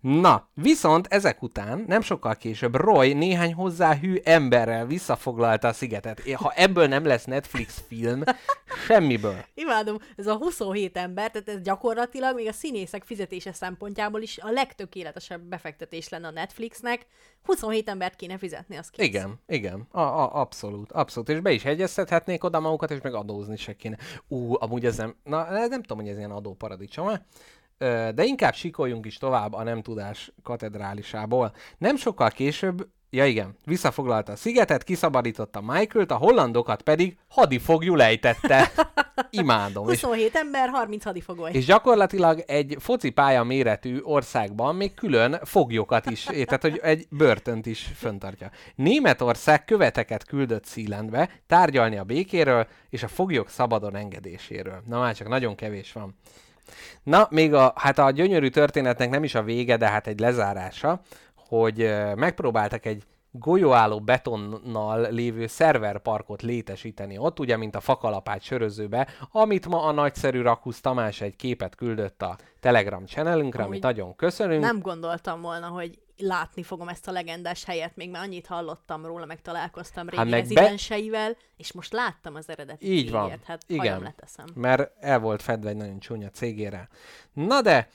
Na, 0.00 0.48
viszont 0.54 1.06
ezek 1.06 1.42
után, 1.42 1.84
nem 1.86 2.00
sokkal 2.00 2.36
később, 2.36 2.74
Roy 2.74 3.12
néhány 3.12 3.54
hozzá 3.54 3.94
hű 3.94 4.16
emberrel 4.24 4.86
visszafoglalta 4.86 5.68
a 5.68 5.72
szigetet. 5.72 6.30
Ha 6.32 6.52
ebből 6.56 6.86
nem 6.86 7.04
lesz 7.04 7.24
Netflix 7.24 7.84
film, 7.88 8.22
semmiből. 8.86 9.44
Imádom, 9.54 9.96
ez 10.16 10.26
a 10.26 10.36
27 10.36 10.96
ember, 10.96 11.30
tehát 11.30 11.48
ez 11.48 11.60
gyakorlatilag 11.62 12.34
még 12.34 12.46
a 12.46 12.52
színészek 12.52 13.04
fizetése 13.04 13.52
szempontjából 13.52 14.22
is 14.22 14.38
a 14.38 14.50
legtökéletesebb 14.50 15.40
befektetés 15.40 16.08
lenne 16.08 16.26
a 16.26 16.30
Netflixnek. 16.30 17.06
27 17.42 17.88
embert 17.88 18.16
kéne 18.16 18.38
fizetni, 18.38 18.76
az 18.76 18.90
kész. 18.90 19.06
Igen, 19.06 19.40
igen, 19.46 19.86
a, 19.90 20.00
a, 20.00 20.40
abszolút, 20.40 20.92
abszolút, 20.92 21.28
és 21.28 21.40
be 21.40 21.52
is 21.52 21.62
hegyeztethetnék 21.62 22.44
oda 22.44 22.60
magukat, 22.60 22.90
és 22.90 23.00
meg 23.00 23.14
adózni 23.14 23.56
se 23.56 23.76
kéne. 23.76 23.96
Ú, 24.28 24.54
amúgy 24.58 24.84
ez 24.84 24.96
nem, 24.96 25.16
na 25.24 25.50
nem 25.68 25.82
tudom, 25.82 25.98
hogy 25.98 26.08
ez 26.08 26.18
ilyen 26.18 26.30
adóparadicsom 26.30 27.08
de 28.14 28.24
inkább 28.24 28.54
sikoljunk 28.54 29.06
is 29.06 29.16
tovább 29.16 29.52
a 29.52 29.62
nem 29.62 29.82
tudás 29.82 30.32
katedrálisából. 30.42 31.52
Nem 31.78 31.96
sokkal 31.96 32.30
később 32.30 32.88
Ja 33.10 33.26
igen, 33.26 33.56
visszafoglalta 33.64 34.32
a 34.32 34.36
szigetet, 34.36 34.84
kiszabadította 34.84 35.60
Michael-t, 35.60 36.10
a 36.10 36.16
hollandokat 36.16 36.82
pedig 36.82 37.16
hadifogjú 37.28 37.94
lejtette. 37.94 38.72
Imádom. 39.30 39.88
És, 39.88 40.00
27 40.00 40.34
ember, 40.34 40.68
30 40.68 41.04
hadifogoly. 41.04 41.50
és 41.52 41.64
gyakorlatilag 41.64 42.42
egy 42.46 42.76
focipálya 42.78 43.42
méretű 43.42 44.00
országban 44.02 44.74
még 44.74 44.94
külön 44.94 45.38
foglyokat 45.42 46.10
is, 46.10 46.26
eh, 46.26 46.44
tehát 46.44 46.62
hogy 46.62 46.80
egy 46.82 47.06
börtönt 47.10 47.66
is 47.66 47.90
föntartja. 47.94 48.50
Németország 48.74 49.64
követeket 49.64 50.24
küldött 50.24 50.66
Sealandbe 50.66 51.30
tárgyalni 51.46 51.96
a 51.96 52.04
békéről 52.04 52.66
és 52.90 53.02
a 53.02 53.08
foglyok 53.08 53.48
szabadon 53.48 53.96
engedéséről. 53.96 54.82
Na 54.86 55.00
már 55.00 55.14
csak 55.14 55.28
nagyon 55.28 55.54
kevés 55.54 55.92
van. 55.92 56.14
Na, 57.02 57.26
még 57.30 57.54
a, 57.54 57.72
hát 57.76 57.98
a 57.98 58.10
gyönyörű 58.10 58.48
történetnek 58.48 59.10
nem 59.10 59.24
is 59.24 59.34
a 59.34 59.42
vége, 59.42 59.76
de 59.76 59.88
hát 59.88 60.06
egy 60.06 60.20
lezárása, 60.20 61.00
hogy 61.34 61.94
megpróbáltak 62.14 62.86
egy 62.86 63.02
golyóálló 63.38 64.00
betonnal 64.00 65.06
lévő 65.10 65.46
szerverparkot 65.46 66.42
létesíteni 66.42 67.18
ott, 67.18 67.40
ugye, 67.40 67.56
mint 67.56 67.76
a 67.76 67.80
fakalapát 67.80 68.42
sörözőbe, 68.42 69.08
amit 69.32 69.68
ma 69.68 69.82
a 69.82 69.92
nagyszerű 69.92 70.42
Rakusz 70.42 70.80
Tamás 70.80 71.20
egy 71.20 71.36
képet 71.36 71.74
küldött 71.74 72.22
a 72.22 72.36
Telegram 72.60 73.06
channelünkre, 73.06 73.62
amit 73.62 73.82
nagyon 73.82 74.16
köszönünk. 74.16 74.62
Nem 74.62 74.80
gondoltam 74.80 75.40
volna, 75.40 75.66
hogy 75.66 75.98
látni 76.18 76.62
fogom 76.62 76.88
ezt 76.88 77.08
a 77.08 77.12
legendás 77.12 77.64
helyet, 77.64 77.96
még 77.96 78.10
már 78.10 78.22
annyit 78.22 78.46
hallottam 78.46 79.06
róla, 79.06 79.24
meg 79.26 79.42
találkoztam 79.42 80.04
régi 80.08 80.16
Hát 80.16 80.30
meg 80.30 80.42
be- 80.42 80.54
rezidenseivel, 80.54 81.36
és 81.56 81.72
most 81.72 81.92
láttam 81.92 82.34
az 82.34 82.48
eredeti 82.48 82.92
Így 82.92 83.10
van. 83.10 83.40
Hát 83.44 83.62
Igen. 83.66 84.02
leteszem. 84.02 84.46
mert 84.54 84.92
el 85.00 85.18
volt 85.18 85.42
fedve 85.42 85.68
egy 85.68 85.76
nagyon 85.76 85.98
csúnya 85.98 86.30
cégére. 86.30 86.88
Na 87.32 87.60
de, 87.60 87.88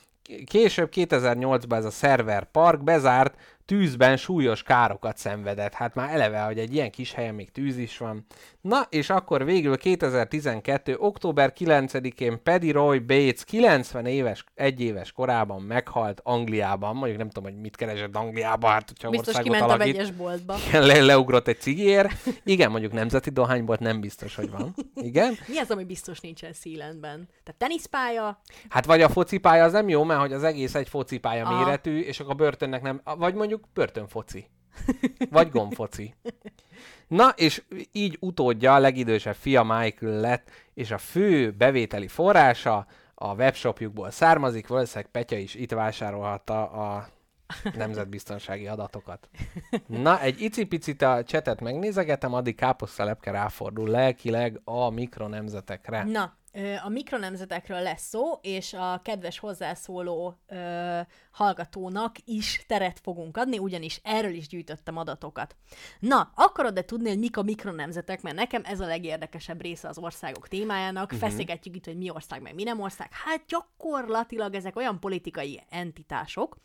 később 0.45 0.89
2008-ban 0.95 1.75
ez 1.75 1.85
a 1.85 1.91
szerver 1.91 2.51
park 2.51 2.83
bezárt, 2.83 3.35
tűzben 3.65 4.17
súlyos 4.17 4.63
károkat 4.63 5.17
szenvedett. 5.17 5.73
Hát 5.73 5.95
már 5.95 6.13
eleve, 6.13 6.41
hogy 6.41 6.59
egy 6.59 6.73
ilyen 6.73 6.91
kis 6.91 7.13
helyen 7.13 7.35
még 7.35 7.51
tűz 7.51 7.77
is 7.77 7.97
van. 7.97 8.25
Na, 8.61 8.81
és 8.89 9.09
akkor 9.09 9.45
végül 9.45 9.77
2012. 9.77 10.95
október 10.99 11.53
9-én 11.59 12.43
Paddy 12.43 12.71
Roy 12.71 12.99
Bates 12.99 13.43
90 13.43 14.05
éves, 14.05 14.43
egy 14.55 14.81
éves 14.81 15.11
korában 15.11 15.61
meghalt 15.61 16.21
Angliában. 16.23 16.95
Mondjuk 16.95 17.17
nem 17.17 17.29
tudom, 17.29 17.51
hogy 17.51 17.61
mit 17.61 17.75
keresett 17.75 18.15
Angliában, 18.15 18.71
hát 18.71 18.87
hogyha 18.87 19.09
Biztos 19.09 19.27
országot 19.27 19.51
kiment 19.51 19.71
a 19.71 19.73
alakít. 19.73 19.95
vegyes 19.95 20.11
boltba. 20.11 20.55
Le, 20.71 21.01
leugrott 21.01 21.47
egy 21.47 21.59
cigiért. 21.59 22.11
Igen, 22.43 22.71
mondjuk 22.71 22.91
nemzeti 22.91 23.29
dohánybolt 23.29 23.79
nem 23.79 23.99
biztos, 24.01 24.35
hogy 24.35 24.49
van. 24.49 24.75
Igen. 24.95 25.33
Mi 25.47 25.57
az, 25.57 25.71
ami 25.71 25.83
biztos 25.83 26.19
nincsen 26.19 26.53
Sealandben? 26.53 27.29
Tehát 27.43 27.59
teniszpálya, 27.59 28.41
Hát 28.69 28.85
vagy 28.85 29.01
a 29.01 29.09
focipálya 29.09 29.63
az 29.63 29.71
nem 29.71 29.89
jó, 29.89 30.03
mert 30.03 30.19
hogy 30.19 30.33
az 30.33 30.43
egész 30.43 30.75
egy 30.75 30.89
focipálya 30.89 31.45
Aha. 31.45 31.63
méretű, 31.63 31.99
és 31.99 32.19
akkor 32.19 32.31
a 32.31 32.35
börtönnek 32.35 32.81
nem, 32.81 33.01
vagy 33.17 33.33
mondjuk 33.33 33.63
börtönfoci. 33.73 34.45
Vagy 35.29 35.49
gombfoci. 35.49 36.15
Na, 37.07 37.29
és 37.29 37.63
így 37.91 38.17
utódja 38.19 38.73
a 38.73 38.79
legidősebb 38.79 39.35
fia 39.35 39.63
Michael 39.63 40.19
lett, 40.19 40.49
és 40.73 40.91
a 40.91 40.97
fő 40.97 41.51
bevételi 41.51 42.07
forrása 42.07 42.85
a 43.15 43.33
webshopjukból 43.33 44.11
származik, 44.11 44.67
valószínűleg 44.67 45.11
Petya 45.11 45.37
is 45.37 45.55
itt 45.55 45.71
vásárolhatta 45.71 46.69
a 46.69 47.07
nemzetbiztonsági 47.75 48.67
adatokat. 48.67 49.29
Na, 49.87 50.21
egy 50.21 50.41
icipicit 50.41 51.01
a 51.01 51.23
csetet 51.23 51.61
megnézegetem, 51.61 52.33
addig 52.33 52.55
káposztelepke 52.55 53.31
ráfordul 53.31 53.89
lelkileg 53.89 54.61
a 54.63 54.89
mikronemzetekre. 54.89 56.03
Na, 56.03 56.33
a 56.83 56.89
mikronemzetekről 56.89 57.81
lesz 57.81 58.07
szó, 58.07 58.33
és 58.41 58.73
a 58.73 59.01
kedves 59.03 59.39
hozzászóló 59.39 60.39
ö, 60.47 60.99
hallgatónak 61.31 62.15
is 62.25 62.63
teret 62.67 62.99
fogunk 62.99 63.37
adni, 63.37 63.57
ugyanis 63.57 63.99
erről 64.03 64.33
is 64.33 64.47
gyűjtöttem 64.47 64.97
adatokat. 64.97 65.55
Na, 65.99 66.31
akarod-e 66.35 66.81
tudni, 66.81 67.09
hogy 67.09 67.19
mik 67.19 67.37
a 67.37 67.41
mikronemzetek? 67.41 68.21
Mert 68.21 68.35
nekem 68.35 68.61
ez 68.65 68.79
a 68.79 68.85
legérdekesebb 68.85 69.61
része 69.61 69.87
az 69.87 69.97
országok 69.97 70.47
témájának. 70.47 71.03
Uh-huh. 71.03 71.19
Feszegetjük 71.19 71.75
itt, 71.75 71.85
hogy 71.85 71.97
mi 71.97 72.09
ország, 72.09 72.41
meg 72.41 72.55
mi 72.55 72.63
nem 72.63 72.79
ország. 72.79 73.09
Hát 73.11 73.45
gyakorlatilag 73.47 74.55
ezek 74.55 74.75
olyan 74.75 74.99
politikai 74.99 75.61
entitások, 75.69 76.57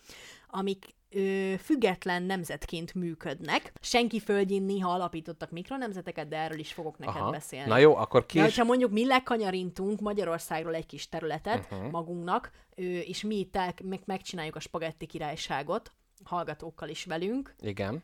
amik 0.47 0.95
ö, 1.11 1.55
független 1.59 2.23
nemzetként 2.23 2.95
működnek. 2.95 3.73
Senki 3.81 4.21
földjén 4.21 4.63
néha 4.63 4.91
alapítottak 4.91 5.51
mikronemzeteket, 5.51 6.29
de 6.29 6.37
erről 6.37 6.59
is 6.59 6.73
fogok 6.73 6.99
neked 6.99 7.21
Aha. 7.21 7.31
beszélni. 7.31 7.69
Na 7.69 7.79
jó, 7.79 7.97
akkor 7.97 8.21
De 8.21 8.27
kés... 8.27 8.43
hogyha 8.43 8.65
mondjuk 8.65 8.91
mi 8.91 9.07
lekanyarintunk 9.07 10.01
Magyarországról 10.01 10.75
egy 10.75 10.87
kis 10.87 11.09
területet 11.09 11.69
uh-huh. 11.71 11.91
magunknak, 11.91 12.51
ö, 12.75 12.83
és 12.83 13.23
mi 13.23 13.39
itt 13.39 13.57
el, 13.57 13.75
meg, 13.85 14.01
megcsináljuk 14.05 14.57
a 14.57 14.61
spagetti 14.61 15.07
királyságot, 15.07 15.93
hallgatókkal 16.25 16.89
is 16.89 17.05
velünk, 17.05 17.55
Igen. 17.61 18.03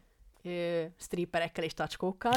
Stripperekkel 0.98 1.64
és 1.64 1.74
tacskókkal, 1.74 2.32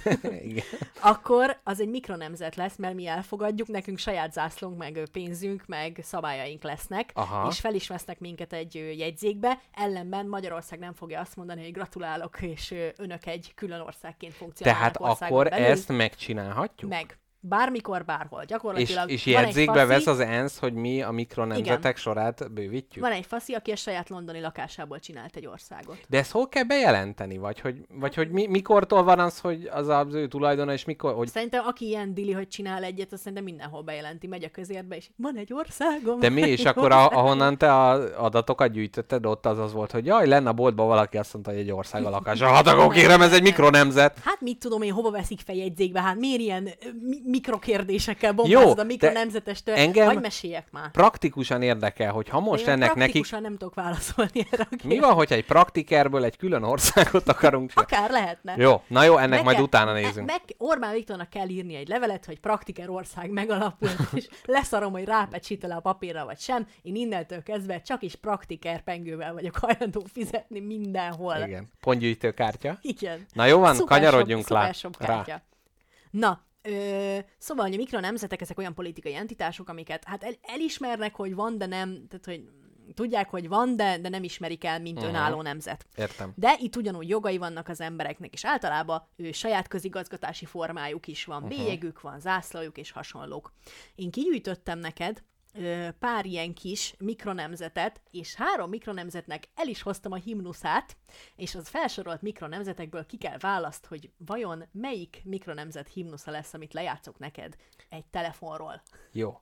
Igen. 0.42 0.64
akkor 1.00 1.60
az 1.64 1.80
egy 1.80 1.88
mikronemzet 1.88 2.54
lesz, 2.54 2.76
mert 2.76 2.94
mi 2.94 3.06
elfogadjuk, 3.06 3.68
nekünk 3.68 3.98
saját 3.98 4.32
zászlónk, 4.32 4.78
meg 4.78 5.08
pénzünk, 5.12 5.62
meg 5.66 6.00
szabályaink 6.02 6.62
lesznek, 6.62 7.10
Aha. 7.14 7.48
és 7.50 7.60
fel 7.60 7.74
is 7.74 7.88
vesznek 7.88 8.18
minket 8.18 8.52
egy 8.52 8.74
jegyzékbe, 8.96 9.60
ellenben 9.72 10.26
Magyarország 10.26 10.78
nem 10.78 10.92
fogja 10.92 11.20
azt 11.20 11.36
mondani, 11.36 11.62
hogy 11.62 11.72
gratulálok, 11.72 12.42
és 12.42 12.74
önök 12.96 13.26
egy 13.26 13.52
külön 13.54 13.80
országként 13.80 14.34
funkcionálnak 14.34 14.96
Tehát 14.96 15.20
akkor 15.22 15.48
belül. 15.48 15.66
ezt 15.66 15.88
megcsinálhatjuk? 15.88 16.90
Meg. 16.90 17.18
Bármikor, 17.42 18.04
bárhol. 18.04 18.40
és, 18.40 18.46
Gyakorlatilag 18.46 19.10
és 19.10 19.26
egy 19.26 19.32
jegyzékbe 19.32 19.72
faszi- 19.72 19.88
vesz 19.88 20.06
az 20.06 20.20
ENSZ, 20.20 20.58
hogy 20.58 20.72
mi 20.72 21.02
a 21.02 21.10
mikronemzetek 21.10 21.78
Igen. 21.78 21.94
sorát 21.94 22.52
bővítjük? 22.52 23.04
Van 23.04 23.12
egy 23.12 23.26
faszi, 23.26 23.52
aki 23.54 23.70
a 23.70 23.76
saját 23.76 24.08
londoni 24.08 24.40
lakásából 24.40 24.98
csinált 24.98 25.36
egy 25.36 25.46
országot. 25.46 25.96
De 26.08 26.18
ezt 26.18 26.30
hol 26.30 26.48
kell 26.48 26.62
bejelenteni? 26.64 27.38
Vagy 27.38 27.60
hogy, 27.60 27.76
vagy 27.94 28.14
hogy 28.14 28.30
mi, 28.30 28.46
mikortól 28.46 29.02
van 29.02 29.18
az, 29.18 29.38
hogy 29.38 29.68
az 29.72 29.88
az 29.88 30.14
ő 30.14 30.28
tulajdona, 30.28 30.72
és 30.72 30.84
mikor... 30.84 31.14
Hogy... 31.14 31.28
Szerintem 31.28 31.66
aki 31.66 31.86
ilyen 31.86 32.14
dili, 32.14 32.32
hogy 32.32 32.48
csinál 32.48 32.82
egyet, 32.82 33.12
azt 33.12 33.20
szerintem 33.22 33.44
mindenhol 33.44 33.82
bejelenti, 33.82 34.26
megy 34.26 34.44
a 34.44 34.48
közérbe, 34.50 34.96
és 34.96 35.10
van 35.16 35.36
egy 35.36 35.52
országom. 35.52 36.18
De 36.20 36.28
mi, 36.28 36.40
és 36.40 36.64
akkor 36.64 36.92
a, 37.00 37.08
ahonnan 37.08 37.58
te 37.58 37.74
az 37.78 38.10
adatokat 38.16 38.70
gyűjtötted, 38.72 39.26
ott 39.26 39.46
az 39.46 39.58
az 39.58 39.72
volt, 39.72 39.90
hogy 39.90 40.06
jaj, 40.06 40.26
lenne 40.26 40.48
a 40.48 40.52
boltban 40.52 40.86
valaki 40.86 41.16
azt 41.18 41.32
mondta, 41.32 41.50
hogy 41.50 41.60
egy 41.60 41.70
ország 41.70 42.04
a 42.04 42.10
lakása. 42.10 42.46
Hát 42.46 42.66
akkor 42.66 42.92
kérem, 42.94 43.22
ez 43.22 43.32
egy 43.32 43.42
mikronemzet. 43.42 44.18
Hát 44.24 44.40
mit 44.40 44.58
tudom 44.58 44.82
én, 44.82 44.92
hova 44.92 45.10
veszik 45.10 45.40
fel 45.40 45.54
jegyzékbe, 45.54 46.00
hát 46.00 46.16
miért 46.18 46.40
ilyen 46.40 46.68
mi- 47.00 47.22
mikrokérdésekkel 47.30 48.32
bombázod 48.32 48.70
a 48.70 48.74
de 48.74 48.84
mikronemzetestől? 48.84 49.74
engem- 49.74 50.06
Hagyj 50.06 50.18
meséljek 50.20 50.66
már. 50.70 50.90
Praktikusan 50.90 51.62
érdekel, 51.62 52.12
hogy 52.12 52.28
ha 52.28 52.40
most 52.40 52.62
Én 52.66 52.68
ennek 52.68 52.94
nekik... 52.94 53.30
nem 53.30 53.56
tudok 53.56 53.74
válaszolni 53.74 54.46
erre 54.50 54.66
a 54.70 54.74
Mi 54.84 54.98
van, 54.98 55.12
hogyha 55.14 55.34
egy 55.34 55.44
praktikerből 55.44 56.24
egy 56.24 56.36
külön 56.36 56.62
országot 56.62 57.28
akarunk? 57.28 57.72
Akár 57.80 58.10
lehetne. 58.10 58.54
Jó, 58.56 58.82
na 58.86 59.02
jó, 59.04 59.16
ennek 59.16 59.28
Meg 59.30 59.42
majd 59.44 59.56
kell- 59.56 59.64
utána 59.64 59.92
nézünk. 59.92 60.26
Meg, 60.26 60.40
Orbán 60.58 60.92
Viktornak 60.92 61.30
kell 61.30 61.48
írni 61.48 61.74
egy 61.74 61.88
levelet, 61.88 62.24
hogy 62.24 62.40
praktiker 62.40 62.90
ország 62.90 63.30
megalapult, 63.30 63.96
és 64.14 64.28
leszarom, 64.44 64.92
hogy 64.92 65.04
rápecsíte 65.04 65.66
le 65.66 65.74
a 65.74 65.80
papírra 65.80 66.24
vagy 66.24 66.38
sem. 66.38 66.66
Én 66.82 66.94
innentől 66.94 67.42
kezdve 67.42 67.80
csak 67.80 68.02
is 68.02 68.14
praktiker 68.16 68.82
pengővel 68.82 69.32
vagyok 69.32 69.56
hajlandó 69.56 70.04
fizetni 70.12 70.60
mindenhol. 70.60 71.36
Igen, 71.46 71.70
pontgyűjtőkártya. 71.80 72.78
Igen. 72.82 73.26
Na 73.32 73.44
jó 73.44 73.58
van, 73.58 73.74
Szuper 73.74 73.98
kanyarodjunk 73.98 74.46
shop- 74.46 74.60
lá- 74.62 74.74
szuper 74.74 74.74
shop 74.74 75.08
rá. 75.08 75.14
kártya. 75.24 75.42
Na, 76.10 76.40
ö, 76.62 77.18
szóval, 77.38 77.64
hogy 77.64 77.74
a 77.74 77.78
mikronemzetek, 77.78 78.40
ezek 78.40 78.58
olyan 78.58 78.74
politikai 78.74 79.14
entitások, 79.14 79.68
amiket 79.68 80.04
hát 80.04 80.22
el, 80.22 80.34
elismernek, 80.42 81.14
hogy 81.14 81.34
van, 81.34 81.58
de 81.58 81.66
nem, 81.66 82.06
tehát 82.08 82.24
hogy 82.24 82.48
tudják, 82.94 83.30
hogy 83.30 83.48
van, 83.48 83.76
de, 83.76 83.98
de 83.98 84.08
nem 84.08 84.22
ismerik 84.22 84.64
el, 84.64 84.80
mint 84.80 84.96
uh-huh. 84.96 85.12
önálló 85.12 85.42
nemzet. 85.42 85.86
Értem. 85.96 86.32
De 86.36 86.56
itt 86.58 86.76
ugyanúgy 86.76 87.08
jogai 87.08 87.38
vannak 87.38 87.68
az 87.68 87.80
embereknek, 87.80 88.32
és 88.32 88.44
általában 88.44 89.08
ő, 89.16 89.32
saját 89.32 89.68
közigazgatási 89.68 90.44
formájuk 90.44 91.06
is 91.06 91.24
van, 91.24 91.42
uh-huh. 91.42 91.58
bélyegük 91.58 92.00
van, 92.00 92.20
zászlajuk 92.20 92.78
és 92.78 92.90
hasonlók. 92.90 93.52
Én 93.94 94.10
kigyűjtöttem 94.10 94.78
neked 94.78 95.22
pár 95.98 96.26
ilyen 96.26 96.54
kis 96.54 96.94
mikronemzetet, 96.98 98.00
és 98.10 98.34
három 98.34 98.68
mikronemzetnek 98.68 99.48
el 99.54 99.68
is 99.68 99.82
hoztam 99.82 100.12
a 100.12 100.16
himnuszát, 100.16 100.96
és 101.36 101.54
az 101.54 101.68
felsorolt 101.68 102.22
mikronemzetekből 102.22 103.06
ki 103.06 103.16
kell 103.16 103.38
választ, 103.38 103.86
hogy 103.86 104.10
vajon 104.16 104.64
melyik 104.72 105.20
mikronemzet 105.24 105.88
himnusza 105.88 106.30
lesz, 106.30 106.54
amit 106.54 106.72
lejátszok 106.72 107.18
neked 107.18 107.56
egy 107.88 108.06
telefonról. 108.06 108.82
Jó. 109.12 109.40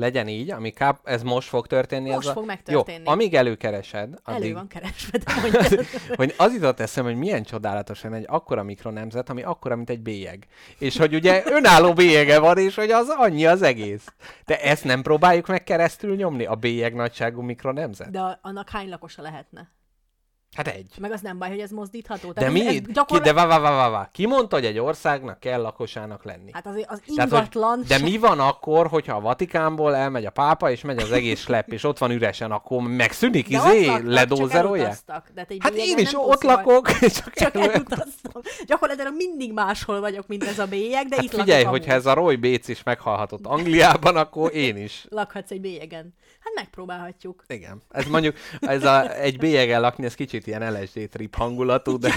Legyen 0.00 0.28
így, 0.28 0.50
ami 0.50 0.70
káp, 0.70 1.00
ez 1.04 1.22
most 1.22 1.48
fog 1.48 1.66
történni. 1.66 2.10
Most 2.10 2.22
ez 2.22 2.30
a... 2.30 2.32
fog 2.32 2.46
megtörténni. 2.46 3.02
Jó, 3.06 3.12
amíg 3.12 3.34
előkeresed, 3.34 4.14
addig, 4.22 4.42
Elő 4.42 4.54
van 4.54 4.66
keresve, 4.66 5.18
de 5.18 5.32
hogy 6.16 6.34
az 6.36 6.54
jutott 6.54 6.80
eszem, 6.80 7.04
hogy 7.04 7.16
milyen 7.16 7.42
csodálatosan 7.42 8.14
egy 8.14 8.24
akkora 8.28 8.62
mikronemzet, 8.62 9.30
ami 9.30 9.42
akkora, 9.42 9.76
mint 9.76 9.90
egy 9.90 10.00
bélyeg. 10.00 10.46
És 10.78 10.96
hogy 10.96 11.14
ugye 11.14 11.42
önálló 11.46 11.92
bélyege 11.92 12.38
van, 12.38 12.58
és 12.58 12.74
hogy 12.74 12.90
az 12.90 13.08
annyi 13.08 13.46
az 13.46 13.62
egész. 13.62 14.06
De 14.44 14.60
ezt 14.60 14.84
nem 14.84 15.02
próbáljuk 15.02 15.46
meg 15.46 15.64
keresztül 15.64 16.16
nyomni, 16.16 16.44
a 16.44 16.54
bélyeg 16.54 16.94
nagyságú 16.94 17.40
mikronemzet? 17.42 18.10
De 18.10 18.20
a- 18.20 18.38
annak 18.42 18.70
hány 18.70 18.88
lakosa 18.88 19.22
lehetne? 19.22 19.70
Hát 20.54 20.66
egy. 20.68 20.86
Meg 21.00 21.12
az 21.12 21.20
nem 21.20 21.38
baj, 21.38 21.48
hogy 21.48 21.58
ez 21.60 21.70
mozdítható. 21.70 22.32
De 22.32 22.50
mi? 22.50 22.66
ez, 22.66 22.74
Ki, 23.06 23.18
de 23.18 23.32
vá, 23.32 23.46
vá, 23.46 23.58
vá, 23.58 23.88
vá. 23.88 24.08
Ki 24.12 24.26
mondta, 24.26 24.56
hogy 24.56 24.64
egy 24.64 24.78
országnak 24.78 25.40
kell 25.40 25.60
lakosának 25.60 26.24
lenni? 26.24 26.50
Hát 26.52 26.66
azért 26.66 26.90
az 26.90 27.00
Tehát, 27.16 27.30
hogy- 27.30 27.38
ingatlan... 27.38 27.82
de 27.88 27.98
mi 27.98 28.18
van 28.18 28.40
akkor, 28.40 28.86
hogyha 28.86 29.16
a 29.16 29.20
Vatikánból 29.20 29.94
elmegy 29.96 30.24
a 30.24 30.30
pápa, 30.30 30.70
és 30.70 30.80
megy 30.82 31.02
az 31.02 31.12
egész 31.12 31.40
slepp, 31.40 31.68
és 31.68 31.84
ott 31.84 31.98
van 31.98 32.10
üresen, 32.10 32.50
akkor 32.50 32.82
megszűnik, 32.82 33.48
de 33.48 33.56
izé, 33.56 33.84
csak. 33.84 34.02
De 35.34 35.46
hát, 35.58 35.74
én 35.74 35.98
is 35.98 36.10
ott 36.14 36.42
lakok, 36.42 36.98
csak, 37.18 37.32
Csak 37.34 37.54
el... 37.54 37.70
elutaztam. 37.70 38.42
Gyakorlatilag 38.66 39.12
mindig 39.16 39.52
máshol 39.52 40.00
vagyok, 40.00 40.26
mint 40.26 40.44
ez 40.44 40.58
a 40.58 40.66
bélyeg, 40.66 41.06
de 41.06 41.14
Hát 41.16 41.24
itt 41.24 41.30
figyelj, 41.34 41.62
lakok 41.62 41.70
hogyha 41.78 41.90
amúgy. 41.92 42.04
ez 42.04 42.10
a 42.10 42.14
Roy 42.14 42.36
Bates 42.36 42.68
is 42.68 42.82
meghalhatott 42.82 43.46
Angliában, 43.46 44.16
akkor 44.16 44.54
én 44.54 44.76
is. 44.76 45.04
Lakhatsz 45.08 45.50
egy 45.50 45.60
bélyegen. 45.60 46.14
Hát 46.40 46.52
megpróbálhatjuk. 46.54 47.44
Igen. 47.46 47.82
Ez 47.90 48.06
mondjuk, 48.06 48.36
ez 48.60 48.84
a, 48.84 49.14
egy 49.20 49.38
bélyegen 49.38 49.80
lakni, 49.80 50.04
ez 50.04 50.14
kicsit 50.14 50.39
ilyen 50.46 50.72
LSD 50.72 51.08
trip 51.08 51.34
hangulatú, 51.34 51.98
de... 51.98 52.12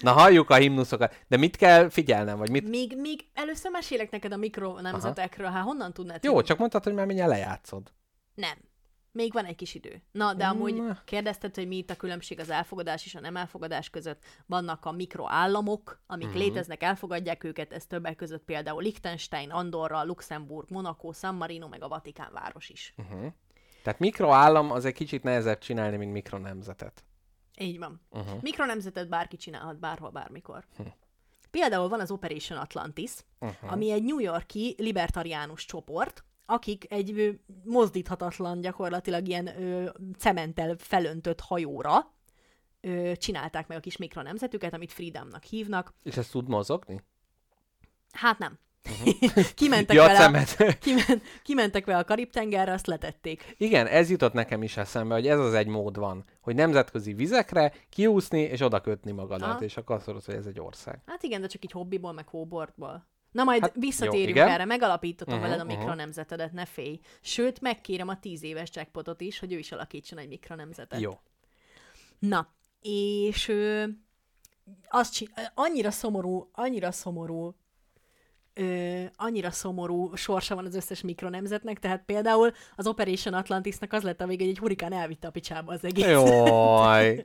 Na 0.00 0.12
halljuk 0.12 0.50
a 0.50 0.54
himnuszokat. 0.54 1.24
De 1.28 1.36
mit 1.36 1.56
kell 1.56 1.88
figyelnem, 1.88 2.38
vagy 2.38 2.50
mit... 2.50 2.68
Még, 2.68 2.96
még 2.96 3.24
először 3.34 3.70
mesélek 3.70 4.10
neked 4.10 4.32
a 4.32 4.36
mikro 4.36 4.80
nemzetekről, 4.80 5.46
hát 5.50 5.64
honnan 5.64 5.92
tudnád? 5.92 6.24
Jó, 6.24 6.42
csak 6.42 6.58
mondtad, 6.58 6.84
hogy 6.84 6.94
már 6.94 7.06
mindjárt 7.06 7.30
lejátszod. 7.30 7.92
Nem. 8.34 8.56
Még 9.12 9.32
van 9.32 9.44
egy 9.44 9.54
kis 9.56 9.74
idő. 9.74 10.02
Na, 10.12 10.34
de 10.34 10.46
amúgy 10.46 10.82
kérdezted, 11.04 11.54
hogy 11.54 11.68
mi 11.68 11.76
itt 11.76 11.90
a 11.90 11.96
különbség 11.96 12.40
az 12.40 12.50
elfogadás 12.50 13.04
és 13.04 13.14
a 13.14 13.20
nem 13.20 13.36
elfogadás 13.36 13.90
között. 13.90 14.22
Vannak 14.46 14.84
a 14.84 14.92
mikroállamok, 14.92 16.02
amik 16.06 16.26
Mhm. 16.26 16.34
uh-huh. 16.36 16.48
léteznek, 16.48 16.82
elfogadják 16.82 17.44
őket, 17.44 17.72
ez 17.72 17.86
többek 17.86 18.16
között 18.16 18.44
például 18.44 18.82
Liechtenstein, 18.82 19.50
Andorra, 19.50 20.04
Luxemburg, 20.04 20.70
Monaco, 20.70 21.12
San 21.12 21.34
Marino, 21.34 21.68
meg 21.68 21.82
a 21.82 21.88
Vatikán 21.88 22.30
város 22.32 22.68
is. 22.68 22.94
Uh-huh. 22.96 23.32
Tehát 23.84 23.98
mikroállam 23.98 24.70
az 24.70 24.84
egy 24.84 24.92
kicsit 24.94 25.22
nehezebb 25.22 25.58
csinálni, 25.58 25.96
mint 25.96 26.12
mikronemzetet. 26.12 27.04
Így 27.58 27.78
van. 27.78 28.00
Uh-huh. 28.10 28.42
Mikronemzetet 28.42 29.08
bárki 29.08 29.36
csinálhat 29.36 29.78
bárhol, 29.78 30.10
bármikor. 30.10 30.64
Például 31.50 31.88
van 31.88 32.00
az 32.00 32.10
Operation 32.10 32.58
Atlantis, 32.58 33.10
Uh-huh. 33.38 33.72
ami 33.72 33.90
egy 33.90 34.02
New 34.02 34.18
Yorki 34.18 34.74
libertariánus 34.78 35.64
csoport, 35.64 36.24
akik 36.46 36.92
egy 36.92 37.18
ö, 37.18 37.30
mozdíthatatlan, 37.64 38.60
gyakorlatilag 38.60 39.28
ilyen 39.28 39.62
ö, 39.62 39.90
cementtel 40.18 40.76
felöntött 40.78 41.40
hajóra 41.40 42.12
ö, 42.80 43.12
csinálták 43.16 43.66
meg 43.66 43.76
a 43.76 43.80
kis 43.80 43.96
mikronemzetüket, 43.96 44.74
amit 44.74 44.92
Freedomnak 44.92 45.42
hívnak. 45.42 45.94
És 46.02 46.16
ez 46.16 46.28
tud 46.28 46.48
mozogni? 46.48 47.00
Hát 48.12 48.38
nem. 48.38 48.58
kimentek, 49.54 49.96
Ja, 49.98 50.02
vele, 50.02 50.18
a, 50.18 50.22
cemet. 50.22 50.56
kimen, 50.84 51.22
kimentek 51.42 51.84
vele 51.84 51.98
a 51.98 52.04
Karib-tengerre, 52.04 52.72
azt 52.72 52.86
letették. 52.86 53.54
Igen, 53.56 53.86
ez 53.86 54.10
jutott 54.10 54.32
nekem 54.32 54.62
is 54.62 54.76
eszembe, 54.76 55.14
hogy 55.14 55.26
ez 55.26 55.38
az 55.38 55.54
egy 55.54 55.66
mód 55.66 55.96
van, 55.98 56.24
hogy 56.40 56.54
nemzetközi 56.54 57.12
vizekre 57.12 57.72
kiúszni 57.88 58.40
és 58.40 58.60
oda 58.60 58.80
kötni 58.80 59.12
magadat, 59.12 59.48
Aha. 59.48 59.60
és 59.64 59.76
akkor 59.76 59.96
azt 59.96 60.06
mondod, 60.06 60.24
hogy 60.24 60.34
ez 60.34 60.46
egy 60.46 60.60
ország. 60.60 61.00
Hát 61.06 61.22
igen, 61.22 61.40
de 61.40 61.46
csak 61.46 61.64
így 61.64 61.72
hobbiból, 61.72 62.12
meg 62.12 62.28
hóbortból. 62.28 63.06
Na 63.30 63.44
majd 63.44 63.60
Hát, 63.60 63.74
visszatérünk 63.78 64.36
jó, 64.36 64.42
erre, 64.42 64.64
megalapítottam 64.64 65.34
Uh-huh, 65.34 65.50
uh-huh, 65.50 65.58
veled 65.58 65.60
a 65.60 65.74
uh-huh. 65.74 65.78
mikronemzetedet, 65.78 66.52
ne 66.52 66.64
félj. 66.64 67.00
Sőt, 67.20 67.60
megkérem 67.60 68.08
a 68.08 68.18
tíz 68.20 68.42
éves 68.42 68.70
jackpotot 68.72 69.20
is, 69.20 69.38
hogy 69.38 69.52
ő 69.52 69.58
is 69.58 69.72
alakítson 69.72 70.18
egy 70.18 70.28
mikronemzetet. 70.28 71.00
Jó. 71.00 71.18
Na, 72.18 72.48
és 72.82 73.48
ö, 73.48 73.84
azt 74.88 75.12
csin- 75.12 75.32
annyira 75.54 75.90
szomorú, 75.90 76.48
annyira 76.52 76.92
szomorú, 76.92 77.54
ö, 78.54 79.02
annyira 79.16 79.50
szomorú 79.50 80.14
sorsa 80.14 80.54
van 80.54 80.66
az 80.66 80.74
összes 80.74 81.00
mikronemzetnek, 81.00 81.78
tehát 81.78 82.02
például 82.06 82.52
az 82.76 82.86
Operation 82.86 83.34
Atlantisnak 83.34 83.92
az 83.92 84.02
lett 84.02 84.20
a 84.20 84.26
vége, 84.26 84.42
hogy 84.44 84.52
egy 84.52 84.58
hurikán 84.58 84.92
elvitte 84.92 85.26
a 85.26 85.30
picsába 85.30 85.72
az 85.72 85.84
egész. 85.84 86.06
Jaj. 86.06 87.24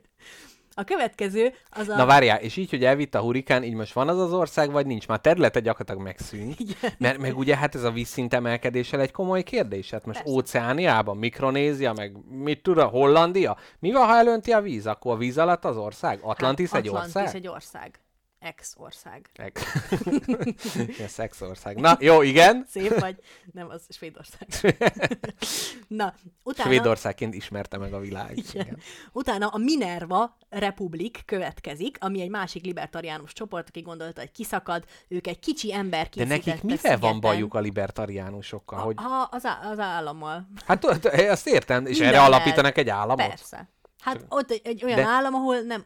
A 0.74 0.84
következő 0.84 1.52
az 1.70 1.88
a... 1.88 1.96
Na 1.96 2.06
várjál, 2.06 2.40
és 2.40 2.56
így, 2.56 2.70
hogy 2.70 2.84
elvitt 2.84 3.14
a 3.14 3.20
hurikán, 3.20 3.62
így 3.62 3.74
most 3.74 3.92
van 3.92 4.08
az 4.08 4.18
az 4.18 4.32
ország, 4.32 4.70
vagy 4.70 4.86
nincs? 4.86 5.08
Már 5.08 5.20
területe 5.20 5.60
gyakorlatilag 5.60 6.02
megszűnt. 6.02 6.60
Igen. 6.60 6.92
Mert 6.98 7.18
meg 7.18 7.38
ugye 7.38 7.56
hát 7.56 7.74
ez 7.74 7.82
a 7.82 7.90
vízszint 7.90 8.34
emelkedéssel 8.34 9.00
egy 9.00 9.10
komoly 9.10 9.42
kérdés. 9.42 9.90
Hát 9.90 10.06
most 10.06 10.18
Persze. 10.18 10.34
Óceániában, 10.34 11.16
Mikronézia, 11.16 11.92
meg 11.92 12.16
mit 12.28 12.62
tud, 12.62 12.78
Hollandia? 12.80 13.56
Mi 13.78 13.92
van, 13.92 14.06
ha 14.06 14.16
elönti 14.16 14.52
a 14.52 14.60
víz? 14.60 14.86
Akkor 14.86 15.12
a 15.12 15.16
víz 15.16 15.38
alatt 15.38 15.64
az 15.64 15.76
ország? 15.76 16.18
Atlantis 16.22 16.70
hát, 16.70 16.80
egy 16.80 16.88
Atlantis 16.88 17.14
ország? 17.14 17.34
egy 17.34 17.48
ország. 17.48 18.00
Ex-ország. 18.40 19.30
Ex. 19.34 19.62
Ilyen 20.96 21.08
szexország. 21.08 21.76
Na, 21.76 21.96
jó, 22.00 22.22
igen. 22.22 22.64
Szép 22.68 22.98
vagy? 22.98 23.16
Nem, 23.52 23.68
az 23.68 23.82
Svédország. 23.88 24.48
Na, 25.88 26.14
utána... 26.42 26.68
Svédországként 26.68 27.34
ismerte 27.34 27.78
meg 27.78 27.92
a 27.92 27.98
világ. 27.98 28.36
Igen. 28.36 28.66
Igen. 28.66 28.78
Utána 29.12 29.46
a 29.46 29.58
Minerva 29.58 30.36
Republik 30.48 31.22
következik, 31.24 31.96
ami 32.00 32.20
egy 32.20 32.30
másik 32.30 32.64
libertariánus 32.64 33.32
csoport, 33.32 33.68
aki 33.68 33.80
gondolta, 33.80 34.20
hogy 34.20 34.32
kiszakad, 34.32 34.84
ők 35.08 35.26
egy 35.26 35.38
kicsi 35.38 35.72
ember 35.72 36.08
De 36.08 36.24
nekik 36.24 36.62
mivel 36.62 36.98
van 36.98 37.20
bajuk 37.20 37.54
a 37.54 37.60
libertariánusokkal? 37.60 38.78
A, 38.78 38.82
Hogy... 38.82 38.96
a, 38.98 39.28
az, 39.30 39.44
á, 39.44 39.70
az 39.70 39.78
állammal. 39.78 40.48
Hát 40.66 41.04
ezt 41.04 41.46
értem, 41.46 41.86
és 41.86 41.96
erre 41.96 42.04
Mindennel. 42.04 42.32
alapítanak 42.32 42.78
egy 42.78 42.88
államot? 42.88 43.28
Persze. 43.28 43.68
Hát 44.00 44.24
ott 44.28 44.50
egy, 44.50 44.60
egy 44.64 44.84
olyan 44.84 44.96
de, 44.96 45.06
állam, 45.06 45.34
ahol 45.34 45.60
nem... 45.60 45.84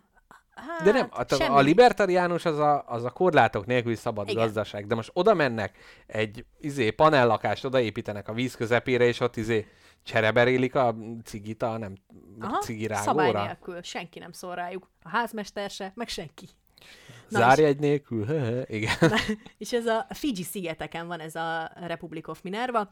Hát, 0.54 0.82
De 0.82 0.92
nem, 0.92 1.08
a, 1.10 1.34
semmi. 1.34 1.54
a 1.56 1.60
libertariánus 1.60 2.44
az 2.44 2.58
a, 2.58 2.84
az 2.86 3.04
a 3.04 3.10
korlátok 3.10 3.66
nélküli 3.66 3.94
szabad 3.94 4.28
Igen. 4.28 4.42
gazdaság. 4.44 4.86
De 4.86 4.94
most 4.94 5.10
oda 5.12 5.34
mennek, 5.34 5.78
egy 6.06 6.44
izé, 6.60 6.90
panellakást 6.90 7.64
odaépítenek 7.64 8.28
a 8.28 8.32
víz 8.32 8.54
közepére, 8.54 9.04
és 9.04 9.20
ott 9.20 9.36
izé 9.36 9.66
csereberélik 10.02 10.74
a 10.74 10.94
cigit 11.24 11.62
a 11.62 11.78
nem 11.78 11.94
Aha, 12.40 12.50
szabály 12.50 12.60
cigirágóra. 12.62 13.44
nélkül. 13.44 13.82
Senki 13.82 14.18
nem 14.18 14.32
szól 14.32 14.54
rájuk. 14.54 14.90
A 15.02 15.08
házmester 15.08 15.70
se, 15.70 15.92
meg 15.94 16.08
senki. 16.08 16.48
Na 17.28 17.38
Zárjegy 17.38 17.78
nélkül. 17.78 18.26
Igen. 18.66 18.96
És 19.58 19.72
ez 19.72 19.86
a 19.86 20.06
Fiji 20.10 20.42
szigeteken 20.42 21.06
van 21.06 21.20
ez 21.20 21.34
a 21.34 21.70
Republic 21.86 22.28
of 22.28 22.42
Minerva, 22.42 22.90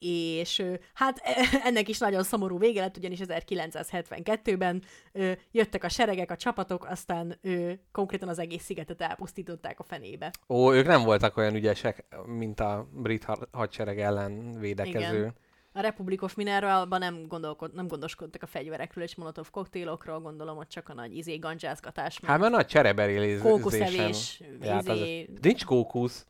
és 0.00 0.62
hát 0.94 1.20
ennek 1.66 1.88
is 1.88 1.98
nagyon 1.98 2.22
szomorú 2.22 2.58
vége 2.58 2.80
lett, 2.80 2.96
ugyanis 2.96 3.18
1972-ben 3.22 4.82
ö, 5.12 5.32
jöttek 5.50 5.84
a 5.84 5.88
seregek, 5.88 6.30
a 6.30 6.36
csapatok, 6.36 6.84
aztán 6.84 7.38
ö, 7.42 7.72
konkrétan 7.92 8.28
az 8.28 8.38
egész 8.38 8.64
szigetet 8.64 9.00
elpusztították 9.00 9.78
a 9.80 9.82
fenébe. 9.82 10.32
Ó, 10.48 10.72
ők 10.74 10.86
nem 10.86 11.02
voltak 11.02 11.36
olyan 11.36 11.54
ügyesek, 11.54 12.04
mint 12.26 12.60
a 12.60 12.88
brit 12.92 13.24
ha- 13.24 13.48
hadsereg 13.52 14.00
ellen 14.00 14.58
védekező. 14.58 15.16
Igen. 15.18 15.34
A 15.72 15.80
Republic 15.80 16.22
of 16.22 16.34
Minerva-ban 16.34 16.98
nem, 16.98 17.26
gondolkod, 17.28 17.74
nem 17.74 17.88
gondoskodtak 17.88 18.42
a 18.42 18.46
fegyverekről 18.46 19.04
és 19.04 19.14
molotov 19.14 19.50
koktélokról, 19.50 20.20
gondolom, 20.20 20.56
hogy 20.56 20.66
csak 20.66 20.88
a 20.88 20.94
nagy 20.94 21.16
izé 21.16 21.36
gancsázgatás, 21.36 22.20
meg 22.20 22.30
Hát 22.30 22.40
mert 22.40 22.52
nagy 22.52 22.66
csereberélésem. 22.66 23.42
kókuszevés, 23.42 24.42
hát 24.62 24.88
az- 24.88 24.96
izé... 24.98 25.28
Nincs 25.40 25.64
kókusz. 25.64 26.26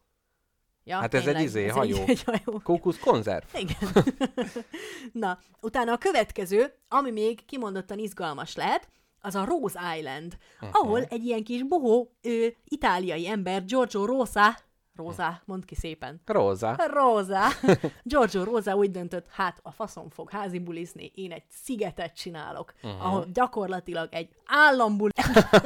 Ja, 0.84 0.98
hát 0.98 1.14
ez 1.14 1.20
egy 1.20 1.26
tényleg, 1.26 1.44
izé, 1.44 1.64
ez 1.64 1.74
hajó. 1.74 1.96
Egy, 1.96 2.10
egy 2.10 2.22
hajó. 2.24 2.60
Kókusz 2.62 2.98
konzerv. 2.98 3.44
Igen. 3.54 4.04
Na, 5.12 5.38
utána 5.60 5.92
a 5.92 5.98
következő, 5.98 6.74
ami 6.88 7.10
még 7.10 7.44
kimondottan 7.44 7.98
izgalmas 7.98 8.54
lehet, 8.54 8.88
az 9.20 9.34
a 9.34 9.44
Rose 9.44 9.96
Island, 9.98 10.36
uh-huh. 10.54 10.68
ahol 10.72 11.04
egy 11.04 11.24
ilyen 11.24 11.44
kis 11.44 11.62
bohó 11.62 12.12
ö, 12.22 12.46
itáliai 12.64 13.28
ember, 13.28 13.64
Giorgio 13.64 14.04
Rosa, 14.04 14.58
Rosa, 15.00 15.40
mondd 15.44 15.64
ki 15.64 15.74
szépen. 15.74 16.20
Róza. 16.26 16.76
Rosa. 16.86 17.48
Giorgio 18.02 18.44
Rosa 18.44 18.76
úgy 18.76 18.90
döntött, 18.90 19.26
hát 19.30 19.60
a 19.62 19.70
faszom 19.70 20.08
fog 20.10 20.30
házi 20.30 20.58
bulizni, 20.58 21.12
én 21.14 21.32
egy 21.32 21.44
szigetet 21.48 22.16
csinálok, 22.16 22.74
uh-huh. 22.82 23.06
ahol 23.06 23.26
gyakorlatilag 23.32 24.08
egy 24.12 24.28
állambuli, 24.44 25.12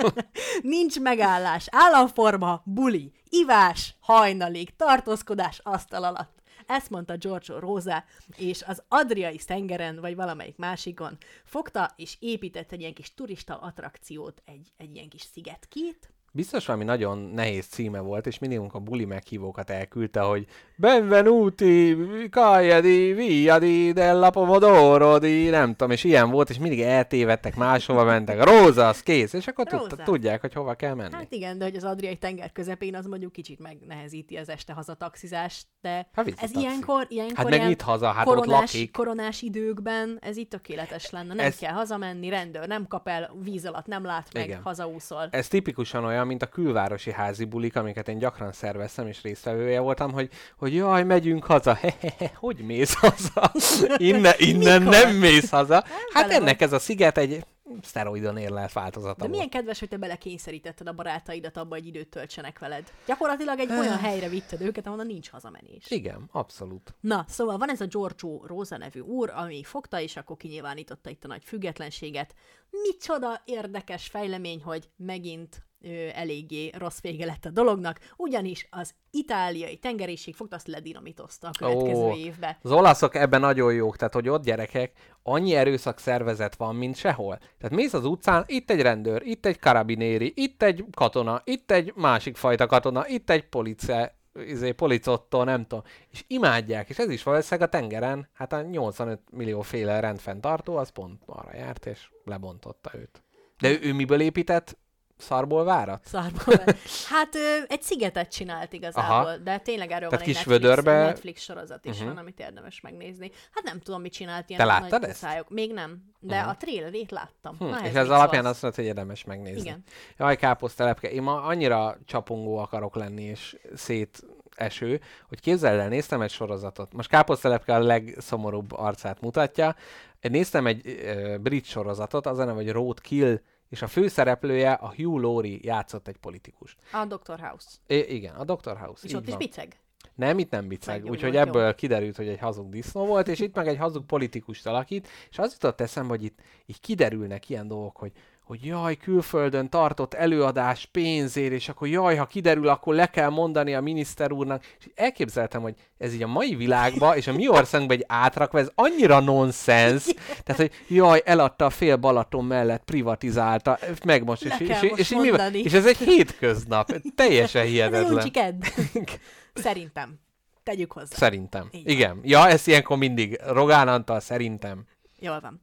nincs 0.63 1.01
megállás, 1.01 1.67
államforma, 1.71 2.63
buli, 2.65 3.13
ivás, 3.29 3.95
hajnalig, 4.01 4.77
tartózkodás 4.77 5.61
asztal 5.63 6.05
alatt. 6.05 6.43
Ezt 6.67 6.91
mondta 6.91 7.17
Giorgio 7.17 7.59
Rosa, 7.59 8.05
és 8.37 8.63
az 8.63 8.83
Adriai 8.89 9.37
tengeren, 9.37 10.01
vagy 10.01 10.15
valamelyik 10.17 10.57
másikon 10.57 11.17
fogta, 11.45 11.93
és 11.97 12.17
épített 12.21 12.73
egy 12.73 12.81
ilyen 12.81 12.95
kis 12.95 13.15
turista 13.15 13.59
attrakciót, 13.59 14.43
egy, 14.45 14.73
egy 14.77 14.95
ilyen 14.95 15.09
kis 15.09 15.23
szigetkét, 15.23 16.14
Biztos 16.37 16.67
valami 16.67 16.85
nagyon 16.85 17.19
nehéz 17.19 17.67
címe 17.67 18.01
volt, 18.01 18.27
és 18.27 18.39
minimum 18.39 18.69
a 18.73 18.79
buli 18.79 19.05
meghívókat 19.05 19.71
elküldte, 19.71 20.21
hogy 20.21 20.47
Benvenuti, 20.77 21.97
Cagliari, 22.31 23.13
Via 23.13 23.59
di 23.59 23.93
della 23.93 24.31
Pomodoro 24.31 25.19
di, 25.19 25.49
nem 25.49 25.71
tudom, 25.71 25.91
és 25.91 26.05
ilyen 26.05 26.31
volt, 26.31 26.51
és 26.51 26.59
mindig 26.59 26.81
eltévedtek, 26.81 27.57
máshova 27.57 28.05
mentek. 28.05 28.45
Róza, 28.45 28.89
az 28.89 29.03
kész, 29.03 29.33
és 29.33 29.47
akkor 29.47 29.67
tud, 29.67 30.03
tudják, 30.05 30.41
hogy 30.41 30.53
hova 30.53 30.75
kell 30.75 30.95
menni. 30.95 31.15
Hát 31.15 31.33
igen, 31.33 31.59
de 31.59 31.65
hogy 31.65 31.77
az 31.77 31.85
Adriai 31.85 32.17
tenger 32.17 32.53
közepén 32.53 32.95
az 32.95 33.07
mondjuk 33.07 33.33
kicsit 33.33 33.59
megnehezíti 33.61 34.37
az 34.37 34.49
este 34.49 34.73
hazataxizást, 34.73 35.67
de 35.81 36.09
Hát 36.13 36.27
ez 36.29 36.35
taxi. 36.35 36.59
ilyenkor, 36.59 37.07
ilyenkor 37.09 37.37
Hát 37.37 37.45
meg 37.45 37.55
ilyen 37.55 37.69
mit 37.69 37.83
haza, 37.83 38.07
hát 38.07 38.27
ott 38.27 38.35
koronás, 38.35 38.73
lakik. 38.73 38.93
koronás 38.93 39.43
időkben 39.43 40.19
ez 40.21 40.37
itt 40.37 40.51
tökéletes 40.51 41.11
lenne. 41.11 41.35
Nem 41.35 41.47
ez... 41.47 41.57
kell 41.57 41.73
hazamenni, 41.73 42.29
rendőr 42.29 42.67
nem 42.67 42.87
kap 42.87 43.09
el, 43.09 43.35
víz 43.43 43.67
alatt 43.67 43.87
nem 43.87 44.05
lát 44.05 44.29
meg, 44.33 44.45
Igen. 44.45 44.63
hazaúszol. 44.63 45.29
Ez 45.31 45.49
tipikusan 45.49 46.05
olyan, 46.05 46.24
mint 46.25 46.43
a 46.43 46.47
külvárosi 46.47 47.13
házi 47.13 47.45
bulik, 47.45 47.77
amiket 47.77 48.09
én 48.09 48.19
gyakran 48.19 48.53
szerveztem, 48.53 49.07
és 49.07 49.23
résztvevője 49.23 49.81
voltam, 49.81 50.13
hogy, 50.13 50.31
hogy 50.57 50.75
jaj, 50.75 51.05
megyünk 51.05 51.45
haza. 51.45 51.75
Hehehe, 51.75 52.33
hogy 52.45 52.59
mész 52.59 52.95
haza? 52.95 53.53
Innen, 53.97 54.35
innen 54.39 54.83
Mikor? 54.83 54.97
nem 54.97 55.17
mész 55.17 55.51
haza. 55.51 55.85
Hát 56.13 56.31
ennek 56.31 56.61
ez 56.61 56.73
a 56.73 56.79
sziget 56.79 57.19
egy 57.19 57.45
szteroidon 57.83 58.37
érlelt 58.37 58.73
változata 58.73 59.15
De 59.15 59.19
volt. 59.19 59.31
milyen 59.31 59.49
kedves, 59.49 59.79
hogy 59.79 59.89
te 59.89 59.97
belekényszerítetted 59.97 60.87
a 60.89 60.93
barátaidat 60.93 61.57
abba, 61.57 61.75
hogy 61.75 61.87
időt 61.87 62.09
töltsenek 62.09 62.59
veled. 62.59 62.93
Gyakorlatilag 63.07 63.59
egy 63.59 63.71
olyan 63.71 63.99
helyre 64.07 64.29
vitted 64.29 64.61
őket, 64.61 64.87
ahonnan 64.87 65.07
nincs 65.07 65.31
hazamenés. 65.31 65.91
Igen, 65.91 66.29
abszolút. 66.33 66.95
Na, 67.01 67.25
szóval 67.29 67.59
van 67.59 67.71
ez 67.71 67.81
a 67.81 67.87
Giorgio 67.87 68.47
Rosa 68.47 68.77
nevű 68.77 69.01
úr, 69.01 69.31
ami 69.31 69.63
fogta, 69.63 70.01
és 70.01 70.17
akkor 70.17 70.37
kinyilvánította 70.37 71.11
itt 71.11 71.25
a 71.25 71.29
nagy 71.29 71.45
függetlenséget. 71.45 72.35
Micsoda 72.71 73.43
érdekes 73.45 74.07
fejlemény, 74.07 74.63
hogy 74.63 74.89
megint 74.97 75.63
ö, 75.85 76.09
eléggé 76.15 76.71
rossz 76.79 77.01
vége 77.01 77.25
lett 77.25 77.45
a 77.45 77.51
dolognak, 77.51 77.99
ugyanis 78.17 78.67
az 78.71 78.95
itáliai 79.11 79.77
tengerészség 79.77 80.35
fogta, 80.35 80.57
azt 80.57 80.67
ledinamitozta 80.67 81.49
a 81.49 81.51
következő 81.59 82.03
Ó. 82.03 82.15
évbe. 82.15 82.59
Az 82.63 82.73
olaszok 82.73 83.15
ebben 83.15 83.41
nagyon 83.41 83.75
jók, 83.75 83.97
tehát 83.97 84.15
hogy 84.15 84.29
ott 84.29 84.45
gyerekek, 84.45 84.93
annyi 85.23 85.55
erőszak 85.55 85.99
szervezet 85.99 86.57
van, 86.57 86.77
mint 86.77 86.97
sehol. 86.97 87.37
Tehát 87.37 87.77
mész 87.77 87.93
az 87.93 88.05
utcán, 88.05 88.45
itt 88.47 88.71
egy 88.71 88.81
rendőr, 88.81 89.23
itt 89.25 89.47
egy 89.47 89.59
karabinéri, 89.59 90.33
itt 90.37 90.63
egy 90.63 90.85
katona, 90.95 91.43
itt 91.45 91.71
egy 91.71 91.93
másik 91.95 92.37
fajta 92.37 92.67
katona, 92.67 93.09
itt 93.09 93.31
egy 93.31 93.49
police, 93.49 94.17
izé, 94.47 94.73
policotto, 94.73 95.45
nem 95.45 95.67
tudom, 95.67 95.85
és 96.11 96.25
imádják, 96.27 96.89
és 96.89 96.99
ez 96.99 97.09
is 97.09 97.23
valószínűleg 97.23 97.69
a 97.69 97.71
tengeren, 97.71 98.29
hát 98.33 98.53
a 98.53 98.63
85 98.63 99.21
millió 99.31 99.61
féle 99.61 100.01
rendfenntartó, 100.01 100.77
az 100.77 100.89
pont 100.89 101.23
arra 101.27 101.57
járt, 101.57 101.87
és 101.87 102.11
lebontotta 102.25 102.91
őt. 102.95 103.23
De 103.59 103.71
ő, 103.71 103.79
ő 103.83 103.93
miből 103.93 104.21
épített? 104.21 104.77
Szarból 105.17 105.65
várat? 105.65 106.05
Szarból. 106.05 106.55
Hát 107.11 107.35
ö, 107.35 107.59
egy 107.69 107.83
szigetet 107.83 108.33
csinált 108.33 108.73
igazából, 108.73 109.15
Aha. 109.27 109.37
de 109.37 109.59
tényleg 109.59 109.91
erről 109.91 110.09
Tehát 110.09 110.11
van 110.11 110.19
egy 110.21 110.25
kis 110.27 110.35
Netflix, 110.37 110.61
vödörbe- 110.61 111.07
Netflix 111.07 111.43
sorozat 111.43 111.85
is 111.85 111.99
Mhm. 111.99 112.07
van, 112.09 112.17
amit 112.17 112.41
érdemes 112.41 112.81
megnézni. 112.81 113.31
Hát 113.51 113.65
nem 113.65 113.81
tudom, 113.81 114.01
mit 114.01 114.13
csinált 114.13 114.49
ilyen 114.49 114.61
Te 114.67 114.73
nagy 114.73 114.81
láttad 114.83 115.05
ezt? 115.05 115.21
kuszályok. 115.21 115.51
Még 115.51 115.73
nem, 115.73 116.03
de 116.21 116.41
Mhm. 116.41 116.49
a 116.49 116.57
trailerét 116.57 117.11
láttam. 117.11 117.57
Hm, 117.59 117.65
Na, 117.65 117.87
és 117.87 117.93
ez 117.95 118.09
alapján 118.11 118.43
szólsz? 118.43 118.55
azt 118.55 118.63
mondod, 118.63 118.81
hogy 118.81 118.89
érdemes 118.89 119.25
megnézni. 119.25 119.61
Igen. 119.61 119.83
Jaj, 120.19 120.37
káposztelepke, 120.37 121.11
én 121.11 121.23
ma 121.23 121.43
annyira 121.43 121.97
csapongó 122.05 122.57
akarok 122.59 122.95
lenni, 122.95 123.23
és 123.23 123.57
széteső, 123.75 125.01
hogy 125.29 125.41
képzeld 125.41 125.81
el, 125.81 125.89
néztem 125.89 126.21
egy 126.23 126.31
sorozatot. 126.31 126.93
Most 126.93 127.09
káposztelepke 127.09 127.75
a 127.75 127.79
legszomorúbb 127.79 128.73
arcát 128.73 129.21
mutatja. 129.21 129.77
Néztem 130.21 130.67
egy 130.67 130.87
uh, 130.87 131.39
brit 131.39 131.65
sorozatot, 131.65 132.27
az 132.27 132.39
a 132.39 132.45
neve, 132.45 132.57
hogy 132.57 132.71
Roadkill, 132.71 133.41
és 133.69 133.83
a 133.83 133.87
főszereplője, 133.87 134.73
a 134.73 134.95
Hugh 134.97 135.21
Laurie 135.21 135.59
játszott 135.63 136.09
egy 136.09 136.17
politikus. 136.17 136.77
A 136.93 137.05
Dr. 137.05 137.41
House. 137.41 137.69
I- 137.87 138.15
igen, 138.15 138.35
a 138.35 138.45
Dr. 138.45 138.77
House. 138.77 139.07
És 139.07 139.15
ott 139.15 139.23
is 139.23 139.29
van. 139.29 139.39
biceg. 139.39 139.79
Nem, 140.15 140.39
itt 140.39 140.51
nem 140.51 140.69
biceg. 140.69 141.05
Úgyhogy 141.05 141.35
jó. 141.35 141.41
ebből 141.41 141.75
kiderült, 141.75 142.17
hogy 142.17 142.29
egy 142.29 142.39
hazug 142.39 142.69
disznó 142.69 143.07
volt, 143.07 143.29
és 143.29 143.39
itt 143.41 143.55
meg 143.55 143.69
egy 143.69 143.77
hazug 143.77 144.05
politikust 144.07 144.67
alakít, 144.67 145.09
és 145.31 145.39
az 145.39 145.53
jutott 145.53 145.81
eszembe, 145.81 146.09
hogy 146.09 146.25
itt 146.25 146.39
így 146.67 146.81
kiderülnek 146.81 147.49
ilyen 147.49 147.69
dolgok, 147.69 147.97
hogy 147.97 148.13
hogy 148.45 148.65
jaj, 148.65 148.97
külföldön 148.97 149.69
tartott 149.69 150.15
előadás 150.15 150.87
pénzért, 150.87 151.53
és 151.53 151.69
akkor 151.69 151.89
jaj, 151.89 152.17
ha 152.17 152.27
kiderül, 152.27 152.69
akkor 152.69 152.95
le 152.95 153.07
kell 153.07 153.29
mondani 153.29 153.75
a 153.75 153.81
miniszter 153.81 154.33
úrnak. 154.33 154.65
És 154.79 154.89
elképzeltem, 154.95 155.63
hogy 155.63 155.75
ez 155.99 156.15
így 156.15 156.23
a 156.23 156.27
mai 156.27 156.55
világban, 156.55 157.17
és 157.17 157.27
a 157.27 157.33
mi 157.33 157.49
országunkban 157.49 157.99
egy 157.99 158.05
átrakva, 158.09 158.59
ez 158.59 158.71
annyira 158.75 159.21
nonsens. 159.21 160.05
Tehát, 160.43 160.61
hogy 160.61 160.71
jaj, 160.89 161.23
eladta 161.25 161.65
a 161.65 161.71
fél 161.71 161.97
Balaton 161.97 162.45
mellett, 162.45 162.85
privatizálta, 162.85 163.79
meg 164.05 164.25
most, 164.25 164.45
Le 164.45 164.57
és, 164.59 164.69
és, 164.69 164.81
most 164.89 164.99
és, 164.99 165.11
így 165.55 165.65
és 165.65 165.73
ez 165.73 165.87
egy 165.87 165.97
hétköznap. 165.97 166.93
Teljesen 167.15 167.65
hihetetlen. 167.67 168.31
Szerintem. 169.55 170.23
Tegyük 170.63 170.93
hozzá. 170.93 171.17
Szerintem. 171.17 171.69
Igen. 171.71 172.21
Ja, 172.23 172.49
ez 172.49 172.67
ilyenkor 172.67 172.97
mindig. 172.97 173.41
Rogán 173.47 173.89
Antal 173.89 174.21
szerintem. 174.21 174.85
Jól 175.19 175.41
van. 175.41 175.61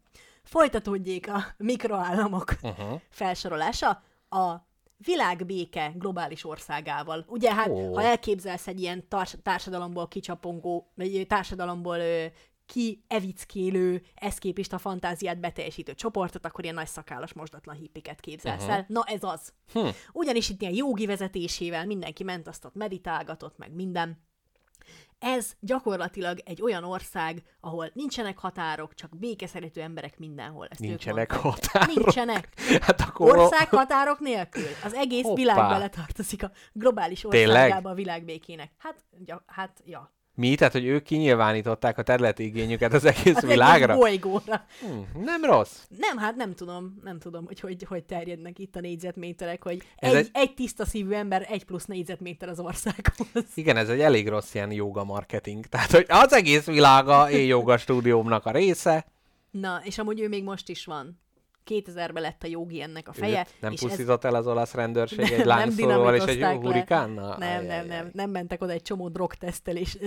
Folytatódjék 0.55 1.29
a 1.29 1.43
mikroállamok 1.57 2.53
Uh-huh. 2.61 2.99
felsorolása 3.09 4.03
a 4.29 4.55
világbéke 4.97 5.91
globális 5.95 6.45
országával. 6.45 7.25
Ugye 7.27 7.53
hát, 7.53 7.67
Ó. 7.69 7.93
ha 7.93 8.01
elképzelsz 8.03 8.67
egy 8.67 8.79
ilyen 8.81 9.07
társ- 9.07 9.37
társadalomból 9.43 10.07
kicsapongó, 10.07 10.91
vagy 10.95 11.25
társadalomból 11.27 11.97
ö, 11.99 12.25
kievickélő, 12.65 14.01
eszképista 14.15 14.77
fantáziát 14.77 15.39
beteljesítő 15.39 15.93
csoportot, 15.93 16.45
akkor 16.45 16.63
ilyen 16.63 16.75
nagy 16.75 16.87
szakállas, 16.87 17.33
mosdatlan 17.33 17.75
hippiket 17.75 18.19
képzelsz 18.19 18.63
Mhm. 18.63 18.71
el. 18.71 18.85
Na 18.87 19.03
ez 19.05 19.23
az. 19.23 19.53
Hm. 19.73 19.87
Ugyanis 20.13 20.49
itt 20.49 20.61
ilyen 20.61 20.73
jogi 20.75 21.05
vezetésével 21.05 21.85
mindenki 21.85 22.23
ment, 22.23 22.47
azt 22.47 22.65
ott 22.65 22.75
meditálgatott, 22.75 23.57
meg 23.57 23.73
minden. 23.73 24.17
Ez 25.23 25.51
gyakorlatilag 25.59 26.39
egy 26.45 26.61
olyan 26.61 26.83
ország, 26.83 27.43
ahol 27.59 27.91
nincsenek 27.93 28.37
határok, 28.37 28.93
csak 28.93 29.17
békeszerető 29.17 29.81
emberek 29.81 30.17
mindenhol. 30.19 30.67
Ezt 30.69 30.79
Nincsenek 30.79 31.31
határok. 31.31 31.95
Nincsenek. 31.95 32.49
Hát 32.87 33.01
akkor... 33.01 33.37
Ország 33.37 33.69
határok 33.69 34.19
nélkül. 34.19 34.67
Az 34.83 34.93
egész 34.93 35.23
Hoppá. 35.23 35.35
világ 35.35 35.55
beletartozik 35.55 36.43
a 36.43 36.51
globális 36.73 37.25
Tényleg? 37.29 37.47
országába 37.47 37.89
a 37.89 37.93
világbékének. 37.93 38.71
Hát, 38.77 39.03
ja, 39.25 39.43
hát, 39.47 39.81
ja. 39.85 40.11
Mi? 40.35 40.55
Tehát, 40.55 40.73
hogy 40.73 40.85
ők 40.85 41.03
kinyilvánították 41.03 41.97
a 41.97 42.01
területi 42.03 42.43
igényüket 42.43 42.93
az 42.93 43.05
egész 43.05 43.35
Az 43.35 43.45
világra? 43.45 43.83
egész 43.93 44.01
bolygóra. 44.03 44.65
Hm, 44.81 45.21
nem 45.23 45.43
rossz. 45.43 45.77
Nem, 45.97 46.17
hát 46.17 46.35
nem 46.35 46.53
tudom, 46.55 46.99
nem 47.03 47.19
tudom, 47.19 47.45
hogy 47.45 47.59
hogy, 47.59 47.83
hogy 47.87 48.03
terjednek 48.03 48.59
itt 48.59 48.75
a 48.75 48.79
négyzetméterek, 48.79 49.63
hogy 49.63 49.81
Ez 49.95 50.13
egy, 50.13 50.17
egy- 50.25 50.29
egy... 50.33 50.53
tiszta 50.53 50.85
szívű 50.85 51.11
ember 51.13 51.45
egy 51.49 51.63
plusz 51.65 51.85
négyzetméter 51.85 52.49
az 52.49 52.59
országhoz. 52.59 53.45
Igen, 53.55 53.77
ez 53.77 53.89
egy 53.89 53.99
elég 53.99 54.27
rossz 54.27 54.53
ilyen 54.53 54.71
joga 54.71 55.03
marketing. 55.03 55.65
Tehát, 55.65 55.91
hogy 55.91 56.05
az 56.07 56.33
egész 56.33 56.65
világa 56.65 57.29
én 57.29 57.45
joga 57.45 57.77
stúdiómnak 57.77 58.45
a 58.45 58.51
része. 58.51 59.05
Na, 59.51 59.81
és 59.83 59.97
amúgy 59.97 60.19
ő 60.19 60.27
még 60.27 60.43
most 60.43 60.69
is 60.69 60.85
van. 60.85 61.19
2000-ben 61.69 62.23
lett 62.23 62.43
a 62.43 62.47
jogi 62.47 62.81
ennek 62.81 63.07
a 63.07 63.13
feje. 63.13 63.39
Őt 63.39 63.61
nem 63.61 63.71
és 63.71 63.79
pusztított 63.79 64.23
el 64.23 64.35
az 64.35 64.47
olasz 64.47 64.73
rendőrség 64.73 65.19
Nem, 65.19 65.31
egy 65.31 65.37
nem 65.37 65.47
lángszóróval 65.47 66.15
és 66.15 66.23
egy 66.23 66.43
hurikánnal? 66.43 67.35
Nem, 67.39 67.65
nem, 67.65 67.69
Ajajaj. 67.69 67.87
nem, 67.87 68.09
nem 68.13 68.29
mentek 68.29 68.61
oda 68.61 68.71
egy 68.71 68.81
csomó 68.81 69.07
drogtesztel, 69.07 69.75
és 69.75 69.97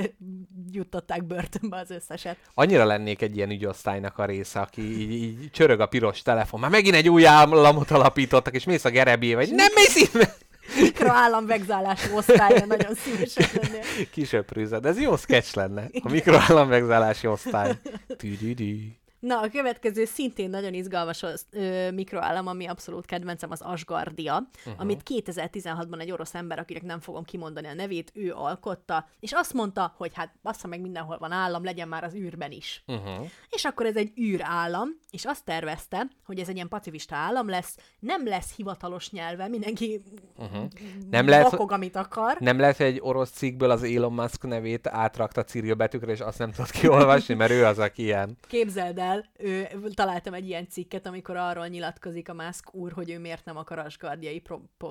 juttatták 0.71 1.25
börtönbe 1.25 1.77
az 1.77 1.91
összeset. 1.91 2.37
Annyira 2.55 2.85
lennék 2.85 3.23
egy 3.23 3.37
ilyen 3.37 3.51
ügyosztálynak 3.51 4.19
a 4.19 4.25
része, 4.25 4.61
aki 4.61 5.01
így, 5.01 5.13
így 5.13 5.51
csörög 5.51 5.81
a 5.81 5.87
piros 5.87 6.23
telefon. 6.23 6.61
Már 6.61 6.71
megint 6.71 6.95
egy 6.95 7.09
új 7.09 7.27
államot 7.27 7.91
alapítottak, 7.91 8.55
és 8.55 8.65
mész 8.65 8.85
a 8.85 8.91
gerebébe, 8.91 9.37
vagy 9.37 9.55
nem 9.55 9.73
mész 9.75 9.97
itt! 9.97 10.43
Mikroállam 10.81 11.47
vegzálási 11.47 12.13
osztálya 12.15 12.67
nagyon 12.67 12.95
szívesen 12.95 13.49
lennél. 13.63 13.83
Kisöprűzed. 14.11 14.87
Ez 14.87 15.01
jó 15.01 15.17
sketch 15.17 15.57
lenne. 15.57 15.89
A 16.03 16.11
mikroállam 16.11 16.69
megzállási 16.69 17.27
osztály. 17.27 17.73
Tüdüdü. 18.17 19.03
Na, 19.25 19.41
a 19.41 19.49
következő 19.49 20.05
szintén 20.05 20.51
nagyon 20.51 20.75
izgalmas 20.75 21.23
az, 21.23 21.47
ö, 21.51 21.91
mikroállam, 21.91 22.47
ami 22.47 22.67
abszolút 22.67 23.07
kedvencem, 23.07 23.51
az 23.51 23.61
Asgardia, 23.61 24.49
uh-huh. 24.59 24.81
amit 24.81 25.03
2016-ban 25.11 26.01
egy 26.01 26.11
orosz 26.11 26.35
ember, 26.35 26.59
akinek 26.59 26.83
nem 26.83 27.01
fogom 27.01 27.25
kimondani 27.25 27.67
a 27.67 27.75
nevét, 27.75 28.11
ő 28.15 28.33
alkotta, 28.33 29.09
és 29.21 29.33
azt 29.33 29.53
mondta, 29.53 29.95
hogy 29.97 30.11
hát 30.15 30.35
bassza 30.43 30.67
meg 30.67 30.81
mindenhol 30.81 31.19
van 31.19 31.33
állam, 31.33 31.65
legyen 31.65 31.89
már 31.89 32.05
az 32.05 32.15
űrben 32.15 32.51
is. 32.51 32.83
Uh-huh. 32.87 33.27
És 33.51 33.65
akkor 33.65 33.87
ez 33.87 33.97
egy 33.97 34.13
űrállam, 34.19 34.89
és 35.11 35.25
azt 35.25 35.45
tervezte, 35.45 36.07
hogy 36.25 36.39
ez 36.39 36.49
egy 36.49 36.55
ilyen 36.55 36.69
pacifista 36.69 37.17
állam 37.17 37.49
lesz, 37.49 37.77
nem 37.99 38.27
lesz 38.27 38.55
hivatalos 38.57 39.11
nyelve, 39.11 39.49
mindenki 39.49 40.03
Uh-huh. 40.39 40.65
Nem 41.11 41.29
lehet, 41.29 41.51
vakog, 41.51 41.73
amit 41.73 41.97
akar. 41.97 42.37
nem 42.41 42.59
hogy 42.59 42.75
egy 42.79 42.99
orosz 43.03 43.31
cikkből 43.31 43.71
az 43.71 43.83
Elon 43.83 44.13
Musk 44.13 44.43
nevét 44.47 44.87
átrakta 44.87 45.45
Cyril 45.45 45.75
betűkre, 45.75 46.13
és 46.13 46.21
azt 46.21 46.39
nem 46.39 46.51
tudod 46.51 46.71
kiolvasni, 46.71 47.35
mert 47.35 47.51
ő 47.51 47.65
az, 47.65 47.79
aki 47.79 48.03
ilyen. 48.03 48.37
Képzeld 48.49 48.99
el, 48.99 49.14
ő, 49.39 49.69
találtam 49.95 50.35
egy 50.35 50.47
ilyen 50.47 50.69
cikket, 50.69 51.07
amikor 51.07 51.37
arról 51.37 51.67
nyilatkozik 51.67 52.29
a 52.29 52.35
Musk 52.35 52.75
úr, 52.75 52.93
hogy 52.93 53.11
ő 53.11 53.19
miért 53.19 53.45
nem 53.45 53.57
akar 53.57 53.79
asgardiai 53.79 54.43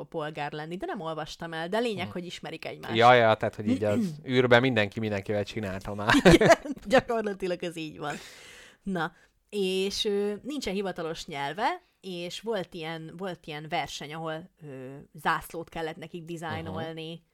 polgár 0.10 0.52
lenni, 0.52 0.78
de 0.78 0.86
nem 0.86 1.00
olvastam 1.00 1.54
el, 1.54 1.70
de 1.70 1.80
lényeg, 1.80 2.12
hogy 2.12 2.26
ismerik 2.26 2.66
egymást. 2.66 2.96
Ja, 2.96 3.14
ja, 3.14 3.34
tehát, 3.34 3.56
hogy 3.56 3.68
így 3.68 3.84
az 3.84 4.16
űrben 4.30 4.62
mindenki 4.62 5.00
mindenkivel 5.00 5.44
csinálta 5.44 5.94
már. 5.94 6.14
Gyakorlatilag 6.86 7.64
ez 7.64 7.76
így 7.76 7.98
van. 7.98 8.16
Na, 8.84 9.14
és 9.50 10.06
ö, 10.06 10.34
nincsen 10.42 10.74
hivatalos 10.74 11.26
nyelve, 11.26 11.82
és 12.02 12.42
volt 12.42 12.74
ilyen, 12.74 13.14
volt 13.18 13.46
ilyen 13.46 13.66
verseny, 13.70 14.14
ahol 14.14 14.50
ö, 14.64 14.96
zászlót 15.14 15.70
kellett 15.70 15.98
nekik 15.98 16.24
dizájnolni, 16.24 17.12
uh-huh. 17.12 17.32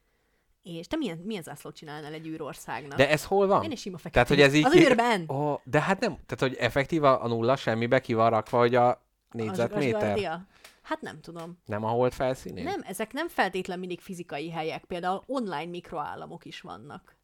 És 0.62 0.86
te 0.86 0.96
milyen, 0.96 1.18
milyen 1.18 1.42
zászlót 1.42 1.76
csinálnál 1.76 2.12
egy 2.12 2.26
űrországnak? 2.26 2.98
De 2.98 3.08
ez 3.08 3.24
hol 3.24 3.46
van? 3.46 3.62
Én 3.64 3.70
is 3.70 3.80
sima 3.80 3.96
fekete. 3.98 4.12
Tehát, 4.14 4.28
hogy 4.28 4.40
ez 4.40 4.54
így... 4.54 4.64
Az 4.64 4.72
ki- 4.72 4.84
űrben! 4.84 5.30
Ó, 5.30 5.60
de 5.64 5.80
hát 5.80 6.00
nem, 6.00 6.12
tehát, 6.26 6.38
hogy 6.38 6.54
effektív 6.54 7.04
a, 7.04 7.26
nulla 7.28 7.56
semmibe 7.56 8.00
ki 8.00 8.14
van 8.14 8.30
rakva, 8.30 8.58
hogy 8.58 8.74
a 8.74 9.02
négyzetméter. 9.30 9.94
Asgardia? 9.94 10.46
Hát 10.82 11.00
nem 11.00 11.20
tudom. 11.20 11.58
Nem 11.66 11.84
a 11.84 11.88
hold 11.88 12.12
felszínén? 12.12 12.64
Nem, 12.64 12.80
ezek 12.84 13.12
nem 13.12 13.28
feltétlen 13.28 13.78
mindig 13.78 14.00
fizikai 14.00 14.50
helyek, 14.50 14.84
például 14.84 15.22
online 15.26 15.64
mikroállamok 15.70 16.44
is 16.44 16.60
vannak. 16.60 17.16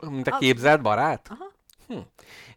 Mint 0.00 0.26
a 0.28 0.32
Az- 0.34 0.38
képzelt 0.38 0.82
barát? 0.82 1.28
Aha. 1.30 1.52
Hm. 1.88 1.98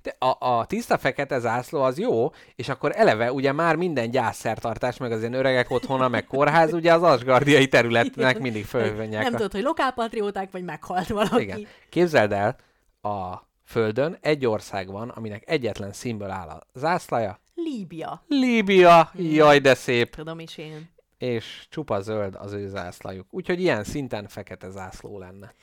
De 0.02 0.16
a, 0.20 0.46
a 0.58 0.66
tiszta 0.66 0.98
fekete 0.98 1.40
zászló 1.40 1.82
az 1.82 2.00
jó, 2.00 2.32
és 2.56 2.70
akkor 2.70 2.92
eleve 2.96 3.32
ugye 3.32 3.52
már 3.52 3.76
minden 3.76 4.12
gyászszertartás, 4.12 4.98
meg 4.98 5.12
az 5.12 5.20
ilyen 5.20 5.34
öregek 5.34 5.72
otthona, 5.72 6.08
meg 6.08 6.26
kórház, 6.26 6.74
ugye 6.74 6.94
az 6.94 7.04
asgardiai 7.04 7.68
területnek 7.68 8.40
mindig 8.40 8.68
Nem 8.72 8.82
fölvönják. 8.82 9.26
a... 9.26 9.30
tudod, 9.30 9.52
hogy 9.52 9.62
lokálpatrióták, 9.64 10.52
vagy 10.52 10.64
meghalt 10.64 11.08
valaki. 11.08 11.42
Igen. 11.42 11.68
Képzeld 11.90 12.32
el, 12.32 12.56
a 13.02 13.46
Földön 13.66 14.18
egy 14.22 14.46
ország 14.46 14.92
van, 14.92 15.10
aminek 15.10 15.44
egyetlen 15.50 15.94
színből 15.94 16.30
áll 16.30 16.48
a 16.48 16.62
zászlaja. 16.74 17.40
Líbia. 17.56 18.24
Líbia, 18.28 19.12
jaj 19.16 19.60
de 19.60 19.74
szép, 19.74 20.16
Tudom 20.16 20.40
is 20.40 20.58
én. 20.58 20.90
és 21.18 21.66
csupa 21.70 22.02
zöld 22.02 22.36
az 22.36 22.54
ő 22.54 22.68
zászlajuk. 22.68 23.28
Úgyhogy 23.30 23.62
ilyen 23.62 23.84
szinten 23.84 24.28
fekete 24.28 24.70
zászló 24.70 25.20
lenne. 25.20 25.54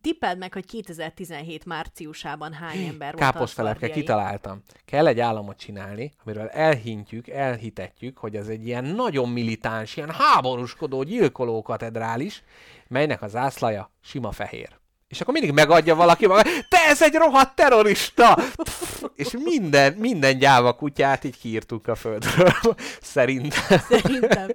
Tippeld 0.00 0.38
meg, 0.38 0.52
hogy 0.52 0.66
2017 0.66 1.64
márciusában 1.64 2.52
hány 2.52 2.86
ember 2.86 3.12
volt 3.12 3.32
Káposztelepke, 3.32 3.86
alfardjai. 3.86 4.00
kitaláltam. 4.00 4.62
Kell 4.84 5.06
egy 5.06 5.20
államot 5.20 5.58
csinálni, 5.58 6.12
amiről 6.24 6.48
elhintjük, 6.48 7.28
elhitetjük, 7.28 8.18
hogy 8.18 8.36
ez 8.36 8.48
egy 8.48 8.66
ilyen 8.66 8.84
nagyon 8.84 9.28
militáns, 9.28 9.96
ilyen 9.96 10.10
háborúskodó, 10.10 11.02
gyilkoló 11.02 11.62
katedrális, 11.62 12.42
melynek 12.88 13.22
a 13.22 13.28
zászlaja 13.28 13.90
sima 14.00 14.32
fehér. 14.32 14.78
És 15.08 15.20
akkor 15.20 15.34
mindig 15.34 15.52
megadja 15.52 15.94
valaki, 15.94 16.26
maga, 16.26 16.42
te 16.42 16.78
ez 16.88 17.02
egy 17.02 17.14
rohadt 17.14 17.54
terrorista! 17.54 18.34
Pff, 18.34 19.02
és 19.14 19.30
minden, 19.44 19.92
minden 19.92 20.38
gyáva 20.38 20.72
kutyát 20.72 21.24
így 21.24 21.38
kiírtuk 21.38 21.86
a 21.88 21.94
földről. 21.94 22.52
Szerintem. 23.00 23.78
Szerintem. 23.88 24.48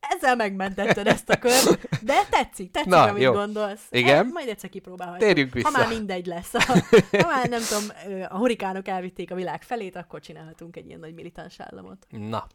Ezzel 0.00 0.36
megmentetted 0.36 1.06
ezt 1.06 1.28
a 1.28 1.38
kört, 1.38 1.88
de 2.04 2.24
tetszik, 2.30 2.70
tetszik, 2.70 2.90
Na, 2.90 3.02
amit 3.02 3.22
jó. 3.22 3.32
gondolsz. 3.32 3.86
Igen. 3.90 4.26
E, 4.26 4.30
majd 4.32 4.48
egyszer 4.48 4.70
kipróbálhatjuk. 4.70 5.28
Térjünk 5.28 5.52
vissza. 5.52 5.68
Ha 5.70 5.78
már 5.78 5.88
mindegy 5.88 6.26
lesz. 6.26 6.52
Ha, 6.52 6.74
ha 7.10 7.26
már 7.26 7.48
nem 7.48 7.60
tudom, 7.68 8.18
a 8.28 8.36
hurikánok 8.36 8.88
elvitték 8.88 9.30
a 9.30 9.34
világ 9.34 9.62
felét, 9.62 9.96
akkor 9.96 10.20
csinálhatunk 10.20 10.76
egy 10.76 10.86
ilyen 10.86 11.00
nagy 11.00 11.14
militáns 11.14 11.60
államot. 11.60 12.06
Na, 12.10 12.46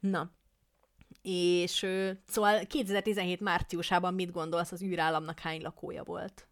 Na. 0.00 0.30
És 1.22 1.86
szóval 2.26 2.60
2017 2.66 3.40
márciusában 3.40 4.14
mit 4.14 4.32
gondolsz, 4.32 4.72
az 4.72 4.82
űrállamnak 4.82 5.38
hány 5.38 5.62
lakója 5.62 6.02
volt? 6.02 6.48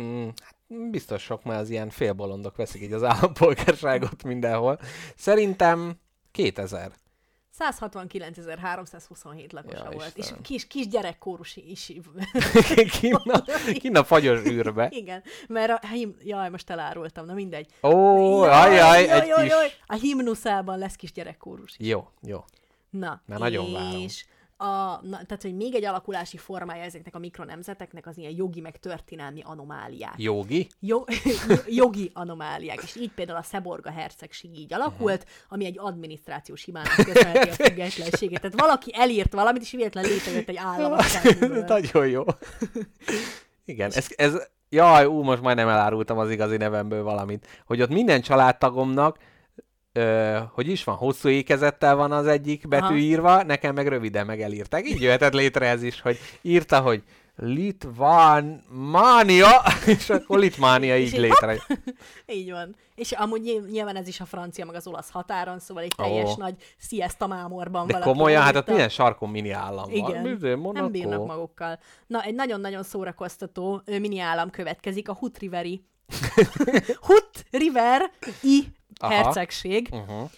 Mm, 0.00 0.28
hát 0.42 0.90
biztos 0.90 1.22
sok, 1.22 1.44
mert 1.44 1.60
az 1.60 1.70
ilyen 1.70 1.90
félbolondok 1.90 2.56
veszik 2.56 2.82
így 2.82 2.92
az 2.92 3.02
állampolgárságot 3.02 4.22
mindenhol. 4.22 4.78
Szerintem 5.16 6.00
2000. 6.30 6.92
169.327 7.58 9.52
lakosa 9.52 9.76
Ja, 9.84 9.90
volt. 9.90 10.12
Istenem. 10.16 10.40
És 10.40 10.46
kis, 10.48 10.66
kis 10.66 10.88
gyerekkórus 10.88 11.56
is. 11.56 11.92
Kina, 13.00 13.22
kina 13.78 14.04
fagyos 14.04 14.40
űrbe. 14.44 14.88
Igen, 14.90 15.22
mert 15.48 15.70
a 15.82 15.86
him... 15.86 16.16
Jaj, 16.24 16.48
most 16.50 16.70
elárultam, 16.70 17.26
na 17.26 17.34
mindegy. 17.34 17.70
Ó, 17.82 18.40
ajaj, 18.42 18.74
jaj, 18.74 19.08
egy 19.10 19.26
jaj, 19.26 19.42
kis... 19.42 19.50
jaj. 19.52 19.72
A 19.86 19.94
himnuszában 19.94 20.78
lesz 20.78 20.94
kis 20.94 21.12
gyerekkórus 21.12 21.74
is. 21.78 21.86
Jó, 21.86 22.08
jó. 22.22 22.44
Na, 22.90 23.22
Már 23.26 23.38
nagyon 23.38 23.72
várom. 23.72 24.00
és 24.00 24.24
a, 24.58 25.00
na, 25.02 25.20
tehát, 25.26 25.42
hogy 25.42 25.56
még 25.56 25.74
egy 25.74 25.84
alakulási 25.84 26.36
formája 26.36 26.82
ezeknek 26.82 27.14
a 27.14 27.18
mikronemzeteknek 27.18 28.06
az 28.06 28.18
ilyen 28.18 28.32
jogi 28.36 28.60
meg 28.60 28.78
történelmi 28.78 29.42
anomáliák. 29.44 30.14
Jogi? 30.16 30.66
Jo, 30.80 31.04
jogi 31.82 32.10
anomáliák, 32.14 32.82
és 32.82 32.96
így 32.96 33.12
például 33.14 33.38
a 33.38 33.42
Szeborga 33.42 33.90
hercegség 33.90 34.58
így 34.58 34.74
alakult, 34.74 35.26
ami 35.48 35.64
egy 35.64 35.78
adminisztrációs 35.78 36.64
hibának 36.64 36.94
köszönheti 36.94 37.48
a 37.48 37.52
függetlenségét. 37.64 38.40
Tehát 38.40 38.60
valaki 38.60 38.90
elírt 38.94 39.32
valamit, 39.32 39.62
és 39.62 39.70
véletlen 39.70 40.04
létrejött 40.04 40.48
egy 40.48 40.56
állam. 40.56 40.98
Nagyon 41.66 42.06
jó. 42.06 42.24
Igen, 43.64 43.90
ez, 43.94 44.08
ez... 44.16 44.48
Jaj, 44.68 45.04
ú, 45.04 45.22
most 45.22 45.42
majdnem 45.42 45.68
elárultam 45.68 46.18
az 46.18 46.30
igazi 46.30 46.56
nevemből 46.56 47.02
valamit. 47.02 47.46
Hogy 47.66 47.82
ott 47.82 47.88
minden 47.88 48.20
családtagomnak 48.20 49.18
Ö, 49.96 50.38
hogy 50.52 50.68
is 50.68 50.84
van, 50.84 50.96
hosszú 50.96 51.28
ékezettel 51.28 51.96
van 51.96 52.12
az 52.12 52.26
egyik 52.26 52.68
betű 52.68 52.84
Aha. 52.84 52.96
írva, 52.96 53.42
nekem 53.42 53.74
meg 53.74 53.88
röviden 53.88 54.26
meg 54.26 54.42
elírták. 54.42 54.88
Így 54.88 55.00
jöhetett 55.00 55.32
létre 55.32 55.68
ez 55.68 55.82
is, 55.82 56.00
hogy 56.00 56.18
írta, 56.42 56.80
hogy 56.80 57.02
Litvánia, 57.38 59.48
és 59.96 60.10
akkor 60.10 60.38
Litmánia 60.38 60.98
így 60.98 61.14
így 61.14 61.20
létre. 61.20 61.56
Így 62.26 62.50
van. 62.50 62.76
És 62.94 63.12
amúgy 63.12 63.40
nyilv- 63.40 63.70
nyilván 63.70 63.96
ez 63.96 64.08
is 64.08 64.20
a 64.20 64.24
francia, 64.24 64.64
meg 64.64 64.74
az 64.74 64.86
olasz 64.86 65.10
határon, 65.10 65.58
szóval 65.58 65.82
egy 65.82 65.92
teljes 65.96 66.34
nagy 66.34 66.54
siesta 66.78 67.26
mámorban 67.26 67.86
De 67.86 67.92
valaki 67.92 68.10
komolyan, 68.10 68.42
hát 68.42 68.56
ott 68.56 68.66
minden 68.66 68.88
sarkon 68.88 69.28
mini 69.28 69.50
állam 69.50 69.90
van. 69.90 69.92
Igen, 69.92 70.22
Bizony, 70.22 70.50
nem 70.50 70.58
Monaco. 70.58 70.88
bírnak 70.88 71.26
magukkal. 71.26 71.78
Na, 72.06 72.22
egy 72.22 72.34
nagyon-nagyon 72.34 72.82
szórakoztató 72.82 73.82
mini 73.84 74.18
állam 74.18 74.50
következik, 74.50 75.08
a 75.08 75.14
Hut 75.14 75.38
Riveri. 75.38 75.84
Hut 77.06 77.44
River 77.50 78.10
i 78.42 78.64
Aha. 78.98 79.14
hercegség, 79.14 79.88
Uh-huh. 79.92 80.30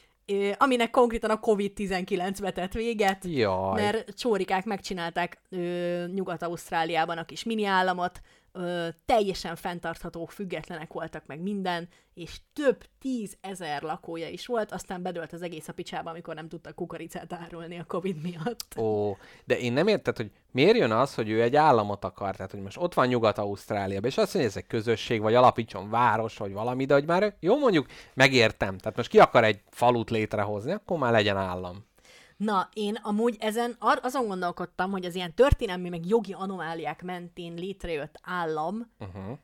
aminek 0.58 0.90
konkrétan 0.90 1.30
a 1.30 1.40
COVID-19 1.40 2.36
vetett 2.40 2.72
véget, 2.72 3.24
Jaj. 3.24 3.82
mert 3.82 4.14
csórikák 4.18 4.64
megcsinálták 4.64 5.40
Nyugat-Ausztráliában 6.14 7.18
a 7.18 7.24
kis 7.24 7.44
mini 7.44 7.64
államot, 7.64 8.20
ö, 8.58 8.88
teljesen 9.04 9.56
fenntarthatók, 9.56 10.30
függetlenek 10.30 10.92
voltak 10.92 11.26
meg 11.26 11.40
minden, 11.40 11.88
és 12.14 12.40
több 12.52 12.84
tízezer 13.00 13.82
lakója 13.82 14.28
is 14.28 14.46
volt, 14.46 14.72
aztán 14.72 15.02
bedölt 15.02 15.32
az 15.32 15.42
egész 15.42 15.68
a 15.68 15.72
picsába, 15.72 16.10
amikor 16.10 16.34
nem 16.34 16.48
tudtak 16.48 16.74
kukoricát 16.74 17.32
árulni 17.32 17.78
a 17.78 17.84
Covid 17.84 18.22
miatt. 18.22 18.78
Ó, 18.78 19.16
de 19.44 19.58
én 19.58 19.72
nem 19.72 19.86
érted, 19.86 20.16
hogy 20.16 20.30
miért 20.50 20.76
jön 20.76 20.92
az, 20.92 21.14
hogy 21.14 21.28
ő 21.28 21.42
egy 21.42 21.56
államot 21.56 22.04
akar, 22.04 22.36
tehát 22.36 22.50
hogy 22.50 22.62
most 22.62 22.76
ott 22.76 22.94
van 22.94 23.06
Nyugat-Ausztráliában, 23.06 24.10
és 24.10 24.16
azt 24.16 24.34
mondja, 24.34 24.50
hogy 24.50 24.50
ez 24.50 24.56
egy 24.56 24.66
közösség, 24.66 25.20
vagy 25.20 25.34
alapítson 25.34 25.90
város, 25.90 26.36
vagy 26.36 26.52
valami, 26.52 26.84
de 26.84 26.94
hogy 26.94 27.06
már 27.06 27.34
jó 27.40 27.58
mondjuk, 27.58 27.86
megértem. 28.14 28.78
Tehát 28.78 28.96
most 28.96 29.10
ki 29.10 29.18
akar 29.18 29.44
egy 29.44 29.60
falut 29.70 30.10
létrehozni, 30.10 30.72
akkor 30.72 30.98
már 30.98 31.12
legyen 31.12 31.36
állam. 31.36 31.87
Na, 32.38 32.68
én 32.72 32.94
amúgy 32.94 33.36
ezen 33.38 33.76
ar- 33.78 34.04
azon 34.04 34.26
gondolkodtam, 34.26 34.90
hogy 34.90 35.04
az 35.04 35.14
ilyen 35.14 35.34
történelmi 35.34 35.88
meg 35.88 36.06
jogi 36.06 36.32
anomáliák 36.32 37.02
mentén 37.02 37.54
létrejött 37.54 38.18
állam, 38.22 38.90
Uh-huh. 38.98 39.38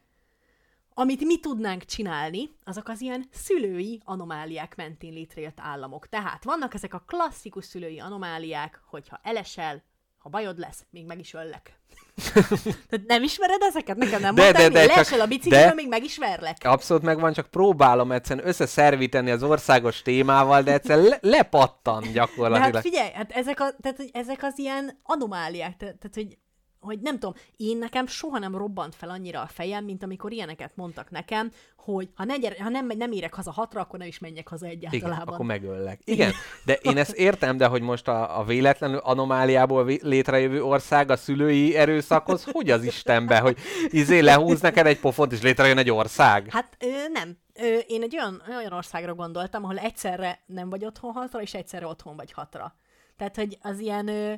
amit 0.94 1.24
mi 1.24 1.40
tudnánk 1.40 1.84
csinálni, 1.84 2.50
azok 2.64 2.88
az 2.88 3.00
ilyen 3.00 3.24
szülői 3.30 4.00
anomáliák 4.04 4.76
mentén 4.76 5.12
létrejött 5.12 5.60
államok. 5.60 6.08
Tehát 6.08 6.44
vannak 6.44 6.74
ezek 6.74 6.94
a 6.94 7.04
klasszikus 7.06 7.64
szülői 7.64 8.00
anomáliák, 8.00 8.80
hogyha 8.86 9.20
elesel, 9.22 9.82
ha 10.24 10.30
bajod 10.30 10.58
lesz, 10.58 10.84
még 10.90 11.06
meg 11.06 11.18
is 11.18 11.34
öllek. 11.34 11.78
Tehát 12.88 13.06
nem 13.06 13.22
ismered 13.22 13.60
ezeket? 13.62 13.96
Nekem 13.96 14.20
nem 14.20 14.34
De, 14.34 14.42
mondtál, 14.42 14.68
de, 14.70 14.80
mi? 14.80 14.86
de, 14.86 15.02
csak- 15.02 15.20
a 15.20 15.26
bicikliről, 15.26 15.66
de- 15.68 15.74
még 15.74 15.88
meg 15.88 16.04
is 16.04 16.18
verlek. 16.18 16.56
Abszolút 16.60 17.02
megvan, 17.02 17.32
csak 17.32 17.46
próbálom 17.46 18.12
egyszerűen 18.12 18.46
összeszervíteni 18.48 19.30
az 19.30 19.42
országos 19.42 20.02
témával, 20.02 20.62
de 20.62 20.72
egyszerűen 20.72 21.06
le- 21.06 21.18
lepattan 21.20 22.02
De 22.02 22.10
gyakorlatilag. 22.10 22.72
hát 22.74 22.82
figyelj, 22.82 23.10
hát 23.12 23.30
ezek, 23.32 23.60
a, 23.60 23.72
tehát, 23.80 23.96
hogy 23.96 24.10
ezek 24.12 24.42
az 24.42 24.58
ilyen 24.58 25.00
anomáliák, 25.02 25.76
tehát, 25.76 25.96
tehát 25.96 26.14
hogy 26.14 26.38
hogy 26.84 26.98
nem 27.00 27.18
tudom, 27.18 27.34
én 27.56 27.78
nekem 27.78 28.06
soha 28.06 28.38
nem 28.38 28.56
robbant 28.56 28.94
fel 28.94 29.10
annyira 29.10 29.40
a 29.40 29.46
fejem, 29.46 29.84
mint 29.84 30.02
amikor 30.02 30.32
ilyeneket 30.32 30.72
mondtak 30.74 31.10
nekem, 31.10 31.50
hogy 31.76 32.08
ha, 32.14 32.24
ne 32.24 32.36
gyere, 32.36 32.62
ha 32.62 32.68
nem, 32.68 32.86
nem 32.86 33.12
érek 33.12 33.34
haza 33.34 33.50
hatra, 33.50 33.80
akkor 33.80 33.98
nem 33.98 34.08
is 34.08 34.18
menjek 34.18 34.48
haza 34.48 34.66
Igen, 34.66 34.90
egyáltalában. 34.92 35.34
akkor 35.34 35.46
megöllek. 35.46 36.00
Igen, 36.04 36.32
de 36.64 36.74
én 36.74 36.96
ezt 36.96 37.12
értem, 37.12 37.56
de 37.56 37.66
hogy 37.66 37.82
most 37.82 38.08
a, 38.08 38.38
a 38.38 38.44
véletlenül 38.44 38.96
anomáliából 38.96 39.84
létrejövő 39.84 40.62
ország 40.62 41.10
a 41.10 41.16
szülői 41.16 41.76
erőszakhoz, 41.76 42.44
hogy 42.52 42.70
az 42.70 42.84
Istenbe, 42.84 43.38
hogy 43.38 43.58
izé 43.88 44.18
lehúz 44.18 44.60
neked 44.60 44.86
egy 44.86 45.00
pofont, 45.00 45.32
és 45.32 45.42
létrejön 45.42 45.78
egy 45.78 45.90
ország? 45.90 46.46
Hát 46.50 46.76
ö, 46.78 47.08
nem. 47.12 47.38
Ö, 47.54 47.78
én 47.86 48.02
egy 48.02 48.16
olyan, 48.16 48.42
olyan 48.48 48.72
országra 48.72 49.14
gondoltam, 49.14 49.64
ahol 49.64 49.78
egyszerre 49.78 50.42
nem 50.46 50.70
vagy 50.70 50.84
otthon 50.84 51.12
hatra, 51.12 51.40
és 51.40 51.54
egyszerre 51.54 51.86
otthon 51.86 52.16
vagy 52.16 52.32
hatra. 52.32 52.76
Tehát, 53.16 53.36
hogy 53.36 53.58
az 53.62 53.78
ilyen... 53.78 54.08
Ö... 54.08 54.32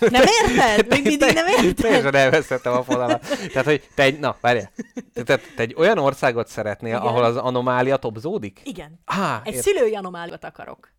Nem 0.00 0.22
érted? 0.48 0.86
Még 0.88 1.04
mindig 1.04 1.32
nem 1.34 1.46
érted? 1.46 1.74
Teljesen 1.74 2.14
elveszettem 2.14 2.72
a 2.72 2.82
fonalat. 2.82 3.26
Tehát, 3.48 3.64
hogy 3.64 3.88
te 3.94 4.02
egy, 4.02 4.18
na, 4.18 4.36
várjál. 4.40 4.72
Tehát 5.24 5.40
te 5.56 5.62
egy 5.62 5.74
olyan 5.78 5.98
országot 5.98 6.48
szeretnél, 6.48 6.94
Igen. 6.96 7.06
ahol 7.06 7.24
az 7.24 7.36
anomália 7.36 7.96
topzódik? 7.96 8.60
Igen. 8.64 9.00
Á, 9.04 9.40
Egy 9.44 9.52
ért- 9.54 9.62
szülői 9.62 9.94
anomáliát 9.94 10.44
akarok. 10.44 10.92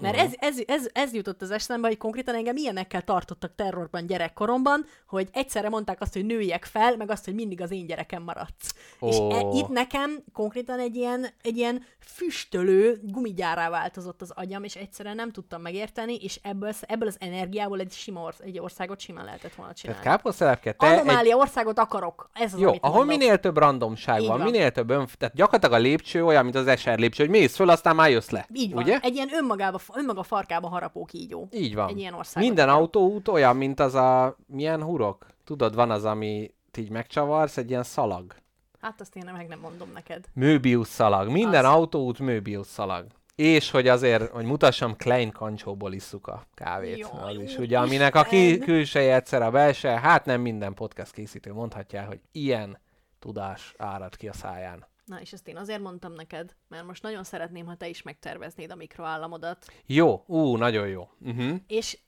Mert 0.00 0.16
Mhm. 0.16 0.24
ez, 0.24 0.32
ez, 0.38 0.56
ez, 0.66 0.88
ez 0.92 1.12
jutott 1.14 1.42
az 1.42 1.50
eszembe, 1.50 1.88
hogy 1.88 1.96
konkrétan 1.96 2.34
engem 2.34 2.56
ilyenekkel 2.56 3.02
tartottak 3.02 3.54
terrorban 3.54 4.06
gyerekkoromban, 4.06 4.84
hogy 5.06 5.28
egyszerre 5.32 5.68
mondták 5.68 6.00
azt, 6.00 6.12
hogy 6.12 6.24
nőjek 6.24 6.64
fel, 6.64 6.96
meg 6.96 7.10
azt, 7.10 7.24
hogy 7.24 7.34
mindig 7.34 7.60
az 7.60 7.70
én 7.70 7.86
gyerekem 7.86 8.22
maradsz. 8.22 8.74
És 9.00 9.16
e, 9.30 9.40
itt 9.52 9.68
nekem 9.68 10.22
konkrétan 10.32 10.78
egy 10.78 10.96
ilyen, 10.96 11.26
egy 11.42 11.56
ilyen 11.56 11.84
füstölő 12.30 13.00
gumigyárá 13.02 13.70
változott 13.70 14.22
az 14.22 14.30
agyam, 14.34 14.64
és 14.64 14.74
egyszerűen 14.76 15.14
nem 15.16 15.30
tudtam 15.32 15.60
megérteni, 15.62 16.14
és 16.14 16.38
ebből, 16.42 16.72
ebből 16.80 17.08
az 17.08 17.16
energiából 17.18 17.80
egy, 17.80 17.92
sima 17.92 18.20
orsz, 18.22 18.38
egy 18.40 18.58
országot 18.58 19.00
simán 19.00 19.24
lehetett 19.24 19.54
volna 19.54 19.72
csinálni. 19.72 20.02
Tehát 20.02 20.16
káposztelepke, 20.16 20.72
te 20.72 20.86
egy, 20.86 20.92
Anomália 20.98 21.36
országot 21.36 21.78
akarok. 21.78 22.30
Ez 22.32 22.54
az, 22.54 22.60
jó, 22.60 22.68
amit 22.68 22.82
ahol 22.82 22.96
mondok. 23.04 23.18
minél 23.18 23.38
több 23.38 23.56
randomság 23.56 24.20
Így 24.20 24.26
van, 24.28 24.36
van. 24.38 24.50
minél 24.50 24.70
több 24.70 24.90
ön, 24.90 25.08
tehát 25.18 25.34
gyakorlatilag 25.34 25.74
a 25.80 25.82
lépcső 25.82 26.24
olyan, 26.24 26.42
mint 26.44 26.56
az 26.56 26.66
eser 26.66 26.98
lépcső, 26.98 27.22
hogy 27.22 27.32
mész 27.32 27.54
föl, 27.56 27.68
aztán 27.70 27.94
már 27.96 28.10
jössz 28.10 28.30
le. 28.30 28.46
Így 28.54 28.72
van. 28.72 28.82
Ugye? 28.82 28.98
Egy 29.02 29.14
ilyen 29.14 29.28
önmagába, 29.34 29.80
önmaga 29.94 30.22
farkába 30.22 30.68
harapó 30.68 31.04
kígyó. 31.04 31.48
Így 31.52 31.74
van. 31.74 31.88
Egy 31.88 31.98
ilyen 31.98 32.14
országot 32.14 32.48
Minden 32.48 32.68
autóút 32.68 33.28
olyan, 33.28 33.56
mint 33.56 33.80
az 33.80 33.94
a... 33.94 34.36
Milyen 34.46 34.82
hurok? 34.82 35.26
Tudod, 35.44 35.74
van 35.74 35.90
az, 35.90 36.04
ami 36.04 36.54
így 36.78 36.90
megcsavarsz, 36.90 37.56
egy 37.56 37.70
ilyen 37.70 37.82
szalag. 37.82 38.34
Hát 38.80 39.00
azt 39.00 39.16
én 39.16 39.30
meg 39.32 39.48
nem 39.48 39.58
mondom 39.58 39.90
neked. 39.94 40.24
Möbius 40.34 40.88
szalag. 40.88 41.28
Minden 41.28 41.64
Az. 41.64 41.72
autóút 41.72 42.18
Möbius 42.18 42.66
szalag. 42.66 43.06
És 43.34 43.70
hogy 43.70 43.88
azért, 43.88 44.30
hogy 44.30 44.44
mutassam, 44.44 44.96
Klein 44.96 45.30
kancsóból 45.30 45.92
isszuk 45.92 46.26
a 46.26 46.46
kávét. 46.54 46.98
Jaj, 46.98 47.36
az 47.36 47.42
is, 47.42 47.54
jó 47.54 47.62
ugye, 47.62 47.78
aminek 47.78 48.14
a 48.14 48.22
ki, 48.22 48.58
külseje 48.58 49.14
egyszer 49.14 49.42
a 49.42 49.50
belső, 49.50 49.88
hát 49.88 50.24
nem 50.24 50.40
minden 50.40 50.74
podcast 50.74 51.12
készítő 51.12 51.52
mondhatja, 51.52 52.04
hogy 52.04 52.20
ilyen 52.32 52.78
tudás 53.18 53.74
árad 53.78 54.16
ki 54.16 54.28
a 54.28 54.32
száján. 54.32 54.86
Na, 55.10 55.20
és 55.20 55.32
ezt 55.32 55.48
én 55.48 55.56
azért 55.56 55.80
mondtam 55.80 56.12
neked, 56.12 56.56
mert 56.68 56.86
most 56.86 57.02
nagyon 57.02 57.24
szeretném, 57.24 57.66
ha 57.66 57.74
te 57.74 57.88
is 57.88 58.02
megterveznéd 58.02 58.70
a 58.70 58.74
mikroállamodat. 58.74 59.66
Jó, 59.86 60.24
ú, 60.26 60.56
nagyon 60.56 60.88
jó. 60.88 61.08
Uh-huh. 61.20 61.56
És 61.66 61.98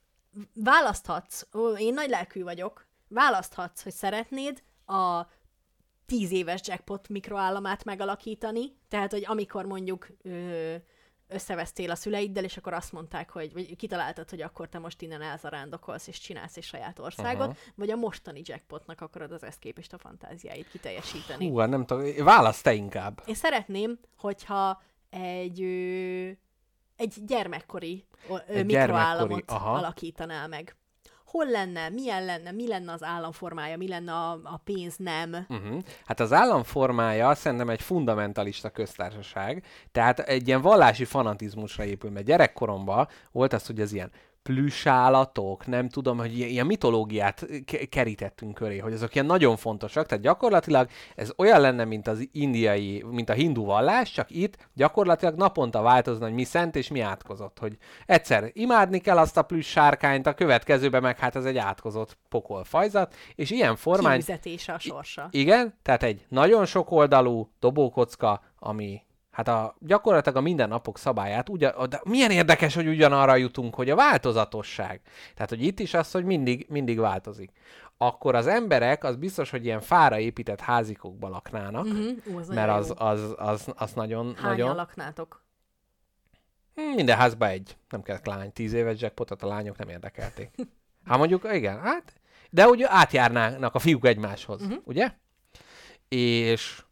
választhatsz, 0.53 1.47
ó, 1.53 1.77
én 1.77 1.93
nagy 1.93 2.09
lelkű 2.09 2.43
vagyok, 2.43 2.87
választhatsz, 3.07 3.83
hogy 3.83 3.91
szeretnéd 3.91 4.63
a 4.85 5.21
10 6.05 6.31
éves 6.31 6.61
jackpot 6.67 7.09
mikroállamát 7.09 7.83
megalakítani, 7.83 8.77
tehát, 8.87 9.11
hogy 9.11 9.23
amikor 9.25 9.65
mondjuk 9.65 10.07
ö, 10.21 10.75
összevesztél 11.33 11.91
a 11.91 11.95
szüleiddel, 11.95 12.43
és 12.43 12.57
akkor 12.57 12.73
azt 12.73 12.91
mondták, 12.91 13.29
hogy 13.29 13.53
vagy 13.53 13.75
kitaláltad, 13.75 14.29
hogy 14.29 14.41
akkor 14.41 14.69
te 14.69 14.79
most 14.79 15.01
innen 15.01 15.21
elzarándokolsz, 15.21 16.07
és 16.07 16.19
csinálsz 16.19 16.57
egy 16.57 16.63
saját 16.63 16.99
országot, 16.99 17.41
Aha. 17.41 17.55
vagy 17.75 17.89
a 17.89 17.95
mostani 17.95 18.41
jackpotnak 18.43 19.01
akarod 19.01 19.31
az 19.31 19.43
ezt 19.43 19.59
képest 19.59 19.93
a 19.93 19.97
fantáziáit 19.97 20.69
kiteljesíteni. 20.69 21.49
Hú, 21.49 21.57
hát 21.57 21.69
nem 21.69 21.85
tudom, 21.85 22.23
választ 22.23 22.63
te 22.63 22.73
inkább. 22.73 23.21
Én 23.25 23.35
szeretném, 23.35 23.99
hogyha 24.17 24.81
egy, 25.09 25.61
ö, 25.61 26.29
egy 26.95 27.13
gyermekkori 27.25 28.05
ö, 28.29 28.35
Egy 28.47 28.65
mikroállamot 28.65 29.29
gyermekkori, 29.29 29.43
aha. 29.47 29.73
alakítanál 29.73 30.47
meg. 30.47 30.75
Hol 31.33 31.45
lenne, 31.45 31.89
milyen 31.89 32.25
lenne, 32.25 32.51
mi 32.51 32.67
lenne 32.67 32.91
az 32.91 33.03
államformája, 33.03 33.77
mi 33.77 33.87
lenne 33.87 34.11
a, 34.11 34.31
a 34.31 34.61
pénz 34.63 34.95
nem. 34.97 35.45
Uh-huh. 35.49 35.81
Hát 36.05 36.19
az 36.19 36.33
államformája 36.33 37.35
szerintem 37.35 37.69
egy 37.69 37.81
fundamentalista 37.81 38.69
köztársaság, 38.69 39.65
tehát 39.91 40.19
egy 40.19 40.47
ilyen 40.47 40.61
vallási 40.61 41.05
fanatizmusra 41.05 41.83
épül, 41.83 42.09
mert 42.09 42.25
gyerekkoromban 42.25 43.07
volt 43.31 43.53
az, 43.53 43.65
hogy 43.65 43.81
az 43.81 43.93
ilyen 43.93 44.11
plüssállatok, 44.43 45.67
nem 45.67 45.89
tudom, 45.89 46.17
hogy 46.17 46.37
ilyen, 46.37 46.65
mitológiát 46.65 47.45
ke- 47.65 47.89
kerítettünk 47.89 48.53
köré, 48.53 48.77
hogy 48.77 48.93
azok 48.93 49.13
ilyen 49.13 49.25
nagyon 49.25 49.55
fontosak, 49.55 50.05
tehát 50.05 50.23
gyakorlatilag 50.23 50.89
ez 51.15 51.31
olyan 51.37 51.61
lenne, 51.61 51.85
mint 51.85 52.07
az 52.07 52.27
indiai, 52.31 53.03
mint 53.09 53.29
a 53.29 53.33
hindu 53.33 53.65
vallás, 53.65 54.11
csak 54.11 54.31
itt 54.31 54.57
gyakorlatilag 54.73 55.35
naponta 55.35 55.81
változna, 55.81 56.25
hogy 56.25 56.33
mi 56.33 56.43
szent 56.43 56.75
és 56.75 56.87
mi 56.87 56.99
átkozott, 56.99 57.59
hogy 57.59 57.77
egyszer 58.05 58.49
imádni 58.53 58.99
kell 58.99 59.17
azt 59.17 59.37
a 59.37 59.41
plüss 59.41 59.69
sárkányt, 59.69 60.27
a 60.27 60.33
következőben 60.33 61.01
meg 61.01 61.17
hát 61.19 61.35
ez 61.35 61.45
egy 61.45 61.57
átkozott 61.57 62.17
pokolfajzat, 62.29 63.15
és 63.35 63.51
ilyen 63.51 63.75
formány, 63.75 64.13
Kiüzetése 64.13 64.73
a 64.73 64.79
sorsa. 64.79 65.27
igen, 65.31 65.73
tehát 65.81 66.03
egy 66.03 66.25
nagyon 66.29 66.65
sokoldalú 66.65 67.49
dobókocka, 67.59 68.41
ami 68.59 69.01
hát 69.33 69.47
a, 69.47 69.75
gyakorlatilag 69.79 70.37
a 70.37 70.41
mindennapok 70.41 70.97
szabályát, 70.97 71.49
ugyan, 71.49 71.89
de 71.89 72.01
milyen 72.03 72.31
érdekes, 72.31 72.75
hogy 72.75 72.87
ugyanarra 72.87 73.35
jutunk, 73.35 73.75
hogy 73.75 73.89
a 73.89 73.95
változatosság. 73.95 75.01
Tehát, 75.33 75.49
hogy 75.49 75.63
itt 75.63 75.79
is 75.79 75.93
az, 75.93 76.11
hogy 76.11 76.25
mindig, 76.25 76.65
mindig 76.69 76.99
változik. 76.99 77.51
Akkor 77.97 78.35
az 78.35 78.47
emberek, 78.47 79.03
az 79.03 79.15
biztos, 79.15 79.49
hogy 79.49 79.65
ilyen 79.65 79.81
fára 79.81 80.19
épített 80.19 80.59
házikokba 80.59 81.29
laknának, 81.29 81.85
Uh-huh. 81.85 82.11
Ú, 82.25 82.37
az 82.37 82.47
mert 82.47 82.69
az, 82.69 82.87
jó. 82.87 83.05
az, 83.05 83.33
az, 83.37 83.67
az 83.75 83.93
nagyon, 83.93 84.35
Hányan 84.35 84.49
nagyon... 84.49 84.75
laknátok? 84.75 85.43
Hmm, 86.75 86.93
Minden 86.93 87.17
házba 87.17 87.47
egy. 87.47 87.77
Nem 87.89 88.01
kell 88.01 88.19
lány. 88.23 88.51
Tíz 88.51 88.73
éves 88.73 89.01
jackpotot 89.01 89.41
a 89.41 89.47
lányok 89.47 89.77
nem 89.77 89.89
érdekelték. 89.89 90.49
Hát 91.05 91.17
mondjuk, 91.17 91.47
igen, 91.53 91.79
hát... 91.79 92.13
De 92.49 92.67
úgy 92.67 92.83
átjárnának 92.83 93.75
a 93.75 93.79
fiúk 93.79 94.05
egymáshoz, 94.05 94.61
uh-huh. 94.61 94.77
ugye? 94.83 95.11
És 96.07 96.83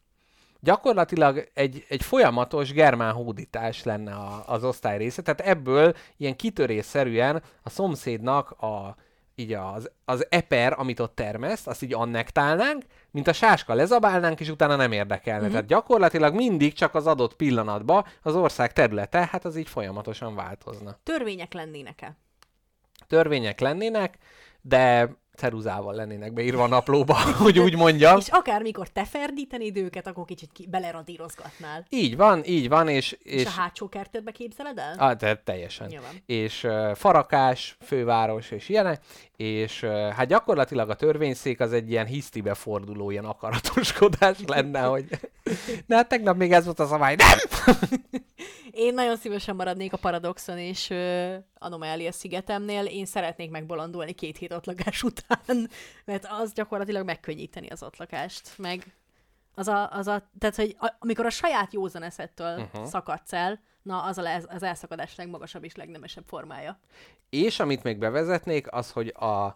gyakorlatilag 0.62 1.48
egy, 1.54 1.84
egy 1.88 2.02
folyamatos 2.02 2.72
germán 2.72 3.12
hódítás 3.12 3.82
lenne 3.82 4.12
a, 4.12 4.42
az 4.46 4.64
osztály 4.64 4.98
része, 4.98 5.22
tehát 5.22 5.40
ebből 5.40 5.94
ilyen 6.16 6.36
kitörésszerűen 6.36 7.42
a 7.62 7.70
szomszédnak 7.70 8.50
a, 8.50 8.96
így 9.34 9.52
az, 9.52 9.90
az 10.04 10.26
eper, 10.30 10.74
amit 10.78 11.00
ott 11.00 11.14
termeszt, 11.14 11.66
azt 11.66 11.82
így 11.82 11.94
annektálnánk, 11.94 12.82
mint 13.10 13.28
a 13.28 13.32
sáska 13.32 13.74
lezabálnánk, 13.74 14.40
és 14.40 14.48
utána 14.48 14.76
nem 14.76 14.92
érdekelne. 14.92 15.38
Mhm. 15.38 15.46
Mm-hmm. 15.46 15.52
Tehát 15.52 15.68
gyakorlatilag 15.68 16.34
mindig 16.34 16.72
csak 16.72 16.94
az 16.94 17.06
adott 17.06 17.36
pillanatban 17.36 18.04
az 18.22 18.34
ország 18.34 18.72
területe, 18.72 19.28
hát 19.30 19.44
az 19.44 19.56
így 19.56 19.68
folyamatosan 19.68 20.34
változna. 20.34 20.98
Törvények 21.02 21.52
lennének-e? 21.52 22.16
Törvények 23.06 23.60
lennének, 23.60 24.18
de 24.60 25.16
ceruzával 25.36 25.94
lennének 25.94 26.32
beírva 26.32 26.62
a 26.62 26.66
naplóba, 26.66 27.14
hogy 27.44 27.58
úgy 27.58 27.76
mondjam. 27.76 28.18
És 28.18 28.28
akármikor 28.28 28.88
te 28.88 29.04
ferdítenéd 29.04 29.76
őket, 29.76 30.06
akkor 30.06 30.24
kicsit 30.24 30.50
ki- 30.52 30.66
beleradírozgatnál. 30.70 31.86
Így 31.88 32.16
van, 32.16 32.42
így 32.44 32.68
van, 32.68 32.88
és... 32.88 33.16
És, 33.22 33.32
és 33.32 33.46
a 33.46 33.50
hátsó 33.50 33.88
kertedbe 33.88 34.30
képzeled 34.30 34.78
el? 34.78 34.94
Ah, 34.98 35.16
te, 35.16 35.34
teljesen. 35.34 35.86
Nyilván. 35.86 36.22
És 36.26 36.64
uh, 36.64 36.94
Farakás, 36.94 37.76
főváros 37.80 38.50
és 38.50 38.68
ilyenek, 38.68 39.00
és 39.36 39.82
uh, 39.82 40.08
hát 40.08 40.26
gyakorlatilag 40.26 40.90
a 40.90 40.94
törvényszék 40.94 41.60
az 41.60 41.72
egy 41.72 41.90
ilyen 41.90 42.06
hisztibe 42.06 42.54
forduló, 42.54 43.10
ilyen 43.10 43.24
akaratoskodás 43.24 44.38
lenne, 44.54 44.80
hogy 44.80 45.04
na 45.86 45.96
hát 45.96 46.08
tegnap 46.08 46.36
még 46.36 46.52
ez 46.52 46.64
volt 46.64 46.80
a 46.80 46.86
szabály, 46.86 47.14
nem! 47.14 47.38
Én 48.70 48.94
nagyon 48.94 49.16
szívesen 49.16 49.56
maradnék 49.56 49.92
a 49.92 49.96
Paradoxon 49.96 50.58
és 50.58 50.90
uh, 50.90 51.34
Anomalia 51.54 52.12
szigetemnél. 52.12 52.84
Én 52.84 53.06
szeretnék 53.06 53.50
megbolondulni 53.50 54.12
két 54.12 54.36
hét 54.36 54.52
ott 54.52 54.66
lakás 54.66 55.02
után, 55.12 55.70
mert 56.04 56.26
az 56.30 56.52
gyakorlatilag 56.52 57.04
megkönnyíteni 57.04 57.68
az 57.68 57.82
ott 57.82 57.96
lakást. 57.96 58.58
Meg 58.58 58.94
az 59.54 59.68
a, 59.68 59.90
az 59.90 60.06
a 60.06 60.30
tehát, 60.38 60.56
hogy 60.56 60.76
a, 60.78 60.92
amikor 60.98 61.26
a 61.26 61.30
saját 61.30 61.72
józan 61.72 62.02
eszettől 62.02 62.58
uh-huh. 62.58 62.84
szakadsz 62.84 63.32
el, 63.32 63.60
na 63.82 64.02
az 64.02 64.18
a, 64.18 64.34
az 64.48 64.62
elszakadás 64.62 65.16
legmagasabb 65.16 65.64
és 65.64 65.76
legnemesebb 65.76 66.24
formája. 66.26 66.78
És 67.30 67.60
amit 67.60 67.82
még 67.82 67.98
bevezetnék, 67.98 68.72
az, 68.72 68.90
hogy 68.90 69.14
a, 69.18 69.54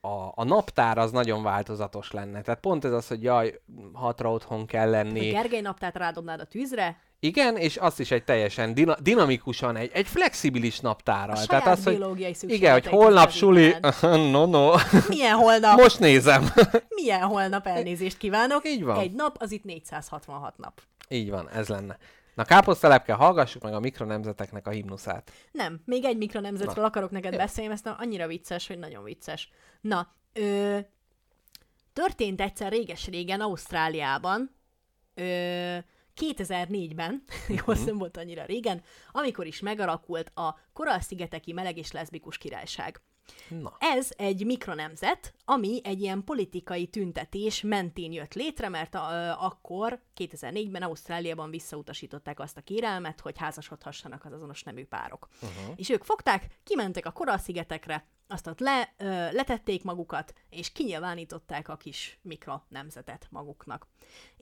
a, 0.00 0.32
a 0.34 0.44
naptár 0.44 0.98
az 0.98 1.10
nagyon 1.10 1.42
változatos 1.42 2.10
lenne. 2.10 2.40
Tehát 2.40 2.60
pont 2.60 2.84
ez 2.84 2.92
az, 2.92 3.08
hogy 3.08 3.22
jaj, 3.22 3.60
hatra 3.92 4.32
otthon 4.32 4.66
kell 4.66 4.88
A 4.88 4.90
lenni. 4.90 5.30
Gergely 5.30 5.60
naptát 5.60 5.96
rádobnád 5.96 6.40
a 6.40 6.44
tűzre, 6.44 7.00
Igen, 7.20 7.56
és 7.56 7.76
azt 7.76 8.00
is 8.00 8.10
egy 8.10 8.24
teljesen 8.24 8.74
dina- 8.74 9.02
dinamikusan, 9.02 9.76
egy, 9.76 9.90
egy 9.94 10.06
flexibilis 10.06 10.80
naptárral. 10.80 11.36
a 11.36 11.46
Tehát 11.46 11.66
az, 11.66 11.84
hogy 11.84 12.26
igen, 12.40 12.72
hogy 12.72 12.86
holnap 12.86 13.30
suli, 13.30 13.74
no, 14.32 14.46
no, 14.46 14.72
Milyen 15.08 15.36
holnap? 15.36 15.78
most 15.78 15.98
nézem. 15.98 16.48
Milyen 17.02 17.20
holnap 17.20 17.66
elnézést 17.66 18.16
kívánok? 18.16 18.68
Így 18.68 18.84
van. 18.84 18.98
Egy 18.98 19.12
nap, 19.12 19.36
az 19.38 19.52
itt 19.52 19.64
466 19.64 20.56
nap. 20.58 20.80
Így 21.08 21.30
van, 21.30 21.50
ez 21.50 21.68
lenne. 21.68 21.96
Na 22.34 22.44
káposztelepke, 22.44 23.12
hallgassuk 23.12 23.62
meg 23.62 23.74
a 23.74 23.80
mikronemzeteknek 23.80 24.66
a 24.66 24.70
himnuszát. 24.70 25.32
Nem, 25.52 25.80
még 25.84 26.04
egy 26.04 26.16
mikronemzetről 26.16 26.84
akarok 26.84 27.10
neked 27.10 27.36
beszélni, 27.36 27.72
ezt 27.72 27.86
annyira 27.98 28.26
vicces, 28.26 28.66
hogy 28.66 28.78
nagyon 28.78 29.04
vicces. 29.04 29.50
Na, 29.80 30.14
ö, 30.32 30.78
történt 31.92 32.40
egyszer 32.40 32.72
réges-régen 32.72 33.40
Ausztráliában, 33.40 34.50
ö, 35.14 35.76
2004-ben, 36.20 37.22
jó, 37.48 37.64
az 37.66 37.84
nem 37.84 37.98
volt 37.98 38.16
annyira 38.16 38.44
régen, 38.44 38.82
amikor 39.12 39.46
is 39.46 39.60
megalakult 39.60 40.30
a 40.34 40.58
Korall-szigeteki 40.72 41.52
meleg 41.52 41.76
és 41.76 41.92
leszbikus 41.92 42.38
királyság. 42.38 43.00
Na, 43.48 43.76
Ez 43.78 44.08
egy 44.16 44.44
mikronemzet, 44.44 45.34
ami 45.44 45.80
egy 45.84 46.00
ilyen 46.00 46.24
politikai 46.24 46.86
tüntetés 46.86 47.60
mentén 47.60 48.12
jött 48.12 48.34
létre, 48.34 48.68
mert 48.68 48.94
a, 48.94 49.08
ö, 49.10 49.44
akkor, 49.44 50.00
2004-ben 50.16 50.82
Ausztráliában 50.82 51.50
visszautasították 51.50 52.40
azt 52.40 52.56
a 52.56 52.60
kérelmet, 52.60 53.20
hogy 53.20 53.38
házasodhassanak 53.38 54.24
az 54.24 54.32
azonos 54.32 54.62
nemű 54.62 54.84
párok. 54.84 55.28
Uh-huh. 55.42 55.72
És 55.76 55.88
ők 55.88 56.04
fogták, 56.04 56.46
kimentek 56.64 57.06
a 57.06 57.10
Korall-szigetekre, 57.10 58.06
azt 58.28 58.46
ott 58.46 58.60
le, 58.60 58.92
ö, 58.96 59.04
letették 59.32 59.84
magukat, 59.84 60.32
és 60.50 60.72
kinyilvánították 60.72 61.68
a 61.68 61.76
kis 61.76 62.18
mikronemzetet 62.22 63.26
maguknak. 63.30 63.86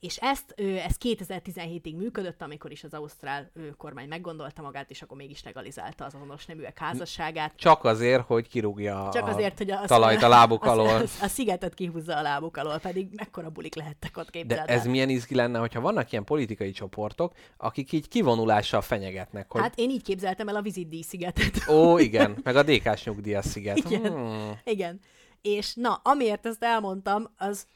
És 0.01 0.17
ezt, 0.17 0.55
ö, 0.57 0.75
ez 0.77 0.97
2017-ig 1.05 1.97
működött, 1.97 2.43
amikor 2.43 2.71
is 2.71 2.85
az 2.85 2.95
ausztrál 2.95 3.51
ö, 3.55 3.71
kormány 3.77 4.09
meggondolta 4.09 4.63
magát, 4.63 4.91
és 4.91 5.03
akkor 5.03 5.17
mégis 5.17 5.43
legalizálta 5.43 6.05
az 6.05 6.15
azonos 6.15 6.47
neműek 6.47 6.79
házasságát. 6.79 7.53
csak 7.57 7.85
azért, 7.85 8.27
hogy 8.27 8.49
kirúgja 8.49 9.09
Csak 9.13 9.27
a 9.27 9.31
azért, 9.31 9.59
hogy 9.59 9.71
a, 9.71 9.81
talajt 9.87 10.23
a 10.23 10.29
lábuk 10.29 10.65
a, 10.65 10.71
alól. 10.71 10.89
A, 10.89 11.03
a, 11.23 11.29
szigetet 11.29 11.75
kihúzza 11.75 12.17
a 12.17 12.23
lábuk 12.23 12.57
alól, 12.57 12.79
pedig 12.79 13.09
mekkora 13.17 13.51
bulik 13.51 13.75
lehettek 13.75 14.17
ott 14.17 14.31
De 14.31 14.39
képzeld 14.39 14.69
ez 14.69 14.87
milyen 14.87 15.09
izgi 15.09 15.35
lenne, 15.35 15.59
hogyha 15.59 15.81
vannak 15.81 16.13
ilyen 16.13 16.25
politikai 16.25 16.71
csoportok, 16.71 17.33
akik 17.57 17.93
így 17.93 18.09
kivonulással 18.09 18.81
fenyegetnek, 18.81 19.53
hogy 19.53 19.61
Hát 19.61 19.79
én 19.79 19.91
így 19.91 20.03
képzeltem 20.03 20.49
el 20.49 20.57
a 20.57 20.63
Visit 20.63 21.05
szigetet. 21.05 21.69
ó, 21.69 21.99
igen, 21.99 22.37
meg 22.43 22.57
a 22.57 22.63
DK-s 22.63 23.05
nyugdíjas 23.05 23.45
sziget. 23.45 23.74
Igen. 23.75 24.13
Hmm. 24.13 24.59
Igen. 24.65 25.01
És 25.43 25.75
na, 25.75 26.01
amiért 26.03 26.47
ezt 26.47 26.63
elmondtam, 26.65 27.35
az, 27.37 27.67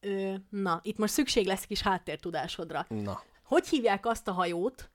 ö, 0.00 0.34
na, 0.48 0.80
itt 0.82 0.98
most 0.98 1.12
szükség 1.12 1.46
lesz 1.46 1.64
kis 1.64 1.80
háttértudásodra. 1.82 2.86
Na, 2.88 3.22
Hogy 3.44 3.68
hívják 3.68 4.06
azt 4.06 4.28
a 4.28 4.32
hajót, 4.32 4.90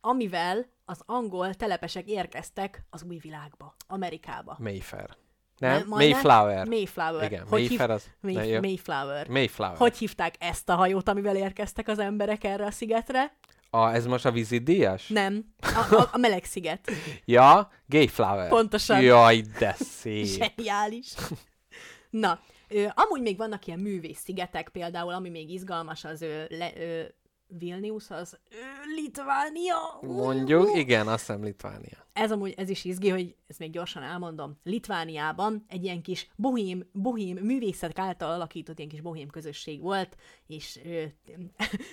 amivel 0.00 0.66
az 0.84 1.00
angol 1.06 1.54
telepesek 1.54 2.08
érkeztek 2.08 2.84
az 2.90 3.02
új 3.02 3.16
világba, 3.18 3.74
Amerikába? 3.88 4.56
Mayfair. 4.58 5.16
Nem? 5.58 5.86
majdnem? 5.88 5.96
Mayflower. 6.10 6.66
Mayflower. 6.66 7.22
Igen, 7.32 7.46
Hogy 7.48 7.60
Mayfair 7.68 7.90
az- 7.90 8.10
May-. 8.20 8.58
Mayflower. 8.60 9.28
Mayflower. 9.28 9.76
Hogy 9.76 9.96
hívták 9.96 10.34
ezt 10.38 10.68
a 10.68 10.74
hajót, 10.74 11.08
amivel 11.08 11.36
érkeztek 11.36 11.88
az 11.88 11.98
emberek 11.98 12.44
erre 12.44 12.64
a 12.66 12.70
szigetre? 12.70 13.34
A, 13.74 13.92
ez 13.94 14.06
most 14.06 14.24
a 14.24 14.30
vízidíjas? 14.30 15.08
Nem, 15.08 15.44
a, 15.60 15.94
a, 15.94 16.08
a 16.12 16.18
meleg 16.18 16.44
sziget. 16.44 16.90
Ja, 17.24 17.70
Gayflower. 17.86 18.48
Pontosan. 18.48 19.00
Jaj, 19.00 19.40
de 19.58 19.76
szép. 19.78 20.26
Zseniális. 20.26 21.12
Na, 22.10 22.40
Ö, 22.68 22.86
amúgy 22.94 23.20
még 23.20 23.36
vannak 23.36 23.66
ilyen 23.66 23.78
művész 23.78 24.18
szigetek, 24.18 24.68
például, 24.68 25.12
ami 25.12 25.28
még 25.28 25.50
izgalmas, 25.50 26.04
az 26.04 26.22
ö, 26.22 26.44
le, 26.48 26.72
ö, 26.76 27.02
Vilnius, 27.58 28.10
az 28.10 28.38
Litvánia. 28.96 29.98
Mondjuk, 30.00 30.76
igen, 30.76 31.08
azt 31.08 31.26
hiszem 31.26 31.42
Litvánia. 31.42 32.06
Ez 32.12 32.32
amúgy, 32.32 32.54
ez 32.56 32.68
is 32.68 32.84
izgi, 32.84 33.08
hogy 33.08 33.36
ezt 33.46 33.58
még 33.58 33.70
gyorsan 33.70 34.02
elmondom. 34.02 34.58
Litvániában 34.62 35.64
egy 35.68 35.84
ilyen 35.84 36.02
kis 36.02 36.30
bohém, 36.36 36.88
bohém 36.92 37.36
művészet 37.36 37.98
által 37.98 38.30
alakított 38.30 38.78
ilyen 38.78 38.90
kis 38.90 39.00
bohém 39.00 39.28
közösség 39.28 39.80
volt, 39.80 40.16
és 40.46 40.80
ö, 40.84 41.02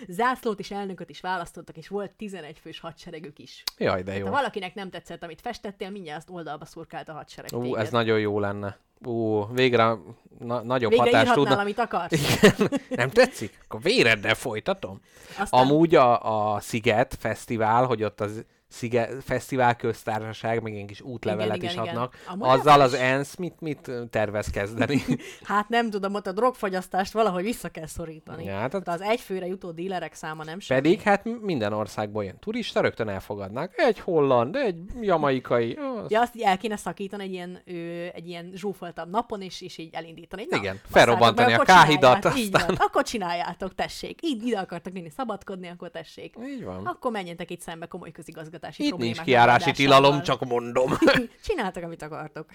zászlót 0.17 0.59
és 0.59 0.71
elnököt 0.71 1.09
is 1.09 1.21
választottak, 1.21 1.77
és 1.77 1.87
volt 1.87 2.11
11 2.11 2.59
fős 2.59 2.79
hadseregük 2.79 3.39
is. 3.39 3.63
Jaj, 3.77 4.03
de 4.03 4.17
jó. 4.17 4.25
Ha 4.25 4.31
valakinek 4.31 4.75
nem 4.75 4.89
tetszett, 4.89 5.23
amit 5.23 5.41
festettél, 5.41 5.89
mindjárt 5.89 6.17
azt 6.17 6.29
oldalba 6.29 6.65
szurkált 6.65 7.09
a 7.09 7.13
hadsereg 7.13 7.51
Ú, 7.53 7.61
téged. 7.61 7.79
ez 7.79 7.91
nagyon 7.91 8.19
jó 8.19 8.39
lenne. 8.39 8.77
Ú, 9.05 9.45
végre 9.53 9.95
na- 10.39 10.61
nagyobb 10.63 10.91
Végre 10.91 11.17
hatást 11.17 11.33
tudna. 11.33 11.57
amit 11.57 11.79
akarsz. 11.79 12.11
Igen. 12.11 12.71
Nem 12.89 13.09
tetszik? 13.09 13.59
Akkor 13.63 13.81
véreddel 13.81 14.35
folytatom. 14.35 14.99
Aztán, 15.39 15.61
Amúgy 15.61 15.95
a, 15.95 16.53
a 16.55 16.59
Sziget 16.59 17.17
Fesztivál, 17.19 17.85
hogy 17.85 18.03
ott 18.03 18.21
az 18.21 18.45
Sziget 18.71 19.23
Fesztivál 19.23 19.75
köztársaság, 19.75 20.61
meg 20.61 20.73
ilyen 20.73 20.87
kis 20.87 21.01
útlevelet 21.01 21.55
Igen, 21.55 21.65
is 21.67 21.71
igen, 21.73 21.83
igen. 21.83 21.95
adnak. 21.95 22.13
Amúgy 22.27 22.47
Azzal 22.47 22.81
az. 22.81 22.93
ENSZ 22.93 23.35
mit, 23.35 23.59
mit 23.61 23.91
tervez 24.09 24.47
kezdeni? 24.49 25.01
Hát 25.43 25.69
nem 25.69 25.89
tudom, 25.89 26.13
ott 26.13 26.27
a 26.27 26.31
drogfogyasztást 26.31 27.13
valahogy 27.13 27.43
vissza 27.43 27.69
kell 27.69 27.85
szorítani. 27.85 28.43
Ja, 28.43 28.55
hát- 28.57 28.73
hát 28.73 28.87
az 28.87 29.01
egyfőre 29.01 29.45
jutó 29.45 29.71
dílerek 29.71 30.13
száma 30.13 30.43
nem 30.43 30.59
semmi. 30.59 30.81
Pedig 30.81 31.01
hát 31.01 31.41
minden 31.41 31.73
országból 31.73 32.23
jön 32.23 32.39
turista, 32.39 32.81
rögtön 32.81 33.09
elfogadnák. 33.09 33.73
Egy 33.75 33.99
holland, 33.99 34.55
egy 34.55 34.75
jamaikai. 35.01 35.73
Az... 36.03 36.11
Ja, 36.11 36.21
azt 36.21 36.41
el 36.41 36.57
kéne 36.57 36.75
szakítani 36.75 37.23
egy 37.23 37.31
ilyen, 37.31 37.61
ö, 37.65 37.73
egy 38.13 38.27
ilyen 38.27 38.51
zsúfoltabb 38.55 39.09
napon, 39.09 39.41
és, 39.41 39.61
és 39.61 39.77
így 39.77 39.93
elindítani. 39.93 40.45
Na, 40.49 40.57
Igen, 40.57 40.79
felrobbantani 40.89 41.53
a 41.53 41.63
káhidat, 41.63 42.25
aztán- 42.25 42.65
van. 42.67 42.75
Akkor 42.79 43.03
csináljátok, 43.03 43.75
tessék. 43.75 44.19
Így 44.23 44.45
ide 44.47 44.59
akartak 44.59 44.93
vinni 44.93 45.09
szabadkodni, 45.09 45.67
akkor 45.67 45.89
tessék. 45.89 46.35
Így 46.43 46.63
van. 46.63 46.85
Akkor 46.85 47.11
menjetek 47.11 47.51
itt 47.51 47.61
szembe 47.61 47.85
komoly 47.85 48.11
közigazgatási 48.59 48.85
Itt 48.85 48.97
nincs 48.97 49.21
kiárási 49.21 49.71
tilalom, 49.71 50.21
csak 50.21 50.45
mondom. 50.45 50.91
Csináltak, 51.45 51.83
amit 51.83 52.01
akartok. 52.01 52.49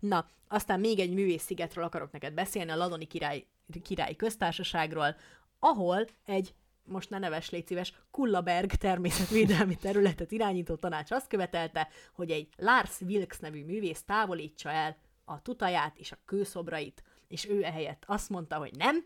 Na, 0.00 0.26
aztán 0.48 0.80
még 0.80 0.98
egy 0.98 1.12
művészszigetről 1.12 1.84
akarok 1.84 2.12
neked 2.12 2.34
beszélni, 2.34 2.70
a 2.70 2.76
Ladoni 2.76 3.04
király, 3.04 3.46
királyi 3.82 4.16
köztársaságról, 4.16 5.16
ahol 5.58 6.06
egy 6.24 6.54
most 6.84 7.10
ne 7.10 7.18
neves, 7.18 7.50
légy 7.50 7.66
szíves, 7.66 7.92
Kullaberg 8.10 8.70
természetvédelmi 8.70 9.76
területet 9.76 10.32
irányító 10.32 10.74
tanács 10.74 11.10
azt 11.10 11.28
követelte, 11.28 11.88
hogy 12.14 12.30
egy 12.30 12.48
Lars 12.56 13.00
Wilks 13.00 13.38
nevű 13.38 13.64
művész 13.64 14.02
távolítsa 14.02 14.70
el 14.70 14.96
a 15.24 15.42
tutaját 15.42 15.98
és 15.98 16.12
a 16.12 16.18
kőszobrait, 16.24 17.02
és 17.28 17.48
ő 17.48 17.64
ehelyett 17.64 18.02
azt 18.06 18.28
mondta, 18.28 18.56
hogy 18.56 18.72
nem, 18.76 19.04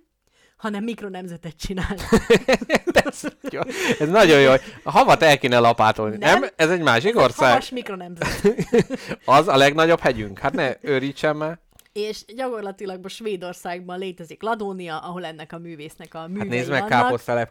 hanem 0.56 0.84
mikronemzetet 0.84 1.56
csinál. 1.56 1.96
Jó, 3.50 3.60
Ez 3.98 4.08
nagyon 4.08 4.40
jó. 4.40 4.52
A 4.82 4.90
havat 4.90 5.22
el 5.22 5.38
kéne 5.38 5.58
lapátolni. 5.58 6.16
Nem? 6.16 6.40
Nem. 6.40 6.50
Ez 6.56 6.70
egy 6.70 6.80
másik 6.80 7.10
Ez 7.10 7.16
egy 7.16 7.22
ország? 7.22 7.48
havas 7.48 7.70
mikronemzet. 7.70 8.54
Az 9.24 9.48
a 9.48 9.56
legnagyobb 9.56 10.00
hegyünk. 10.00 10.38
Hát 10.38 10.52
ne 10.52 10.72
őrítsem 10.80 11.36
már. 11.36 11.58
És 11.96 12.24
gyakorlatilag 12.34 13.02
most 13.02 13.16
Svédországban 13.16 13.98
létezik 13.98 14.42
Ladónia, 14.42 14.98
ahol 14.98 15.24
ennek 15.24 15.52
a 15.52 15.58
művésznek 15.58 16.14
a 16.14 16.26
művei 16.26 16.38
Hát 16.38 16.48
nézd 16.48 16.70
meg 16.70 16.84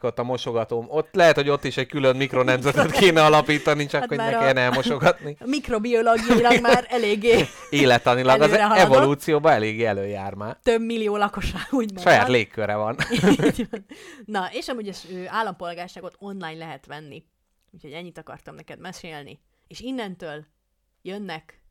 ott 0.04 0.20
a 0.20 0.24
mosogatóm. 0.24 0.86
Ott 0.90 1.14
lehet, 1.14 1.36
hogy 1.36 1.50
ott 1.50 1.64
is 1.64 1.78
egy 1.78 1.88
külön 1.88 2.16
mikronemzetet 2.16 2.92
kéne 2.92 3.24
alapítani, 3.24 3.86
csak 3.86 4.00
Hát 4.00 4.10
hogy 4.10 4.18
ne 4.18 4.26
a- 4.28 4.30
kellene 4.40 4.62
elmosogatni. 4.62 5.38
Mikrobiológiailag 5.46 6.62
már 6.62 6.86
eléggé 6.90 7.46
Életanilag 7.70 8.42
az 8.42 8.52
evolúcióban 8.52 9.52
eléggé 9.52 9.84
előjár 9.86 10.34
már. 10.34 10.60
több 10.64 10.82
millió 10.82 11.18
lakoság, 11.18 11.68
úgymond. 11.72 12.08
Saját 12.08 12.28
légköre 12.28 12.76
van. 12.76 12.96
Van. 13.72 13.86
Na, 14.26 14.50
és 14.52 14.68
amúgy 14.68 14.88
az 14.88 15.08
állampolgárságot 15.28 16.16
online 16.20 16.58
lehet 16.58 16.86
venni. 16.86 17.24
Úgyhogy 17.72 17.92
ennyit 17.92 18.18
akartam 18.18 18.56
neked 18.56 18.80
mesélni. 18.80 19.40
És 19.68 19.80
innentől 19.80 20.46
jönnek 21.02 21.62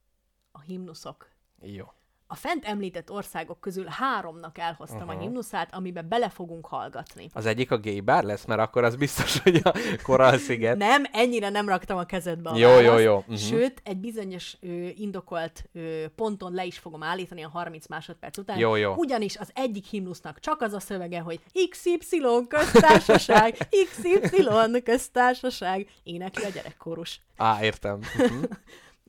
a 0.53 0.61
himnuszok. 0.61 1.29
Jó. 1.63 1.85
A 2.27 2.35
fent 2.35 2.65
említett 2.65 3.11
országok 3.11 3.61
közül 3.61 3.87
háromnak 3.89 4.59
elhoztam 4.59 5.01
uh-huh. 5.01 5.17
a 5.17 5.21
himnuszát, 5.21 5.75
amiben 5.75 6.09
bele 6.09 6.29
fogunk 6.29 6.67
hallgatni. 6.67 7.31
Az 7.33 7.47
egyik 7.47 7.71
a 7.71 7.79
gay 7.79 8.01
bar 8.01 8.23
lesz, 8.23 8.45
mert 8.45 8.61
akkor 8.61 8.85
az 8.85 8.97
biztos, 8.97 9.39
hogy 9.39 9.61
a 9.65 9.75
koralsziget. 10.03 10.77
Nem, 10.77 11.05
ennyire 11.13 11.49
nem 11.49 11.69
raktam 11.69 11.99
a 11.99 12.05
kezedbe 12.05 12.51
a 12.51 12.57
Jó, 12.57 12.69
választ. 12.69 12.89
jó, 12.89 12.99
jó. 12.99 13.25
Mhm. 13.27 13.37
Sőt, 13.37 13.81
egy 13.85 13.97
bizonyos 13.97 14.57
ö, 14.61 14.69
indokolt 14.97 15.65
ö, 15.73 16.05
ponton 16.15 16.53
le 16.53 16.65
is 16.65 16.79
fogom 16.79 17.03
állítani 17.03 17.43
a 17.43 17.49
30 17.49 17.87
másodperc 17.87 18.39
után. 18.39 18.59
Jó, 18.59 18.75
jó. 18.75 18.95
Ugyanis 18.95 19.37
az 19.37 19.51
egyik 19.55 19.87
himnusznak 19.87 20.41
csak 20.41 20.61
az 20.61 20.73
a 20.73 20.81
szövege, 20.81 21.21
hogy 21.21 21.41
XY 21.71 22.21
köztársaság, 22.49 23.57
XY 23.91 24.83
köztársaság, 24.83 25.89
énekli 26.03 26.45
a 26.45 26.49
gyerekkórus. 26.49 27.21
Á, 27.37 27.63
értem. 27.63 27.99
Mhm. 28.17 28.43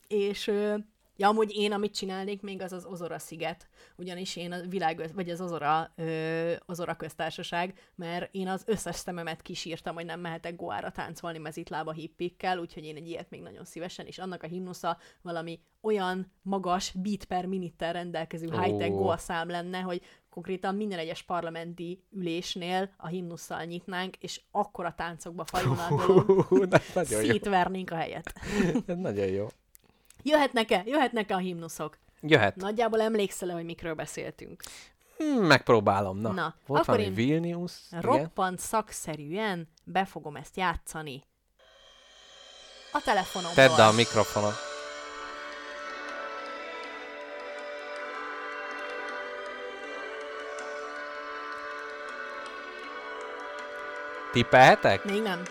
És 0.07 0.47
ö, 0.47 0.75
Ja, 1.17 1.27
amúgy 1.27 1.55
én, 1.55 1.71
amit 1.71 1.95
csinálnék 1.95 2.41
még, 2.41 2.61
az 2.61 2.71
az 2.71 2.85
Ozora 2.85 3.19
sziget, 3.19 3.67
ugyanis 3.95 4.35
én 4.35 4.51
a 4.51 4.61
világ, 4.67 5.11
vagy 5.13 5.29
az 5.29 5.41
Ozora, 5.41 5.91
ö, 5.95 6.53
Ozora 6.65 6.95
köztársaság, 6.95 7.79
mert 7.95 8.33
én 8.33 8.47
az 8.47 8.63
összes 8.65 8.95
szememet 8.95 9.41
kisírtam, 9.41 9.95
hogy 9.95 10.05
nem 10.05 10.19
mehetek 10.19 10.55
Goára 10.55 10.91
táncolni 10.91 11.37
mezitlába 11.37 11.91
hippikkel, 11.91 12.57
úgyhogy 12.57 12.83
én 12.83 12.95
egy 12.95 13.07
ilyet 13.07 13.29
még 13.29 13.41
nagyon 13.41 13.65
szívesen, 13.65 14.05
és 14.05 14.17
annak 14.17 14.43
a 14.43 14.47
himnusza 14.47 14.97
valami 15.21 15.59
olyan 15.81 16.31
magas 16.41 16.91
beat 16.91 17.25
per 17.25 17.45
minittel 17.45 17.93
rendelkező 17.93 18.47
Ó. 18.47 18.61
high-tech 18.61 18.91
Goa 18.91 19.17
szám 19.17 19.49
lenne, 19.49 19.79
hogy 19.79 20.01
konkrétan 20.29 20.75
minden 20.75 20.99
egyes 20.99 21.23
parlamenti 21.23 22.03
ülésnél 22.11 22.93
a 22.97 23.07
himnusszal 23.07 23.63
nyitnánk, 23.63 24.15
és 24.15 24.41
akkora 24.51 24.93
táncokba 24.93 25.45
fajulna 25.45 25.85
a 25.85 25.95
dolog, 26.05 26.81
szétvernénk 26.93 27.91
a 27.91 27.95
helyet. 27.95 28.33
Ez 28.85 28.97
nagyon 28.97 29.27
jó. 29.27 29.47
Jöhetnek-e? 30.27 30.83
Jöhetnek-e 30.85 31.35
a 31.35 31.37
himnuszok? 31.37 31.97
Jöhet. 32.21 32.55
Nagyjából 32.55 33.01
emlékszel 33.01 33.49
hogy 33.49 33.65
mikről 33.65 33.93
beszéltünk. 33.93 34.63
Hmm, 35.17 35.45
megpróbálom. 35.45 36.17
Na, 36.17 36.31
Na, 36.31 36.55
volt 36.65 36.81
akkor 36.81 36.95
valami 36.95 37.15
Vilnius. 37.15 37.73
Roppant 37.91 38.59
szakszerűen 38.59 39.67
be 39.83 40.05
fogom 40.05 40.35
ezt 40.35 40.57
játszani. 40.57 41.23
A 42.91 43.01
telefonomból. 43.03 43.67
Tedd 43.67 43.79
a 43.79 43.91
mikrofonot. 43.91 44.53
Tippelhetek? 54.31 55.03
Még 55.03 55.21
nem. 55.21 55.43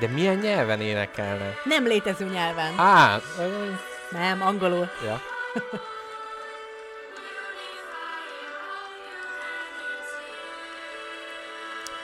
De 0.00 0.06
milyen 0.06 0.36
nyelven 0.36 0.80
énekelne? 0.80 1.58
Nem 1.64 1.86
létező 1.86 2.24
nyelven. 2.24 2.78
Á, 2.78 3.20
Nem, 4.10 4.42
angolul. 4.42 4.90
ja. 5.04 5.20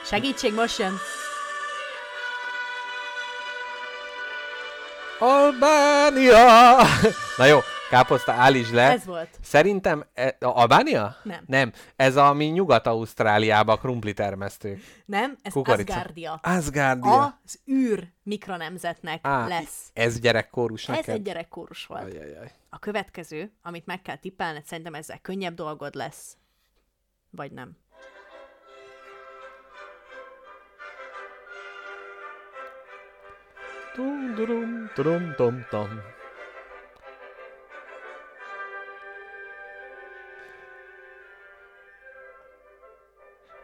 Segítség, 0.05 0.53
most 0.53 0.77
jön. 0.79 0.99
Albánia! 5.19 6.77
Na 7.37 7.45
jó, 7.45 7.59
káposzta, 7.89 8.31
állítsd 8.31 8.73
le. 8.73 8.91
Ez 8.91 9.05
volt. 9.05 9.29
Szerintem, 9.41 10.05
e, 10.13 10.35
a 10.39 10.45
Albánia? 10.45 11.15
Nem. 11.23 11.43
Nem, 11.47 11.71
ez 11.95 12.15
a 12.15 12.33
mi 12.33 12.45
Nyugat-Ausztráliában 12.45 13.77
krumpli 13.77 14.13
termesztő. 14.13 14.81
Nem, 15.05 15.37
ez 15.41 15.51
Kukorica. 15.53 15.93
Asgardia. 15.93 16.39
Asgardia. 16.43 17.39
Az 17.45 17.59
űr 17.71 18.07
mikronemzetnek 18.23 19.19
Á, 19.23 19.47
lesz. 19.47 19.89
Ez 19.93 20.19
gyerekkórus 20.19 20.89
Ez 20.89 20.95
neked? 20.95 21.15
egy 21.15 21.21
gyerekkórus 21.21 21.85
volt. 21.85 22.03
Ajajaj. 22.03 22.51
A 22.69 22.79
következő, 22.79 23.51
amit 23.61 23.85
meg 23.85 24.01
kell 24.01 24.15
tippelned, 24.15 24.65
szerintem 24.65 24.93
ezzel 24.93 25.19
könnyebb 25.21 25.53
dolgod 25.53 25.95
lesz. 25.95 26.37
Vagy 27.29 27.51
nem. 27.51 27.77
Tum, 33.93 34.33
durum, 34.35 34.91
turum, 34.93 35.33
tom, 35.35 35.65
tom. 35.69 35.89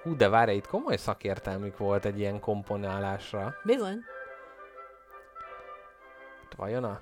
Hú, 0.04 0.16
de 0.16 0.30
várj, 0.30 0.52
itt 0.52 0.68
komoly 0.68 0.98
szakértelmük 0.98 1.78
volt 1.78 2.06
egy 2.06 2.20
ilyen 2.20 2.40
komponálásra. 2.40 3.56
Bizony. 3.64 4.00
Vajon 6.58 6.84
a 6.84 7.00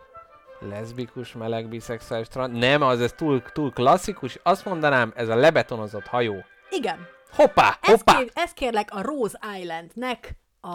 leszbikus, 0.59 1.33
meleg, 1.33 1.67
biszexuális, 1.67 2.27
trans... 2.27 2.59
Nem, 2.59 2.81
az 2.81 3.01
ez 3.01 3.13
túl, 3.13 3.41
túl 3.41 3.71
klasszikus. 3.71 4.39
Azt 4.43 4.65
mondanám, 4.65 5.13
ez 5.15 5.29
a 5.29 5.35
lebetonozott 5.35 6.05
hajó. 6.05 6.43
Igen. 6.69 7.07
Hoppá, 7.31 7.77
Ez, 7.81 7.89
hoppá! 7.89 8.17
kér, 8.17 8.31
ez 8.33 8.51
kérlek 8.51 8.91
a 8.91 9.01
Rose 9.01 9.39
Islandnek 9.57 10.35
a, 10.61 10.69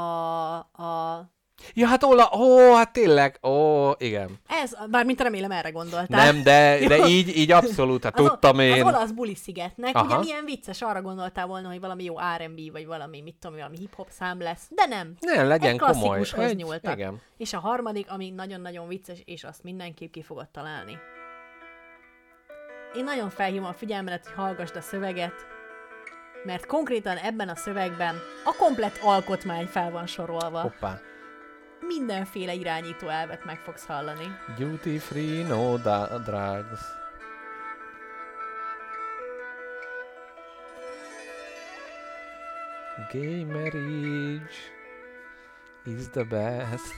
a 0.83 1.31
Ja, 1.75 1.87
hát 1.87 2.03
Ola, 2.03 2.31
ó, 2.39 2.75
hát 2.75 2.93
tényleg, 2.93 3.39
ó, 3.47 3.91
igen. 3.99 4.39
ez, 4.63 4.73
bármint 4.91 5.21
remélem 5.21 5.51
erre 5.51 5.71
gondoltál. 5.71 6.33
Nem, 6.33 6.43
de, 6.43 6.79
de 6.89 7.07
így, 7.07 7.37
így 7.37 7.51
abszolút, 7.53 8.05
hát 8.05 8.19
Az, 8.21 8.27
tudtam 8.29 8.59
én. 8.61 8.73
Az 8.87 8.95
olasz 8.95 9.11
buli 9.11 9.35
szigetnek, 9.35 9.95
Aha. 9.95 10.07
ugye 10.07 10.19
milyen 10.19 10.45
vicces, 10.45 10.83
arra 10.83 11.03
gondoltál 11.03 11.47
volna, 11.47 11.69
hogy 11.69 11.81
valami 11.81 12.05
jó 12.05 12.15
R&B, 12.19 12.73
vagy 12.73 12.87
valami, 12.87 13.21
mit 13.21 13.35
tudom, 13.41 13.57
valami 13.57 13.77
hip-hop 13.79 14.09
szám 14.11 14.41
lesz, 14.41 14.63
de 14.71 14.85
nem. 14.87 15.15
Nem, 15.21 15.47
legyen 15.49 15.73
egy 15.73 15.79
komoly. 15.79 15.95
klasszikushoz 16.01 16.45
Egy- 16.45 16.57
nyúltak. 16.57 16.95
Igen. 16.97 17.21
És 17.37 17.53
a 17.53 17.59
harmadik, 17.59 18.11
ami 18.11 18.31
nagyon-nagyon 18.31 18.89
vicces, 18.89 19.19
és 19.25 19.45
azt 19.45 19.63
mindenképp 19.63 20.13
ki 20.13 20.23
fogod 20.23 20.49
találni. 20.49 20.99
Én 22.97 23.05
nagyon 23.05 23.31
felhívom 23.31 23.67
a 23.67 23.73
figyelmedet, 23.73 24.25
hogy 24.25 24.35
hallgassd 24.35 24.77
a 24.77 24.81
szöveget, 24.81 25.35
mert 26.45 26.67
konkrétan 26.67 27.17
ebben 27.17 27.49
a 27.49 27.55
szövegben 27.57 28.15
a 28.45 28.55
komplett 28.59 28.99
alkotmány 29.03 29.67
fel 29.67 29.91
van 29.91 30.07
sorolva. 30.07 30.61
Hoppá. 30.61 31.01
Mindenféle 31.87 32.53
irányító 32.53 33.09
elvet 33.09 33.45
meg 33.45 33.59
fogsz 33.59 33.87
hallani. 33.87 34.39
Duty 34.59 34.99
free, 34.99 35.47
no 35.47 35.77
da- 35.77 36.19
drugs. 36.19 36.81
Gay 43.13 43.45
marriage 43.45 44.55
is 45.85 46.09
the 46.13 46.25
best. 46.25 46.95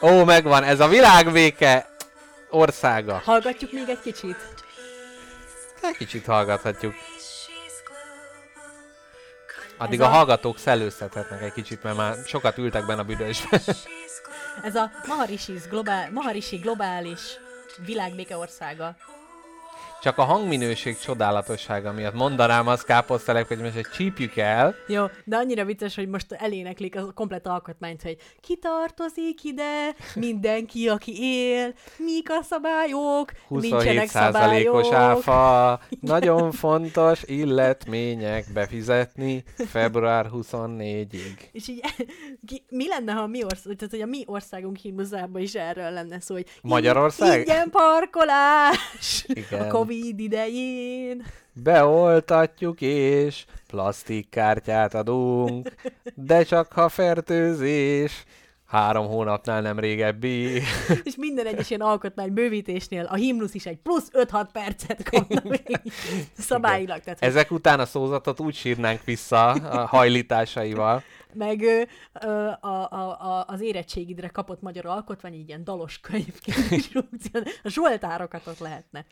Ó, 0.00 0.24
megvan, 0.24 0.62
ez 0.62 0.80
a 0.80 0.88
világvéke 0.88 1.88
országa. 2.50 3.20
Hallgatjuk 3.24 3.72
még 3.72 3.88
egy 3.88 4.00
kicsit? 4.00 4.36
Egy 5.82 5.96
kicsit 5.96 6.26
hallgathatjuk. 6.26 6.94
Addig 9.76 10.00
a 10.00 10.04
a- 10.04 10.08
hallgatók 10.08 10.58
szellőzhethetnek 10.58 11.42
egy 11.42 11.52
kicsit, 11.52 11.82
mert 11.82 11.96
már 11.96 12.16
sokat 12.26 12.58
ültek 12.58 12.86
benne 12.86 13.00
a 13.00 13.04
büdösbe. 13.04 13.58
she's 13.58 13.74
global. 14.24 14.64
Ez 14.64 14.74
a 14.74 14.90
Maharishis 15.06 15.62
globál, 15.68 16.10
Maharishi 16.12 16.56
globális 16.56 17.20
világbéke 17.84 18.36
országa. 18.36 18.96
Csak 20.04 20.18
a 20.18 20.22
hangminőség 20.22 20.98
csodálatossága 20.98 21.92
miatt 21.92 22.14
mondanám 22.14 22.66
azt 22.68 22.84
káposztelek, 22.84 23.48
hogy 23.48 23.58
most 23.58 23.76
egy 23.76 23.86
csípjük 23.94 24.36
el, 24.36 24.74
Jó, 24.86 25.04
de 25.24 25.36
annyira 25.36 25.64
vicces, 25.64 25.94
hogy 25.94 26.08
most 26.08 26.32
eléneklik 26.32 26.96
a 26.96 27.12
komplet 27.12 27.46
alkotmányt, 27.46 28.02
hogy 28.02 28.16
ki 28.40 28.56
tartozik 28.56 29.44
ide, 29.44 29.94
mindenki, 30.14 30.88
aki 30.88 31.22
él, 31.22 31.74
mik 31.96 32.30
a 32.30 32.42
szabályok, 32.42 33.32
nincsenek 33.48 34.08
27%-os 34.08 34.10
szabályok. 34.10 34.92
áfa, 34.92 35.80
nagyon 36.00 36.52
fontos 36.52 37.22
illetmények 37.22 38.44
befizetni 38.52 39.44
február 39.56 40.26
24-ig. 40.32 41.38
És 41.52 41.68
így, 41.68 41.80
ki, 42.48 42.62
mi 42.68 42.88
lenne, 42.88 43.12
ha 43.12 43.20
a 43.20 43.26
mi, 43.26 43.44
orsz, 43.44 43.62
tehát, 43.62 43.90
hogy 43.90 44.00
a 44.00 44.06
mi 44.06 44.22
országunk 44.26 44.76
himnuszában 44.76 45.42
is 45.42 45.54
erről 45.54 45.90
lenne 45.90 46.20
szó, 46.20 46.34
hogy 46.34 46.46
Magyarország? 46.62 47.38
ingyen 47.38 47.70
parkolás 47.70 49.24
Igen. 49.28 49.60
a 49.60 49.66
Covid 49.66 49.93
idején. 50.02 51.22
Beoltatjuk 51.52 52.80
és 52.80 53.44
plastikkártyát 53.66 54.94
adunk, 54.94 55.74
de 56.14 56.42
csak 56.42 56.72
ha 56.72 56.88
fertőzés, 56.88 58.24
három 58.66 59.06
hónapnál 59.06 59.60
nem 59.60 59.78
régebbi. 59.78 60.60
És 61.04 61.16
minden 61.16 61.46
egyes 61.46 61.70
ilyen 61.70 61.80
alkotmány 61.80 62.32
bővítésnél 62.32 63.04
a 63.04 63.14
himnusz 63.14 63.54
is 63.54 63.66
egy 63.66 63.76
plusz 63.76 64.10
5-6 64.12 64.46
percet 64.52 65.02
kap 65.10 65.42
még 65.42 65.80
szabályilag. 66.38 67.00
Tehát, 67.00 67.18
hogy 67.18 67.28
Ezek 67.28 67.50
után 67.50 67.80
a 67.80 67.86
szózatot 67.86 68.40
úgy 68.40 68.54
sírnánk 68.54 69.04
vissza 69.04 69.50
a 69.50 69.86
hajlításaival. 69.86 71.02
meg 71.32 71.62
ö, 71.62 71.82
ö, 72.22 72.28
a, 72.60 72.90
a, 72.90 73.44
az 73.46 73.60
érettségidre 73.60 74.28
kapott 74.28 74.62
magyar 74.62 74.86
alkotmány 74.86 75.34
egy 75.34 75.48
ilyen 75.48 75.64
dalos 75.64 76.00
könyvként 76.00 76.70
instrukció. 76.70 77.40
A 77.62 77.68
zsoltárokat 77.68 78.46
ott 78.46 78.58
lehetne. 78.58 79.04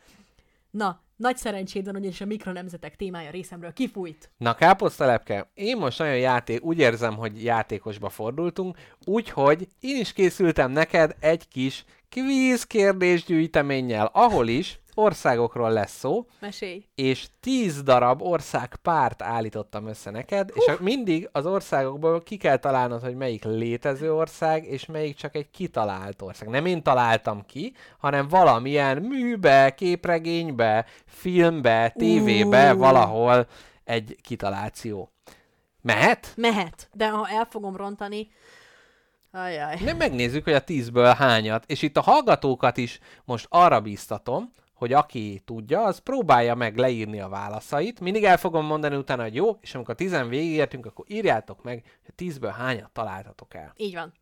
Na, 0.72 1.00
nagy 1.16 1.36
szerencséd 1.36 1.84
van, 1.84 1.96
ugyanis 1.96 2.20
a 2.20 2.24
mikronemzetek 2.24 2.96
témája 2.96 3.30
részemről 3.30 3.72
kifújt. 3.72 4.30
Na, 4.36 4.54
káposztelepke, 4.54 5.50
én 5.54 5.76
most 5.76 5.98
nagyon 5.98 6.18
játék, 6.18 6.64
úgy 6.64 6.78
érzem, 6.78 7.16
hogy 7.16 7.44
játékosba 7.44 8.08
fordultunk, 8.08 8.76
úgyhogy 9.04 9.68
én 9.80 9.96
is 9.96 10.12
készültem 10.12 10.70
neked 10.70 11.16
egy 11.20 11.48
kis 11.48 11.84
kvíz 12.08 12.64
kérdésgyűjteménnyel, 12.64 14.10
ahol 14.12 14.48
is 14.48 14.80
országokról 14.94 15.70
lesz 15.70 15.98
szó, 15.98 16.26
Mesélj. 16.40 16.84
és 16.94 17.26
10 17.40 17.82
darab 17.82 18.22
ország 18.22 18.76
párt 18.82 19.22
állítottam 19.22 19.86
össze 19.86 20.10
neked, 20.10 20.50
és 20.54 20.66
a- 20.66 20.76
mindig 20.82 21.28
az 21.32 21.46
országokból 21.46 22.22
ki 22.22 22.36
kell 22.36 22.56
találnod, 22.56 23.02
hogy 23.02 23.14
melyik 23.14 23.44
létező 23.44 24.14
ország, 24.14 24.64
és 24.64 24.86
melyik 24.86 25.16
csak 25.16 25.34
egy 25.34 25.50
kitalált 25.50 26.22
ország. 26.22 26.48
Nem 26.48 26.66
én 26.66 26.82
találtam 26.82 27.46
ki, 27.46 27.74
hanem 27.98 28.28
valamilyen 28.28 29.02
műbe, 29.02 29.74
képregénybe, 29.74 30.86
filmbe, 31.06 31.88
tévébe, 31.96 32.74
Ú. 32.74 32.78
valahol 32.78 33.46
egy 33.84 34.16
kitaláció. 34.22 35.10
Mehet? 35.82 36.32
Mehet, 36.36 36.88
de 36.92 37.08
ha 37.10 37.28
el 37.28 37.44
fogom 37.50 37.76
rontani, 37.76 38.30
ajaj. 39.32 39.78
Nem 39.84 39.96
megnézzük, 39.96 40.44
hogy 40.44 40.52
a 40.52 40.60
tízből 40.64 41.12
hányat, 41.14 41.64
és 41.66 41.82
itt 41.82 41.96
a 41.96 42.00
hallgatókat 42.00 42.76
is 42.76 42.98
most 43.24 43.46
arra 43.48 43.80
bíztatom, 43.80 44.52
hogy 44.82 44.92
aki 44.92 45.42
tudja, 45.44 45.84
az 45.84 45.98
próbálja 45.98 46.54
meg 46.54 46.76
leírni 46.76 47.20
a 47.20 47.28
válaszait. 47.28 48.00
Mindig 48.00 48.24
el 48.24 48.36
fogom 48.36 48.66
mondani 48.66 48.96
utána, 48.96 49.22
hogy 49.22 49.34
jó, 49.34 49.58
és 49.60 49.74
amikor 49.74 49.94
tizen 49.94 50.28
végigértünk, 50.28 50.86
akkor 50.86 51.04
írjátok 51.08 51.62
meg, 51.62 51.98
hogy 52.04 52.14
tízből 52.14 52.50
hányat 52.50 52.90
találtatok 52.90 53.54
el. 53.54 53.72
Így 53.76 53.94
van. 53.94 54.12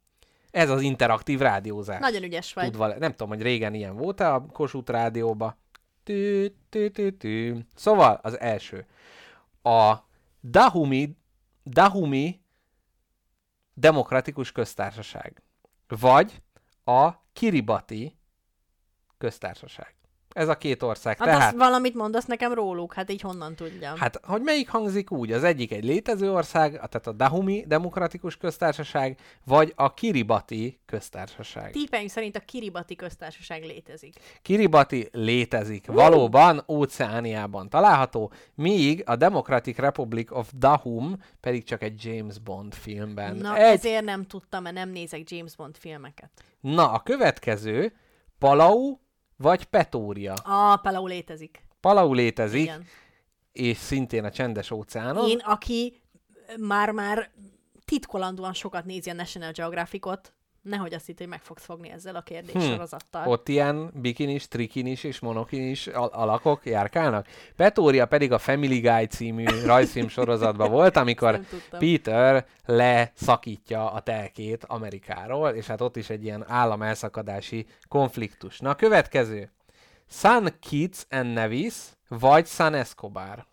Ez 0.51 0.71
az 0.71 0.81
interaktív 0.81 1.39
rádiózás. 1.39 2.01
Nagyon 2.01 2.23
ügyes 2.23 2.53
vagy. 2.53 2.65
Tudva, 2.65 2.87
nem 2.99 3.11
tudom, 3.11 3.29
hogy 3.29 3.43
régen 3.43 3.75
ilyen 3.75 3.97
volt-e 3.97 4.35
a 4.35 4.47
Kossuth 4.47 4.91
rádióba. 4.91 5.57
Tű, 6.03 6.47
tű, 6.69 6.89
tű, 6.89 7.11
tű. 7.11 7.57
Szóval 7.75 8.19
az 8.23 8.41
első. 8.41 8.87
A 9.63 9.95
Dahumi, 10.43 11.17
Dahumi 11.65 12.41
Demokratikus 13.75 14.53
Köztársaság. 14.53 15.43
Vagy 15.89 16.43
a 16.85 17.11
Kiribati 17.33 18.17
Köztársaság. 19.19 19.95
Ez 20.33 20.49
a 20.49 20.57
két 20.57 20.83
ország. 20.83 21.19
Hát 21.19 21.27
Tehát, 21.27 21.43
azt 21.43 21.57
valamit 21.57 21.95
mondasz 21.95 22.25
nekem 22.25 22.53
róluk, 22.53 22.95
hát 22.95 23.11
így 23.11 23.21
honnan 23.21 23.55
tudjam. 23.55 23.97
Hát, 23.97 24.21
hogy 24.25 24.43
melyik 24.43 24.69
hangzik 24.69 25.11
úgy? 25.11 25.33
Az 25.33 25.45
egyik 25.45 25.73
egy 25.73 25.85
létező 25.85 26.33
ország, 26.33 26.71
tehát 26.71 27.07
a 27.07 27.13
Dahumi 27.13 27.65
Demokratikus 27.67 28.37
Köztársaság, 28.37 29.19
vagy 29.45 29.73
a 29.77 29.95
Kiribati 29.95 30.81
Köztársaság. 30.87 31.73
Típeim 31.73 32.09
szerint 32.09 32.37
a 32.37 32.41
Kiribati 32.41 32.97
köztársaság 32.97 33.63
létezik. 33.63 34.15
Kiribati 34.43 35.09
létezik. 35.13 35.87
Valóban 35.87 36.65
Óceániában 36.69 37.69
található, 37.69 38.33
míg 38.55 39.03
a 39.07 39.17
Democratic 39.17 39.77
Republic 39.79 40.31
of 40.31 40.51
Dahum 40.57 41.17
pedig 41.41 41.65
csak 41.65 41.83
egy 41.83 42.05
James 42.05 42.39
Bond 42.39 42.75
filmben. 42.75 43.37
Na, 43.37 43.57
egy... 43.57 43.77
ezért 43.77 44.05
nem 44.05 44.27
tudtam, 44.27 44.63
mert 44.63 44.75
nem 44.75 44.89
nézek 44.91 45.31
James 45.31 45.57
Bond 45.57 45.77
filmeket. 45.77 46.31
Na, 46.61 46.93
a 46.93 47.01
következő 47.01 47.93
Palau 48.39 48.99
vagy 49.41 49.65
Petória. 49.65 50.33
A 50.35 50.77
Palau 50.77 51.07
létezik. 51.07 51.65
Palau 51.81 52.13
létezik, 52.13 52.63
Igen. 52.63 52.85
és 53.53 53.77
szintén 53.77 54.25
a 54.25 54.31
csendes 54.31 54.71
óceánon. 54.71 55.29
Én, 55.29 55.39
aki 55.39 56.03
már-már 56.59 57.31
titkolandóan 57.85 58.53
sokat 58.53 58.85
nézi 58.85 59.11
a 59.11 59.13
National 59.13 59.53
Geographicot, 59.53 60.33
nehogy 60.63 60.95
azt 60.95 61.07
hitt, 61.07 61.19
hogy 61.19 61.29
meg 61.29 61.43
fogsz 61.43 61.65
fogni 61.65 61.91
ezzel 61.91 62.17
a 62.17 62.23
kérdéssorozattal. 62.23 63.29
Ott 63.29 63.49
ilyen 63.49 63.91
bikinis, 63.95 64.49
trikinis 64.49 65.05
és 65.05 65.19
monokinis 65.19 65.87
al- 65.87 66.15
alakok 66.15 66.67
járkálnak. 66.67 67.27
Petória 67.57 68.07
pedig 68.07 68.33
a 68.33 68.39
Family 68.39 68.81
Guy 68.81 69.07
című 69.07 69.45
rajzfilm 69.65 70.09
sorozatban 70.19 70.71
volt, 70.71 70.97
amikor. 70.97 71.41
Peter 71.71 72.47
leszakítja 72.65 73.93
a 73.93 74.01
telkét 74.01 74.65
Amerikáról, 74.65 75.51
és 75.51 75.67
hát 75.67 75.81
ott 75.81 75.97
is 75.97 76.11
egy 76.11 76.25
ilyen 76.25 76.45
államelszakadási 76.49 77.67
konfliktus. 77.89 78.59
Na 78.59 78.75
következő. 78.75 79.51
San 80.09 80.49
Kitts 80.61 80.99
and 81.11 81.33
Nevis, 81.33 81.75
vagy 82.09 82.47
San 82.47 82.75
Escobar. 82.75 83.47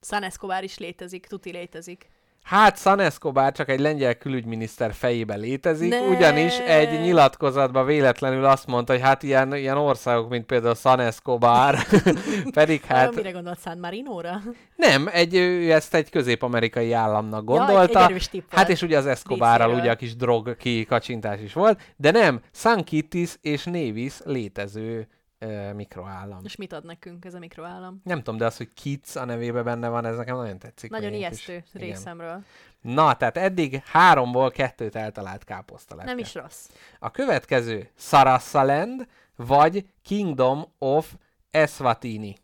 San 0.00 0.22
Escobar 0.22 0.62
is 0.62 0.78
létezik, 0.78 1.26
tuti 1.26 1.50
létezik. 1.50 2.10
Hát 2.42 2.78
San 2.78 3.00
Escobar 3.00 3.52
csak 3.52 3.68
egy 3.68 3.80
lengyel 3.80 4.14
külügyminiszter 4.14 4.92
fejében 4.94 5.38
létezik, 5.40 5.90
Ne! 5.90 6.00
ugyanis 6.00 6.58
egy 6.58 7.00
nyilatkozatban 7.00 7.86
véletlenül 7.86 8.44
azt 8.44 8.66
mondta, 8.66 8.92
hogy 8.92 9.02
hát 9.02 9.22
ilyen, 9.22 9.54
ilyen 9.54 9.76
országok, 9.76 10.28
mint 10.28 10.46
például 10.46 10.74
San 10.74 11.00
Escobar, 11.00 11.76
pedig 12.54 12.82
Hát... 12.84 12.98
hát 12.98 13.14
Mire 13.14 13.30
gondolt 13.30 13.60
San 13.62 13.78
Marinóra? 13.78 14.40
nem, 14.76 15.08
egy, 15.12 15.34
ő 15.34 15.72
ezt 15.72 15.94
egy 15.94 16.10
közép-amerikai 16.10 16.92
államnak 16.92 17.44
Ja, 17.48 17.60
egy- 17.60 17.66
gondolta. 17.66 18.06
egy 18.14 18.28
tipp 18.30 18.50
hát 18.54 18.68
és 18.68 18.82
ugye 18.82 18.96
az 18.98 19.06
Escobarral 19.06 19.74
ugye 19.74 19.90
a 19.90 19.96
kis 19.96 20.16
drog 20.16 20.56
kikacsintás 20.56 21.40
is 21.40 21.52
volt, 21.52 21.80
de 21.96 22.10
nem, 22.10 22.40
San 22.52 22.84
Kittis 22.84 23.36
és 23.40 23.64
Nevis 23.64 24.14
létező 24.24 25.08
ö, 25.42 25.72
mikroállam. 25.72 26.40
És 26.44 26.56
mit 26.56 26.72
ad 26.72 26.84
nekünk 26.84 27.24
ez 27.24 27.34
a 27.34 27.38
mikroállam? 27.38 28.00
Nem 28.04 28.18
tudom, 28.18 28.36
de 28.36 28.44
az, 28.46 28.56
hogy 28.56 28.72
Kids 28.74 29.16
a 29.16 29.24
nevébe 29.24 29.62
benne 29.62 29.88
van, 29.88 30.04
ez 30.04 30.16
nekem 30.16 30.36
nagyon 30.36 30.58
tetszik. 30.58 30.90
Nagyon 30.90 31.12
ijesztő 31.12 31.52
igen. 31.52 31.88
részemről. 31.88 32.42
Na, 32.80 33.16
tehát 33.16 33.36
eddig 33.36 33.82
háromból 33.84 34.50
kettőt 34.50 34.96
eltalált 34.96 35.44
káposztalepke. 35.44 36.10
Nem 36.10 36.18
is 36.20 36.34
rossz. 36.34 36.68
A 36.98 37.10
következő 37.10 37.90
Sarassaland 37.96 39.06
vagy 39.36 39.86
Kingdom 40.02 40.64
of 40.78 41.14
Eswatini. 41.50 42.36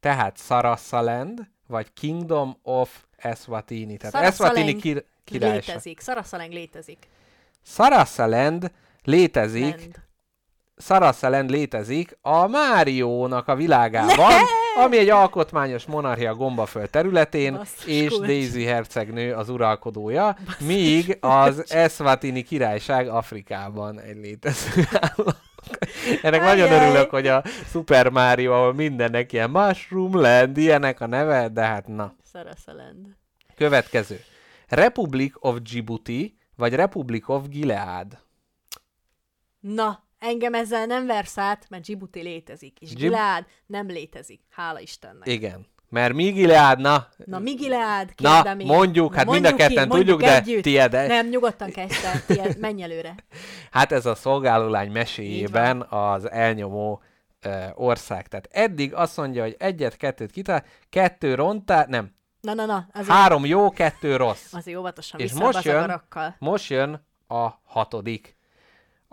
Tehát 0.00 0.38
Sarassaland 0.38 1.48
vagy 1.66 1.92
Kingdom 1.92 2.56
of 2.62 3.04
Eswatini. 3.16 3.96
Tehát 3.96 4.14
Sarassaland 4.14 4.56
Eswatini 4.56 4.80
kir- 4.80 5.04
királyság. 5.24 5.66
Létezik. 5.66 6.00
Szaraszaleng 6.00 6.52
létezik. 6.52 7.08
Sarassaland 7.62 8.72
létezik, 9.02 10.00
Sarassaland 10.80 11.50
létezik 11.50 12.18
a 12.22 12.46
Máriónak 12.46 13.48
a 13.48 13.54
világában, 13.54 14.32
ami 14.84 14.98
egy 14.98 15.08
alkotmányos 15.08 15.84
monarchia 15.84 16.34
gombaföld 16.34 16.90
területén, 16.90 17.54
Basszus 17.54 17.86
és 17.86 18.08
kulcs. 18.08 18.26
Daisy 18.26 18.64
hercegnő 18.64 19.34
az 19.34 19.48
uralkodója, 19.48 20.36
míg 20.60 21.18
az 21.20 21.72
Eswatini 21.72 22.42
királyság 22.42 23.08
Afrikában 23.08 24.00
egy 24.00 24.16
létező 24.16 24.84
állam. 24.92 25.34
Ennek 26.22 26.40
nagyon 26.40 26.68
Ajaj. 26.68 26.84
örülök, 26.84 27.10
hogy 27.10 27.26
a 27.26 27.42
Super 27.70 28.08
Mario, 28.08 28.52
ahol 28.52 28.74
mindennek 28.74 29.32
ilyen 29.32 29.50
Mushroom 29.50 30.16
Land, 30.16 30.56
ilyenek 30.56 31.00
a 31.00 31.06
neve, 31.06 31.48
de 31.48 31.62
hát 31.62 31.86
na. 31.86 32.14
Szaraszalend. 32.32 33.06
Következő. 33.56 34.20
Republic 34.68 35.32
of 35.38 35.56
Djibouti, 35.62 36.38
vagy 36.56 36.74
Republic 36.74 37.28
of 37.28 37.48
Gilead. 37.48 38.18
Na, 39.60 40.04
engem 40.20 40.54
ezzel 40.54 40.86
nem 40.86 41.06
versz 41.06 41.38
át, 41.38 41.66
mert 41.68 41.82
Djibouti 41.82 42.20
létezik, 42.22 42.78
és 42.80 42.88
Dzsib- 42.88 43.00
Gilead 43.00 43.44
nem 43.66 43.86
létezik. 43.86 44.40
Hála 44.50 44.80
Istennek. 44.80 45.28
Igen. 45.28 45.66
Mert 45.88 46.12
mi 46.14 46.30
Gilead, 46.30 46.80
na, 46.80 47.08
Na, 47.24 47.38
mi 47.38 47.54
Gilead? 47.54 48.12
Na, 48.16 48.54
én. 48.58 48.66
mondjuk, 48.66 49.14
hát 49.14 49.26
mind 49.30 49.44
a 49.44 49.48
Mondjuk 49.48 49.68
ki, 49.68 49.74
ketten 49.74 49.88
mondjuk 49.88 50.18
tudjuk, 50.20 50.30
de 50.30 50.36
együtt. 50.36 50.94
egy. 50.94 51.08
Nem, 51.08 51.28
nyugodtan 51.28 51.70
kezd 51.70 52.04
el, 52.04 52.24
tiéd, 52.26 52.58
menj 52.58 52.82
előre. 52.82 53.14
Hát 53.70 53.92
ez 53.92 54.06
a 54.06 54.14
szolgálólány 54.14 54.90
meséjében 54.90 55.80
az 55.82 56.30
elnyomó 56.30 57.02
ö, 57.40 57.64
ország. 57.74 58.28
Tehát 58.28 58.48
eddig 58.52 58.94
azt 58.94 59.16
mondja, 59.16 59.42
hogy 59.42 59.56
egyet-kettőt 59.58 60.30
kitál, 60.30 60.64
kettő 60.90 61.34
rontá, 61.34 61.84
nem, 61.88 62.14
Na, 62.40 62.54
na, 62.54 62.64
na, 62.64 62.86
azért, 62.92 63.08
három 63.08 63.44
jó, 63.46 63.70
kettő 63.70 64.16
rossz. 64.16 64.52
azért 64.52 64.78
óvatosan 64.78 65.20
És 65.20 65.32
most 65.32 65.64
jön-. 65.64 66.02
Most 66.38 66.70
jön 66.70 67.06
a 67.28 67.48
hatodik. 67.64 68.36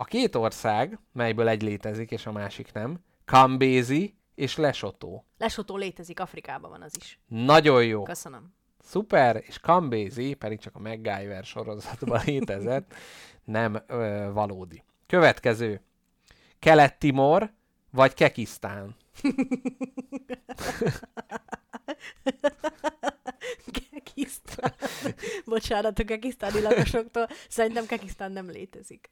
A 0.00 0.04
két 0.04 0.34
ország, 0.34 0.98
melyből 1.12 1.48
egy 1.48 1.62
létezik, 1.62 2.10
és 2.10 2.26
a 2.26 2.32
másik 2.32 2.72
nem, 2.72 3.04
Kambézi 3.24 4.16
és 4.34 4.56
Lesotho. 4.56 5.22
Lesotó 5.38 5.76
létezik, 5.76 6.20
Afrikában 6.20 6.70
van 6.70 6.82
az 6.82 6.92
is. 6.96 7.20
Nagyon 7.26 7.84
jó. 7.84 8.02
Köszönöm. 8.02 8.54
Szuper, 8.78 9.42
és 9.46 9.58
Kambézi 9.58 10.34
pedig 10.34 10.58
csak 10.60 10.76
a 10.76 10.78
MacGyver 10.78 11.44
sorozatban 11.44 12.22
létezett, 12.24 12.94
nem 13.44 13.82
ö, 13.86 14.30
valódi. 14.32 14.82
Következő. 15.06 15.80
Kelet-Timor 16.58 17.52
vagy 17.90 18.14
Kekisztán. 18.14 18.96
Kekisztán. 23.92 24.74
Bocsánat 25.44 25.98
a 25.98 26.04
kekisztáni 26.04 26.60
lakosoktól. 26.60 27.28
Szerintem 27.48 27.86
Kekisztán 27.86 28.32
nem 28.32 28.50
létezik. 28.50 29.10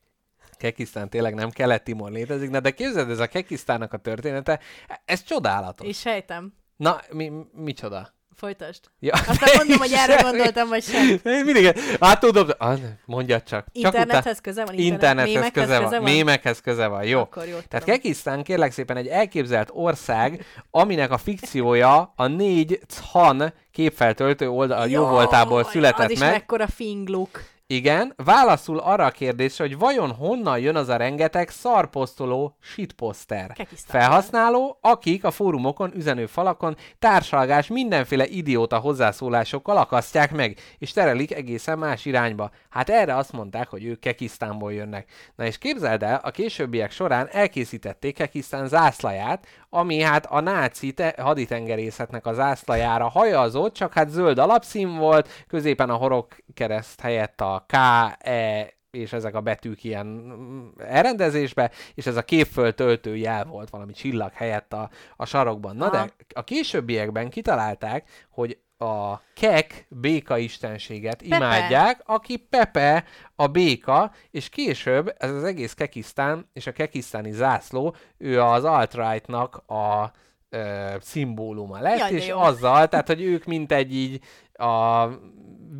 Kekisztán 0.58 1.08
tényleg 1.08 1.34
nem 1.34 1.50
Kelet-Timor 1.50 2.10
létezik, 2.10 2.50
na 2.50 2.60
de 2.60 2.70
képzeld, 2.70 3.10
ez 3.10 3.18
a 3.18 3.26
Kekisztánnak 3.26 3.92
a 3.92 3.96
története, 3.98 4.60
ez 5.04 5.22
csodálatos. 5.22 5.88
És 5.88 5.98
sejtem. 5.98 6.52
Na, 6.76 7.00
mi, 7.10 7.32
micsoda? 7.52 8.14
Folytasd. 8.36 8.80
Ja, 8.98 9.12
Aztán 9.12 9.56
mondom, 9.56 9.78
hogy 9.78 9.92
erre 9.92 10.22
gondoltam, 10.30 10.68
vagy 10.68 10.82
sem. 10.82 11.08
Én 11.24 11.44
mindig, 11.44 11.78
hát 12.00 12.20
tudom, 12.20 12.48
ah, 12.58 12.78
mondjad 13.04 13.42
csak. 13.42 13.64
csak 13.64 13.74
Internethez 13.84 14.40
köze 14.40 14.64
van? 14.64 14.74
utá- 14.74 14.84
internethez 14.84 15.34
Mémekhez 15.34 15.66
köze 15.66 15.78
van. 15.88 16.02
Mémekhez 16.02 16.60
köze 16.60 16.86
van, 16.86 17.04
jó. 17.04 17.20
Akkor 17.20 17.46
jó. 17.46 17.56
Tehát. 17.68 17.86
Kekisztán 17.86 18.42
kérlek 18.42 18.72
szépen 18.72 18.96
egy 18.96 19.06
elképzelt 19.06 19.68
ország, 19.72 20.44
aminek 20.70 21.10
a 21.10 21.18
fikciója 21.18 22.12
a 22.16 22.26
négy 22.26 22.80
Chan 22.88 23.52
képfeltöltő 23.70 24.48
oldal 24.50 24.88
jó 24.88 25.06
voltából 25.06 25.64
született 25.64 26.04
az 26.04 26.10
is 26.10 26.18
meg. 26.18 26.30
mekkora 26.30 26.66
fingluk. 26.66 27.44
Igen, 27.68 28.12
válaszul 28.16 28.78
arra 28.78 29.04
a 29.04 29.10
kérdésre, 29.10 29.64
hogy 29.64 29.78
vajon 29.78 30.10
honnan 30.10 30.58
jön 30.58 30.76
az 30.76 30.88
a 30.88 30.96
rengeteg 30.96 31.48
szarposztoló 31.48 32.56
shitposter. 32.60 33.56
Felhasználó, 33.86 34.78
akik 34.80 35.24
a 35.24 35.30
fórumokon, 35.30 35.92
üzenőfalakon 35.96 36.76
társalgás 36.98 37.66
mindenféle 37.66 38.26
idióta 38.26 38.78
hozzászólásokkal 38.78 39.76
akasztják 39.76 40.32
meg, 40.32 40.58
és 40.78 40.92
terelik 40.92 41.34
egészen 41.34 41.78
más 41.78 42.04
irányba. 42.04 42.50
Hát 42.70 42.88
erre 42.88 43.16
azt 43.16 43.32
mondták, 43.32 43.68
hogy 43.68 43.84
ők 43.84 44.00
Kekisztánból 44.00 44.72
jönnek. 44.72 45.10
Na 45.36 45.44
és 45.44 45.58
képzeld 45.58 46.02
el, 46.02 46.20
a 46.22 46.30
későbbiek 46.30 46.90
során 46.90 47.28
elkészítették 47.30 48.14
Kekisztán 48.14 48.68
zászlaját, 48.68 49.46
ami 49.70 50.00
hát 50.00 50.26
a 50.26 50.40
náci 50.40 50.92
te- 50.92 51.14
haditengerészetnek 51.18 52.26
a 52.26 52.32
zászlajára 52.32 53.08
hajazott, 53.08 53.74
csak 53.74 53.92
hát 53.92 54.08
zöld 54.08 54.38
alapszín 54.38 54.96
volt, 54.96 55.44
középen 55.48 55.90
a 55.90 55.94
horog 55.94 56.26
kereszt 56.54 57.00
helyett 57.00 57.40
a 57.40 57.55
K, 57.66 57.74
E 58.18 58.74
és 58.90 59.12
ezek 59.12 59.34
a 59.34 59.40
betűk 59.40 59.84
ilyen 59.84 60.06
mm, 60.06 60.68
elrendezésbe, 60.78 61.70
és 61.94 62.06
ez 62.06 62.16
a 62.16 62.22
képföld 62.22 62.74
töltő 62.74 63.16
jel 63.16 63.44
volt 63.44 63.70
valami 63.70 63.92
csillag 63.92 64.32
helyett 64.32 64.72
a, 64.72 64.90
a 65.16 65.24
sarokban. 65.26 65.76
Na 65.76 65.86
Aha. 65.86 66.04
de 66.04 66.12
a 66.34 66.44
későbbiekben 66.44 67.30
kitalálták, 67.30 68.26
hogy 68.30 68.58
a 68.78 69.20
kek 69.34 69.86
béka 69.88 70.38
istenséget 70.38 71.22
Pepe. 71.22 71.36
imádják, 71.36 72.02
aki 72.04 72.36
Pepe 72.36 73.04
a 73.34 73.46
béka, 73.46 74.12
és 74.30 74.48
később 74.48 75.14
ez 75.18 75.30
az 75.30 75.44
egész 75.44 75.74
Kekisztán 75.74 76.50
és 76.52 76.66
a 76.66 76.72
kekisztáni 76.72 77.32
zászló, 77.32 77.94
ő 78.18 78.40
az 78.40 78.64
alt-rightnak 78.64 79.56
a 79.56 80.12
ö, 80.48 80.94
szimbóluma 81.00 81.80
lett, 81.80 81.98
Jaj, 81.98 82.12
és 82.12 82.26
jó. 82.26 82.38
azzal, 82.38 82.88
tehát 82.88 83.06
hogy 83.06 83.22
ők 83.22 83.44
mint 83.44 83.72
egy 83.72 83.94
így 83.94 84.20
a 84.58 85.08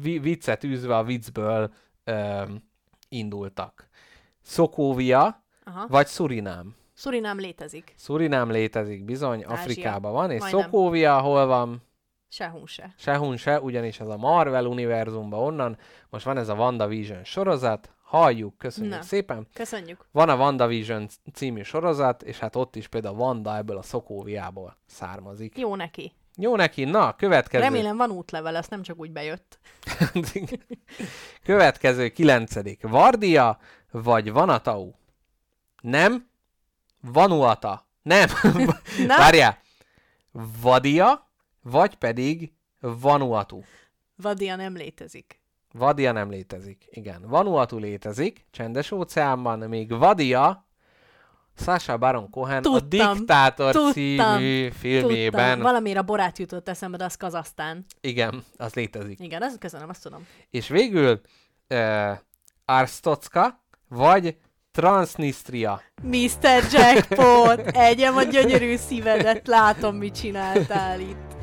vi- 0.00 0.18
viccet 0.20 0.64
űzve 0.64 0.96
a 0.96 1.04
viccből 1.04 1.72
ö, 2.04 2.42
indultak. 3.08 3.88
Szokóvia 4.42 5.42
Aha. 5.64 5.86
vagy 5.88 6.06
Surinám. 6.06 6.74
Surinám 6.94 7.38
létezik. 7.38 7.94
Surinám 7.98 8.50
létezik 8.50 9.04
bizony, 9.04 9.38
Ázsia. 9.42 9.54
Afrikában 9.54 10.12
van, 10.12 10.30
és 10.30 10.40
Majdnem. 10.40 10.62
Szokóvia 10.62 11.20
hol 11.20 11.46
van? 11.46 11.82
Sehun 12.28 12.66
se. 12.66 12.94
Sehun 12.96 13.36
se, 13.36 13.60
ugyanis 13.60 14.00
ez 14.00 14.08
a 14.08 14.16
Marvel 14.16 14.66
univerzumban 14.66 15.40
onnan. 15.40 15.78
Most 16.10 16.24
van 16.24 16.36
ez 16.36 16.48
a 16.48 16.54
WandaVision 16.54 17.24
sorozat, 17.24 17.90
halljuk, 18.02 18.58
köszönjük 18.58 18.94
Na. 18.94 19.02
szépen. 19.02 19.46
Köszönjük. 19.52 20.06
Van 20.12 20.28
a 20.28 20.36
WandaVision 20.36 21.06
című 21.32 21.62
sorozat, 21.62 22.22
és 22.22 22.38
hát 22.38 22.56
ott 22.56 22.76
is 22.76 22.88
például 22.88 23.16
Wanda 23.16 23.56
ebből 23.56 23.76
a 23.76 23.82
Szokóviából 23.82 24.76
származik. 24.86 25.58
Jó 25.58 25.74
neki. 25.74 26.12
Jó 26.38 26.56
neki, 26.56 26.84
na, 26.84 27.14
következő. 27.14 27.62
Remélem 27.62 27.96
van 27.96 28.10
útlevel, 28.10 28.56
ezt 28.56 28.70
nem 28.70 28.82
csak 28.82 28.98
úgy 28.98 29.10
bejött. 29.12 29.58
következő, 31.44 32.08
kilencedik. 32.08 32.82
Vardia 32.82 33.58
vagy 33.90 34.32
Vanatau? 34.32 34.92
Nem? 35.80 36.28
Vanuata? 37.00 37.86
Nem. 38.02 38.28
Na? 39.06 39.16
Várjál. 39.16 39.58
Vadia, 40.60 41.30
vagy 41.62 41.94
pedig 41.94 42.52
Vanuatu. 42.80 43.62
Vadia 44.16 44.56
nem 44.56 44.74
létezik. 44.74 45.40
Vadia 45.72 46.12
nem 46.12 46.30
létezik. 46.30 46.86
Igen. 46.90 47.22
Vanuatu 47.28 47.78
létezik, 47.78 48.46
csendes 48.50 48.90
óceánban, 48.90 49.58
még 49.58 49.92
Vadia 49.92 50.65
Sasha 51.56 51.96
Baron 51.96 52.30
Cohen 52.30 52.56
a 52.56 52.60
Tudtam, 52.60 53.16
Diktátor 53.16 53.72
tudtam, 53.72 53.92
című 53.92 54.70
filmében. 54.70 55.44
Tudtam. 55.44 55.60
Valamiért 55.60 55.98
a 55.98 56.02
borát 56.02 56.38
jutott 56.38 56.68
eszembe, 56.68 56.96
de 56.96 57.04
az 57.04 57.16
Kazasztán. 57.16 57.84
Igen, 58.00 58.44
az 58.56 58.74
létezik. 58.74 59.20
Igen, 59.20 59.42
azt 59.42 59.58
köszönöm, 59.58 59.88
azt 59.88 60.02
tudom. 60.02 60.26
És 60.50 60.68
végül 60.68 61.20
uh, 61.68 62.10
Arstocka, 62.64 63.64
vagy 63.88 64.36
Transnistria. 64.72 65.82
Mr. 66.02 66.64
Jackpot, 66.72 67.66
egyem 67.66 68.16
a 68.16 68.22
gyönyörű 68.22 68.76
szívedet, 68.76 69.46
látom, 69.46 69.96
mit 69.96 70.14
csináltál 70.14 71.00
itt. 71.00 71.35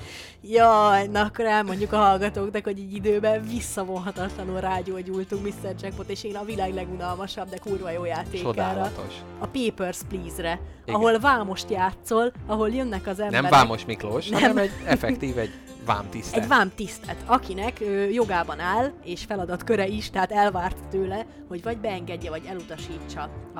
Jaj, 0.48 1.08
na 1.08 1.22
akkor 1.22 1.46
elmondjuk 1.46 1.94
a 1.94 1.98
hallgatóknak, 1.98 2.64
hogy 2.64 2.80
egy 2.80 2.94
időben 2.94 3.44
visszavonhatatlanul 3.48 4.60
rágyógyultunk 4.60 5.44
Mr. 5.44 5.76
Jackpot, 5.82 6.10
és 6.10 6.24
én 6.24 6.36
a 6.36 6.44
világ 6.44 6.74
legunalmasabb, 6.74 7.50
de 7.50 7.58
kurva 7.58 7.90
jó 7.92 8.06
játékára. 8.06 8.92
A 9.40 9.48
Papers, 9.48 10.00
Please-re, 10.10 10.60
Igen. 10.86 10.96
ahol 10.96 11.20
Vámost 11.20 11.70
játszol, 11.70 12.32
ahol 12.48 12.70
jönnek 12.70 13.08
az 13.08 13.20
emberek. 13.20 13.42
Nem 13.42 13.52
Vámos 13.52 13.86
Miklós, 13.86 14.28
Nem. 14.28 14.42
hanem 14.42 14.58
egy 14.58 14.72
effektív, 14.86 15.38
egy 15.38 15.52
vámtisztet. 15.86 16.42
Egy 16.42 16.48
vámtisztet, 16.48 17.24
akinek 17.26 17.78
ö, 17.80 18.04
jogában 18.04 18.60
áll, 18.60 18.92
és 19.04 19.24
feladatköre 19.24 19.88
is, 19.88 20.10
tehát 20.10 20.32
elvárt 20.32 20.78
tőle, 20.90 21.26
hogy 21.48 21.64
vagy 21.64 21.78
beengedje, 21.78 22.30
vagy 22.30 22.46
elutasítsa 22.50 23.30
a, 23.54 23.60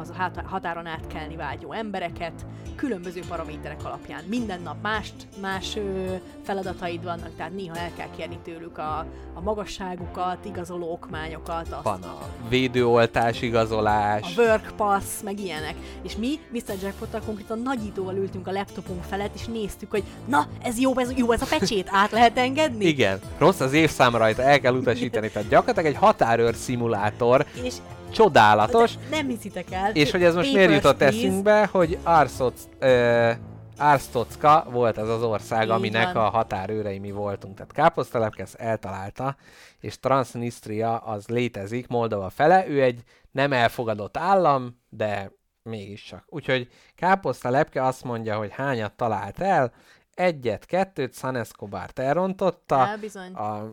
az 0.00 0.10
a 0.10 0.30
határon 0.44 0.86
átkelni 0.86 1.36
vágyó 1.36 1.72
embereket, 1.72 2.46
különböző 2.76 3.20
paraméterek 3.28 3.84
alapján. 3.84 4.24
Minden 4.26 4.62
nap 4.62 4.76
mást, 4.82 5.14
más 5.40 5.76
ö, 5.76 6.14
feladataid 6.42 7.04
vannak, 7.04 7.36
tehát 7.36 7.54
néha 7.54 7.76
el 7.76 7.90
kell 7.96 8.08
kérni 8.16 8.38
tőlük 8.44 8.78
a, 8.78 9.06
a 9.34 9.40
magasságukat, 9.40 10.44
igazoló 10.44 10.92
okmányokat, 10.92 11.68
azt, 11.72 11.82
Van 11.82 12.02
a 12.02 12.18
védőoltás 12.48 13.42
igazolás. 13.42 14.36
a 14.36 14.40
work 14.40 14.72
pass, 14.76 15.04
meg 15.24 15.40
ilyenek. 15.40 15.74
És 16.02 16.16
mi 16.16 16.38
Mr. 16.52 16.74
Jackpot-tal 16.82 17.20
konkrétan 17.26 17.58
nagyítóval 17.58 18.16
ültünk 18.16 18.46
a 18.46 18.52
laptopunk 18.52 19.02
felett, 19.02 19.34
és 19.34 19.46
néztük, 19.46 19.90
hogy 19.90 20.02
na, 20.26 20.46
ez 20.62 20.78
jó, 20.78 20.98
ez 20.98 21.12
jó, 21.16 21.32
ez 21.32 21.42
a 21.42 21.46
pecsét, 21.60 21.88
át 21.92 22.10
lehet 22.10 22.38
engedni? 22.38 22.84
Igen, 22.84 23.20
rossz 23.38 23.60
az 23.60 23.72
évszám 23.72 24.16
rajta, 24.16 24.42
el 24.42 24.60
kell 24.60 24.74
utasítani. 24.74 25.30
Tehát 25.30 25.48
gyakorlatilag 25.48 25.86
egy 25.92 25.98
határőr 26.00 26.54
szimulátor, 26.54 27.46
És 27.62 27.74
csodálatos, 28.12 28.94
de 28.96 29.16
nem 29.16 29.28
hiszitek 29.28 29.70
el. 29.72 29.90
és 29.94 30.10
hogy 30.10 30.22
ez 30.22 30.34
most 30.34 30.52
miért 30.52 30.72
jutott 30.72 30.96
please. 30.96 31.16
eszünkbe, 31.16 31.66
hogy 31.72 31.98
Arsoc, 32.02 32.54
ö, 32.78 33.30
Arstocka 33.78 34.66
volt 34.70 34.98
az 34.98 35.08
az 35.08 35.22
ország, 35.22 35.62
Így 35.64 35.70
aminek 35.70 36.12
van. 36.12 36.24
a 36.24 36.28
határőrei 36.30 36.98
mi 36.98 37.10
voltunk. 37.10 37.54
Tehát 37.54 37.72
Káposztelepke 37.72 38.42
ezt 38.42 38.54
eltalálta, 38.54 39.36
és 39.80 39.98
Transnistria 40.00 40.96
az 40.96 41.26
létezik, 41.28 41.86
Moldova 41.88 42.30
fele. 42.30 42.68
Ő 42.68 42.82
egy 42.82 43.02
nem 43.30 43.52
elfogadott 43.52 44.16
állam, 44.16 44.80
de 44.88 45.32
mégiscsak. 45.62 46.24
Úgyhogy 46.26 46.68
Káposztelepke 46.96 47.84
azt 47.84 48.04
mondja, 48.04 48.36
hogy 48.36 48.50
hányat 48.52 48.92
talált 48.92 49.38
el, 49.40 49.72
egyet, 50.20 50.64
kettőt, 50.66 51.14
San 51.14 51.36
Escobart 51.36 51.98
elrontotta, 51.98 52.76
Á, 52.76 52.96
bizony. 52.96 53.32
a 53.32 53.72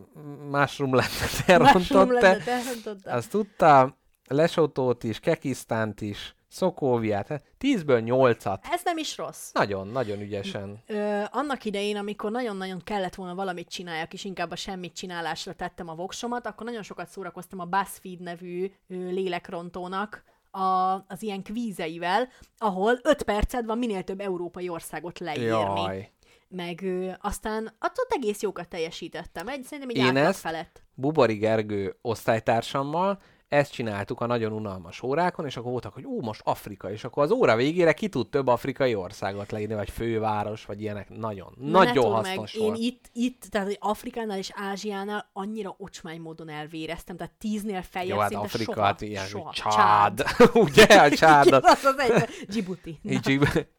Mushroom 0.50 0.94
Landet 0.94 1.42
elrontotta, 1.46 2.26
elrontotta. 2.50 3.10
azt 3.10 3.30
tudta, 3.30 3.96
Lesotót 4.28 5.04
is, 5.04 5.20
Kekisztánt 5.20 6.00
is, 6.00 6.34
Szokóviát, 6.48 7.28
hát 7.28 7.42
10-ből 7.60 8.02
8-at. 8.06 8.58
Ez 8.70 8.80
nem 8.84 8.96
is 8.96 9.16
rossz. 9.16 9.52
Nagyon, 9.52 9.88
nagyon 9.88 10.20
ügyesen. 10.20 10.82
Ö, 10.86 11.22
annak 11.30 11.64
idején, 11.64 11.96
amikor 11.96 12.30
nagyon-nagyon 12.30 12.80
kellett 12.84 13.14
volna 13.14 13.34
valamit 13.34 13.68
csináljak, 13.68 14.12
és 14.12 14.24
inkább 14.24 14.50
a 14.50 14.56
semmit 14.56 14.94
csinálásra 14.94 15.52
tettem 15.52 15.88
a 15.88 15.94
voksomat, 15.94 16.46
akkor 16.46 16.66
nagyon 16.66 16.82
sokat 16.82 17.08
szórakoztam 17.08 17.58
a 17.58 17.64
BuzzFeed 17.64 18.20
nevű 18.20 18.70
ö, 18.88 18.94
lélekrontónak 18.94 20.24
a, 20.50 20.92
az 21.08 21.22
ilyen 21.22 21.42
kvízeivel, 21.42 22.28
ahol 22.58 22.98
5 23.02 23.22
perced 23.22 23.64
van 23.66 23.78
minél 23.78 24.02
több 24.04 24.20
európai 24.20 24.68
országot 24.68 25.18
leírni. 25.18 25.44
Jaj. 25.46 26.10
Meg 26.48 26.82
ö, 26.82 27.10
aztán 27.20 27.66
attól 27.78 28.04
egész 28.08 28.40
jókat 28.42 28.68
teljesítettem. 28.68 29.48
Egy, 29.48 29.62
szerintem 29.62 29.88
egy 29.88 29.96
Én 29.96 30.16
ezt- 30.16 30.40
felett. 30.40 30.82
Bubori 30.94 31.34
Gergő 31.34 31.96
osztálytársammal 32.02 33.20
ezt 33.48 33.72
csináltuk 33.72 34.20
a 34.20 34.26
nagyon 34.26 34.52
unalmas 34.52 35.02
órákon, 35.02 35.46
és 35.46 35.56
akkor 35.56 35.70
voltak, 35.70 35.94
hogy 35.94 36.04
ú, 36.04 36.20
most 36.20 36.40
Afrika, 36.44 36.90
és 36.90 37.04
akkor 37.04 37.22
az 37.22 37.30
óra 37.30 37.56
végére 37.56 37.92
ki 37.92 38.08
tud 38.08 38.28
több 38.28 38.46
afrikai 38.46 38.94
országot 38.94 39.50
leírni, 39.50 39.74
vagy 39.74 39.90
főváros, 39.90 40.64
vagy 40.64 40.80
ilyenek. 40.80 41.08
Nagyon, 41.08 41.54
Na, 41.56 41.84
nagyon 41.84 42.12
hasznos 42.12 42.52
meg, 42.52 42.62
én 42.62 42.68
volt. 42.68 42.80
itt, 42.80 43.10
itt, 43.12 43.42
tehát 43.50 43.66
hogy 43.66 43.76
Afrikánál 43.80 44.38
és 44.38 44.50
Ázsiánál 44.54 45.30
annyira 45.32 45.74
ocsmány 45.78 46.20
módon 46.20 46.48
elvéreztem, 46.48 47.16
tehát 47.16 47.32
tíznél 47.38 47.82
feljebb 47.82 48.14
Jó, 48.14 48.20
hát 48.20 48.28
szinte 48.28 48.44
Afrika, 48.44 48.72
soha, 48.72 48.86
hát 48.86 49.00
ilyen, 49.00 49.26
soha. 49.26 49.44
hogy 49.44 49.54
csád. 49.54 50.24
Ugye, 50.64 50.84
a 51.02 51.10
csádat. 51.10 51.64
az 51.64 51.84
az 51.84 51.98
egy, 51.98 52.28
Djibouti. 52.48 52.98
Na, 53.02 53.20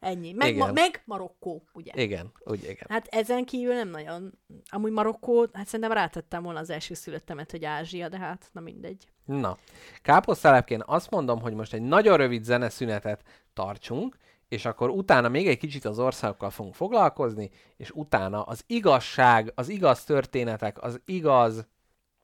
ennyi. 0.00 0.32
Meg, 0.32 0.48
Igen. 0.48 0.66
ma, 0.66 0.72
meg 0.72 1.02
Marokkó, 1.04 1.62
ugye? 1.72 1.92
igen, 1.94 2.32
úgy, 2.44 2.62
igen. 2.62 2.86
Hát 2.88 3.06
ezen 3.06 3.44
kívül 3.44 3.74
nem 3.74 3.88
nagyon. 3.88 4.32
Amúgy 4.70 4.92
Marokkó, 4.92 5.46
hát 5.52 5.66
szerintem 5.66 5.92
rátettem 5.96 6.42
volna 6.42 6.58
az 6.58 6.70
első 6.70 6.94
szülöttemet, 6.94 7.50
hogy 7.50 7.64
Ázsia, 7.64 8.08
de 8.08 8.18
hát 8.18 8.48
na 8.52 8.60
mindegy. 8.60 9.08
Na, 9.38 9.56
káposztelepként 10.02 10.82
azt 10.86 11.10
mondom, 11.10 11.40
hogy 11.40 11.54
most 11.54 11.72
egy 11.72 11.82
nagyon 11.82 12.16
rövid 12.16 12.44
zeneszünetet 12.44 13.22
tartsunk, 13.52 14.16
és 14.48 14.64
akkor 14.64 14.90
utána 14.90 15.28
még 15.28 15.48
egy 15.48 15.58
kicsit 15.58 15.84
az 15.84 15.98
országokkal 15.98 16.50
fogunk 16.50 16.74
foglalkozni, 16.74 17.50
és 17.76 17.90
utána 17.90 18.42
az 18.42 18.64
igazság, 18.66 19.52
az 19.54 19.68
igaz 19.68 20.04
történetek, 20.04 20.82
az 20.82 21.00
igaz 21.04 21.66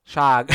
ság 0.02 0.48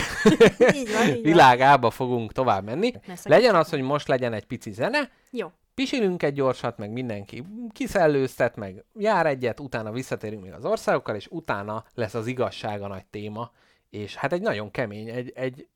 Így 0.73 0.91
van, 0.91 1.07
így 1.07 1.13
van. 1.13 1.21
világába 1.21 1.89
fogunk 1.89 2.31
tovább 2.31 2.63
menni. 2.63 2.93
Legyen 3.23 3.55
az, 3.55 3.69
hogy 3.69 3.81
most 3.81 4.07
legyen 4.07 4.33
egy 4.33 4.45
pici 4.45 4.71
zene, 4.71 5.11
Jó. 5.29 5.51
pisilünk 5.73 6.23
egy 6.23 6.33
gyorsat, 6.33 6.77
meg 6.77 6.91
mindenki 6.91 7.45
kiszellőztet, 7.71 8.55
meg 8.55 8.83
jár 8.93 9.25
egyet, 9.25 9.59
utána 9.59 9.91
visszatérünk 9.91 10.43
még 10.43 10.53
az 10.53 10.65
országokkal, 10.65 11.15
és 11.15 11.27
utána 11.29 11.85
lesz 11.93 12.13
az 12.13 12.27
igazság 12.27 12.81
a 12.81 12.87
nagy 12.87 13.05
téma, 13.05 13.51
és 13.89 14.15
hát 14.15 14.33
egy 14.33 14.41
nagyon 14.41 14.71
kemény, 14.71 15.09
egy, 15.09 15.31
egy 15.35 15.67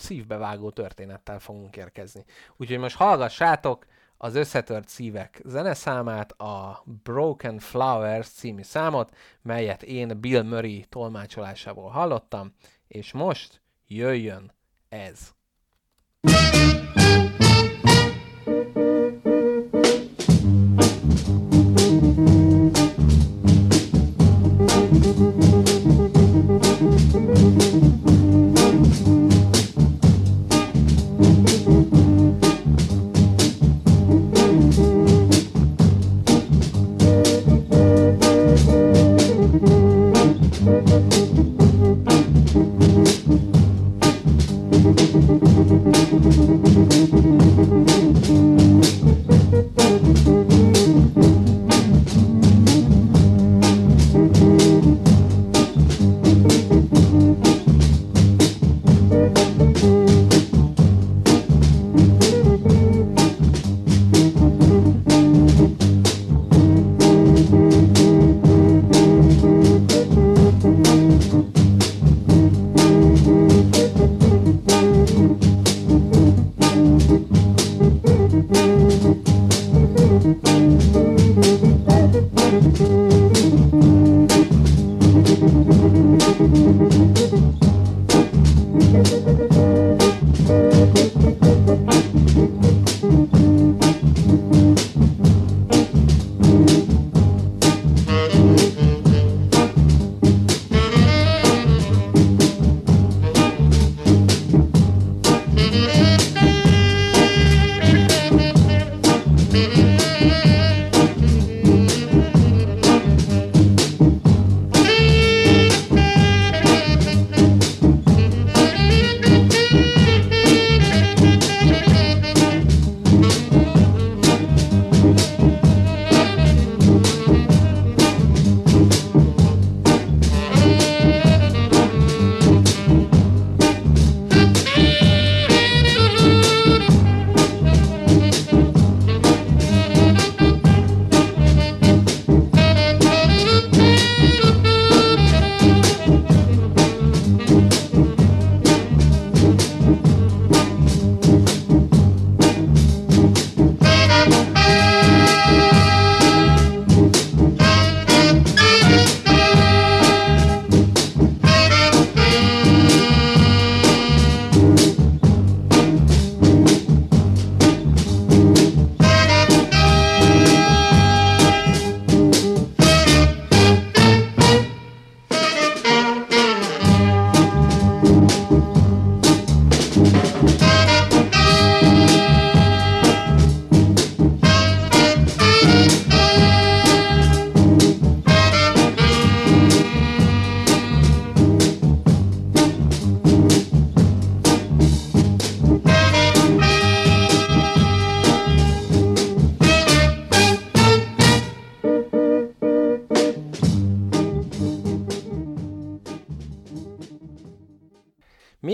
szívbevágó 0.00 0.70
történettel 0.70 1.38
fogunk 1.38 1.76
érkezni. 1.76 2.24
Úgyhogy 2.56 2.78
most 2.78 2.96
hallgassátok 2.96 3.86
az 4.16 4.34
Összetört 4.34 4.88
Szívek 4.88 5.40
zeneszámát, 5.44 6.32
a 6.32 6.82
Broken 7.02 7.58
Flowers 7.58 8.28
című 8.28 8.62
számot, 8.62 9.16
melyet 9.42 9.82
én 9.82 10.20
Bill 10.20 10.42
Murray 10.42 10.84
tolmácsolásából 10.88 11.90
hallottam, 11.90 12.52
és 12.88 13.12
most 13.12 13.60
jöjjön 13.86 14.52
ez. 14.88 15.36
Thank 16.20 16.97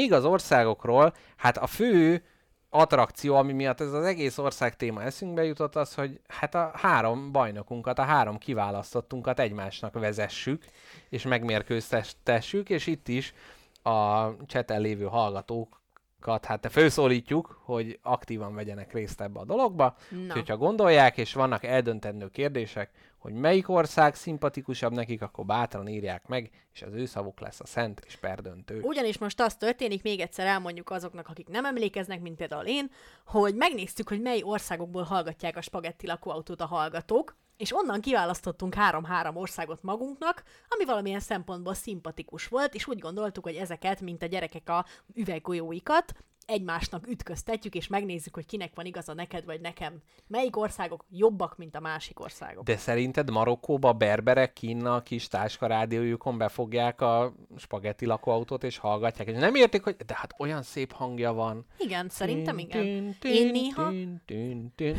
Még 0.04 0.12
az 0.12 0.24
országokról, 0.24 1.14
hát 1.36 1.56
a 1.56 1.66
fő 1.66 2.24
attrakció, 2.70 3.34
ami 3.34 3.52
miatt 3.52 3.80
ez 3.80 3.92
az 3.92 4.04
egész 4.04 4.38
ország 4.38 4.76
téma 4.76 5.02
eszünkbe 5.02 5.44
jutott, 5.44 5.76
az, 5.76 5.94
hogy 5.94 6.20
hát 6.28 6.54
a 6.54 6.70
három 6.74 7.32
bajnokunkat, 7.32 7.98
a 7.98 8.02
három 8.02 8.38
kiválasztottunkat 8.38 9.40
egymásnak 9.40 9.94
vezessük, 9.94 10.64
és 11.08 11.22
megmérkőztessük, 11.22 12.70
és 12.70 12.86
itt 12.86 13.08
is 13.08 13.34
a 13.82 14.28
cseten 14.46 14.80
lévő 14.80 15.04
hallgatókat 15.04 16.44
hát 16.44 16.66
felszólítjuk, 16.70 17.60
hogy 17.62 17.98
aktívan 18.02 18.54
vegyenek 18.54 18.92
részt 18.92 19.20
ebbe 19.20 19.40
a 19.40 19.44
dologba. 19.44 19.96
Na. 20.26 20.32
Hogyha 20.32 20.56
gondolják, 20.56 21.16
és 21.16 21.32
vannak 21.32 21.64
eldöntendő 21.64 22.28
kérdések, 22.28 22.90
hogy 23.24 23.32
melyik 23.32 23.68
ország 23.68 24.14
szimpatikusabb 24.14 24.92
nekik, 24.92 25.22
akkor 25.22 25.44
bátran 25.44 25.88
írják 25.88 26.26
meg, 26.26 26.50
és 26.72 26.82
az 26.82 26.92
ő 26.92 27.06
szavuk 27.06 27.40
lesz 27.40 27.60
a 27.60 27.66
szent 27.66 28.00
és 28.06 28.16
perdöntő. 28.16 28.80
Ugyanis 28.80 29.18
most 29.18 29.40
az 29.40 29.54
történik, 29.54 30.02
még 30.02 30.20
egyszer 30.20 30.46
elmondjuk 30.46 30.90
azoknak, 30.90 31.28
akik 31.28 31.48
nem 31.48 31.64
emlékeznek, 31.64 32.20
mint 32.20 32.36
például 32.36 32.64
én, 32.64 32.90
hogy 33.26 33.54
megnéztük, 33.54 34.08
hogy 34.08 34.20
mely 34.20 34.42
országokból 34.42 35.02
hallgatják 35.02 35.56
a 35.56 35.60
spagetti 35.60 36.06
lakóautót 36.06 36.60
a 36.60 36.66
hallgatók, 36.66 37.36
és 37.56 37.74
onnan 37.74 38.00
kiválasztottunk 38.00 38.74
három-három 38.74 39.36
országot 39.36 39.82
magunknak, 39.82 40.42
ami 40.68 40.84
valamilyen 40.84 41.20
szempontból 41.20 41.74
szimpatikus 41.74 42.48
volt, 42.48 42.74
és 42.74 42.86
úgy 42.86 42.98
gondoltuk, 42.98 43.44
hogy 43.44 43.54
ezeket, 43.56 44.00
mint 44.00 44.22
a 44.22 44.26
gyerekek 44.26 44.68
a 44.68 44.84
üveggolyóikat, 45.14 46.12
egymásnak 46.46 47.06
ütköztetjük, 47.08 47.74
és 47.74 47.86
megnézzük, 47.86 48.34
hogy 48.34 48.46
kinek 48.46 48.74
van 48.74 48.84
igaza 48.86 49.14
neked 49.14 49.44
vagy 49.44 49.60
nekem. 49.60 50.02
Melyik 50.26 50.56
országok 50.56 51.04
jobbak, 51.10 51.56
mint 51.56 51.74
a 51.74 51.80
másik 51.80 52.20
országok. 52.20 52.64
De 52.64 52.76
szerinted 52.76 53.30
Marokkóba 53.30 53.92
berberek 53.92 54.52
kínna 54.52 54.94
a 54.94 55.02
kis 55.02 55.28
táska 55.28 55.66
rádiójukon 55.66 56.38
befogják 56.38 57.00
a 57.00 57.34
spagetti 57.56 58.06
lakóautót 58.06 58.64
és 58.64 58.78
hallgatják, 58.78 59.28
és 59.28 59.38
nem 59.38 59.54
értik, 59.54 59.82
hogy 59.82 59.96
de 59.96 60.14
hát 60.16 60.34
olyan 60.38 60.62
szép 60.62 60.92
hangja 60.92 61.32
van. 61.32 61.66
Igen, 61.78 62.08
szerintem 62.08 62.58
igen. 62.58 63.16
Én 63.22 63.50
néha. 63.50 63.92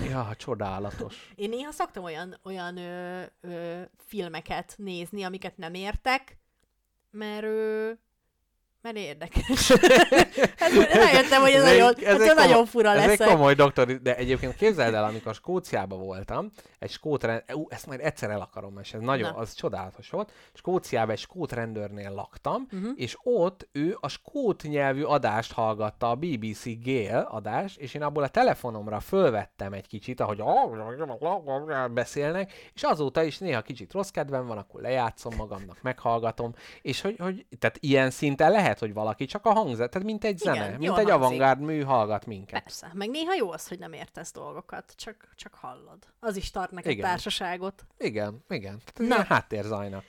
Ja, 0.09 0.30
csodálatos. 0.38 1.30
én 1.35 1.49
néha 1.49 1.72
szoktam 1.72 2.03
olyan, 2.03 2.39
olyan 2.43 2.77
ö, 2.77 3.22
ö, 3.41 3.81
filmeket 3.97 4.73
nézni, 4.77 5.23
amiket 5.23 5.57
nem 5.57 5.73
értek, 5.73 6.38
mert, 7.11 7.43
ö, 7.43 7.91
mert 8.86 8.98
érdekes. 8.98 9.72
hát, 10.60 10.72
rájöttem, 10.94 11.41
hogy 11.41 11.52
ez 11.52 11.64
nagyon, 11.64 11.94
ez 12.03 12.18
nagyon 12.18 12.52
komoly- 12.52 12.68
fura 12.68 12.91
Ez 12.91 13.06
lesz. 13.06 13.20
egy 13.20 13.28
komoly 13.28 13.53
doktor, 13.53 14.02
de 14.02 14.16
egyébként 14.16 14.56
képzeld 14.56 14.94
el, 14.94 15.03
amikor 15.03 15.34
Skóciában 15.34 15.99
voltam, 15.99 16.52
egy 16.80 16.90
skót 16.90 17.24
rend... 17.24 17.44
Ú, 17.53 17.66
ezt 17.70 17.86
majd 17.86 17.99
egyszer 17.99 18.30
el 18.30 18.41
akarom 18.41 18.74
mesélni, 18.74 19.06
nagyon, 19.06 19.32
Na. 19.32 19.38
az 19.38 19.53
csodálatos 19.53 20.10
volt. 20.10 20.32
Skóciában 20.53 21.10
egy 21.10 21.20
skót 21.20 21.52
rendőrnél 21.52 22.12
laktam, 22.12 22.68
uh-huh. 22.72 22.91
és 22.95 23.18
ott 23.24 23.68
ő 23.72 23.98
a 23.99 24.07
skót 24.07 24.64
nyelvű 24.64 25.03
adást 25.03 25.52
hallgatta, 25.52 26.10
a 26.10 26.16
BBC 26.16 26.64
Gale 26.84 27.20
adást, 27.20 27.80
és 27.80 27.94
én 27.94 28.03
abból 28.03 28.24
a 28.24 28.28
telefonomra 28.28 28.99
fölvettem 28.99 29.74
egy 29.74 29.88
kicsit, 29.88 30.20
ahogy 30.20 30.40
beszélnek, 31.94 32.53
és 32.74 32.84
azóta 32.84 33.24
is 33.24 33.38
néha 33.38 33.62
kicsit 33.62 33.94
rossz 33.94 34.10
kedvem 34.10 34.48
van, 34.48 34.57
akkor 34.57 34.82
lejátszom 34.82 35.36
magamnak, 35.36 35.82
meghallgatom, 35.82 36.53
és 36.82 37.02
hogy, 37.02 37.16
hogy 37.20 37.45
tehát 37.60 37.78
ilyen 37.80 38.10
szinten 38.10 38.52
lehet, 38.52 38.74
hogy 38.80 38.93
valaki 38.93 39.26
csak 39.26 39.45
a 39.45 39.53
hangzat, 39.53 39.89
tehát 39.91 40.07
mint 40.07 40.23
egy 40.23 40.41
Igen, 40.41 40.53
zene, 40.53 40.68
mint 40.77 40.84
egy 40.84 40.89
hangzik. 40.89 41.14
avantgárd 41.14 41.60
mű 41.60 41.81
hallgat 41.81 42.26
minket. 42.26 42.61
Persze, 42.64 42.91
meg 42.93 43.10
néha 43.10 43.34
jó 43.34 43.52
az, 43.52 43.68
hogy 43.68 43.80
nem 43.80 43.93
értesz 43.93 44.31
dolgokat, 44.31 44.93
csak, 44.95 45.30
csak 45.35 45.53
hallod. 45.53 45.97
Az 46.19 46.35
is 46.35 46.52
tart 46.52 46.72
neked 46.72 46.91
Igen. 46.91 47.03
társaságot. 47.10 47.85
Igen, 47.97 48.43
igen. 48.49 48.81
Tehát 48.93 49.18
Na. 49.18 49.35
háttérzajnak. 49.35 50.03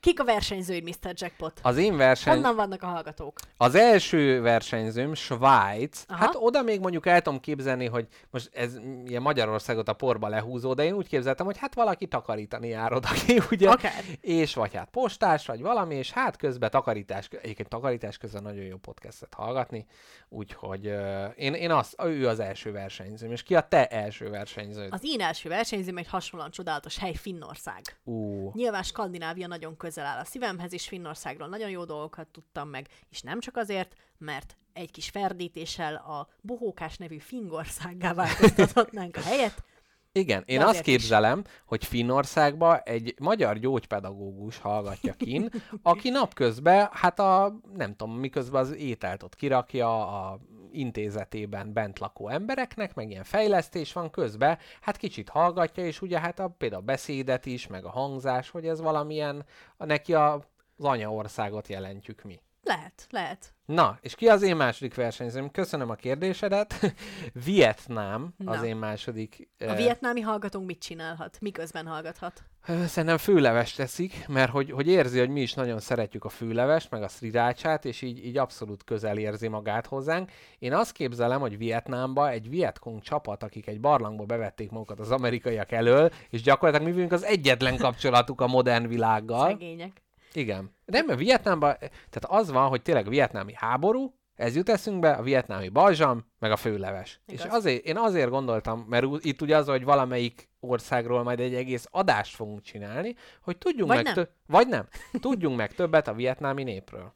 Kik 0.00 0.20
a 0.20 0.24
versenyzőid, 0.24 0.82
Mr. 0.84 1.12
Jackpot? 1.14 1.60
Az 1.62 1.76
én 1.76 1.96
verseny, 1.96 2.34
Honnan 2.34 2.56
vannak 2.56 2.82
a 2.82 2.86
hallgatók? 2.86 3.38
az 3.56 3.74
első 3.74 4.40
versenyzőm 4.40 5.14
Svájc, 5.14 6.04
Aha. 6.08 6.18
hát 6.18 6.34
oda 6.38 6.62
még 6.62 6.80
mondjuk 6.80 7.06
el 7.06 7.22
tudom 7.22 7.40
képzelni, 7.40 7.86
hogy 7.86 8.06
most 8.30 8.50
ez 8.52 8.78
ilyen 9.06 9.22
Magyarországot 9.22 9.88
a 9.88 9.92
porba 9.92 10.28
lehúzó, 10.28 10.74
de 10.74 10.84
én 10.84 10.92
úgy 10.92 11.08
képzeltem, 11.08 11.46
hogy 11.46 11.58
hát 11.58 11.74
valaki 11.74 12.06
takarítani 12.06 12.68
jár 12.68 12.92
oda 12.92 13.08
ki, 13.26 13.40
ugye? 13.50 13.70
Akár. 13.70 14.04
És 14.20 14.54
vagy 14.54 14.74
hát 14.74 14.88
postás, 14.90 15.46
vagy 15.46 15.60
valami, 15.62 15.94
és 15.94 16.10
hát 16.12 16.36
közben 16.36 16.70
takarítás, 16.70 17.28
egyébként 17.42 17.68
takarítás 17.68 18.16
közben 18.18 18.42
nagyon 18.42 18.64
jó 18.64 18.76
podcastet 18.76 19.34
hallgatni, 19.34 19.86
úgyhogy 20.28 20.86
uh, 20.86 21.24
én, 21.36 21.54
én 21.54 21.70
az, 21.70 21.94
ő 22.04 22.28
az 22.28 22.40
első 22.40 22.72
versenyzőm, 22.72 23.30
és 23.32 23.42
ki 23.42 23.54
a 23.54 23.60
te 23.60 23.86
első 23.86 24.30
versenyződ? 24.30 24.92
Az 24.92 25.00
én 25.04 25.20
első 25.20 25.48
versenyzőm 25.48 25.96
egy 25.96 26.08
hasonlóan 26.08 26.50
csodálatos 26.50 26.98
hely 26.98 27.14
Finnország. 27.14 27.82
Ú, 28.04 28.50
Nyilván 28.54 28.82
Skandinávia 28.82 29.46
nagyon 29.46 29.76
közel 29.76 29.88
áll 29.98 30.18
a 30.18 30.24
szívemhez, 30.24 30.72
és 30.72 30.88
Finnországról 30.88 31.48
nagyon 31.48 31.70
jó 31.70 31.84
dolgokat 31.84 32.28
tudtam 32.28 32.68
meg, 32.68 32.88
és 33.08 33.20
nem 33.20 33.40
csak 33.40 33.56
azért, 33.56 33.94
mert 34.18 34.56
egy 34.72 34.90
kis 34.90 35.08
ferdítéssel 35.08 35.94
a 35.94 36.28
Bohókás 36.40 36.96
nevű 36.96 37.18
Finnországgá 37.18 38.14
változtathatnánk 38.14 39.16
a 39.16 39.20
helyet. 39.20 39.64
Igen, 40.12 40.42
én 40.46 40.58
De 40.58 40.64
azt 40.64 40.70
azért 40.70 40.86
is. 40.86 40.94
képzelem, 40.94 41.44
hogy 41.66 41.84
Finnországba 41.84 42.78
egy 42.78 43.14
magyar 43.20 43.58
gyógypedagógus 43.58 44.58
hallgatja 44.58 45.12
kin, 45.12 45.50
aki 45.82 46.08
napközben, 46.08 46.88
hát 46.92 47.18
a, 47.18 47.60
nem 47.74 47.96
tudom, 47.96 48.16
miközben 48.16 48.60
az 48.60 48.76
ételt 48.76 49.22
ott 49.22 49.34
kirakja 49.34 50.06
a 50.06 50.40
intézetében 50.72 51.72
bent 51.72 51.98
lakó 51.98 52.28
embereknek, 52.28 52.94
meg 52.94 53.10
ilyen 53.10 53.24
fejlesztés 53.24 53.92
van 53.92 54.10
közben, 54.10 54.58
hát 54.80 54.96
kicsit 54.96 55.28
hallgatja, 55.28 55.84
és 55.84 56.02
ugye 56.02 56.20
hát 56.20 56.38
a, 56.38 56.48
például 56.48 56.82
a 56.82 56.84
beszédet 56.84 57.46
is, 57.46 57.66
meg 57.66 57.84
a 57.84 57.90
hangzás, 57.90 58.50
hogy 58.50 58.66
ez 58.66 58.80
valamilyen, 58.80 59.44
a, 59.76 59.84
neki 59.84 60.14
a, 60.14 60.32
az 60.76 60.84
anyaországot 60.84 61.68
jelentjük 61.68 62.22
mi. 62.22 62.40
Lehet, 62.62 63.06
lehet. 63.10 63.54
Na, 63.70 63.98
és 64.00 64.14
ki 64.14 64.28
az 64.28 64.42
én 64.42 64.56
második 64.56 64.94
versenyzőm? 64.94 65.50
Köszönöm 65.50 65.90
a 65.90 65.94
kérdésedet. 65.94 66.74
Vietnám 67.44 68.34
az 68.44 68.60
Na. 68.60 68.66
én 68.66 68.76
második. 68.76 69.48
A 69.58 69.64
eh, 69.64 69.76
vietnámi 69.76 70.20
hallgatónk 70.20 70.66
mit 70.66 70.78
csinálhat? 70.78 71.38
Miközben 71.40 71.86
hallgathat? 71.86 72.42
Szerintem 72.86 73.18
főleves 73.18 73.72
teszik, 73.72 74.26
mert 74.28 74.50
hogy, 74.50 74.70
hogy 74.70 74.88
érzi, 74.88 75.18
hogy 75.18 75.28
mi 75.28 75.40
is 75.40 75.54
nagyon 75.54 75.80
szeretjük 75.80 76.24
a 76.24 76.28
főlevest, 76.28 76.90
meg 76.90 77.02
a 77.02 77.08
srirácsát, 77.08 77.84
és 77.84 78.02
így, 78.02 78.24
így 78.24 78.38
abszolút 78.38 78.84
közel 78.84 79.18
érzi 79.18 79.48
magát 79.48 79.86
hozzánk. 79.86 80.30
Én 80.58 80.72
azt 80.72 80.92
képzelem, 80.92 81.40
hogy 81.40 81.58
Vietnámba 81.58 82.30
egy 82.30 82.48
Vietcong 82.48 83.02
csapat, 83.02 83.42
akik 83.42 83.66
egy 83.66 83.80
barlangba 83.80 84.24
bevették 84.24 84.70
magukat 84.70 85.00
az 85.00 85.10
amerikaiak 85.10 85.72
elől, 85.72 86.10
és 86.30 86.42
gyakorlatilag 86.42 86.86
mi 86.86 86.94
vagyunk 86.94 87.12
az 87.12 87.24
egyetlen 87.24 87.76
kapcsolatuk 87.76 88.40
a 88.40 88.46
modern 88.46 88.88
világgal. 88.88 89.48
Szegények. 89.48 90.02
Igen. 90.32 90.74
De 90.86 91.02
mert 91.02 91.18
Vietnámban, 91.18 91.76
tehát 91.78 92.24
az 92.26 92.50
van, 92.50 92.68
hogy 92.68 92.82
tényleg 92.82 93.08
vietnámi 93.08 93.52
háború, 93.56 94.14
ez 94.34 94.56
jut 94.56 94.68
eszünkbe, 94.68 95.10
a 95.12 95.22
vietnámi 95.22 95.68
balzsam, 95.68 96.24
meg 96.38 96.50
a 96.50 96.56
főleves. 96.56 97.20
Igaz. 97.26 97.44
És 97.44 97.50
azért, 97.50 97.84
én 97.84 97.96
azért 97.96 98.30
gondoltam, 98.30 98.84
mert 98.88 99.06
itt 99.20 99.40
ugye 99.42 99.56
az, 99.56 99.66
hogy 99.66 99.84
valamelyik 99.84 100.48
országról 100.60 101.22
majd 101.22 101.40
egy 101.40 101.54
egész 101.54 101.86
adást 101.90 102.34
fogunk 102.34 102.62
csinálni, 102.62 103.14
hogy 103.42 103.58
tudjunk 103.58 103.88
Vagy 103.92 103.96
meg 103.96 104.04
nem. 104.04 104.14
tö- 104.14 104.30
vagy 104.46 104.68
nem, 104.68 104.88
tudjunk 105.20 105.56
meg 105.56 105.74
többet 105.74 106.08
a 106.08 106.12
vietnámi 106.12 106.62
népről. 106.62 107.12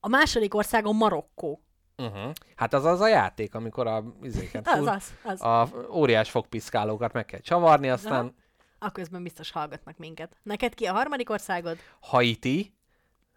A 0.00 0.08
második 0.08 0.54
országon 0.54 0.96
Marokkó. 0.96 1.60
Uh-huh. 1.96 2.32
Hát 2.56 2.74
az 2.74 2.84
az 2.84 3.00
a 3.00 3.08
játék, 3.08 3.54
amikor 3.54 3.86
a, 3.86 4.04
izéket, 4.22 4.68
Az, 4.78 4.86
az, 4.86 5.12
az. 5.24 5.42
a 5.42 5.68
óriás 5.90 6.30
fogpiszkálókat 6.30 7.12
meg 7.12 7.24
kell 7.24 7.40
csavarni, 7.40 7.88
aztán 7.88 8.12
Aha. 8.20 8.32
Aközben 8.78 9.22
biztos 9.22 9.50
hallgatnak 9.50 9.96
minket. 9.98 10.36
Neked 10.42 10.74
ki 10.74 10.84
a 10.84 10.92
harmadik 10.92 11.30
országod? 11.30 11.76
Haiti, 12.00 12.74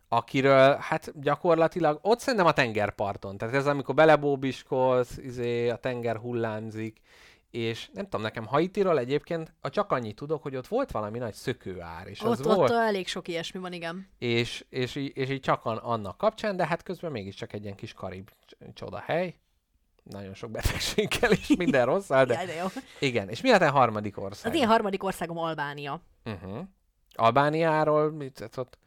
akiről 0.07 0.77
hát 0.79 1.21
gyakorlatilag 1.21 1.99
ott 2.01 2.19
szerintem 2.19 2.47
a 2.47 2.53
tengerparton. 2.53 3.37
Tehát 3.37 3.55
ez 3.55 3.67
amikor 3.67 3.95
belebóbiskolsz, 3.95 5.17
izé, 5.17 5.69
a 5.69 5.75
tenger 5.75 6.17
hullámzik, 6.17 6.99
és 7.51 7.89
nem 7.93 8.03
tudom, 8.03 8.21
nekem 8.21 8.45
Haitiról 8.45 8.99
egyébként 8.99 9.53
a 9.61 9.69
csak 9.69 9.91
annyit 9.91 10.15
tudok, 10.15 10.41
hogy 10.43 10.55
ott 10.55 10.67
volt 10.67 10.91
valami 10.91 11.17
nagy 11.17 11.33
szökőár, 11.33 12.07
és 12.07 12.21
az 12.21 12.39
Ott, 12.39 12.45
volt, 12.45 12.69
ott 12.69 12.77
elég 12.77 13.07
sok 13.07 13.27
ilyesmi 13.27 13.59
van, 13.59 13.73
igen. 13.73 14.07
és, 14.17 14.65
és, 14.69 14.95
így- 14.95 15.17
és 15.17 15.29
így 15.29 15.39
csak 15.39 15.65
an- 15.65 15.83
annak 15.83 16.17
kapcsán, 16.17 16.55
de 16.55 16.65
hát 16.67 16.83
közben 16.83 17.11
mégiscsak 17.11 17.53
egy 17.53 17.63
ilyen 17.63 17.75
kis 17.75 17.93
karib 17.93 18.29
cs- 18.45 18.73
csoda 18.73 18.97
hely. 19.05 19.35
Nagyon 20.03 20.33
sok 20.33 20.51
betegséggel 20.51 21.31
és 21.31 21.55
minden 21.57 21.85
rosszal, 21.85 22.17
Jaj, 22.17 22.25
de 22.25 22.45
de 22.53 22.53
jó. 22.53 22.65
igen. 22.99 23.29
És 23.29 23.41
mi 23.41 23.51
a 23.51 23.57
te 23.57 23.67
harmadik 23.67 24.21
ország? 24.21 24.51
Az 24.51 24.57
én 24.59 24.67
harmadik 24.67 25.03
országom 25.03 25.37
Albánia. 25.37 26.01
uh-huh. 26.25 26.59
Albániáról 27.15 28.11
mit 28.11 28.33
tehát 28.33 28.57
ott? 28.57 28.77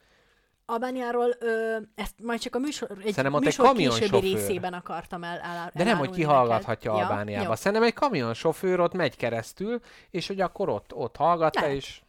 Albániáról 0.65 1.35
ö, 1.39 1.77
ezt 1.95 2.13
majd 2.21 2.39
csak 2.39 2.55
a 2.55 2.59
műsor, 2.59 2.91
egy 2.91 2.97
Szerintem 3.13 3.33
ott 3.33 3.39
egy 3.39 3.45
műsor 3.45 3.65
későbbi 3.75 3.83
kamionsofőr. 3.83 4.21
részében 4.21 4.73
akartam 4.73 5.23
el, 5.23 5.39
el 5.39 5.71
De 5.73 5.83
nem, 5.83 5.97
hogy 5.97 6.09
kihallgathatja 6.09 6.91
neked. 6.91 7.07
Albániába. 7.09 7.49
Ja, 7.49 7.55
Szerintem 7.55 7.87
egy 7.87 7.93
kamionsofőr 7.93 8.79
ott 8.79 8.93
megy 8.93 9.15
keresztül, 9.15 9.79
és 10.09 10.27
hogy 10.27 10.41
akkor 10.41 10.69
ott, 10.69 10.93
ott 10.93 11.15
hallgatta, 11.15 11.59
Lehet. 11.61 11.75
és 11.75 12.01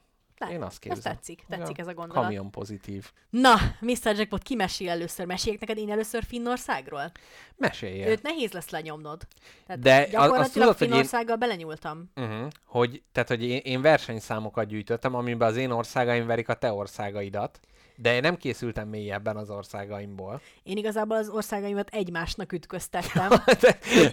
jó. 0.48 0.54
én 0.54 0.62
azt 0.62 0.72
Ez 0.72 0.78
képzelem. 0.78 1.16
tetszik, 1.16 1.44
tetszik 1.48 1.78
ez 1.78 1.86
a 1.86 1.94
gondolat. 1.94 2.22
Kamion 2.22 2.50
pozitív. 2.50 3.10
Na, 3.30 3.54
Mr. 3.80 3.96
Jackpot, 4.16 4.42
ki 4.42 4.54
mesél 4.54 4.90
először? 4.90 5.26
Meséljek 5.26 5.60
neked 5.60 5.78
én 5.78 5.90
először 5.90 6.24
Finnországról? 6.24 7.12
Meséljen. 7.56 8.08
Őt 8.08 8.22
nehéz 8.22 8.52
lesz 8.52 8.70
lenyomnod. 8.70 9.22
Tehát 9.66 9.82
De 9.82 10.06
gyakorlatilag 10.08 10.52
tudod, 10.52 10.66
hogy 10.78 10.86
én- 10.86 10.92
Finnországgal 10.92 11.36
belenyúltam. 11.36 12.10
Uh-huh. 12.16 12.46
Hogy, 12.66 13.02
tehát, 13.12 13.28
hogy 13.28 13.42
én, 13.42 13.60
én 13.64 13.80
versenyszámokat 13.82 14.66
gyűjtöttem, 14.66 15.14
amiben 15.14 15.48
az 15.48 15.56
én 15.56 15.70
országaim 15.70 16.26
verik 16.26 16.48
a 16.48 16.54
te 16.54 16.72
országaidat, 16.72 17.60
de 17.96 18.14
én 18.14 18.20
nem 18.20 18.36
készültem 18.36 18.88
mélyebben 18.88 19.36
az 19.36 19.50
országaimból. 19.50 20.40
Én 20.62 20.76
igazából 20.76 21.16
az 21.16 21.28
országaimat 21.28 21.88
egymásnak 21.92 22.52
ütköztettem. 22.52 23.30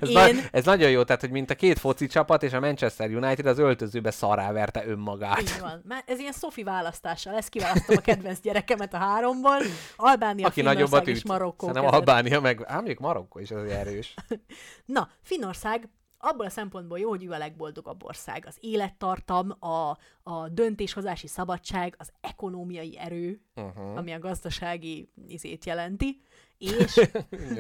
Ez, 0.02 0.10
Én- 0.10 0.36
na, 0.36 0.42
ez 0.52 0.66
nagyon 0.66 0.90
jó, 0.90 1.04
tehát, 1.04 1.22
hogy 1.22 1.32
mint 1.32 1.50
a 1.50 1.56
két 1.56 1.80
foci 1.80 2.08
csapat 2.08 2.44
és 2.44 2.54
a 2.54 2.60
Manchester 2.60 3.10
United 3.10 3.46
az 3.46 3.60
öltözőbe 3.60 4.12
szaráverte 4.12 4.86
önmagát. 4.88 5.42
Így 5.42 5.58
van. 5.60 5.82
Már 5.88 6.04
ez 6.06 6.20
ilyen 6.20 6.32
Sophie 6.32 6.64
választása 6.64 7.32
lesz. 7.32 7.48
Kiválasztom 7.48 7.96
a 7.98 8.02
kedvenc 8.02 8.40
gyerekemet 8.40 8.94
a 8.94 8.98
háromból. 8.98 9.58
Albánia, 9.96 10.48
Aki 10.48 10.62
Finnország 10.62 11.08
és. 11.08 11.24
Marokkó. 11.24 11.68
Között. 11.68 11.84
Albánia 11.84 12.40
meg... 12.40 12.64
Ám 12.66 12.76
mondjuk 12.76 13.00
Marokkó 13.00 13.40
is 13.40 13.52
az 13.52 13.64
erős. 13.64 14.14
Na, 14.86 15.10
Finnország 15.22 15.90
abból 16.22 16.46
a 16.46 16.50
szempontból 16.50 17.00
jó, 17.00 17.10
hogy 17.10 17.24
ő 17.24 17.32
a 17.32 17.38
legboldogabb 17.38 18.04
ország. 18.04 18.46
Az 18.46 18.58
élettartam, 18.60 19.56
a, 19.60 19.98
a 20.24 20.50
döntéshozási 20.50 21.28
szabadság, 21.28 21.96
az 21.98 22.12
ekonómiai 22.22 22.98
erő, 22.98 23.42
uh-huh. 23.56 23.98
ami 23.98 24.12
a 24.12 24.20
gazdasági 24.20 25.12
izét 25.28 25.66
jelenti, 25.66 26.22
és 26.58 27.10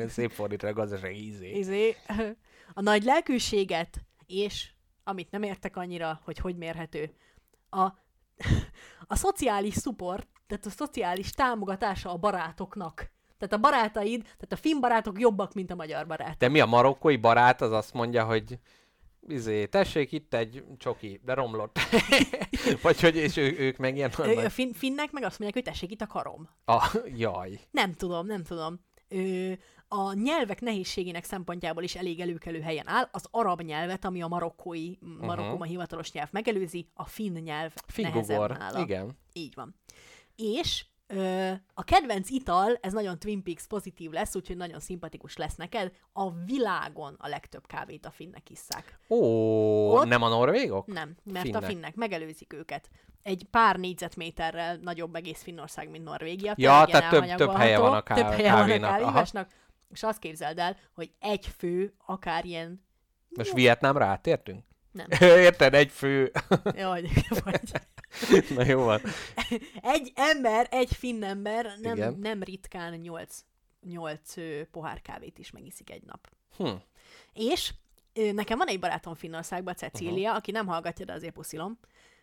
Szép 0.07 0.31
fordítva 0.31 0.67
a 0.67 0.73
gazdasági 0.73 1.25
ízé. 1.25 1.49
izé, 1.49 1.95
a 2.73 2.81
nagy 2.81 3.03
lelkűséget, 3.03 4.01
és 4.25 4.71
amit 5.03 5.31
nem 5.31 5.43
értek 5.43 5.75
annyira, 5.77 6.21
hogy 6.23 6.37
hogy 6.37 6.57
mérhető, 6.57 7.15
a, 7.69 7.83
a 9.07 9.15
szociális 9.15 9.73
support, 9.73 10.27
tehát 10.47 10.65
a 10.65 10.69
szociális 10.69 11.31
támogatása 11.31 12.11
a 12.11 12.17
barátoknak. 12.17 13.11
Tehát 13.47 13.53
a 13.65 13.69
barátaid, 13.69 14.21
tehát 14.23 14.51
a 14.51 14.55
finn 14.55 14.79
barátok 14.79 15.19
jobbak, 15.19 15.53
mint 15.53 15.71
a 15.71 15.75
magyar 15.75 16.07
barátok. 16.07 16.37
De 16.37 16.47
mi 16.49 16.59
a 16.59 16.65
marokkói 16.65 17.17
barát, 17.17 17.61
az 17.61 17.71
azt 17.71 17.93
mondja, 17.93 18.25
hogy 18.25 18.59
izé, 19.27 19.65
tessék 19.65 20.11
itt 20.11 20.33
egy 20.33 20.63
csoki, 20.77 21.21
de 21.23 21.33
romlott. 21.33 21.79
Vagy 22.81 23.01
hogy, 23.01 23.15
és 23.15 23.37
ő, 23.37 23.55
ők 23.57 23.77
meg 23.77 23.95
ilyen... 23.95 24.11
Ö, 24.17 24.45
A 24.45 24.49
fin- 24.49 24.77
finnek 24.77 25.11
meg 25.11 25.23
azt 25.23 25.39
mondják, 25.39 25.63
hogy 25.63 25.73
tessék 25.73 25.91
itt 25.91 26.01
a 26.01 26.07
karom. 26.07 26.49
A, 26.65 26.97
jaj. 27.15 27.59
Nem 27.71 27.93
tudom, 27.93 28.25
nem 28.25 28.43
tudom. 28.43 28.79
Ö, 29.07 29.51
a 29.87 30.13
nyelvek 30.13 30.61
nehézségének 30.61 31.23
szempontjából 31.23 31.83
is 31.83 31.95
elég 31.95 32.19
előkelő 32.19 32.61
helyen 32.61 32.87
áll. 32.87 33.07
Az 33.11 33.25
arab 33.31 33.61
nyelvet, 33.61 34.05
ami 34.05 34.21
a 34.21 34.27
marokkói, 34.27 34.93
Marokkóban 35.19 35.67
hivatalos 35.67 36.11
nyelv 36.11 36.27
megelőzi, 36.31 36.87
a 36.93 37.05
finn 37.05 37.37
nyelv 37.37 37.73
nehezebb 37.95 38.23
Fingugor. 38.25 38.57
nála. 38.57 38.79
Igen. 38.79 39.17
Így 39.33 39.53
van. 39.55 39.75
És 40.35 40.85
a 41.73 41.83
kedvenc 41.83 42.29
ital, 42.29 42.77
ez 42.81 42.93
nagyon 42.93 43.19
Twin 43.19 43.43
Peaks 43.43 43.67
pozitív 43.67 44.11
lesz, 44.11 44.35
úgyhogy 44.35 44.57
nagyon 44.57 44.79
szimpatikus 44.79 45.37
lesz 45.37 45.55
neked, 45.55 45.91
a 46.13 46.31
világon 46.31 47.15
a 47.19 47.27
legtöbb 47.27 47.67
kávét 47.67 48.05
a 48.05 48.11
finnek 48.11 48.49
isszák. 48.49 48.99
Ó, 49.09 49.17
Ott- 49.93 50.07
nem 50.07 50.21
a 50.21 50.27
norvégok? 50.27 50.85
Nem, 50.87 51.15
mert 51.23 51.45
Finnek. 51.45 51.61
a 51.61 51.65
finnek 51.65 51.95
megelőzik 51.95 52.53
őket. 52.53 52.89
Egy 53.23 53.45
pár 53.51 53.75
négyzetméterrel 53.77 54.75
nagyobb 54.81 55.15
egész 55.15 55.41
Finnország, 55.43 55.89
mint 55.89 56.03
Norvégia. 56.03 56.53
Ja, 56.57 56.85
tehát 56.85 57.09
több- 57.09 57.35
több 57.35 57.51
helye 57.55 57.77
van 57.79 57.93
a 57.93 57.95
elhanyagolható, 57.95 58.03
ká- 58.03 58.15
több 58.17 58.31
helye 58.37 58.51
van 58.51 58.61
a 58.61 58.65
kávénak, 58.65 58.89
aha. 58.89 58.99
kávéháznak. 58.99 59.49
És 59.89 60.03
azt 60.03 60.19
képzeld 60.19 60.57
el, 60.59 60.77
hogy 60.93 61.11
egy 61.19 61.47
fő, 61.57 61.93
akár 62.05 62.45
ilyen, 62.45 62.85
Most 63.29 63.53
Vietnámra 63.53 64.05
átértünk? 64.05 64.63
nem, 64.91 65.07
Érted? 65.19 65.73
Egy 65.73 65.91
fő. 65.91 66.31
jaj, 66.75 67.01
vagy 67.43 67.61
Na 68.55 68.65
jó 68.65 68.83
van. 68.83 69.01
egy 69.81 70.11
ember, 70.15 70.67
egy 70.71 70.93
finn 70.93 71.23
ember 71.23 71.73
nem, 71.81 71.95
Igen. 71.95 72.17
nem 72.19 72.43
ritkán 72.43 72.93
nyolc, 72.93 73.43
nyolc 73.87 74.33
pohár 74.71 75.01
kávét 75.01 75.37
is 75.37 75.51
megiszik 75.51 75.89
egy 75.89 76.03
nap. 76.03 76.29
Hm. 76.57 76.69
És 77.33 77.73
nekem 78.33 78.57
van 78.57 78.67
egy 78.67 78.79
barátom 78.79 79.13
Finnországban, 79.13 79.75
Cecília, 79.75 80.21
uh-huh. 80.21 80.35
aki 80.35 80.51
nem 80.51 80.67
hallgatja, 80.67 81.05
de 81.05 81.13
azért 81.13 81.33
puszilom. 81.33 81.79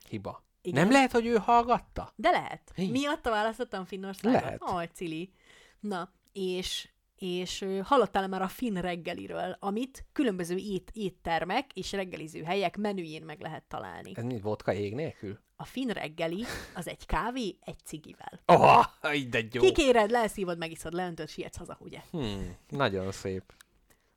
Hiba. 0.08 0.46
Igen. 0.62 0.82
Nem 0.82 0.92
lehet, 0.92 1.12
hogy 1.12 1.26
ő 1.26 1.36
hallgatta? 1.36 2.12
De 2.16 2.30
lehet. 2.30 2.72
Hi. 2.74 2.90
Miatta 2.90 3.30
választottam 3.30 3.84
Finnországot? 3.84 4.40
Lehet. 4.40 4.62
Aj, 4.62 4.88
Cili. 4.92 5.32
Na, 5.80 6.12
és, 6.32 6.88
és 7.16 7.64
hallottál 7.82 8.28
már 8.28 8.42
a 8.42 8.48
finn 8.48 8.76
reggeliről, 8.76 9.56
amit 9.60 10.04
különböző 10.12 10.56
ét, 10.56 10.90
éttermek 10.94 11.72
és 11.72 11.92
reggeliző 11.92 12.42
helyek 12.42 12.76
menüjén 12.76 13.22
meg 13.22 13.40
lehet 13.40 13.64
találni. 13.68 14.12
Ez 14.14 14.24
mi 14.24 14.40
vodka 14.40 14.72
jég 14.72 14.94
nélkül? 14.94 15.38
A 15.60 15.64
finn 15.64 15.88
reggeli 15.88 16.44
az 16.74 16.88
egy 16.88 17.06
kávé 17.06 17.58
egy 17.64 17.78
cigivel. 17.84 18.40
Oh, 18.46 18.84
de 19.28 19.40
jó. 19.52 19.62
Kikéred, 19.62 20.10
leszívod, 20.10 20.58
megiszod, 20.58 20.92
leöntöd, 20.92 21.28
sietsz 21.28 21.56
haza, 21.56 21.76
ugye? 21.80 22.00
Hmm, 22.10 22.56
nagyon 22.68 23.12
szép. 23.12 23.42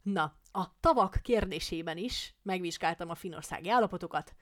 Na, 0.02 0.36
a 0.52 0.66
tavak 0.80 1.20
kérdésében 1.24 1.98
is 1.98 2.36
megvizsgáltam 2.42 3.10
a 3.10 3.16
finnországi 3.16 3.70
állapotokat. 3.70 4.34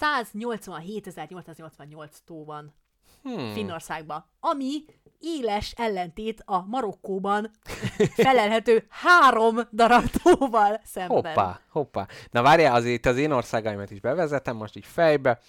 187.888 0.00 2.10
tó 2.24 2.44
van 2.44 2.74
Hmm. 3.22 3.52
Finnországban, 3.52 4.26
ami 4.40 4.84
éles 5.20 5.72
ellentét 5.76 6.42
a 6.44 6.66
Marokkóban 6.66 7.50
felelhető 8.24 8.86
három 8.88 9.58
darab 9.72 10.04
tóval 10.22 10.80
szemben. 10.84 11.16
Hoppá, 11.16 11.60
hoppá. 11.68 12.06
Na 12.30 12.42
várjál, 12.42 12.74
azért 12.74 13.06
az 13.06 13.16
én 13.16 13.30
országaimat 13.30 13.90
is 13.90 14.00
bevezetem, 14.00 14.56
most 14.56 14.76
így 14.76 14.86
fejbe. 14.86 15.40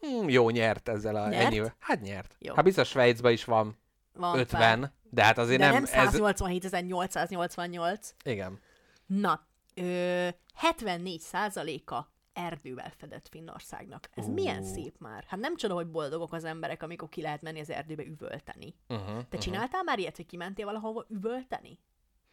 Hmm, 0.00 0.28
jó, 0.28 0.50
nyert 0.50 0.88
ezzel 0.88 1.16
a 1.16 1.28
Nyert? 1.28 1.44
ennyivel. 1.44 1.74
Hát 1.78 2.00
nyert. 2.00 2.36
Jó. 2.38 2.54
Hát 2.54 2.64
biztos 2.64 2.88
Svájcban 2.88 3.32
is 3.32 3.44
van 3.44 3.76
Van 4.14 4.38
50, 4.38 4.80
pár. 4.80 4.92
de 5.10 5.24
hát 5.24 5.38
azért 5.38 5.60
De 5.60 5.70
nem, 5.70 5.82
nem, 5.82 6.06
ez... 6.06 6.14
187.888. 6.14 8.10
Igen. 8.24 8.60
Na, 9.06 9.46
ö, 9.74 10.28
74 10.54 11.20
százaléka 11.20 12.10
erdővel 12.32 12.92
fedett 12.96 13.28
Finnországnak. 13.28 14.08
Ez 14.14 14.26
Ú. 14.26 14.32
milyen 14.32 14.62
szép 14.62 14.94
már. 14.98 15.24
Hát 15.28 15.40
nem 15.40 15.56
csoda, 15.56 15.74
hogy 15.74 15.86
boldogok 15.86 16.32
az 16.32 16.44
emberek, 16.44 16.82
amikor 16.82 17.08
ki 17.08 17.22
lehet 17.22 17.42
menni 17.42 17.60
az 17.60 17.70
erdőbe 17.70 18.04
üvölteni. 18.04 18.74
Uh-huh, 18.88 19.22
Te 19.28 19.38
csináltál 19.38 19.82
már 19.82 19.98
ilyet, 19.98 20.16
hogy 20.16 20.26
kimentél 20.26 20.64
valahova 20.64 21.06
üvölteni? 21.08 21.78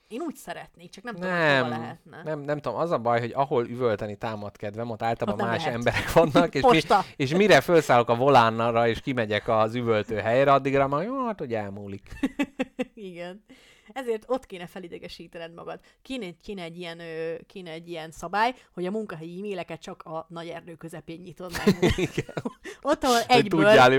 Én 0.08 0.22
úgy 0.22 0.36
szeretnék, 0.36 0.90
csak 0.90 1.04
nem, 1.04 1.14
tudom, 1.14 1.30
hogy 1.30 1.40
Nem, 1.40 1.70
lehetne. 1.70 2.22
nem, 2.24 2.40
nem 2.40 2.60
tudom, 2.60 2.78
az 2.78 2.92
a 2.92 2.98
baj, 2.98 3.20
hogy 3.20 3.32
ahol 3.36 3.68
üvölteni 3.68 4.16
támad 4.16 4.58
kedvem, 4.58 4.90
ott 4.90 5.02
általában 5.02 5.40
Ott 5.40 5.46
nem 5.46 5.56
más 5.56 5.66
lehet. 5.66 5.78
emberek 5.78 6.12
vannak, 6.12 6.56
és, 6.56 6.64
mi, 6.64 6.82
és 7.16 7.34
mire 7.34 7.62
felszállok 7.62 8.10
a 8.10 8.16
volánnal 8.16 8.88
és 8.88 9.02
kimegyek 9.02 9.48
az 9.48 9.76
üvöltő 9.76 10.16
helyre, 10.16 10.54
addigra 10.54 10.88
már 10.88 11.04
jó, 11.04 11.26
hát 11.26 11.40
hogy 11.40 11.54
elmúlik. 11.54 12.10
Igen. 12.94 13.44
Ezért 13.93 14.23
ott 14.27 14.45
kéne 14.45 14.68
felidegesítened 14.68 15.53
magad. 15.53 15.80
Kéne, 16.01 16.26
kéne, 16.43 16.64
egy 16.64 16.77
ilyen, 16.77 17.01
kéne 17.47 17.72
egy 17.72 17.89
ilyen 17.89 18.11
szabály, 18.11 18.53
hogy 18.73 18.85
a 18.85 18.91
munkahelyi 18.91 19.38
e-maileket 19.38 19.81
csak 19.81 20.03
a 20.03 20.26
nagy 20.30 20.47
erdő 20.47 20.76
közepén 20.76 21.19
nyitod 21.19 21.51
meg. 21.65 21.77
Igen. 22.10 22.34
Ott, 22.81 23.03
ahol 23.03 23.19
egyből 23.27 23.65
tudjál, 23.65 23.91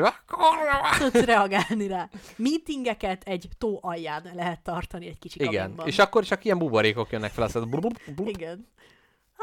tudsz 0.98 1.24
reagálni 1.24 1.86
rá. 1.86 2.08
Meetingeket 2.36 3.22
egy 3.24 3.48
tó 3.58 3.78
alján 3.82 4.30
lehet 4.34 4.60
tartani 4.60 5.06
egy 5.06 5.18
kicsi 5.18 5.42
Igen, 5.42 5.60
kabinban. 5.60 5.86
és 5.86 5.98
akkor 5.98 6.24
csak 6.24 6.44
ilyen 6.44 6.58
buborékok 6.58 7.10
jönnek 7.10 7.30
fel, 7.30 7.44
azt. 7.44 7.58
Igen. 8.24 8.66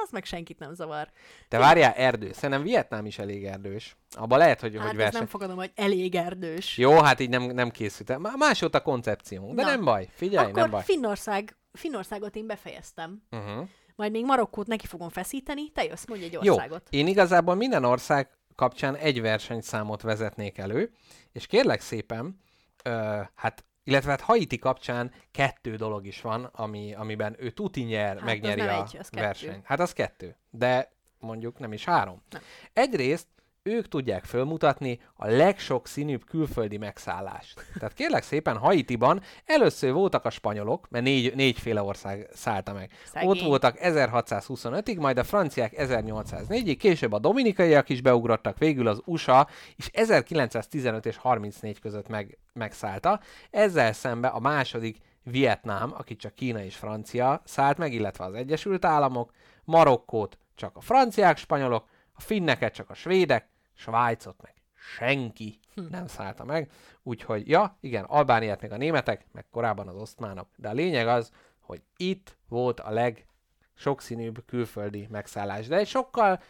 Az 0.03 0.11
meg 0.11 0.25
senkit 0.25 0.59
nem 0.59 0.73
zavar. 0.73 1.09
Te 1.47 1.57
várjál, 1.57 1.93
erdő. 1.93 2.31
Szerintem 2.33 2.63
Vietnám 2.63 3.05
is 3.05 3.19
elég 3.19 3.45
erdős. 3.45 3.97
Abba 4.11 4.37
lehet, 4.37 4.59
hogy, 4.61 4.75
Hát 4.77 4.87
hogy 4.87 4.95
verseny. 4.97 5.19
nem 5.19 5.27
fogadom, 5.29 5.55
hogy 5.55 5.71
elég 5.75 6.15
erdős. 6.15 6.77
Jó, 6.77 6.99
hát 7.01 7.19
így 7.19 7.29
nem, 7.29 7.43
nem 7.43 7.69
készültem. 7.69 8.21
Má- 8.21 8.35
Más 8.37 8.59
volt 8.59 8.75
a 8.75 8.81
koncepciónk, 8.81 9.55
de 9.55 9.61
Na. 9.61 9.69
nem 9.69 9.83
baj. 9.83 10.07
Figyelj, 10.13 10.45
Akkor 10.45 10.61
nem 10.61 10.69
baj. 10.69 10.83
Finnország, 10.83 11.57
Finnországot 11.73 12.35
én 12.35 12.47
befejeztem. 12.47 13.21
Uh-huh. 13.31 13.67
Majd 13.95 14.11
még 14.11 14.25
Marokkót 14.25 14.67
neki 14.67 14.87
fogom 14.87 15.09
feszíteni. 15.09 15.69
Te 15.71 15.83
jössz, 15.83 16.05
mondj 16.07 16.23
egy 16.23 16.37
Jó, 16.41 16.53
országot. 16.53 16.87
én 16.89 17.07
igazából 17.07 17.55
minden 17.55 17.83
ország 17.85 18.29
kapcsán 18.55 18.95
egy 18.95 19.21
versenyszámot 19.21 20.01
vezetnék 20.01 20.57
elő, 20.57 20.91
és 21.31 21.45
kérlek 21.47 21.81
szépen, 21.81 22.39
ö, 22.83 23.19
hát 23.35 23.65
illetve 23.83 24.09
hát 24.09 24.21
Haiti 24.21 24.57
kapcsán 24.59 25.11
kettő 25.31 25.75
dolog 25.75 26.05
is 26.05 26.21
van, 26.21 26.43
ami, 26.45 26.93
amiben 26.93 27.35
ő 27.39 27.49
tuti 27.49 27.81
nyer, 27.81 28.07
Hát, 28.07 28.15
az 28.17 28.23
megnyeri 28.23 28.61
nem 28.61 28.69
a 28.69 28.81
egy, 28.81 28.97
az 28.97 29.09
kettő. 29.09 29.21
versenyt. 29.25 29.65
Hát 29.65 29.79
az 29.79 29.93
kettő, 29.93 30.35
de 30.49 30.91
mondjuk 31.19 31.59
nem 31.59 31.73
is 31.73 31.85
három. 31.85 32.21
Nem. 32.29 32.41
Egyrészt 32.73 33.27
ők 33.63 33.87
tudják 33.87 34.23
fölmutatni 34.23 34.99
a 35.13 35.27
legsokszínűbb 35.27 36.25
külföldi 36.25 36.77
megszállást. 36.77 37.65
Tehát 37.73 37.93
kérlek 37.93 38.23
szépen, 38.23 38.57
Haitiban 38.57 39.21
először 39.45 39.93
voltak 39.93 40.25
a 40.25 40.29
spanyolok, 40.29 40.89
mert 40.89 41.05
négy, 41.05 41.35
négyféle 41.35 41.81
ország 41.81 42.29
szállta 42.33 42.73
meg. 42.73 42.91
Szegény. 43.05 43.29
Ott 43.29 43.41
voltak 43.41 43.77
1625-ig, 43.81 44.99
majd 44.99 45.17
a 45.17 45.23
franciák 45.23 45.73
1804-ig, 45.77 46.75
később 46.79 47.11
a 47.11 47.19
dominikaiak 47.19 47.89
is 47.89 48.01
beugrottak, 48.01 48.57
végül 48.57 48.87
az 48.87 49.01
USA 49.05 49.47
is 49.75 49.89
1915 49.93 51.05
és 51.05 51.17
34 51.17 51.79
között 51.79 52.07
meg, 52.07 52.37
megszállta. 52.53 53.19
Ezzel 53.49 53.93
szembe 53.93 54.27
a 54.27 54.39
második 54.39 54.97
Vietnám, 55.23 55.93
aki 55.97 56.15
csak 56.15 56.35
Kína 56.35 56.63
és 56.63 56.75
Francia 56.75 57.41
szállt 57.45 57.77
meg, 57.77 57.93
illetve 57.93 58.25
az 58.25 58.33
Egyesült 58.33 58.85
Államok, 58.85 59.31
Marokkót 59.63 60.37
csak 60.55 60.75
a 60.75 60.81
franciák, 60.81 61.37
spanyolok, 61.37 61.85
a 62.13 62.21
finneket 62.21 62.73
csak 62.73 62.89
a 62.89 62.93
svédek, 62.93 63.50
Svájcot 63.81 64.41
meg 64.41 64.53
senki 64.97 65.59
nem 65.89 66.07
szállta 66.07 66.43
meg. 66.43 66.71
Úgyhogy, 67.03 67.47
ja, 67.47 67.77
igen, 67.79 68.03
Albániát 68.03 68.61
még 68.61 68.71
a 68.71 68.77
németek, 68.77 69.25
meg 69.31 69.45
korábban 69.51 69.87
az 69.87 69.95
osztmánok. 69.95 70.47
De 70.55 70.69
a 70.69 70.73
lényeg 70.73 71.07
az, 71.07 71.31
hogy 71.59 71.81
itt 71.97 72.37
volt 72.47 72.79
a 72.79 72.89
legsokszínűbb 72.89 74.45
külföldi 74.45 75.07
megszállás. 75.11 75.67
De 75.67 75.75
egy 75.75 75.87
sokkal 75.87 76.41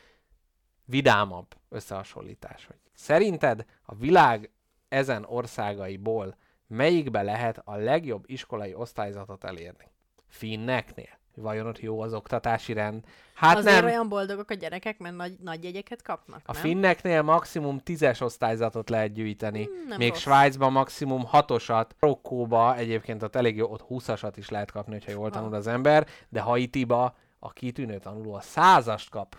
vidámabb 0.86 1.56
összehasonlítás. 1.70 2.66
Hogy 2.66 2.80
szerinted 2.94 3.66
a 3.84 3.96
világ 3.96 4.52
ezen 4.88 5.26
országaiból 5.26 6.36
melyikbe 6.68 7.22
lehet 7.22 7.62
a 7.64 7.76
legjobb 7.76 8.24
iskolai 8.28 8.74
osztályzatot 8.74 9.44
elérni? 9.44 9.92
Finneknél? 10.28 11.20
Vajon 11.36 11.68
ott 11.68 11.80
jó 11.80 12.02
az 12.02 12.14
oktatási 12.14 12.74
rend? 12.74 13.04
Hát 13.34 13.58
Azért 13.58 13.76
nem. 13.76 13.86
olyan 13.86 14.10
boldogok 14.10 14.50
a 14.50 14.54
gyerekek, 14.54 14.98
mert 15.00 15.16
nagy, 15.16 15.36
nagy 15.44 15.64
jegyeket 15.64 16.02
kapnak, 16.02 16.42
A 16.46 16.52
nem? 16.54 16.62
finneknél 16.62 17.22
maximum 17.22 17.80
tízes 17.80 18.22
osztályzatot 18.22 18.90
lehet 18.90 19.14
gyűjteni, 19.14 19.64
Hmm, 19.64 19.88
nem 19.88 19.98
még 19.98 20.10
rossz. 20.10 20.20
Svájcban 20.20 20.72
maximum 20.72 21.26
hatosat, 21.26 21.96
Rokkóba 22.00 22.76
egyébként 22.76 23.24
ott 23.24 23.36
elég 23.36 23.56
jó, 23.56 23.72
ott 23.72 23.82
húszasat 23.82 24.38
is 24.38 24.50
lehet 24.50 24.72
kapni, 24.72 24.94
hogyha 24.94 25.12
jól 25.12 25.24
Ha. 25.24 25.30
tanul 25.30 25.54
az 25.54 25.68
ember, 25.68 26.08
de 26.30 26.40
Haitiba 26.42 27.16
a 27.40 27.52
kitűnő 27.54 27.98
tanuló 28.00 28.34
a 28.34 28.42
százast 28.42 29.10
kap. 29.10 29.36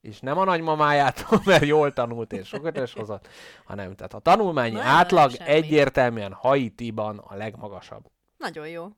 És 0.00 0.20
nem 0.20 0.38
a 0.38 0.44
nagymamájától, 0.44 1.40
mert 1.44 1.64
jól 1.64 1.92
tanult 1.92 2.32
és 2.32 2.48
sok 2.48 2.64
ötös 2.66 2.92
hozott, 2.92 3.28
hanem 3.64 3.94
tehát 3.94 4.14
a 4.14 4.18
tanulmányi 4.18 4.74
Na, 4.74 4.82
átlag 4.82 5.32
egyértelműen 5.38 6.32
Haitiban 6.32 7.18
a 7.18 7.34
legmagasabb. 7.34 8.06
Nagyon 8.38 8.68
jó. 8.68 8.88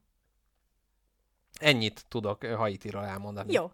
Ennyit 1.61 2.05
tudok 2.09 2.45
Haitiról 2.45 3.05
elmondani. 3.05 3.53
Jó. 3.53 3.70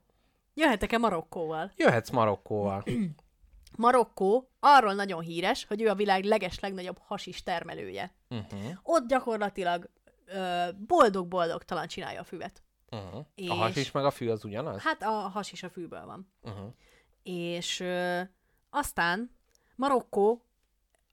Jöhetek-e 0.54 0.98
Marokkóval? 0.98 1.72
Jöhetsz 1.76 2.10
Marokkóval. 2.10 2.84
Marokkó 3.76 4.50
arról 4.60 4.94
nagyon 4.94 5.20
híres, 5.20 5.64
hogy 5.64 5.82
ő 5.82 5.88
a 5.88 5.94
világ 5.94 6.24
leges 6.24 6.60
legnagyobb 6.60 6.98
hasis 6.98 7.42
termelője. 7.42 8.14
Uh-huh. 8.30 8.60
Ott 8.82 9.09
gyakorlatilag 9.09 9.90
ö, 10.26 10.64
boldog-boldogtalan 10.86 11.86
csinálja 11.86 12.20
a 12.20 12.24
füvet. 12.24 12.62
Uh-huh. 12.90 13.24
És- 13.34 13.48
A 13.48 13.54
has 13.54 13.76
is 13.76 13.90
meg 13.90 14.04
a 14.04 14.10
fű 14.10 14.28
az 14.28 14.44
ugyanaz? 14.44 14.82
Hát 14.82 15.02
a 15.02 15.10
hasis 15.10 15.62
a 15.62 15.70
fűből 15.70 16.04
van. 16.06 16.28
Uh-huh. 16.42 16.72
És 17.22 17.80
ö, 17.80 18.20
aztán 18.70 19.30
Marokkó, 19.76 20.42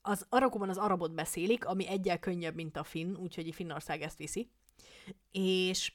az 0.02 0.26
Marokkóban 0.30 0.70
az 0.70 0.78
arabot 0.78 1.14
beszélik, 1.14 1.66
ami 1.66 1.88
egyel 1.88 2.20
könnyebb, 2.20 2.56
mint 2.56 2.78
a 2.78 2.84
finn, 2.84 3.16
úgyhogy 3.16 3.54
Finnország 3.54 4.02
ezt 4.02 4.18
viszi. 4.18 4.50
És 5.32 5.94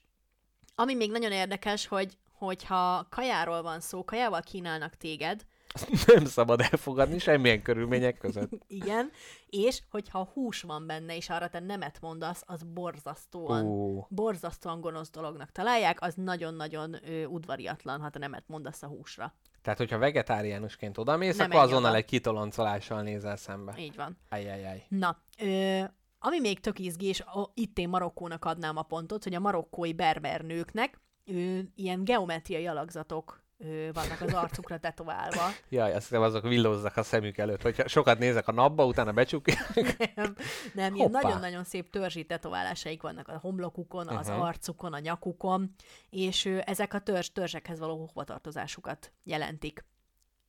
ami 0.75 0.95
még 0.95 1.11
nagyon 1.11 1.33
érdekes, 1.33 1.87
hogy 1.87 2.19
hogyha 2.33 3.07
kajáról 3.11 3.63
van 3.63 3.81
szó, 3.81 4.05
kajával 4.05 4.41
kínálnak 4.41 4.95
téged, 4.95 5.45
Azt 5.73 6.07
nem 6.15 6.25
szabad 6.25 6.61
elfogadni 6.61 7.19
semmilyen 7.19 7.63
körülmények 7.63 8.19
között. 8.19 8.51
igen, 8.67 9.11
és 9.47 9.83
hogyha 9.91 10.31
hús 10.33 10.63
van 10.63 10.87
benne, 10.87 11.17
és 11.17 11.31
arra 11.31 11.49
te 11.49 11.61
nemet 11.61 12.01
mondasz, 12.01 12.43
az 12.47 12.63
borzasztóan, 12.63 13.65
Ú, 13.65 14.07
borzasztóan 14.09 14.81
gonosz 14.81 15.11
dolognak 15.11 15.51
találják, 15.53 16.03
az 16.03 16.15
nagyon-nagyon 16.15 16.97
ö, 17.09 17.25
udvariatlan, 17.25 18.01
ha 18.01 18.11
te 18.11 18.19
nemet 18.19 18.45
mondasz 18.47 18.83
a 18.83 18.87
húsra. 18.87 19.35
tehát, 19.63 19.79
hogyha 19.79 19.99
vegetáriánusként 19.99 20.99
odamész, 20.99 21.37
Nem 21.37 21.51
akkor 21.51 21.63
azonnal 21.63 21.89
oda. 21.91 21.97
egy 21.99 22.05
kitoloncolással 22.05 23.03
nézel 23.03 23.37
szembe. 23.37 23.75
Így 23.79 23.97
van. 23.97 24.19
Ajjajjaj. 24.31 24.85
Na, 24.89 25.19
ö, 25.39 25.81
ami 26.27 26.41
még 26.41 26.61
tök 26.61 26.79
izgi, 26.79 27.07
és 27.07 27.21
a, 27.21 27.51
itt 27.55 27.79
én 27.79 27.89
Marokkónak 27.89 28.45
adnám 28.45 28.77
a 28.77 28.83
pontot, 28.83 29.25
hogy 29.25 29.35
a 29.35 29.41
marokkói 29.41 29.93
berber 29.93 30.41
nőknek 30.41 31.01
ö, 31.25 31.59
ilyen 31.75 32.05
geometriai 32.05 32.67
alakzatok 32.67 33.43
ö, 33.59 33.89
vannak 33.93 34.21
az 34.21 34.33
arcukra 34.33 34.79
tetoválva. 34.79 35.43
Jaj, 35.69 35.95
azt 35.95 36.09
hiszem 36.09 36.23
azok 36.23 36.43
villózzak 36.43 36.97
a 36.97 37.03
szemük 37.03 37.39
előtt. 37.39 37.63
Hogyha 37.63 37.89
sokat 37.89 38.19
nézek 38.19 38.49
a 38.49 38.53
napba, 38.53 38.87
utána 38.87 39.13
becsukják. 39.13 39.75
Nem, 40.15 40.35
nem 40.75 40.95
ilyen 40.95 41.11
nagyon-nagyon 41.11 41.65
szép 41.65 41.91
törzsi 41.91 42.25
tetoválásaik 42.27 43.03
vannak 43.03 43.29
a 43.29 43.39
homlokukon, 43.39 44.09
az 44.09 44.29
Mhm. 44.29 44.41
arcukon, 44.41 44.93
a 44.93 44.99
nyakukon, 44.99 45.75
és 46.11 46.45
ö, 46.45 46.59
ezek 46.65 46.95
a 46.95 46.99
törzs, 47.01 47.29
törzsekhez 47.29 47.79
való 47.79 47.97
hovatartozásukat 48.07 49.13
jelentik. 49.23 49.85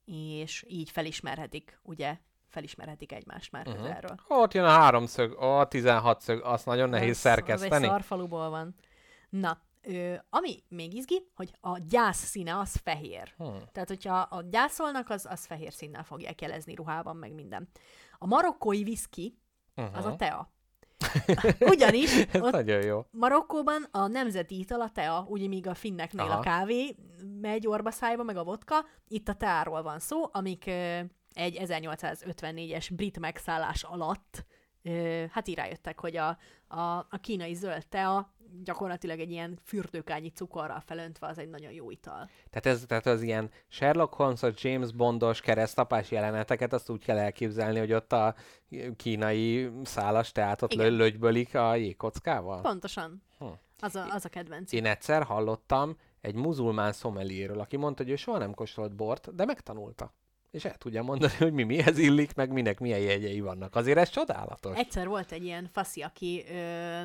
És 0.05 0.65
így 0.67 0.89
felismerhetik, 0.89 1.79
ugye, 1.83 2.17
felismerhetik 2.55 3.11
egymást 3.11 3.51
már 3.51 3.67
Mhm. 3.67 3.75
közelről. 3.77 4.15
Ott 4.27 4.53
jön 4.53 4.65
a 4.65 4.69
háromszög, 4.69 5.33
a 5.33 5.67
16 5.67 6.21
szög, 6.21 6.43
azt 6.43 6.65
nagyon 6.65 6.89
nehéz 6.89 7.09
Az- 7.09 7.17
szerkeszteni. 7.17 7.75
Az 7.75 7.81
egy 7.81 7.87
szarfaluból 7.89 8.49
van. 8.49 8.75
Na, 9.29 9.57
ö, 9.81 10.13
ami 10.29 10.63
még 10.67 10.93
izgi, 10.93 11.27
hogy 11.35 11.51
a 11.61 11.77
gyász 11.89 12.23
színe 12.25 12.57
az 12.57 12.75
fehér. 12.83 13.33
Hmm. 13.37 13.59
Tehát, 13.71 13.87
hogyha 13.89 14.15
a 14.17 14.41
gyászolnak, 14.41 15.09
az, 15.09 15.25
az 15.29 15.45
fehér 15.45 15.73
színnel 15.73 16.03
fogják 16.03 16.41
jelezni 16.41 16.73
ruhában, 16.75 17.15
meg 17.15 17.33
minden. 17.33 17.67
A 18.17 18.25
marokkói 18.25 18.83
viszki, 18.83 19.37
Uh-huh. 19.77 19.97
az 19.97 20.05
a 20.05 20.15
tea. 20.15 20.51
Ugyanis 21.73 22.25
ott 22.33 22.51
nagyon 22.51 22.81
jó. 22.81 23.05
Marokkóban 23.11 23.87
a 23.91 24.07
nemzeti 24.07 24.59
ital 24.59 24.81
a 24.81 24.89
tea, 24.89 25.25
ugye 25.27 25.47
míg 25.47 25.67
a 25.67 25.73
finneknél 25.73 26.25
Aha. 26.25 26.37
a 26.37 26.39
kávé 26.39 26.95
megy 27.41 27.67
orba 27.67 27.91
szájba, 27.91 28.23
meg 28.23 28.37
a 28.37 28.43
vodka, 28.43 28.75
itt 29.07 29.27
a 29.27 29.33
teáról 29.33 29.81
van 29.81 29.99
szó, 29.99 30.29
amik 30.31 30.71
egy 31.35 31.57
1854-es 31.61 32.89
brit 32.95 33.19
megszállás 33.19 33.83
alatt 33.83 34.45
hát 35.29 35.47
így 35.47 35.55
rájöttek, 35.55 35.99
hogy 35.99 36.17
a, 36.17 36.37
a, 36.67 36.79
a 37.09 37.17
kínai 37.21 37.53
zöld 37.53 37.87
tea 37.87 38.33
gyakorlatilag 38.63 39.19
egy 39.19 39.31
ilyen 39.31 39.57
fürdőkányi 39.63 40.29
cukorral 40.29 40.79
felöntve 40.79 41.27
az 41.27 41.37
egy 41.37 41.49
nagyon 41.49 41.71
jó 41.71 41.91
ital. 41.91 42.29
Tehát, 42.49 42.65
ez, 42.65 42.83
tehát 42.87 43.05
az 43.05 43.21
ilyen 43.21 43.49
Sherlock 43.67 44.13
Holmes, 44.13 44.41
James 44.55 44.91
Bondos 44.91 45.41
keresztapás 45.41 46.11
jeleneteket, 46.11 46.73
azt 46.73 46.89
úgy 46.89 47.03
kell 47.03 47.17
elképzelni, 47.17 47.79
hogy 47.79 47.93
ott 47.93 48.11
a 48.11 48.35
kínai 48.95 49.71
szálas 49.83 50.31
teátot 50.31 50.73
Igen. 50.73 50.85
lö- 50.85 50.97
lögybölik 50.97 51.55
a 51.55 51.75
jégkockával? 51.75 52.61
Pontosan. 52.61 53.21
Hm. 53.37 53.45
Az 53.79 53.95
a, 53.95 54.05
az 54.13 54.25
a 54.25 54.29
kedvenc. 54.29 54.71
Én 54.71 54.85
egyszer 54.85 55.23
hallottam 55.23 55.97
egy 56.21 56.35
muzulmán 56.35 56.91
szomelierről, 56.91 57.59
aki 57.59 57.77
mondta, 57.77 58.03
hogy 58.03 58.11
ő 58.11 58.15
soha 58.15 58.37
nem 58.37 58.53
kóstolt 58.53 58.95
bort, 58.95 59.35
de 59.35 59.45
megtanulta. 59.45 60.13
És 60.55 60.65
el 60.65 60.77
tudja 60.77 61.03
mondani, 61.03 61.33
hogy 61.37 61.53
mi 61.53 61.63
mihez 61.63 61.97
illik, 61.97 62.33
meg 62.33 62.51
minek 62.51 62.79
milyen 62.79 62.99
jegyei 62.99 63.39
vannak. 63.39 63.75
Azért 63.75 63.97
ez 63.97 64.09
csodálatos. 64.09 64.77
Egyszer 64.77 65.07
volt 65.07 65.31
egy 65.31 65.43
ilyen 65.43 65.69
faszi, 65.71 66.01
aki 66.01 66.43
ö, 66.49 67.01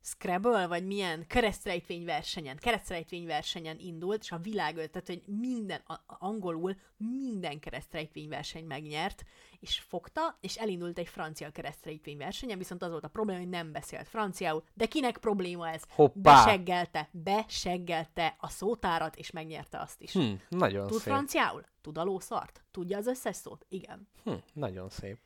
Scrabble, 0.00 0.66
vagy 0.66 0.86
milyen 0.86 1.26
keresztrejtvényversenyen, 1.26 2.56
keresztrejtvényversenyen 2.56 3.78
indult, 3.78 4.22
és 4.22 4.32
a 4.32 4.38
világ, 4.38 4.74
tehát 4.74 5.06
hogy 5.06 5.22
minden, 5.26 5.80
a, 5.86 5.94
angolul 6.06 6.76
minden 6.96 7.58
keresztrejtvényverseny 7.60 8.64
megnyert, 8.64 9.24
és 9.64 9.78
fogta, 9.88 10.38
és 10.40 10.56
elindult 10.56 10.98
egy 10.98 11.08
francia 11.08 11.50
keresztrejtvényversenyen, 11.50 12.58
viszont 12.58 12.82
az 12.82 12.90
volt 12.90 13.04
a 13.04 13.08
probléma, 13.08 13.38
hogy 13.38 13.48
nem 13.48 13.72
beszélt 13.72 14.08
franciául, 14.08 14.62
de 14.74 14.86
kinek 14.86 15.18
probléma 15.18 15.68
ez? 15.68 15.82
Hoppá! 15.88 16.44
Beseggelte, 16.44 17.08
beseggelte 17.12 18.36
a 18.38 18.48
szótárat, 18.48 19.16
és 19.16 19.30
megnyerte 19.30 19.78
azt 19.80 20.02
is. 20.02 20.12
Hm, 20.12 20.32
nagyon 20.48 20.86
Tud 20.86 20.98
szép. 21.00 21.12
franciául? 21.12 21.64
Tud 21.80 21.98
a 21.98 22.04
lószart? 22.04 22.64
Tudja 22.70 22.98
az 22.98 23.06
összes 23.06 23.36
szót? 23.36 23.66
Igen. 23.68 24.08
Hm, 24.24 24.32
nagyon 24.52 24.88
szép. 24.88 25.18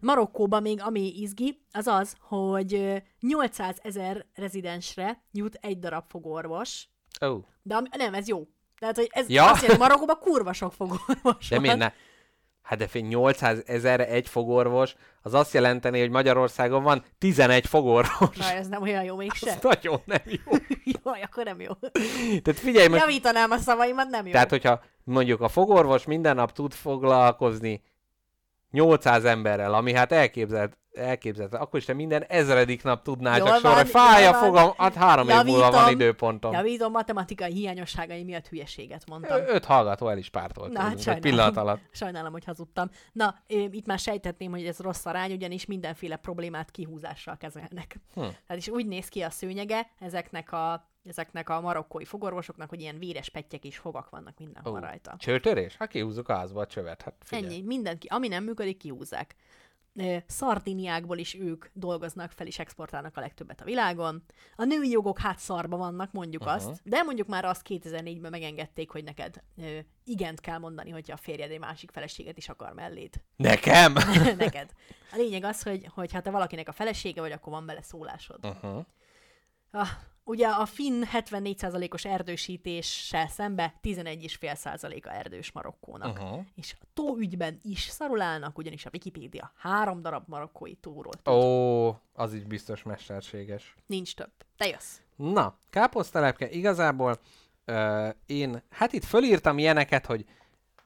Marokkóban 0.00 0.62
még 0.62 0.80
ami 0.82 1.20
izgi, 1.20 1.62
az 1.72 1.86
az, 1.86 2.16
hogy 2.20 2.74
ö, 2.74 2.96
800 3.20 3.78
ezer 3.82 4.26
rezidensre 4.34 5.22
jut 5.32 5.54
egy 5.60 5.78
darab 5.78 6.04
fogorvos, 6.08 6.88
oh, 7.20 7.44
de 7.62 7.74
ami, 7.76 7.88
nem, 7.96 8.14
ez 8.14 8.28
jó. 8.28 8.46
Tehát, 8.78 8.96
hogy 8.96 9.08
ez 9.10 9.28
Ja. 9.28 9.50
azt 9.50 9.60
jelenti, 9.62 9.82
Marokkóban 9.82 10.18
kurva 10.18 10.52
sok 10.52 10.72
fogorvos 10.72 11.48
de 11.48 11.58
miért 11.58 11.76
ne? 11.78 11.92
Hát 12.66 12.78
de 12.78 12.86
fél 12.86 13.02
800 13.02 13.62
ezerre 13.66 14.08
egy 14.08 14.28
fogorvos, 14.28 14.94
az 15.22 15.34
azt 15.34 15.52
jelenteni, 15.54 16.00
hogy 16.00 16.10
Magyarországon 16.10 16.82
van 16.82 17.04
11 17.18 17.66
fogorvos. 17.66 18.36
Na, 18.36 18.52
ez 18.52 18.68
nem 18.68 18.82
olyan 18.82 19.04
jó 19.04 19.16
mégse. 19.16 19.50
Ez 19.50 19.58
nagyon 19.62 20.00
nem 20.04 20.20
jó. 20.24 20.52
Jaj, 21.04 21.22
akkor 21.22 21.44
nem 21.44 21.60
jó. 21.60 21.72
Tehát 22.42 22.60
figyelj, 22.60 22.88
most 22.88 23.00
Javítanám 23.00 23.50
a 23.50 23.56
szavaimat, 23.56 24.08
nem 24.08 24.26
jó. 24.26 24.32
Tehát, 24.32 24.50
hogyha 24.50 24.80
mondjuk 25.04 25.40
a 25.40 25.48
fogorvos 25.48 26.04
minden 26.04 26.34
nap 26.34 26.52
tud 26.52 26.72
foglalkozni 26.72 27.82
800 28.76 29.24
emberrel, 29.24 29.74
ami 29.74 29.92
hát 29.92 30.12
elképzelt, 30.12 30.78
elképzelt, 30.92 31.54
akkor 31.54 31.78
is 31.78 31.84
te 31.84 31.92
minden 31.92 32.24
ezredik 32.28 32.82
nap 32.82 33.02
tudnál 33.02 33.38
Jól 33.38 33.46
csak 33.48 33.56
sorra, 33.58 33.74
van, 33.74 33.84
fáj 33.84 34.22
jól 34.22 34.34
a 34.34 34.38
van. 34.38 34.42
fogam, 34.42 34.72
hát 34.76 34.94
három 34.94 35.28
év 35.28 35.34
múlva 35.44 35.60
van 35.70 35.80
Javítom. 35.80 36.00
időpontom. 36.00 36.52
Javítom, 36.52 36.92
matematikai 36.92 37.52
hiányosságai 37.52 38.24
miatt 38.24 38.48
hülyeséget 38.48 39.06
mondtam. 39.06 39.38
Ö- 39.38 39.48
Öt 39.48 39.64
hallgató 39.64 40.08
el 40.08 40.18
is 40.18 40.30
pártolt. 40.30 40.72
Na, 40.72 40.80
hát 40.80 40.98
sajnálom. 41.02 41.20
pillanat 41.20 41.56
alatt. 41.56 41.80
Sajnálom, 41.92 42.32
hogy 42.32 42.44
hazudtam. 42.44 42.90
Na, 43.12 43.34
ö, 43.48 43.54
itt 43.70 43.86
már 43.86 43.98
sejtetném, 43.98 44.50
hogy 44.50 44.66
ez 44.66 44.78
rossz 44.78 45.06
arány, 45.06 45.32
ugyanis 45.32 45.66
mindenféle 45.66 46.16
problémát 46.16 46.70
kihúzással 46.70 47.36
kezelnek. 47.36 47.96
Hm. 48.14 48.20
Tehát 48.20 48.56
is 48.56 48.68
úgy 48.68 48.86
néz 48.86 49.08
ki 49.08 49.20
a 49.22 49.30
szőnyege 49.30 49.86
ezeknek 50.00 50.52
a, 50.52 50.88
ezeknek 51.06 51.48
a 51.48 51.60
marokkói 51.60 52.04
fogorvosoknak, 52.04 52.68
hogy 52.68 52.80
ilyen 52.80 52.98
véres 52.98 53.28
pettyek 53.28 53.64
és 53.64 53.78
fogak 53.78 54.10
vannak 54.10 54.38
mindenhol 54.38 54.72
Ó, 54.72 54.78
rajta. 54.78 55.14
Csőtörés? 55.18 55.76
Hát 55.76 55.88
kihúzzuk 55.88 56.28
a 56.28 56.34
házba 56.34 56.60
a 56.60 56.66
csövet. 56.66 57.02
Hát 57.02 57.14
figyelj. 57.20 57.54
Ennyi, 57.54 57.62
mindenki, 57.62 58.06
ami 58.06 58.28
nem 58.28 58.44
működik, 58.44 58.76
kihúzzák. 58.76 59.34
Szardiniákból 60.26 61.18
is 61.18 61.34
ők 61.34 61.66
dolgoznak 61.72 62.30
fel 62.30 62.46
és 62.46 62.58
exportálnak 62.58 63.16
a 63.16 63.20
legtöbbet 63.20 63.60
a 63.60 63.64
világon. 63.64 64.24
A 64.56 64.64
női 64.64 64.90
jogok 64.90 65.18
hát 65.18 65.38
szarba 65.38 65.76
vannak, 65.76 66.12
mondjuk 66.12 66.42
uh-huh. 66.42 66.56
azt, 66.56 66.80
de 66.84 67.02
mondjuk 67.02 67.28
már 67.28 67.44
azt 67.44 67.66
2004-ben 67.68 68.30
megengedték, 68.30 68.90
hogy 68.90 69.04
neked 69.04 69.42
ö, 69.56 69.78
igent 70.04 70.40
kell 70.40 70.58
mondani, 70.58 70.90
hogyha 70.90 71.12
a 71.12 71.16
férjed 71.16 71.50
egy 71.50 71.58
másik 71.58 71.90
feleséget 71.90 72.36
is 72.36 72.48
akar 72.48 72.72
melléd. 72.72 73.14
Nekem? 73.36 73.92
neked. 74.38 74.70
A 75.12 75.16
lényeg 75.16 75.44
az, 75.44 75.62
hogy, 75.62 75.88
hogy 75.94 76.12
ha 76.12 76.20
te 76.20 76.30
valakinek 76.30 76.68
a 76.68 76.72
felesége 76.72 77.20
vagy, 77.20 77.32
akkor 77.32 77.52
van 77.52 77.66
bele 77.66 77.82
szólásod. 77.82 78.44
uh-huh. 78.44 78.84
Ah, 79.70 79.88
ugye 80.26 80.46
a 80.46 80.66
finn 80.66 81.02
74%-os 81.12 82.04
erdősítéssel 82.04 83.28
szembe 83.28 83.74
11,5%-a 83.82 85.08
erdős 85.08 85.52
Marokkónak. 85.52 86.18
Uh-huh. 86.18 86.44
És 86.54 86.74
a 86.80 86.84
tó 86.94 87.16
ügyben 87.18 87.58
is 87.62 87.80
szarul 87.80 88.20
állnak, 88.20 88.58
ugyanis 88.58 88.86
a 88.86 88.90
Wikipédia 88.92 89.52
három 89.56 90.02
darab 90.02 90.28
marokkói 90.28 90.74
tóról 90.74 91.12
tud. 91.22 91.34
Ó, 91.34 91.88
az 92.12 92.34
is 92.34 92.44
biztos 92.44 92.82
mesterséges. 92.82 93.74
Nincs 93.86 94.14
több. 94.14 94.32
Te 94.56 94.66
jössz. 94.66 94.98
Na, 95.16 95.58
káposztelepke, 95.70 96.50
igazából 96.50 97.18
ö, 97.64 98.08
én, 98.26 98.62
hát 98.70 98.92
itt 98.92 99.04
fölírtam 99.04 99.58
ilyeneket, 99.58 100.06
hogy 100.06 100.24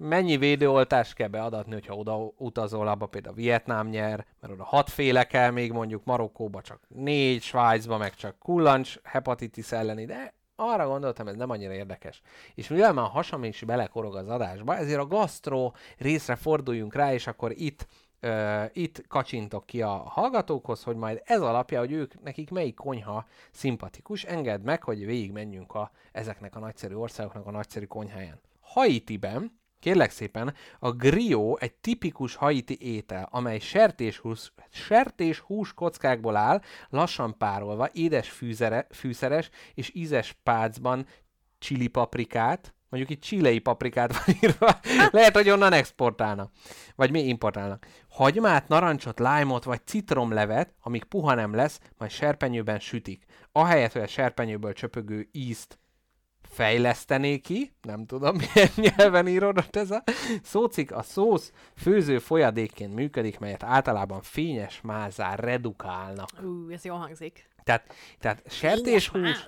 mennyi 0.01 0.37
védőoltást 0.37 1.15
kell 1.15 1.29
beadatni, 1.29 1.73
hogyha 1.73 1.95
oda 1.95 2.33
utazol, 2.37 2.89
abba 2.89 3.07
például 3.07 3.35
Vietnám 3.35 3.89
nyer, 3.89 4.27
mert 4.41 4.53
oda 4.53 4.65
hatféle 4.65 5.25
kell 5.25 5.51
még 5.51 5.73
mondjuk 5.73 6.05
Marokkóba 6.05 6.61
csak 6.61 6.81
négy, 6.89 7.43
Svájcba 7.43 7.99
meg 7.99 8.15
csak 8.15 8.39
kullancs 8.39 8.99
hepatitis 9.03 9.73
elleni, 9.73 10.05
de 10.05 10.35
arra 10.57 10.87
gondoltam, 10.87 11.27
ez 11.27 11.37
nem 11.37 11.51
annyira 11.51 11.73
érdekes. 11.73 12.21
És 12.55 12.69
mivel 12.69 12.93
már 12.93 13.09
hasam 13.09 13.45
is 13.45 13.63
belekorog 13.63 14.17
az 14.17 14.29
adásba, 14.29 14.77
ezért 14.77 15.01
a 15.01 15.07
gasztro 15.07 15.73
részre 15.99 16.35
forduljunk 16.35 16.95
rá, 16.95 17.13
és 17.13 17.27
akkor 17.27 17.53
itt 17.55 17.87
itt 18.73 19.07
kacsintok 19.09 19.67
ki 19.67 19.83
a 19.83 19.89
hallgatókhoz, 19.89 20.83
hogy 20.83 20.97
majd 20.97 21.23
ez 21.25 21.41
alapja, 21.41 21.79
hogy 21.79 21.93
ők, 21.93 22.23
nekik 22.23 22.51
melyik 22.51 22.75
konyha 22.75 23.27
szimpatikus, 23.51 24.25
engedd 24.25 24.61
meg, 24.61 24.83
hogy 24.83 25.07
végig 25.07 25.33
menjünk 25.33 25.75
a, 25.75 25.91
ezeknek 26.13 26.57
a 26.57 26.59
nagyszerű 26.59 26.95
országoknak 26.95 27.47
a 27.47 27.51
nagyszerű 27.51 27.85
konyháján. 27.85 28.41
Haitiben 28.61 29.60
Kérlek 29.81 30.11
szépen, 30.11 30.55
a 30.79 30.91
grió 30.91 31.59
egy 31.61 31.75
tipikus 31.75 32.35
haiti 32.35 32.77
étel, 32.81 33.29
amely 33.31 33.59
sertéshús, 33.59 34.53
sertéshús 34.71 35.75
kockákból 35.75 36.37
áll, 36.37 36.63
lassan 36.89 37.39
párolva, 37.39 37.89
édes 37.93 38.31
fűzere, 38.31 38.87
fűszeres 38.91 39.51
és 39.75 39.91
ízes 39.95 40.37
pácban 40.43 41.07
csili 41.59 41.87
paprikát, 41.87 42.75
mondjuk 42.89 43.13
itt 43.13 43.23
csilei 43.23 43.59
paprikát 43.59 44.13
van 44.25 44.37
írva, 44.41 44.81
lehet, 45.11 45.35
hogy 45.37 45.51
onnan 45.51 45.73
exportálnak, 45.73 46.53
vagy 46.95 47.11
mi 47.11 47.21
importálnak. 47.21 47.87
Hagymát, 48.09 48.69
narancsot, 48.69 49.19
lájmot 49.19 49.65
vagy 49.65 49.87
citromlevet, 49.87 50.75
amíg 50.83 51.05
puha 51.05 51.35
nem 51.35 51.55
lesz, 51.55 51.81
majd 51.99 52.11
serpenyőben 52.11 52.79
sütik. 52.79 53.25
Ahelyett, 53.53 53.93
hogy 53.93 54.03
a 54.03 54.07
serpenyőből 54.07 54.73
csöpögő 54.73 55.29
ízt 55.33 55.79
fejlesztené 56.51 57.39
ki, 57.39 57.73
nem 57.83 58.07
tudom 58.07 58.37
milyen 58.55 58.71
nyelven 58.75 59.29
íródott 59.29 59.77
ez 59.77 59.91
a 59.91 60.03
szócik, 60.43 60.93
a 60.93 61.03
szósz 61.03 61.53
főző 61.77 62.19
folyadékként 62.19 62.95
működik, 62.95 63.39
melyet 63.39 63.63
általában 63.63 64.23
fényes 64.23 64.81
mázár 64.81 65.39
redukálnak. 65.39 66.29
Ú, 66.43 66.71
ez 66.71 66.85
jól 66.85 66.99
hangzik. 66.99 67.49
Tehát, 67.65 67.95
tehát 68.19 68.43
sertéshús, 68.47 69.45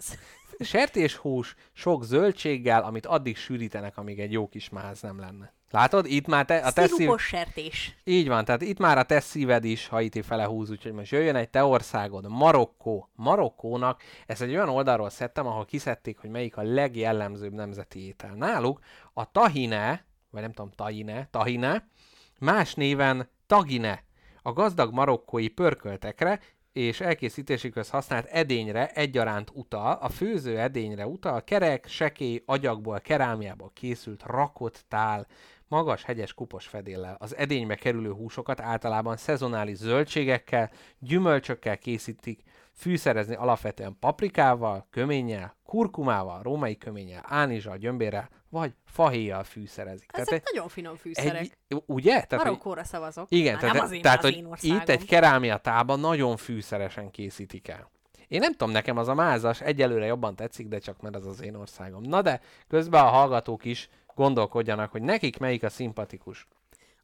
sertéshús 0.59 1.55
sok 1.73 2.05
zöldséggel, 2.05 2.83
amit 2.83 3.07
addig 3.07 3.37
sűrítenek, 3.37 3.97
amíg 3.97 4.21
egy 4.21 4.33
jó 4.33 4.49
kis 4.49 4.69
máz 4.69 5.01
nem 5.01 5.19
lenne. 5.19 5.53
Látod? 5.73 6.07
Itt 6.07 6.27
már 6.27 6.45
te, 6.45 6.57
a 6.57 6.73
te 6.73 6.87
szív... 6.87 7.17
Sertés. 7.17 7.97
Így 8.05 8.29
van, 8.29 8.45
tehát 8.45 8.63
itt 8.63 8.79
már 8.79 8.99
a 8.99 9.03
te 9.03 9.21
szíved 9.21 9.65
is 9.65 9.87
Haiti 9.87 10.23
fele 10.23 10.45
húz, 10.45 10.71
úgyhogy 10.71 10.93
most 10.93 11.13
jöjjön 11.13 11.37
egy 11.37 11.51
te 11.51 11.65
országod, 11.65 12.29
Marokkó. 12.29 13.11
Marokkónak, 13.15 14.03
ezt 14.27 14.43
egy 14.43 14.55
olyan 14.55 14.69
oldalról 14.69 15.11
szedtem, 15.11 15.47
ahol 15.47 15.65
kiszedték, 15.65 16.19
hogy 16.19 16.31
melyik 16.31 16.57
a 16.57 16.63
legjellemzőbb 16.63 17.53
nemzeti 17.53 18.07
étel. 18.07 18.35
Náluk 18.35 18.81
a 19.13 19.31
tahine, 19.31 20.05
vagy 20.31 20.43
nem 20.43 20.53
tudom, 20.53 20.71
tahine, 20.71 21.29
tahine, 21.31 21.89
más 22.39 22.75
néven 22.75 23.29
tagine, 23.47 24.05
a 24.43 24.53
gazdag 24.53 24.93
marokkói 24.93 25.49
pörköltekre 25.49 26.41
és 26.73 27.01
elkészítésükhöz 27.01 27.91
használt 27.91 28.27
edényre 28.27 28.91
egyaránt 28.91 29.51
utal, 29.55 29.99
a 30.01 30.09
főző 30.09 30.59
edényre 30.59 31.07
utal, 31.07 31.45
kerek, 31.45 31.87
sekély, 31.87 32.43
agyagból, 32.47 33.01
kerámiából 33.01 33.71
készült 33.75 34.23
rakott 34.27 34.85
tál, 34.89 35.27
magas, 35.73 36.03
hegyes, 36.05 36.33
kupos 36.35 36.67
fedéllel. 36.67 37.17
Az 37.19 37.37
edénybe 37.37 37.75
kerülő 37.75 38.13
húsokat 38.13 38.61
általában 38.61 39.17
szezonális 39.17 39.77
zöldségekkel, 39.77 40.71
gyümölcsökkel 40.99 41.79
készítik, 41.79 42.43
fűszerezni 42.75 43.35
alapvetően 43.35 43.97
paprikával, 44.01 44.87
köménnyel, 44.91 45.57
kurkumával, 45.65 46.43
római 46.43 46.77
köménnyel, 46.77 47.25
ánizsal, 47.27 47.77
gyömbérrel, 47.77 48.29
vagy 48.49 48.73
fahéjjal 48.85 49.45
fűszerezik. 49.45 50.11
Ezek 50.13 50.33
egy- 50.33 50.43
nagyon 50.53 50.69
finom 50.69 50.97
fűszerek. 50.97 51.41
egy, 51.41 51.83
ugye? 51.87 52.23
Tehát, 52.23 52.45
Marokkóra 52.45 52.85
szavazok. 52.85 53.27
igen, 53.31 53.53
Már 53.53 53.61
tehát, 53.61 53.77
nem 53.77 53.85
az 53.85 53.93
én, 53.93 54.03
tehát 54.03 54.25
az 54.25 54.35
én 54.35 54.45
országom. 54.47 54.77
itt 54.77 54.89
egy 54.89 55.05
kerámia 55.05 55.57
tában 55.57 56.01
nagyon 56.01 56.37
fűszeresen 56.37 57.11
készítik 57.11 57.69
el. 57.69 57.91
Én 58.29 58.39
nem 58.41 58.53
tudom, 58.53 58.71
nekem 58.71 58.97
az 58.97 59.09
a 59.09 59.15
mázas 59.15 59.61
egyelőre 59.61 60.07
jobban 60.07 60.37
tetszik, 60.37 60.69
de 60.69 60.79
csak 60.79 61.01
mert 61.01 61.15
az 61.17 61.27
az 61.27 61.43
én 61.43 61.55
országom. 61.55 62.03
Na 62.03 62.23
de 62.23 62.41
közben 62.69 63.05
a 63.05 63.09
hallgatók 63.09 63.65
is 63.65 63.89
gondolkodjanak, 64.15 64.91
hogy 64.91 65.03
nekik 65.03 65.39
melyik 65.39 65.63
a 65.63 65.69
szimpatikus. 65.69 66.49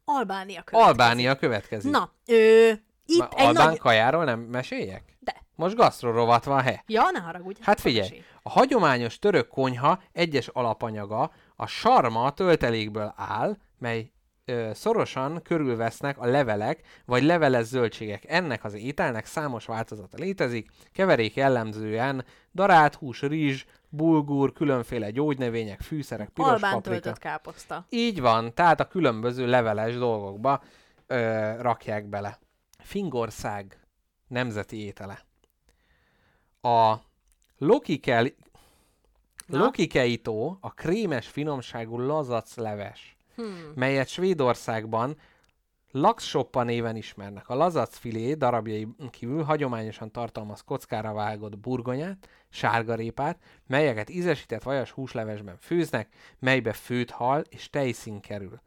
Albánia 0.05 0.61
következik. 0.63 0.87
Albánia 0.87 1.35
következik. 1.35 1.91
Na, 1.91 2.11
ö, 2.25 2.69
itt 3.05 3.17
Ma 3.17 3.29
egy 3.35 3.45
Albán 3.45 3.67
nagy... 3.67 3.77
kajáról 3.77 4.23
nem 4.23 4.39
meséljek? 4.39 5.03
De. 5.19 5.35
Most 5.55 5.75
gasztrorovat 5.75 6.43
van, 6.43 6.61
he? 6.61 6.83
Ja, 6.87 7.09
ne 7.11 7.19
haragudj. 7.19 7.59
Hát 7.61 7.79
figyelj, 7.79 8.07
mesélj. 8.09 8.23
a 8.41 8.49
hagyományos 8.49 9.19
török 9.19 9.47
konyha 9.47 10.01
egyes 10.11 10.47
alapanyaga 10.47 11.31
a 11.55 11.65
sarma 11.65 12.31
töltelékből 12.31 13.13
áll, 13.15 13.57
mely 13.77 14.11
ö, 14.45 14.69
szorosan 14.73 15.41
körülvesznek 15.43 16.17
a 16.17 16.25
levelek 16.25 16.81
vagy 17.05 17.23
leveles 17.23 17.65
zöldségek. 17.65 18.23
Ennek 18.27 18.63
az 18.63 18.73
ételnek 18.73 19.25
számos 19.25 19.65
változata 19.65 20.17
létezik, 20.17 20.69
keverék 20.93 21.35
jellemzően 21.35 22.25
darált 22.53 22.95
hús, 22.95 23.21
rizs, 23.21 23.65
bulgur, 23.89 24.53
különféle 24.53 25.11
gyógynövények, 25.11 25.81
fűszerek, 25.81 26.29
piros 26.29 26.49
Albán 26.51 26.73
paprika. 26.73 26.99
töltött 26.99 27.21
káposzta. 27.21 27.85
Így 27.89 28.21
van, 28.21 28.53
tehát 28.53 28.79
a 28.79 28.87
különböző 28.87 29.47
leveles 29.47 29.97
dolgokba 29.97 30.63
ö, 31.07 31.51
rakják 31.61 32.05
bele. 32.05 32.39
Fingország 32.77 33.79
nemzeti 34.27 34.77
étele. 34.85 35.19
A 36.61 36.95
Lokikel? 37.57 38.27
Lokikeitó 39.47 40.57
a 40.61 40.73
krémes 40.73 41.27
finomságú 41.27 41.97
lazac 41.99 42.55
leves, 42.55 43.17
Hmm. 43.35 43.71
melyet 43.75 44.07
Svédországban 44.07 45.17
Laxsoppa 45.91 46.63
néven 46.63 46.95
ismernek. 46.95 47.49
A 47.49 47.55
lazacfilé 47.55 48.33
darabjai 48.33 48.87
kívül 49.09 49.43
hagyományosan 49.43 50.11
tartalmaz 50.11 50.61
kockára 50.61 51.13
vágott 51.13 51.57
burgonyát, 51.57 52.29
sárgarépát, 52.49 53.39
melyeket 53.67 54.09
ízesített 54.09 54.63
vajas 54.63 54.91
húslevesben 54.91 55.57
főznek, 55.57 56.13
melybe 56.39 56.73
főtt 56.73 57.09
hal 57.09 57.43
és 57.49 57.69
tejszín 57.69 58.19
kerül. 58.19 58.61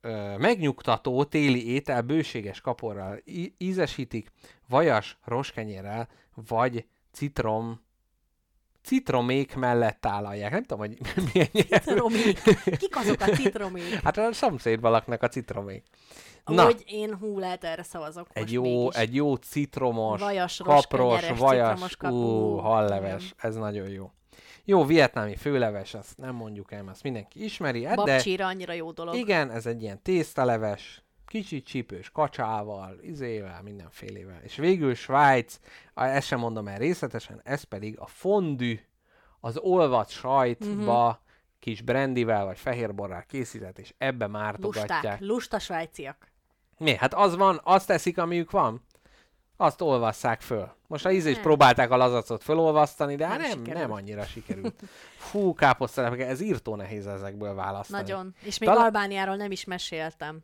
Ö, 0.00 0.36
megnyugtató 0.36 1.24
téli 1.24 1.72
étel 1.72 2.02
bőséges 2.02 2.60
kaporral 2.60 3.18
ízesítik, 3.58 4.30
vajas 4.68 5.18
roskenyérrel 5.24 6.08
vagy 6.34 6.86
citrom 7.12 7.85
citromék 8.86 9.54
mellett 9.54 10.00
tálalják. 10.00 10.50
Nem 10.50 10.62
tudom, 10.62 10.78
hogy 10.78 10.98
milyen 11.32 11.48
nyelv. 11.52 11.82
Citromék. 11.82 12.40
Kik 12.78 12.96
azok 12.96 13.20
a 13.20 13.24
citromék? 13.24 13.94
Hát 14.04 14.16
a 14.18 14.32
szomszédban 14.32 14.90
laknak 14.90 15.22
a 15.22 15.28
citromék. 15.28 15.84
Na, 16.44 16.64
Hogy 16.64 16.82
én 16.86 17.16
hú, 17.20 17.38
lehet 17.38 17.64
erre 17.64 17.82
szavazok 17.82 18.26
egy 18.32 18.52
jó, 18.52 18.62
mégis. 18.62 18.94
egy 18.96 19.14
jó 19.14 19.34
citromos, 19.34 20.20
Vajas, 20.20 20.56
kapros, 20.64 21.28
vajas, 21.38 21.68
citromos 21.68 21.96
kap- 21.96 22.12
ú, 22.12 22.56
halleves, 22.56 23.34
ez 23.36 23.54
nagyon 23.56 23.88
jó. 23.88 24.10
Jó, 24.64 24.84
vietnámi 24.84 25.36
főleves, 25.36 25.94
azt 25.94 26.16
nem 26.16 26.34
mondjuk 26.34 26.72
el, 26.72 26.84
azt 26.88 27.02
mindenki 27.02 27.44
ismeri, 27.44 27.84
hát 27.84 27.96
de 27.96 28.02
Babcsira 28.12 28.46
annyira 28.46 28.72
jó 28.72 28.90
dolog. 28.92 29.14
igen, 29.14 29.50
ez 29.50 29.66
egy 29.66 29.82
ilyen 29.82 30.02
tésztaleves, 30.02 31.02
kicsit 31.26 31.66
csípős 31.66 32.10
kacsával, 32.10 32.98
izével, 33.02 33.62
mindenfélével. 33.62 34.40
És 34.42 34.56
végül 34.56 34.94
Svájc, 34.94 35.58
ezt 35.94 36.26
sem 36.26 36.38
mondom 36.38 36.68
el 36.68 36.78
részletesen, 36.78 37.40
ez 37.44 37.62
pedig 37.62 37.98
a 37.98 38.06
fondű, 38.06 38.80
az 39.40 39.56
olvat 39.58 40.08
sajtba, 40.08 41.06
Mhm. 41.08 41.16
kis 41.58 41.80
brandivel 41.82 42.44
vagy 42.44 42.58
fehérborral 42.58 43.24
készített, 43.28 43.78
és 43.78 43.94
ebbe 43.98 44.26
mártogatják. 44.26 44.90
Lusták, 45.02 45.20
lusta 45.20 45.58
svájciak. 45.58 46.26
Mi? 46.78 46.94
Hát 46.96 47.14
az 47.14 47.36
van, 47.36 47.60
azt 47.64 47.86
teszik, 47.86 48.18
amiük 48.18 48.50
van. 48.50 48.84
Azt 49.56 49.80
olvasszák 49.80 50.40
föl. 50.40 50.74
Most 50.86 51.04
a 51.06 51.10
íz 51.10 51.26
is 51.26 51.38
próbálták 51.38 51.90
a 51.90 51.96
lazacot 51.96 52.42
fölolvasztani, 52.42 53.16
de 53.16 53.26
hát 53.26 53.38
Nem 53.38 53.48
nem, 53.48 53.56
sikerült. 53.58 53.82
nem 53.82 53.92
annyira 53.92 54.24
sikerült. 54.24 54.82
Fú, 55.16 55.54
káposztelepke, 55.54 56.26
ez 56.26 56.40
írtó 56.40 56.74
nehéz 56.76 57.06
ezekből 57.06 57.54
választani. 57.54 58.02
Nagyon. 58.02 58.34
És 58.42 58.58
még 58.58 58.68
Talán- 58.68 58.84
Albániáról 58.84 59.36
nem 59.36 59.50
is 59.50 59.64
meséltem. 59.64 60.42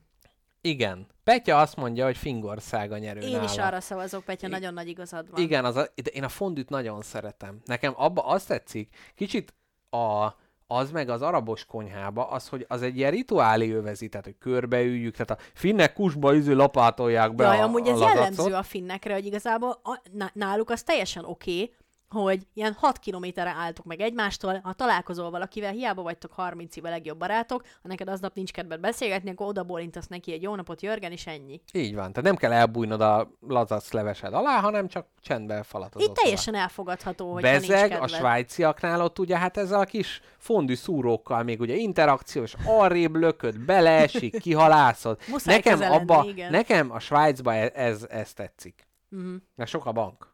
Igen. 0.65 1.07
Petya 1.25 1.59
azt 1.59 1.77
mondja, 1.77 2.05
hogy 2.05 2.17
Fingország 2.17 2.93
a 2.93 2.99
nyerő 2.99 3.21
Én 3.21 3.31
nála. 3.31 3.45
is 3.45 3.59
arra 3.59 3.81
szavazok, 3.81 4.25
Petya, 4.25 4.47
I- 4.47 4.51
nagyon 4.51 4.75
nagy 4.75 4.89
igazad 4.89 5.31
van. 5.31 5.41
Igen, 5.41 5.65
az 5.65 5.77
a, 5.77 5.89
de 6.03 6.11
én 6.11 6.25
a 6.25 6.29
fondűt 6.29 6.69
nagyon 6.69 7.03
szeretem. 7.03 7.61
Nekem 7.65 7.93
abba 7.97 8.27
azt 8.27 8.49
tetszik, 8.49 8.97
kicsit 9.15 9.55
a, 9.91 10.35
az 10.67 10.91
meg 10.91 11.09
az 11.09 11.23
arabos 11.23 11.65
konyhába, 11.65 12.29
az, 12.29 12.49
hogy 12.49 12.65
az 12.69 12.83
egy 12.83 12.97
ilyen 12.97 13.11
rituálé 13.11 13.71
övezi, 13.71 14.09
tehát, 14.09 14.25
hogy 14.25 14.39
körbeüljük, 14.39 15.17
tehát 15.17 15.31
a 15.41 15.45
finnek 15.55 15.93
kusba 15.93 16.35
izé 16.35 16.53
lapátolják 16.53 17.35
be 17.35 17.45
Jaj, 17.45 17.59
a, 17.59 17.63
amúgy 17.63 17.89
a 17.89 17.91
ez 17.91 17.99
lazacot. 17.99 18.15
jellemző 18.15 18.55
a 18.55 18.63
finnekre, 18.63 19.15
hogy 19.15 19.27
igazából 19.27 19.81
a, 19.83 20.01
náluk 20.33 20.71
az 20.71 20.83
teljesen 20.83 21.25
oké, 21.25 21.53
okay, 21.63 21.75
hogy 22.21 22.47
ilyen 22.55 22.73
6 22.73 22.99
kilométerre 22.99 23.51
álltok 23.51 23.85
meg 23.85 24.01
egymástól, 24.01 24.61
ha 24.63 24.73
találkozol 24.73 25.31
valakivel, 25.31 25.73
hiába 25.73 26.03
vagytok 26.03 26.33
30 26.33 26.77
éve 26.77 26.91
legjobb 26.91 27.19
barátok, 27.19 27.63
ha 27.63 27.89
neked 27.89 28.09
aznap 28.09 28.35
nincs 28.35 28.53
kedved 28.53 28.81
beszélgetni, 28.81 29.31
akkor 29.31 29.47
oda 29.47 29.63
bólintasz 29.63 30.07
neki 30.07 30.33
egy 30.33 30.43
jó 30.43 30.55
napot, 30.55 30.83
Jörgen, 30.83 31.13
és 31.13 31.27
ennyi. 31.27 31.61
Így 31.73 31.95
van. 31.95 32.09
Tehát 32.09 32.23
nem 32.23 32.37
kell 32.37 32.53
elbújnod 32.53 33.01
a 33.01 33.31
lazac 33.41 33.93
levesed 33.93 34.35
alá, 34.35 34.61
hanem 34.61 34.89
csak 34.89 35.07
csendben 35.21 35.63
falatozol. 35.63 36.09
Itt 36.09 36.15
teljesen 36.15 36.55
elfogadható, 36.55 37.33
hogy 37.33 37.43
Bezeg 37.43 37.61
nincs 37.61 37.83
a 37.83 37.89
kedved. 37.89 38.09
svájciaknál 38.09 39.01
ott 39.01 39.19
ugye 39.19 39.39
hát 39.39 39.57
ez 39.57 39.71
a 39.71 39.85
kis 39.85 40.21
fondű 40.39 40.75
szúrókkal 40.75 41.43
még 41.43 41.61
ugye 41.61 41.75
interakciós, 41.75 42.55
arrébb 42.67 43.17
lököd, 43.17 43.59
beleesik, 43.59 44.41
kihalászod. 44.41 45.19
Muszáj 45.29 45.55
nekem 45.55 45.79
lenni, 45.79 45.95
abba, 45.95 46.25
igen. 46.29 46.51
nekem 46.51 46.91
a 46.91 46.99
Svájcba 46.99 47.55
ez, 47.55 47.71
ez, 47.75 48.07
ez 48.11 48.33
tetszik. 48.33 48.87
Mhm. 49.09 49.35
Mert 49.55 49.71
sok 49.71 49.87
a 49.87 49.93
bank. 49.93 50.31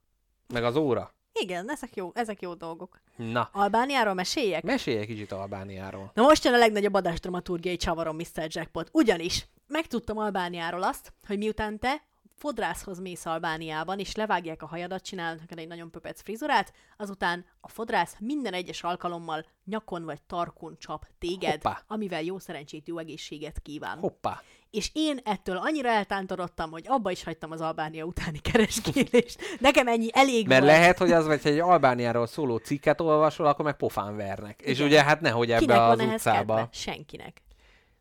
Meg 0.52 0.64
az 0.64 0.76
óra. 0.76 1.12
Igen, 1.32 1.70
ezek 1.70 1.96
jó, 1.96 2.10
ezek 2.14 2.42
jó 2.42 2.54
dolgok. 2.54 3.00
Na, 3.16 3.48
Albániáról 3.52 4.14
meséljek? 4.14 4.62
mesélj 4.62 4.98
egy 4.98 5.06
kicsit 5.06 5.32
Albániáról. 5.32 6.10
Na 6.14 6.22
most 6.22 6.44
jön 6.44 6.54
a 6.54 6.58
legnagyobb 6.58 6.94
adásdramaturgiai 6.94 7.76
csavarom, 7.76 8.16
Mr. 8.16 8.46
Jackpot. 8.48 8.88
Ugyanis 8.92 9.46
megtudtam 9.66 10.18
Albániáról 10.18 10.82
azt, 10.82 11.12
hogy 11.26 11.38
miután 11.38 11.78
te 11.78 12.02
fodrászhoz 12.38 13.00
mész 13.00 13.26
Albániában, 13.26 13.98
és 13.98 14.14
levágják 14.14 14.62
a 14.62 14.66
hajadat, 14.66 15.02
csinálnak 15.02 15.58
egy 15.58 15.68
nagyon 15.68 15.90
pöpec 15.90 16.22
frizurát, 16.22 16.72
azután 16.96 17.44
a 17.60 17.68
fodrász 17.68 18.16
minden 18.18 18.52
egyes 18.52 18.82
alkalommal 18.82 19.44
nyakon 19.64 20.04
vagy 20.04 20.22
tarkon 20.22 20.76
csap 20.78 21.06
téged, 21.18 21.52
Hoppá. 21.62 21.82
amivel 21.86 22.22
jó 22.22 22.38
szerencsét, 22.38 22.88
jó 22.88 22.98
egészséget 22.98 23.60
kíván. 23.62 23.98
Hoppá. 23.98 24.42
És 24.70 24.90
én 24.92 25.20
ettől 25.24 25.56
annyira 25.56 25.88
eltántorodtam, 25.88 26.70
hogy 26.70 26.84
abba 26.86 27.10
is 27.10 27.24
hagytam 27.24 27.50
az 27.50 27.60
Albánia 27.60 28.04
utáni 28.04 28.38
kereskélést. 28.38 29.40
Nekem 29.60 29.88
ennyi 29.88 30.08
elég 30.12 30.46
Mert 30.46 30.62
volt. 30.62 30.72
lehet, 30.72 30.98
hogy 30.98 31.12
az, 31.12 31.26
vagy 31.26 31.40
egy 31.44 31.58
Albániáról 31.58 32.26
szóló 32.26 32.56
cikket 32.56 33.00
olvasol, 33.00 33.46
akkor 33.46 33.64
meg 33.64 33.76
pofán 33.76 34.16
vernek. 34.16 34.60
És 34.62 34.74
Igen. 34.76 34.86
ugye 34.86 35.02
hát 35.02 35.20
nehogy 35.20 35.50
ebbe 35.50 35.60
Kinek 35.60 35.80
az 35.80 36.00
utcába. 36.00 36.54
kedve? 36.54 36.68
Senkinek. 36.72 37.42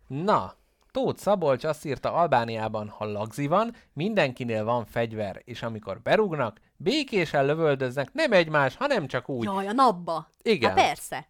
Na, 0.07 0.55
Tóth 0.97 1.19
Szabolcs 1.19 1.63
azt 1.63 1.85
írta, 1.85 2.13
Albániában, 2.13 2.89
ha 2.89 3.05
lagzi 3.05 3.47
van, 3.47 3.75
mindenkinél 3.93 4.63
van 4.63 4.85
fegyver, 4.85 5.41
és 5.45 5.63
amikor 5.63 6.01
berúgnak, 6.01 6.59
békésen 6.77 7.45
lövöldöznek, 7.45 8.13
nem 8.13 8.31
egymás, 8.31 8.75
hanem 8.75 9.07
csak 9.07 9.29
úgy. 9.29 9.43
Jaj, 9.43 9.67
a 9.67 9.71
napba. 9.71 10.31
Igen. 10.41 10.69
Hát 10.69 10.79
persze. 10.79 11.27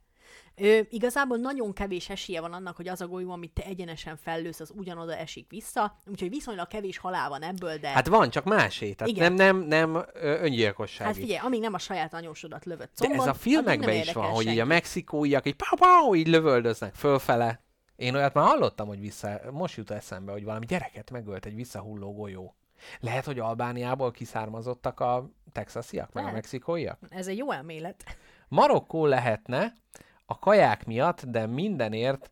Ö, 0.55 0.79
igazából 0.89 1.37
nagyon 1.37 1.73
kevés 1.73 2.09
esélye 2.09 2.41
van 2.41 2.53
annak, 2.53 2.75
hogy 2.75 2.87
az 2.87 3.01
a 3.01 3.07
golyó, 3.07 3.31
amit 3.31 3.53
te 3.53 3.63
egyenesen 3.63 4.17
fellősz, 4.17 4.59
az 4.59 4.71
ugyanoda 4.75 5.15
esik 5.15 5.49
vissza, 5.49 5.99
úgyhogy 6.05 6.29
viszonylag 6.29 6.67
kevés 6.67 6.97
halál 6.97 7.29
van 7.29 7.41
ebből, 7.41 7.77
de 7.77 7.87
Hát 7.87 8.07
van, 8.07 8.29
csak 8.29 8.43
másé. 8.43 8.93
Tehát 8.93 9.13
Igen. 9.13 9.33
nem, 9.33 9.55
nem, 9.57 9.91
nem 9.91 10.05
ö, 10.13 10.41
öngyilkossági. 10.41 11.09
hát 11.09 11.19
figyelj, 11.19 11.39
amíg 11.45 11.61
nem 11.61 11.73
a 11.73 11.79
saját 11.79 12.13
anyósodat 12.13 12.65
lövöd 12.65 12.89
De 12.97 13.07
combon, 13.07 13.19
ez 13.19 13.27
a 13.27 13.33
filmekben 13.33 13.95
is 13.95 14.13
van, 14.13 14.29
hogy 14.29 14.47
így 14.47 14.59
a 14.59 14.65
mexikóiak 14.65 15.47
így 15.47 15.55
pau, 15.55 15.87
pau, 15.87 16.15
így 16.15 16.27
lövöldöznek 16.27 16.93
fölfele. 16.93 17.65
Én 17.97 18.15
olyat 18.15 18.33
már 18.33 18.45
hallottam, 18.45 18.87
hogy 18.87 18.99
vissza, 18.99 19.39
most 19.51 19.77
jut 19.77 19.91
eszembe, 19.91 20.31
hogy 20.31 20.43
valami 20.43 20.65
gyereket 20.65 21.11
megölt 21.11 21.45
egy 21.45 21.55
visszahulló 21.55 22.13
golyó. 22.13 22.55
Lehet, 22.99 23.25
hogy 23.25 23.39
Albániából 23.39 24.11
kiszármazottak 24.11 24.99
a 24.99 25.29
texasiak, 25.51 26.13
meg 26.13 26.25
a 26.25 26.31
mexikóiak? 26.31 26.99
Ez 27.09 27.27
egy 27.27 27.37
jó 27.37 27.51
elmélet. 27.51 28.03
Marokkó 28.47 29.05
lehetne 29.05 29.73
a 30.25 30.39
kaják 30.39 30.85
miatt, 30.85 31.23
de 31.25 31.45
mindenért 31.45 32.31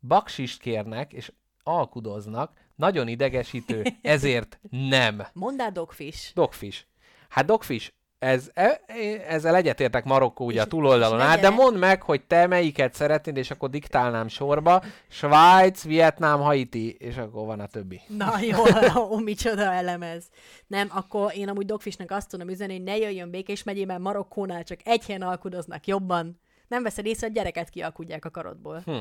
baksist 0.00 0.60
kérnek 0.60 1.12
és 1.12 1.32
alkudoznak, 1.62 2.52
nagyon 2.74 3.08
idegesítő, 3.08 3.84
ezért 4.02 4.60
nem. 4.70 5.22
Mondd 5.32 5.60
el 5.60 5.72
Dogfish. 5.72 6.34
Dogfish. 6.34 6.84
Hát 7.28 7.44
Dogfish, 7.44 7.92
ez, 8.22 8.50
e, 8.54 8.80
ezzel 9.28 9.56
egyetértek 9.56 10.04
Marokkó 10.04 10.44
ugye 10.44 10.58
És- 10.58 10.64
a 10.64 10.68
túloldalon 10.68 11.20
áll, 11.20 11.36
de 11.38 11.50
mondd 11.50 11.76
meg, 11.76 12.02
hogy 12.02 12.22
te 12.24 12.46
melyiket 12.46 12.94
szeretnéd, 12.94 13.36
és 13.36 13.50
akkor 13.50 13.70
diktálnám 13.70 14.28
sorba. 14.28 14.82
Svájc, 15.08 15.82
Vietnám, 15.82 16.40
Haiti, 16.40 16.90
és 16.98 17.16
akkor 17.16 17.46
van 17.46 17.60
a 17.60 17.66
többi. 17.66 18.00
Na 18.08 18.38
jó, 18.40 18.62
ó, 19.12 19.18
micsoda 19.18 19.72
elemez. 19.72 20.24
Nem, 20.66 20.88
akkor 20.94 21.32
én 21.36 21.48
amúgy 21.48 21.66
Dogfishnek 21.66 22.10
azt 22.10 22.28
tudom 22.28 22.48
üzenni, 22.48 22.72
hogy 22.72 22.82
ne 22.82 22.96
jöjjön 22.96 23.30
Békés 23.30 23.62
megyében, 23.62 24.00
Marokkónál 24.00 24.64
csak 24.64 24.78
egy 24.84 25.04
helyen 25.06 25.22
alkudoznak 25.22 25.86
jobban. 25.86 26.40
Nem 26.68 26.82
veszed 26.82 27.06
észre, 27.06 27.26
hogy 27.26 27.36
gyereket 27.36 27.68
kialkudják 27.68 28.24
a 28.24 28.30
karodból. 28.30 28.82
Hm. 28.84 28.92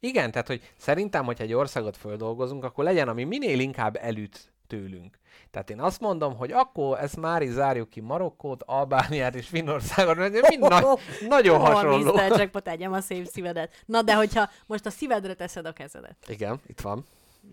Igen, 0.00 0.30
tehát, 0.30 0.46
hogy 0.46 0.72
szerintem, 0.76 1.24
hogyha 1.24 1.44
egy 1.44 1.52
országot 1.52 1.96
földolgozunk, 1.96 2.64
akkor 2.64 2.84
legyen, 2.84 3.08
ami 3.08 3.24
minél 3.24 3.60
inkább 3.60 3.96
elüt 4.00 4.52
tőlünk. 4.66 5.18
Tehát 5.50 5.70
én 5.70 5.80
azt 5.80 6.00
mondom, 6.00 6.36
hogy 6.36 6.52
akkor 6.52 6.98
ezt 6.98 7.16
már 7.16 7.42
is 7.42 7.50
zárjuk 7.50 7.90
ki 7.90 8.00
Marokkót, 8.00 8.62
Albániát 8.62 9.34
és 9.34 9.46
Finnországot, 9.48 10.16
mert 10.16 10.48
mind 10.48 10.62
nagy, 10.62 10.84
nagyon 11.28 11.60
Ó, 11.60 11.64
hasonló. 11.64 12.12
Mr. 12.14 12.38
Jackpot, 12.38 12.68
egyem 12.68 12.92
a 12.92 13.00
szép 13.00 13.26
szívedet. 13.26 13.82
Na, 13.86 14.02
de 14.02 14.14
hogyha 14.14 14.50
most 14.66 14.86
a 14.86 14.90
szívedre 14.90 15.34
teszed 15.34 15.66
a 15.66 15.72
kezedet, 15.72 16.16
Igen, 16.28 16.60
itt 16.66 16.80
van. 16.80 17.04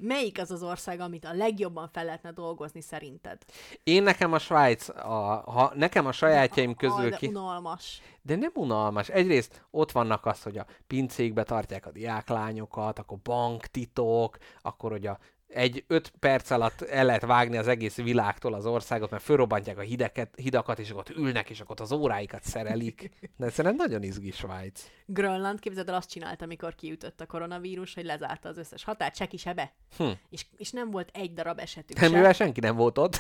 melyik 0.01 0.39
az 0.39 0.51
az 0.51 0.63
ország, 0.63 0.99
amit 0.99 1.25
a 1.25 1.33
legjobban 1.33 1.89
fel 1.93 2.05
lehetne 2.05 2.31
dolgozni 2.31 2.81
szerinted? 2.81 3.37
Én 3.83 4.03
nekem 4.03 4.33
a 4.33 4.39
Svájc, 4.39 4.89
a, 4.89 5.43
ha 5.45 5.71
nekem 5.75 6.05
a 6.05 6.11
sajátjaim 6.11 6.75
közül 6.75 6.97
Aj, 7.03 7.09
de 7.09 7.15
ki... 7.15 7.27
unalmas. 7.27 8.01
De 8.21 8.35
nem 8.35 8.51
unalmas. 8.53 9.09
Egyrészt 9.09 9.65
ott 9.71 9.91
vannak 9.91 10.25
az, 10.25 10.43
hogy 10.43 10.57
a 10.57 10.65
pincékbe 10.87 11.43
tartják 11.43 11.85
a 11.85 11.91
diáklányokat, 11.91 12.99
akkor 12.99 13.17
banktitok, 13.23 14.37
akkor 14.61 14.91
hogy 14.91 15.07
a 15.07 15.19
egy 15.53 15.83
öt 15.87 16.13
perc 16.19 16.49
alatt 16.49 16.81
el 16.81 17.05
lehet 17.05 17.25
vágni 17.25 17.57
az 17.57 17.67
egész 17.67 17.95
világtól 17.95 18.53
az 18.53 18.65
országot, 18.65 19.09
mert 19.09 19.23
fölrobbantják 19.23 19.77
a 19.77 19.81
hideket, 19.81 20.33
hidakat, 20.35 20.79
és 20.79 20.89
akkor 20.89 21.05
ülnek, 21.17 21.49
és 21.49 21.59
akkor 21.59 21.81
az 21.81 21.91
óráikat 21.91 22.43
szerelik. 22.43 23.09
De 23.37 23.49
szerintem 23.49 23.87
nagyon 23.87 24.03
izgi 24.03 24.31
Svájc. 24.31 24.89
Grönland, 25.05 25.59
képzeld 25.59 25.89
el, 25.89 25.95
azt 25.95 26.09
csinálta, 26.09 26.43
amikor 26.43 26.75
kiütött 26.75 27.21
a 27.21 27.25
koronavírus, 27.25 27.93
hogy 27.93 28.05
lezárta 28.05 28.49
az 28.49 28.57
összes 28.57 28.83
határt, 28.83 29.15
se 29.15 29.29
sebe. 29.37 29.73
Hm. 29.97 30.09
És, 30.29 30.45
és 30.57 30.71
nem 30.71 30.91
volt 30.91 31.09
egy 31.13 31.33
darab 31.33 31.59
esetük 31.59 31.99
Nem, 31.99 32.09
se. 32.09 32.15
mivel 32.15 32.33
senki 32.33 32.59
nem 32.59 32.75
volt 32.75 32.97
ott. 32.97 33.19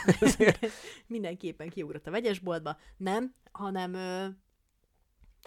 Mindenképpen 1.07 1.69
kiugrott 1.69 2.07
a 2.07 2.11
vegyesboltba. 2.11 2.77
Nem, 2.97 3.35
hanem 3.51 3.95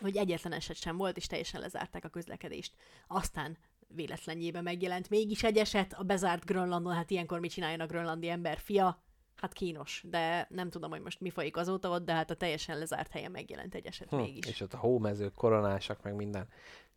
hogy 0.01 0.17
egyetlen 0.17 0.53
eset 0.53 0.77
sem 0.77 0.97
volt, 0.97 1.17
és 1.17 1.27
teljesen 1.27 1.61
lezárták 1.61 2.05
a 2.05 2.09
közlekedést. 2.09 2.73
Aztán 3.07 3.57
véletlenjében 3.89 4.63
megjelent 4.63 5.11
mégis 5.11 5.43
egy 5.43 5.57
eset 5.57 5.93
a 5.93 6.03
bezárt 6.03 6.45
Grönlandon, 6.45 6.95
hát 6.95 7.11
ilyenkor 7.11 7.41
mit 7.41 7.51
csináljon 7.51 7.81
a 7.81 7.87
grönlandi 7.87 8.29
ember 8.29 8.59
fia? 8.59 9.03
Hát 9.37 9.53
kínos, 9.53 10.05
de 10.09 10.47
nem 10.51 10.71
tudom, 10.71 10.91
hogy 10.91 11.01
most 11.01 11.21
mi 11.21 11.31
folyik 11.31 11.57
azóta 11.57 11.89
ott, 11.89 12.05
de 12.05 12.13
hát 12.13 12.31
a 12.31 12.35
teljesen 12.35 12.79
lezárt 12.79 13.13
helyen 13.13 13.31
megjelent 13.31 13.75
egy 13.75 13.87
eset 13.87 14.09
Hm, 14.09 14.17
mégis. 14.17 14.47
és 14.47 14.61
ott 14.61 14.73
a 14.73 14.79
hómezők, 14.79 15.35
koronásak, 15.35 16.03
meg 16.03 16.15
minden. 16.15 16.49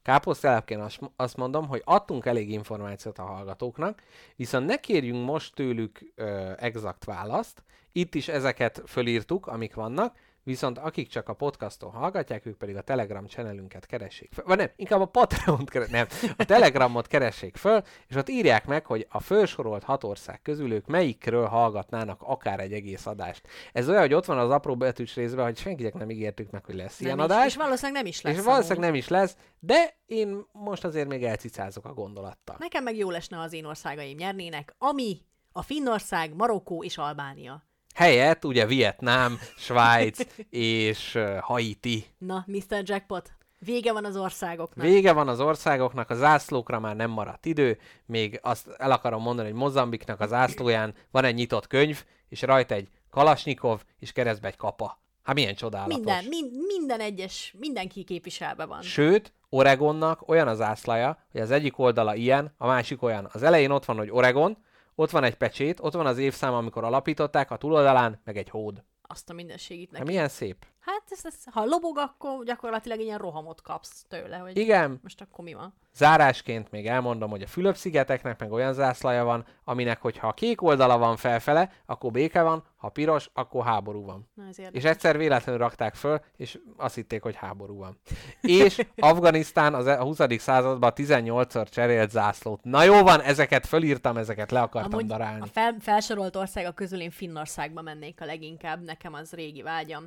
Káposztelepként 0.01 0.81
azt, 0.81 0.99
azt 1.15 1.37
mondom, 1.37 1.67
hogy 1.67 1.81
adtunk 1.85 2.25
elég 2.25 2.51
információt 2.51 3.17
a 3.17 3.23
hallgatóknak, 3.23 4.03
viszont 4.35 4.65
ne 4.65 4.77
kérjünk 4.77 5.25
most 5.25 5.55
tőlük 5.55 6.11
ö, 6.15 6.51
exakt 6.57 7.05
választ. 7.05 7.63
Itt 7.91 8.15
is 8.15 8.27
ezeket 8.27 8.81
fölírtuk, 8.85 9.47
amik 9.47 9.73
vannak, 9.75 10.17
viszont 10.49 10.77
akik 10.77 11.07
csak 11.07 11.29
a 11.29 11.33
podcaston 11.33 11.91
hallgatják, 11.91 12.45
ők 12.45 12.57
pedig 12.57 12.75
a 12.75 12.81
Telegram 12.81 13.25
channelünket 13.25 13.85
keressék 13.85 14.33
föl. 14.33 14.45
Vagy 14.45 14.57
nem, 14.57 14.69
inkább 14.75 15.01
a 15.01 15.05
Patreon-t 15.05 15.69
keres, 15.69 15.89
nem, 15.89 16.07
a 16.37 16.43
Telegramot 16.43 17.07
keressék 17.07 17.57
föl, 17.57 17.81
és 18.07 18.15
ott 18.15 18.29
írják 18.29 18.65
meg, 18.65 18.85
hogy 18.85 19.07
a 19.09 19.19
felsorolt 19.19 19.83
hat 19.83 20.03
ország 20.03 20.41
közül 20.41 20.73
ők 20.73 20.87
melyikről 20.87 21.45
hallgatnának 21.45 22.21
akár 22.21 22.59
egy 22.59 22.73
egész 22.73 23.05
adást. 23.05 23.47
Ez 23.73 23.89
olyan, 23.89 24.01
hogy 24.01 24.13
ott 24.13 24.25
van 24.25 24.37
az 24.37 24.49
apró 24.49 24.75
betűs 24.75 25.15
részben, 25.15 25.45
hogy 25.45 25.57
senkinek 25.57 25.93
nem 25.93 26.09
ígértük 26.09 26.51
meg, 26.51 26.65
hogy 26.65 26.75
lesz 26.75 26.99
ilyen 26.99 27.15
nem 27.15 27.25
is, 27.25 27.31
adás. 27.31 27.45
és 27.45 27.55
valószínűleg 27.55 28.01
nem 28.01 28.11
is 28.11 28.21
lesz. 28.21 28.37
És 28.37 28.43
valószínűleg 28.43 28.83
nem 28.83 28.95
is 28.95 29.07
lesz, 29.07 29.35
de 29.59 29.97
én 30.05 30.45
most 30.51 30.83
azért 30.83 31.07
még 31.07 31.23
elcicázok 31.23 31.85
a 31.85 31.93
gondolattal. 31.93 32.55
Nekem 32.59 32.83
meg 32.83 32.95
jó 32.95 33.09
lesne, 33.09 33.39
az 33.39 33.53
én 33.53 33.65
országaim 33.65 34.17
nyernének, 34.17 34.75
ami 34.77 35.21
a 35.51 35.61
Finnország, 35.61 36.35
Marokkó 36.35 36.83
és 36.83 36.97
Albánia. 36.97 37.68
Helyett 37.95 38.45
ugye 38.45 38.65
Vietnám, 38.65 39.39
Svájc 39.57 40.25
és 40.49 41.19
Haiti. 41.41 42.05
Na, 42.17 42.45
Mr. 42.47 42.81
Jackpot, 42.83 43.31
vége 43.59 43.93
van 43.93 44.05
az 44.05 44.17
országoknak. 44.17 44.85
Vége 44.85 45.13
van 45.13 45.27
az 45.27 45.39
országoknak, 45.39 46.09
a 46.09 46.15
zászlókra 46.15 46.79
már 46.79 46.95
nem 46.95 47.09
maradt 47.09 47.45
idő, 47.45 47.77
még 48.05 48.39
azt 48.43 48.67
el 48.77 48.91
akarom 48.91 49.21
mondani, 49.21 49.49
hogy 49.49 49.57
Mozambiknak 49.57 50.19
a 50.19 50.27
zászlóján 50.27 50.93
van 51.11 51.23
egy 51.23 51.35
nyitott 51.35 51.67
könyv, 51.67 52.03
és 52.29 52.41
rajta 52.41 52.75
egy 52.75 52.87
Kalasnyikov, 53.09 53.81
és 53.99 54.11
keresztbe 54.11 54.47
egy 54.47 54.55
kapa. 54.57 54.99
Hát 55.23 55.35
milyen 55.35 55.55
csodálatos. 55.55 55.95
minden, 55.95 56.25
mind, 56.25 56.51
minden 56.67 56.99
egyes, 56.99 57.53
mindenki 57.59 58.03
képviselve 58.03 58.65
van. 58.65 58.81
Sőt, 58.81 59.33
Oregonnak 59.49 60.29
olyan 60.29 60.47
az 60.47 60.61
ászlaja, 60.61 61.25
hogy 61.31 61.41
az 61.41 61.51
egyik 61.51 61.79
oldala 61.79 62.15
ilyen, 62.15 62.53
a 62.57 62.67
másik 62.67 63.01
olyan. 63.01 63.29
Az 63.33 63.43
elején 63.43 63.71
ott 63.71 63.85
van, 63.85 63.97
hogy 63.97 64.09
Oregon, 64.11 64.57
ott 64.99 65.09
van 65.09 65.23
egy 65.23 65.35
pecsét, 65.35 65.79
ott 65.79 65.93
van 65.93 66.05
az 66.05 66.17
évszám, 66.17 66.53
amikor 66.53 66.83
alapították, 66.83 67.51
a 67.51 67.57
túloldalán 67.57 68.21
meg 68.23 68.37
egy 68.37 68.49
hód. 68.49 68.83
Azt 69.01 69.29
a 69.29 69.33
mindenségit 69.33 69.89
Hát 69.89 69.99
neki. 69.99 70.11
milyen 70.11 70.27
szép. 70.27 70.65
Hát 70.79 71.03
ez, 71.09 71.19
ez, 71.23 71.35
ha 71.51 71.65
lobog, 71.65 71.97
akkor 71.97 72.43
gyakorlatilag 72.43 72.99
ilyen 72.99 73.17
rohamot 73.17 73.61
kapsz 73.61 74.05
tőle, 74.07 74.37
hogy 74.37 74.57
Igen, 74.57 74.99
most 75.03 75.21
akkor 75.21 75.43
mi 75.43 75.53
van. 75.53 75.73
Zárásként 75.95 76.71
még 76.71 76.87
elmondom, 76.87 77.29
hogy 77.29 77.41
a 77.41 77.47
Fülöp-szigeteknek 77.47 78.39
meg 78.39 78.51
olyan 78.51 78.73
zászlaja 78.73 79.23
van, 79.23 79.45
aminek, 79.63 80.01
hogyha 80.01 80.27
a 80.27 80.33
kék 80.33 80.61
oldala 80.61 80.97
van 80.97 81.17
felfele, 81.17 81.71
akkor 81.85 82.11
béke 82.11 82.41
van, 82.41 82.63
ha 82.75 82.89
piros, 82.89 83.29
akkor 83.33 83.65
háború 83.65 84.05
van. 84.05 84.29
Na, 84.33 84.43
ez 84.47 84.57
És 84.71 84.83
egyszer 84.83 85.17
véletlenül 85.17 85.61
rakták 85.61 85.95
föl, 85.95 86.21
és 86.37 86.59
azt 86.77 86.95
hitték, 86.95 87.21
hogy 87.21 87.35
háború 87.35 87.77
van. 87.77 87.99
És 88.41 88.85
Afganisztán 88.97 89.73
az 89.73 89.85
a 89.85 90.03
20. 90.03 90.19
században 90.37 90.91
18-szor 90.95 91.69
cserélt 91.69 92.09
zászlót. 92.09 92.63
Na 92.63 92.83
jó 92.83 93.03
van, 93.03 93.21
ezeket 93.21 93.65
fölírtam, 93.65 94.17
ezeket 94.17 94.51
le 94.51 94.61
akartam 94.61 94.93
Amúgy 94.93 95.05
darálni. 95.05 95.41
a 95.41 95.45
fel, 95.45 95.75
felsorolt 95.79 96.35
országok 96.35 96.75
közül 96.75 97.01
én 97.01 97.11
Finnországba 97.11 97.81
mennék 97.81 98.21
a 98.21 98.25
leginkább, 98.25 98.83
nekem 98.83 99.13
az 99.13 99.31
régi 99.31 99.61
vágyam. 99.61 100.03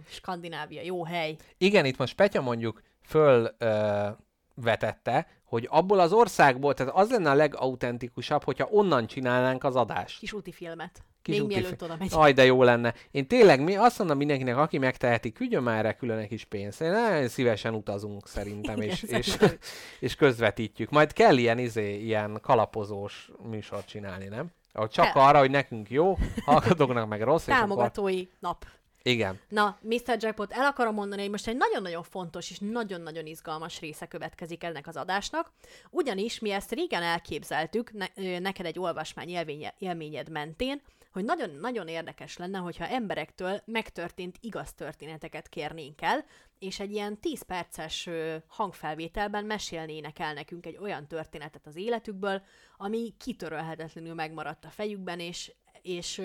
Skandinávia, 0.63 0.95
jó 0.95 1.05
hely. 1.05 1.37
Igen, 1.59 1.85
itt 1.85 1.97
most 1.97 2.15
Petya 2.15 2.41
mondjuk 2.41 2.83
föl 3.03 3.55
ö, 3.59 4.09
vetette, 4.55 5.27
hogy 5.45 5.69
abból 5.71 6.01
az 6.01 6.13
országból, 6.13 6.75
tehát 6.75 6.95
az 6.95 7.11
lenne 7.11 7.31
a 7.31 7.35
legautentikusabb, 7.35 8.45
hogyha 8.45 8.69
onnan 8.71 9.07
csinálnánk 9.07 9.65
az 9.65 9.77
adást. 9.77 10.19
Kis 10.19 10.33
úti 10.33 10.53
filmet. 10.53 11.05
Kis 11.23 11.35
Még 11.35 11.45
úti 11.45 11.55
mielőtt 11.55 11.79
fi- 11.79 11.83
oda 11.83 11.97
megy. 11.99 12.09
Aj, 12.13 12.33
de 12.33 12.45
jó 12.45 12.63
lenne. 12.63 12.95
Én 13.11 13.27
tényleg, 13.27 13.63
mi 13.63 13.77
azt 13.77 13.99
mondom 13.99 14.17
mindenkinek, 14.17 14.57
aki 14.57 14.79
megteheti, 14.79 15.33
küldjön 15.33 15.63
már 15.63 15.79
erre 15.79 15.95
külön 15.95 16.19
egy 16.19 16.29
kis 16.29 16.45
pénzt. 16.45 16.81
Én 16.81 16.91
nagyon 16.91 17.29
szívesen 17.29 17.75
utazunk 17.75 18.29
szerintem, 18.29 18.77
Igen, 18.77 18.89
és, 18.89 19.03
és, 19.03 19.27
szerintem. 19.27 19.59
és 20.01 20.15
közvetítjük. 20.15 20.91
Majd 20.91 21.13
kell 21.13 21.37
ilyen, 21.37 21.59
izé, 21.59 21.99
ilyen 21.99 22.39
kalapozós 22.43 23.31
műsort 23.43 23.87
csinálni, 23.87 24.27
nem? 24.27 24.47
Csak 24.89 25.15
arra, 25.15 25.39
hogy 25.39 25.51
nekünk 25.51 25.91
jó, 25.91 26.19
hallgatóknak 26.45 27.09
meg 27.09 27.23
rossz, 27.23 27.47
és 27.47 27.53
akkor... 27.53 27.69
Támogatói 27.69 28.27
nap. 28.39 28.65
Igen. 29.03 29.41
Na, 29.49 29.79
Mr. 29.83 30.17
Jackpot, 30.19 30.53
el 30.53 30.65
akarom 30.65 30.95
mondani, 30.95 31.21
hogy 31.21 31.31
most 31.31 31.49
egy 31.49 31.57
nagyon-nagyon 31.57 32.03
fontos 32.03 32.51
és 32.51 32.59
nagyon-nagyon 32.59 33.27
izgalmas 33.27 33.81
része 33.81 34.07
következik 34.07 34.65
ennek 34.65 34.87
az 34.87 34.97
adásnak, 34.97 35.53
ugyanis 35.91 36.39
mi 36.39 36.51
ezt 36.51 36.73
régen 36.73 37.03
elképzeltük, 37.03 37.93
ne, 37.93 38.39
neked 38.39 38.67
egy 38.67 38.79
olvasmány 38.79 39.29
élménye, 39.29 39.75
élményed 39.79 40.29
mentén, 40.29 40.83
hogy 41.13 41.25
nagyon-nagyon 41.25 41.89
érdekes 41.89 42.37
lenne, 42.37 42.59
hogyha 42.59 42.87
emberektől 42.87 43.63
megtörtént 43.65 44.37
igaz 44.41 44.73
történeteket 44.73 45.49
kérnénk 45.49 46.03
el, 46.03 46.25
és 46.59 46.81
egy 46.81 46.93
ilyen 46.93 47.21
10 47.21 47.43
perces 47.43 48.09
hangfelvételben 48.47 49.45
mesélnének 49.45 50.19
el 50.19 50.33
nekünk 50.35 50.67
egy 50.67 50.77
olyan 50.77 51.07
történetet 51.07 51.67
az 51.67 51.77
életükből, 51.77 52.43
ami 52.77 53.15
kitörölhetetlenül 53.19 54.15
megmaradt 54.15 54.65
a 54.65 54.71
fejükben, 54.71 55.21
és 55.21 55.53
és 55.83 56.23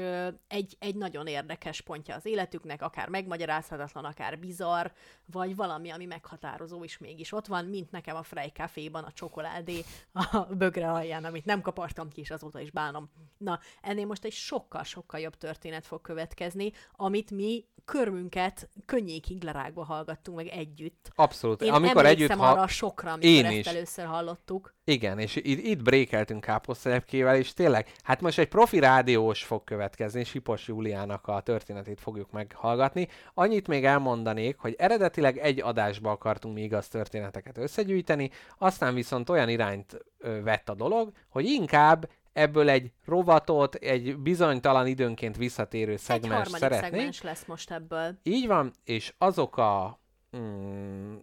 egy, 0.47 0.75
egy 0.79 0.95
nagyon 0.95 1.27
érdekes 1.27 1.81
pontja 1.81 2.15
az 2.15 2.25
életüknek, 2.25 2.81
akár 2.81 3.09
megmagyarázhatatlan, 3.09 4.05
akár 4.05 4.39
bizarr, 4.39 4.87
vagy 5.25 5.55
valami, 5.55 5.89
ami 5.89 6.05
meghatározó 6.05 6.83
is 6.83 6.97
mégis 6.97 7.31
ott 7.31 7.47
van, 7.47 7.65
mint 7.65 7.91
nekem 7.91 8.15
a 8.15 8.23
Frey 8.23 8.49
Caféban 8.49 9.03
a 9.03 9.11
csokoládé 9.11 9.83
a 10.11 10.45
bögre 10.57 10.91
alján, 10.91 11.25
amit 11.25 11.45
nem 11.45 11.61
kapartam 11.61 12.09
ki, 12.09 12.21
és 12.21 12.31
azóta 12.31 12.59
is 12.59 12.71
bánom. 12.71 13.09
Na, 13.37 13.59
ennél 13.81 14.05
most 14.05 14.25
egy 14.25 14.31
sokkal-sokkal 14.31 15.19
jobb 15.19 15.35
történet 15.35 15.85
fog 15.85 16.01
következni, 16.01 16.71
amit 16.95 17.31
mi 17.31 17.65
körmünket 17.87 18.69
könnyékig 18.85 19.43
lerágva 19.43 19.83
hallgattunk 19.83 20.37
meg 20.37 20.47
együtt. 20.47 21.11
Abszolút. 21.15 21.61
Én 21.61 21.71
Amikor 21.71 22.05
együtt 22.05 22.31
ha... 22.31 22.47
arra 22.47 22.67
sokra, 22.67 23.11
amikor 23.11 23.29
Én 23.29 23.45
ezt 23.45 23.55
is. 23.55 23.65
először 23.65 24.05
hallottuk. 24.05 24.75
Igen, 24.83 25.19
és 25.19 25.35
itt, 25.35 25.65
itt 25.65 25.83
brékeltünk 25.83 26.41
káposztelepkével, 26.41 27.35
és 27.35 27.53
tényleg, 27.53 27.91
hát 28.03 28.21
most 28.21 28.39
egy 28.39 28.47
profi 28.47 28.79
rádiós 28.79 29.43
fog 29.47 29.63
következni, 29.63 30.23
Sipos 30.23 30.67
Júliának 30.67 31.27
a 31.27 31.41
történetét 31.41 31.99
fogjuk 31.99 32.31
meghallgatni. 32.31 33.07
Annyit 33.33 33.67
még 33.67 33.85
elmondanék, 33.85 34.57
hogy 34.57 34.75
eredetileg 34.77 35.37
egy 35.37 35.61
adásba 35.61 36.11
akartunk 36.11 36.55
mi 36.55 36.61
igaz 36.61 36.87
történeteket 36.87 37.57
összegyűjteni, 37.57 38.29
aztán 38.57 38.93
viszont 38.93 39.29
olyan 39.29 39.49
irányt 39.49 40.05
ö, 40.17 40.41
vett 40.41 40.69
a 40.69 40.75
dolog, 40.75 41.11
hogy 41.29 41.45
inkább 41.45 42.09
ebből 42.33 42.69
egy 42.69 42.91
rovatot, 43.05 43.75
egy 43.75 44.17
bizonytalan 44.17 44.87
időnként 44.87 45.37
visszatérő 45.37 45.91
Egy 45.91 45.99
szegmens 45.99 46.33
harmadik 46.33 46.57
szeretnénk. 46.57 46.93
szegmens 46.93 47.21
lesz 47.21 47.45
most 47.45 47.71
ebből. 47.71 48.17
Így 48.23 48.47
van, 48.47 48.71
és 48.83 49.13
azok 49.17 49.57
a, 49.57 49.99
mm, 50.37 51.15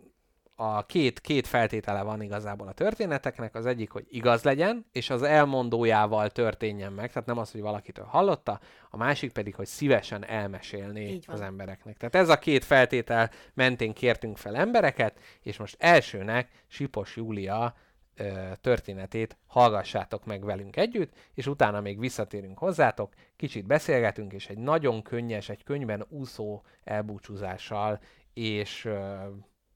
a 0.57 0.87
két, 0.87 1.21
két 1.21 1.47
feltétele 1.47 2.03
van 2.03 2.23
igazából 2.23 2.69
a 2.69 2.73
történeteknek. 2.73 3.55
Az 3.55 3.67
egyik, 3.67 3.91
hogy 3.91 4.07
igaz 4.09 4.43
legyen, 4.43 4.87
és 4.93 5.11
az 5.11 5.23
elmondójával 5.23 6.31
történjen 6.31 6.93
meg, 6.93 7.13
tehát 7.13 7.29
nem 7.29 7.39
az, 7.39 7.51
hogy 7.51 7.61
valakitől 7.61 8.05
hallotta, 8.05 8.61
a 8.91 8.97
másik 8.97 9.33
pedig, 9.33 9.55
hogy 9.55 9.67
szívesen 9.67 10.25
elmesélné 10.25 11.19
az 11.27 11.41
embereknek. 11.41 11.97
Tehát 11.97 12.15
ez 12.15 12.29
a 12.29 12.39
két 12.39 12.65
feltétel 12.65 13.31
mentén 13.55 13.93
kértünk 13.93 14.37
fel 14.37 14.57
embereket, 14.57 15.19
és 15.41 15.57
most 15.57 15.77
elsőnek 15.79 16.65
Sipos 16.67 17.17
Júlia 17.17 17.75
ö, 18.17 18.53
történetét 18.61 19.37
hallgassátok 19.47 20.25
meg 20.25 20.45
velünk 20.45 20.77
együtt, 20.77 21.13
és 21.35 21.47
utána 21.47 21.81
még 21.81 21.99
visszatérünk 21.99 22.59
hozzátok, 22.59 23.13
kicsit 23.37 23.67
beszélgetünk, 23.67 24.33
és 24.33 24.49
egy 24.49 24.59
nagyon 24.59 25.03
könnyes, 25.03 25.49
egy 25.49 25.65
könyvben 25.65 26.07
úszó 26.09 26.63
elbúcsúzással, 26.85 28.01
és, 28.35 28.85
ö, 28.85 29.17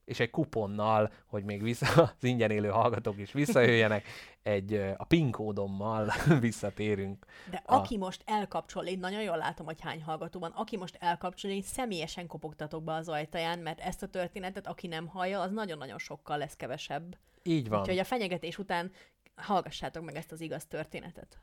és 0.09 0.19
egy 0.19 0.29
kuponnal, 0.29 1.11
hogy 1.25 1.43
még 1.43 1.63
vissza, 1.63 2.01
az 2.01 2.23
ingyen 2.23 2.51
élő 2.51 2.69
hallgatók 2.69 3.17
is 3.19 3.31
visszajöjjenek, 3.31 4.05
egy 4.41 4.73
a 4.97 5.03
PIN 5.03 5.31
kódommal 5.31 6.11
visszatérünk. 6.39 7.25
De 7.51 7.63
A- 7.65 7.75
aki 7.75 7.97
most 7.97 8.23
elkapcsol, 8.25 8.85
én 8.85 8.99
nagyon 8.99 9.21
jól 9.21 9.37
látom, 9.37 9.65
hogy 9.65 9.81
hány 9.81 10.03
hallgató 10.03 10.39
van, 10.39 10.51
aki 10.51 10.77
most 10.77 10.97
elkapcsol, 10.99 11.51
én 11.51 11.61
személyesen 11.61 12.27
kopogtatok 12.27 12.83
be 12.83 12.93
az 12.93 13.09
ajtaján, 13.09 13.59
mert 13.59 13.79
ezt 13.79 14.03
a 14.03 14.07
történetet, 14.07 14.67
aki 14.67 14.87
nem 14.87 15.07
hallja, 15.07 15.41
az 15.41 15.51
nagyon-nagyon 15.51 15.97
sokkal 15.97 16.37
lesz 16.37 16.55
kevesebb. 16.55 17.17
Így 17.43 17.69
van. 17.69 17.79
Úgyhogy 17.79 17.99
a 17.99 18.03
fenyegetés 18.03 18.57
után 18.57 18.91
hallgassátok 19.35 20.03
meg 20.03 20.15
ezt 20.15 20.31
az 20.31 20.41
igaz 20.41 20.65
történetet. 20.65 21.39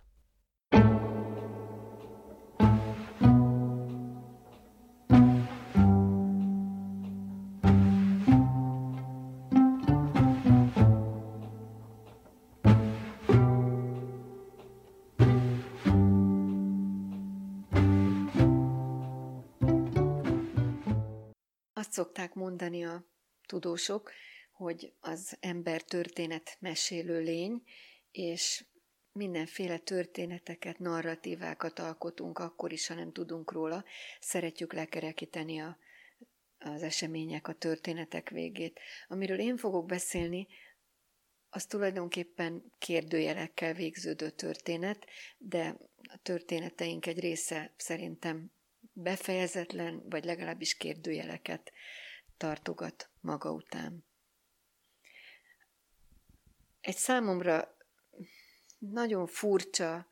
Szokták 21.96 22.34
mondani 22.34 22.84
a 22.84 23.04
tudósok, 23.46 24.12
hogy 24.52 24.92
az 25.00 25.36
ember 25.40 25.82
történet 25.82 26.56
mesélő 26.60 27.20
lény, 27.20 27.62
és 28.10 28.64
mindenféle 29.12 29.78
történeteket, 29.78 30.78
narratívákat 30.78 31.78
alkotunk, 31.78 32.38
akkor 32.38 32.72
is, 32.72 32.86
ha 32.86 32.94
nem 32.94 33.12
tudunk 33.12 33.52
róla. 33.52 33.84
Szeretjük 34.20 34.72
lekerekíteni 34.72 35.58
a, 35.58 35.78
az 36.58 36.82
események, 36.82 37.48
a 37.48 37.52
történetek 37.52 38.30
végét. 38.30 38.80
Amiről 39.08 39.38
én 39.38 39.56
fogok 39.56 39.86
beszélni, 39.86 40.46
az 41.50 41.66
tulajdonképpen 41.66 42.72
kérdőjelekkel 42.78 43.74
végződő 43.74 44.30
történet, 44.30 45.06
de 45.38 45.76
a 46.02 46.18
történeteink 46.22 47.06
egy 47.06 47.20
része 47.20 47.74
szerintem 47.76 48.50
befejezetlen, 48.98 50.02
vagy 50.08 50.24
legalábbis 50.24 50.76
kérdőjeleket 50.76 51.72
tartogat 52.36 53.10
maga 53.20 53.52
után. 53.52 54.04
Egy 56.80 56.96
számomra 56.96 57.76
nagyon 58.78 59.26
furcsa 59.26 60.06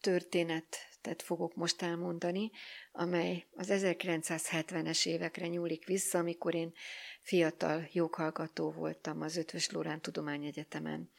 történetet 0.00 1.22
fogok 1.22 1.54
most 1.54 1.82
elmondani, 1.82 2.50
amely 2.92 3.46
az 3.50 3.68
1970-es 3.70 5.06
évekre 5.06 5.46
nyúlik 5.46 5.86
vissza, 5.86 6.18
amikor 6.18 6.54
én 6.54 6.72
fiatal 7.20 7.88
joghallgató 7.92 8.72
voltam 8.72 9.20
az 9.20 9.36
Ötvös 9.36 9.70
Lórán 9.70 10.00
Tudományegyetemen. 10.00 11.10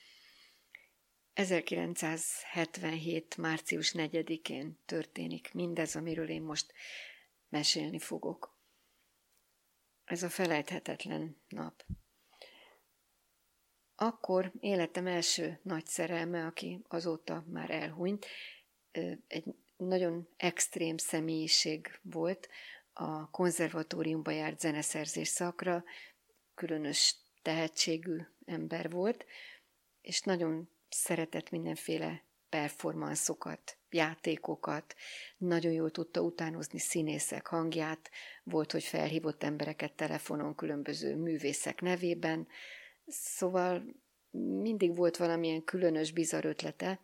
1977. 1.40 3.38
március 3.38 3.94
4-én 3.98 4.78
történik 4.86 5.54
mindez, 5.54 5.96
amiről 5.96 6.30
én 6.30 6.42
most 6.42 6.74
mesélni 7.50 8.00
fogok. 8.00 8.58
Ez 10.06 10.24
a 10.24 10.30
felejthetetlen 10.30 11.42
nap. 11.48 11.86
Akkor 13.96 14.52
életem 14.60 15.08
első 15.08 15.60
nagy 15.64 15.86
szerelme, 15.86 16.46
aki 16.46 16.82
azóta 16.88 17.44
már 17.48 17.70
elhunyt, 17.70 18.26
egy 19.28 19.46
nagyon 19.78 20.30
extrém 20.38 20.98
személyiség 20.98 22.00
volt, 22.02 22.50
a 22.94 23.30
konzervatóriumba 23.30 24.32
járt 24.32 24.60
zeneszerzés 24.60 25.28
szakra, 25.28 25.84
különös 26.56 27.16
tehetségű 27.42 28.18
ember 28.46 28.90
volt, 28.90 29.26
és 30.02 30.22
nagyon 30.22 30.78
szeretett 30.90 31.50
mindenféle 31.50 32.24
performanszokat 32.50 33.78
játékokat, 33.90 34.96
nagyon 35.38 35.72
jól 35.72 35.92
tudta 35.92 36.22
utánozni 36.22 36.80
színészek 36.80 37.48
hangját, 37.48 38.10
volt, 38.44 38.72
hogy 38.72 38.84
felhívott 38.84 39.44
embereket 39.44 39.94
telefonon 39.94 40.56
különböző 40.56 41.16
művészek 41.16 41.82
nevében, 41.82 42.48
szóval 43.06 43.84
mindig 44.62 44.96
volt 44.96 45.18
valamilyen 45.18 45.64
különös, 45.64 46.12
bizarr 46.12 46.46
ötlete. 46.46 47.00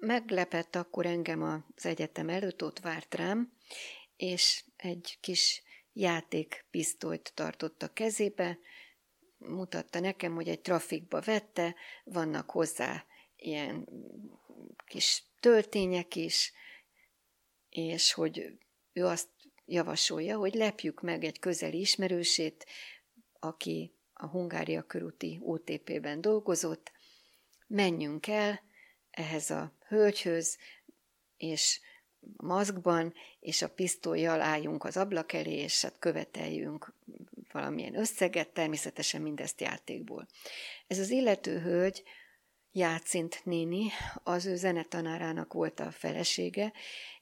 Meglepett 0.00 0.76
akkor 0.76 1.06
engem 1.06 1.42
az 1.42 1.86
egyetem 1.86 2.28
előtt, 2.28 2.62
ott 2.62 2.78
várt 2.78 3.14
rám, 3.14 3.52
és 4.16 4.64
egy 4.76 5.18
kis 5.20 5.62
játékpisztolyt 5.92 7.32
tartott 7.34 7.82
a 7.82 7.92
kezébe, 7.92 8.58
mutatta 9.38 10.00
nekem, 10.00 10.34
hogy 10.34 10.48
egy 10.48 10.60
trafikba 10.60 11.20
vette, 11.20 11.74
vannak 12.04 12.50
hozzá 12.50 13.04
ilyen 13.36 13.88
kis 14.86 15.22
töltények 15.40 16.16
is, 16.16 16.52
és 17.68 18.12
hogy 18.12 18.58
ő 18.92 19.06
azt 19.06 19.28
javasolja, 19.64 20.38
hogy 20.38 20.54
lepjük 20.54 21.00
meg 21.00 21.24
egy 21.24 21.38
közeli 21.38 21.80
ismerősét, 21.80 22.66
aki 23.38 23.92
a 24.12 24.26
Hungária 24.26 24.82
körúti 24.82 25.38
OTP-ben 25.42 26.20
dolgozott, 26.20 26.92
menjünk 27.66 28.26
el 28.26 28.60
ehhez 29.10 29.50
a 29.50 29.72
hölgyhöz, 29.86 30.58
és 31.36 31.80
maszkban, 32.36 33.14
és 33.40 33.62
a 33.62 33.68
pisztolyjal 33.68 34.40
álljunk 34.40 34.84
az 34.84 34.96
ablak 34.96 35.32
elé, 35.32 35.52
és 35.52 35.82
hát 35.82 35.98
követeljünk 35.98 36.94
valamilyen 37.58 37.98
összeget, 37.98 38.52
természetesen 38.52 39.22
mindezt 39.22 39.60
játékból. 39.60 40.26
Ez 40.86 40.98
az 40.98 41.10
illető 41.10 41.58
hölgy, 41.58 42.02
Játszint 42.72 43.44
néni, 43.44 43.90
az 44.22 44.46
ő 44.46 44.56
zenetanárának 44.56 45.52
volt 45.52 45.80
a 45.80 45.90
felesége, 45.90 46.72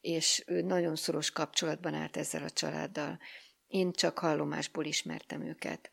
és 0.00 0.42
ő 0.46 0.60
nagyon 0.60 0.96
szoros 0.96 1.30
kapcsolatban 1.30 1.94
állt 1.94 2.16
ezzel 2.16 2.42
a 2.42 2.50
családdal. 2.50 3.18
Én 3.66 3.92
csak 3.92 4.18
hallomásból 4.18 4.84
ismertem 4.84 5.42
őket. 5.42 5.92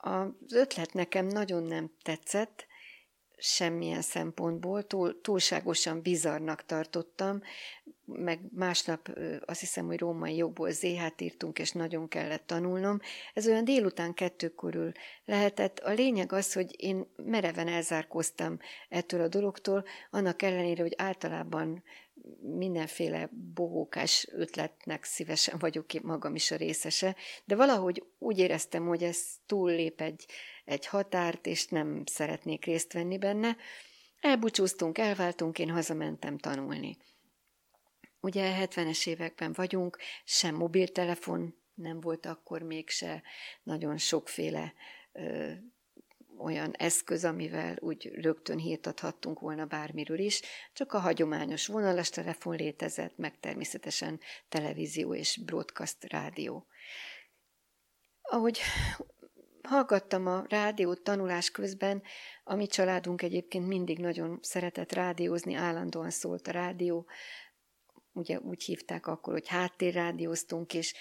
Az 0.00 0.52
ötlet 0.52 0.92
nekem 0.92 1.26
nagyon 1.26 1.62
nem 1.62 1.92
tetszett, 2.02 2.66
semmilyen 3.42 4.02
szempontból, 4.02 4.86
túl, 4.86 5.20
túlságosan 5.20 6.02
bizarnak 6.02 6.64
tartottam, 6.64 7.42
meg 8.04 8.40
másnap 8.54 9.18
azt 9.44 9.60
hiszem, 9.60 9.86
hogy 9.86 9.98
római 9.98 10.36
jogból 10.36 10.70
ZH-t 10.70 11.20
írtunk, 11.20 11.58
és 11.58 11.70
nagyon 11.70 12.08
kellett 12.08 12.46
tanulnom. 12.46 13.00
Ez 13.34 13.46
olyan 13.46 13.64
délután 13.64 14.14
kettő 14.14 14.48
körül 14.48 14.92
lehetett. 15.24 15.78
A 15.78 15.92
lényeg 15.92 16.32
az, 16.32 16.52
hogy 16.52 16.74
én 16.76 17.06
mereven 17.16 17.68
elzárkóztam 17.68 18.58
ettől 18.88 19.20
a 19.20 19.28
dologtól, 19.28 19.84
annak 20.10 20.42
ellenére, 20.42 20.82
hogy 20.82 20.94
általában 20.96 21.82
mindenféle 22.40 23.30
bohókás 23.54 24.28
ötletnek 24.32 25.04
szívesen 25.04 25.58
vagyok 25.58 25.86
magam 26.02 26.34
is 26.34 26.50
a 26.50 26.56
részese, 26.56 27.16
de 27.44 27.56
valahogy 27.56 28.04
úgy 28.18 28.38
éreztem, 28.38 28.86
hogy 28.86 29.02
ez 29.02 29.18
túllép 29.46 30.00
egy, 30.00 30.26
egy 30.64 30.86
határt, 30.86 31.46
és 31.46 31.66
nem 31.66 32.02
szeretnék 32.04 32.64
részt 32.64 32.92
venni 32.92 33.18
benne. 33.18 33.56
Elbúcsúztunk, 34.20 34.98
elváltunk, 34.98 35.58
én 35.58 35.70
hazamentem 35.70 36.38
tanulni. 36.38 36.96
Ugye 38.20 38.66
70-es 38.66 39.06
években 39.06 39.52
vagyunk, 39.52 39.98
sem 40.24 40.54
mobiltelefon 40.54 41.62
nem 41.74 42.00
volt 42.00 42.26
akkor 42.26 42.62
még 42.62 42.90
se, 42.90 43.22
nagyon 43.62 43.98
sokféle 43.98 44.74
ö, 45.12 45.52
olyan 46.38 46.72
eszköz, 46.72 47.24
amivel 47.24 47.76
úgy 47.80 48.10
rögtön 48.14 48.58
hírt 48.58 48.86
adhattunk 48.86 49.40
volna 49.40 49.66
bármiről 49.66 50.18
is, 50.18 50.40
csak 50.72 50.92
a 50.92 50.98
hagyományos 50.98 51.66
vonalas 51.66 52.10
telefon 52.10 52.56
létezett, 52.56 53.16
meg 53.16 53.40
természetesen 53.40 54.20
televízió 54.48 55.14
és 55.14 55.40
broadcast 55.44 56.04
rádió. 56.04 56.66
Ahogy 58.22 58.60
hallgattam 59.62 60.26
a 60.26 60.44
rádiót 60.48 61.02
tanulás 61.02 61.50
közben, 61.50 62.02
a 62.44 62.54
mi 62.54 62.66
családunk 62.66 63.22
egyébként 63.22 63.66
mindig 63.66 63.98
nagyon 63.98 64.38
szeretett 64.42 64.92
rádiózni, 64.92 65.54
állandóan 65.54 66.10
szólt 66.10 66.46
a 66.46 66.50
rádió, 66.50 67.06
ugye 68.12 68.38
úgy 68.38 68.62
hívták 68.62 69.06
akkor, 69.06 69.32
hogy 69.32 69.48
háttérrádióztunk 69.48 70.72
is, 70.72 70.94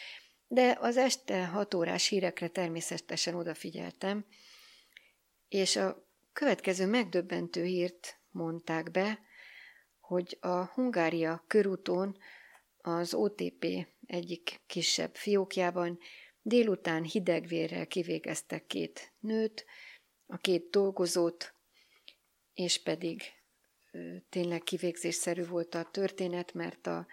de 0.47 0.77
az 0.79 0.97
este 0.97 1.45
hat 1.45 1.73
órás 1.73 2.07
hírekre 2.07 2.47
természetesen 2.47 3.35
odafigyeltem, 3.35 4.25
és 5.47 5.75
a 5.75 6.07
következő 6.33 6.85
megdöbbentő 6.85 7.63
hírt 7.63 8.19
mondták 8.31 8.91
be, 8.91 9.19
hogy 9.99 10.38
a 10.41 10.65
Hungária 10.65 11.43
körúton 11.47 12.17
az 12.77 13.13
OTP 13.13 13.65
egyik 14.05 14.61
kisebb 14.67 15.15
fiókjában 15.15 15.99
délután 16.41 17.03
hidegvérrel 17.03 17.88
kivégeztek 17.88 18.65
két 18.65 19.13
nőt, 19.19 19.65
a 20.26 20.38
két 20.38 20.69
dolgozót, 20.69 21.53
és 22.53 22.81
pedig 22.84 23.22
tényleg 24.30 24.63
kivégzésszerű 24.63 25.45
volt 25.45 25.76
a 25.76 25.89
történet, 25.91 26.53
mert 26.53 26.88
a 26.88 27.07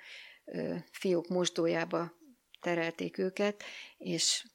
fiók 0.90 1.28
mosdójába 1.28 2.12
terelték 2.60 3.18
őket, 3.18 3.62
és 3.98 4.46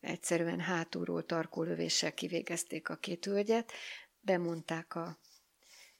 egyszerűen 0.00 0.60
hátulról 0.60 1.26
tarkólövéssel 1.26 2.14
kivégezték 2.14 2.88
a 2.88 2.96
két 2.96 3.24
hölgyet, 3.24 3.72
bemondták 4.20 4.94
a, 4.94 5.18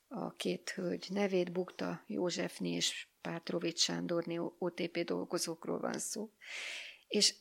a 0.09 0.32
két 0.32 0.70
hölgy 0.70 1.07
nevét, 1.11 1.53
Bukta 1.53 2.05
Józsefni 2.07 2.69
és 2.69 3.07
Pátrovics 3.20 3.78
Sándorni 3.78 4.39
OTP 4.59 4.99
dolgozókról 4.99 5.78
van 5.78 5.99
szó. 5.99 6.31
És 7.09 7.35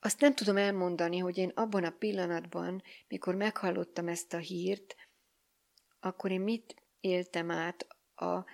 azt 0.00 0.20
nem 0.20 0.34
tudom 0.34 0.56
elmondani, 0.56 1.18
hogy 1.18 1.38
én 1.38 1.52
abban 1.54 1.84
a 1.84 1.90
pillanatban, 1.98 2.82
mikor 3.08 3.34
meghallottam 3.34 4.08
ezt 4.08 4.32
a 4.34 4.38
hírt, 4.38 4.96
akkor 6.00 6.30
én 6.30 6.40
mit 6.40 6.82
éltem 7.00 7.50
át 7.50 7.86
a, 8.14 8.44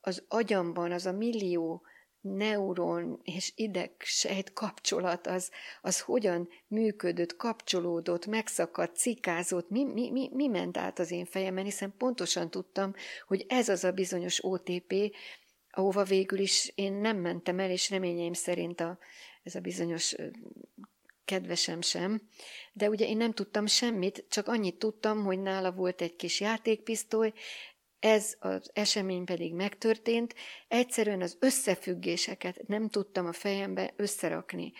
az 0.00 0.24
agyamban, 0.28 0.92
az 0.92 1.06
a 1.06 1.12
millió 1.12 1.82
neuron 2.20 3.20
és 3.22 3.52
idegsejt 3.56 4.52
kapcsolat, 4.52 5.26
az, 5.26 5.50
az 5.80 6.00
hogyan 6.00 6.48
működött, 6.66 7.36
kapcsolódott, 7.36 8.26
megszakadt, 8.26 8.96
cikázott, 8.96 9.70
mi, 9.70 9.84
mi, 9.84 10.10
mi, 10.10 10.30
mi 10.32 10.46
ment 10.46 10.76
át 10.76 10.98
az 10.98 11.10
én 11.10 11.24
fejemben, 11.24 11.64
hiszen 11.64 11.94
pontosan 11.98 12.50
tudtam, 12.50 12.94
hogy 13.26 13.44
ez 13.48 13.68
az 13.68 13.84
a 13.84 13.92
bizonyos 13.92 14.44
OTP, 14.44 15.16
ahova 15.70 16.04
végül 16.04 16.38
is 16.38 16.72
én 16.74 16.92
nem 16.92 17.16
mentem 17.16 17.58
el, 17.58 17.70
és 17.70 17.90
reményeim 17.90 18.32
szerint 18.32 18.80
a, 18.80 18.98
ez 19.42 19.54
a 19.54 19.60
bizonyos 19.60 20.14
kedvesem 21.24 21.80
sem, 21.80 22.22
de 22.72 22.88
ugye 22.88 23.06
én 23.06 23.16
nem 23.16 23.32
tudtam 23.32 23.66
semmit, 23.66 24.24
csak 24.28 24.48
annyit 24.48 24.78
tudtam, 24.78 25.24
hogy 25.24 25.38
nála 25.38 25.72
volt 25.72 26.00
egy 26.00 26.16
kis 26.16 26.40
játékpisztoly, 26.40 27.32
ez 27.98 28.34
az 28.38 28.70
esemény 28.72 29.24
pedig 29.24 29.54
megtörtént, 29.54 30.34
egyszerűen 30.68 31.20
az 31.20 31.36
összefüggéseket 31.40 32.66
nem 32.66 32.88
tudtam 32.88 33.26
a 33.26 33.32
fejembe 33.32 33.92
összerakni. 33.96 34.72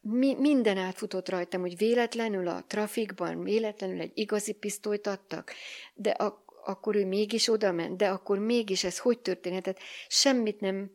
Mi, 0.00 0.34
minden 0.34 0.78
átfutott 0.78 1.28
rajtam, 1.28 1.60
hogy 1.60 1.76
véletlenül 1.76 2.48
a 2.48 2.64
trafikban, 2.66 3.42
véletlenül 3.42 4.00
egy 4.00 4.10
igazi 4.14 4.52
pisztolyt 4.52 5.06
adtak, 5.06 5.54
de 5.94 6.10
a, 6.10 6.44
akkor 6.64 6.96
ő 6.96 7.06
mégis 7.06 7.48
oda 7.48 7.72
ment, 7.72 7.96
de 7.96 8.08
akkor 8.08 8.38
mégis 8.38 8.84
ez 8.84 8.98
hogy 8.98 9.18
történhetett? 9.18 9.78
Semmit 10.08 10.60
nem 10.60 10.90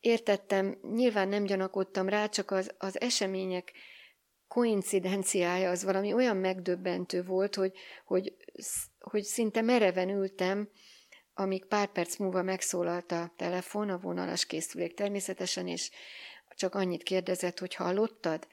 értettem, 0.00 0.78
nyilván 0.82 1.28
nem 1.28 1.44
gyanakodtam 1.44 2.08
rá, 2.08 2.26
csak 2.26 2.50
az, 2.50 2.74
az 2.78 3.00
események 3.00 3.72
koincidenciája 4.48 5.70
az 5.70 5.84
valami 5.84 6.12
olyan 6.12 6.36
megdöbbentő 6.36 7.24
volt, 7.24 7.54
hogy, 7.54 7.72
hogy, 8.04 8.36
hogy 8.98 9.22
szinte 9.22 9.60
mereven 9.60 10.08
ültem, 10.08 10.68
amíg 11.34 11.64
pár 11.64 11.86
perc 11.92 12.16
múlva 12.16 12.42
megszólalt 12.42 13.12
a 13.12 13.32
telefon, 13.36 13.88
a 13.90 13.98
vonalas 13.98 14.46
készülék 14.46 14.94
természetesen, 14.94 15.68
és 15.68 15.90
csak 16.48 16.74
annyit 16.74 17.02
kérdezett, 17.02 17.58
hogy 17.58 17.74
hallottad? 17.74 18.48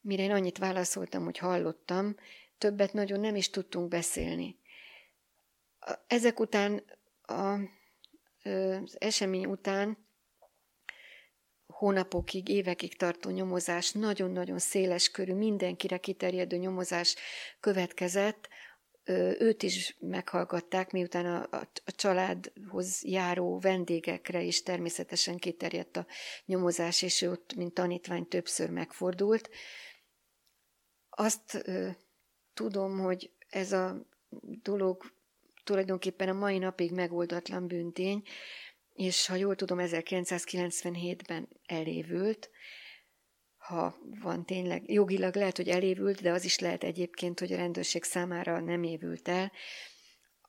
Mire 0.00 0.22
én 0.22 0.30
annyit 0.30 0.58
válaszoltam, 0.58 1.24
hogy 1.24 1.38
hallottam, 1.38 2.16
többet 2.58 2.92
nagyon 2.92 3.20
nem 3.20 3.36
is 3.36 3.50
tudtunk 3.50 3.88
beszélni. 3.88 4.58
Ezek 6.06 6.40
után, 6.40 6.84
a, 7.22 7.58
az 8.42 8.96
esemény 8.98 9.46
után 9.46 10.05
hónapokig, 11.78 12.48
évekig 12.48 12.96
tartó 12.96 13.30
nyomozás, 13.30 13.92
nagyon-nagyon 13.92 14.58
széles 14.58 15.10
körű, 15.10 15.34
mindenkire 15.34 15.98
kiterjedő 15.98 16.56
nyomozás 16.56 17.16
következett, 17.60 18.48
őt 19.38 19.62
is 19.62 19.96
meghallgatták, 20.00 20.90
miután 20.90 21.26
a, 21.26 21.56
a, 21.56 21.68
a 21.84 21.92
családhoz 21.92 23.04
járó 23.04 23.58
vendégekre 23.58 24.42
is 24.42 24.62
természetesen 24.62 25.36
kiterjedt 25.36 25.96
a 25.96 26.06
nyomozás, 26.44 27.02
és 27.02 27.22
ő 27.22 27.30
ott, 27.30 27.54
mint 27.54 27.74
tanítvány 27.74 28.28
többször 28.28 28.70
megfordult. 28.70 29.50
Azt 31.10 31.62
ö, 31.64 31.88
tudom, 32.54 32.98
hogy 32.98 33.30
ez 33.48 33.72
a 33.72 34.06
dolog 34.62 35.14
tulajdonképpen 35.64 36.28
a 36.28 36.32
mai 36.32 36.58
napig 36.58 36.92
megoldatlan 36.92 37.66
bűntény, 37.66 38.22
és 38.96 39.26
ha 39.26 39.34
jól 39.34 39.54
tudom, 39.54 39.78
1997-ben 39.80 41.48
elévült, 41.66 42.50
ha 43.56 43.96
van 44.22 44.44
tényleg, 44.44 44.90
jogilag 44.90 45.34
lehet, 45.34 45.56
hogy 45.56 45.68
elévült, 45.68 46.22
de 46.22 46.30
az 46.30 46.44
is 46.44 46.58
lehet 46.58 46.84
egyébként, 46.84 47.38
hogy 47.38 47.52
a 47.52 47.56
rendőrség 47.56 48.04
számára 48.04 48.60
nem 48.60 48.82
évült 48.82 49.28
el. 49.28 49.52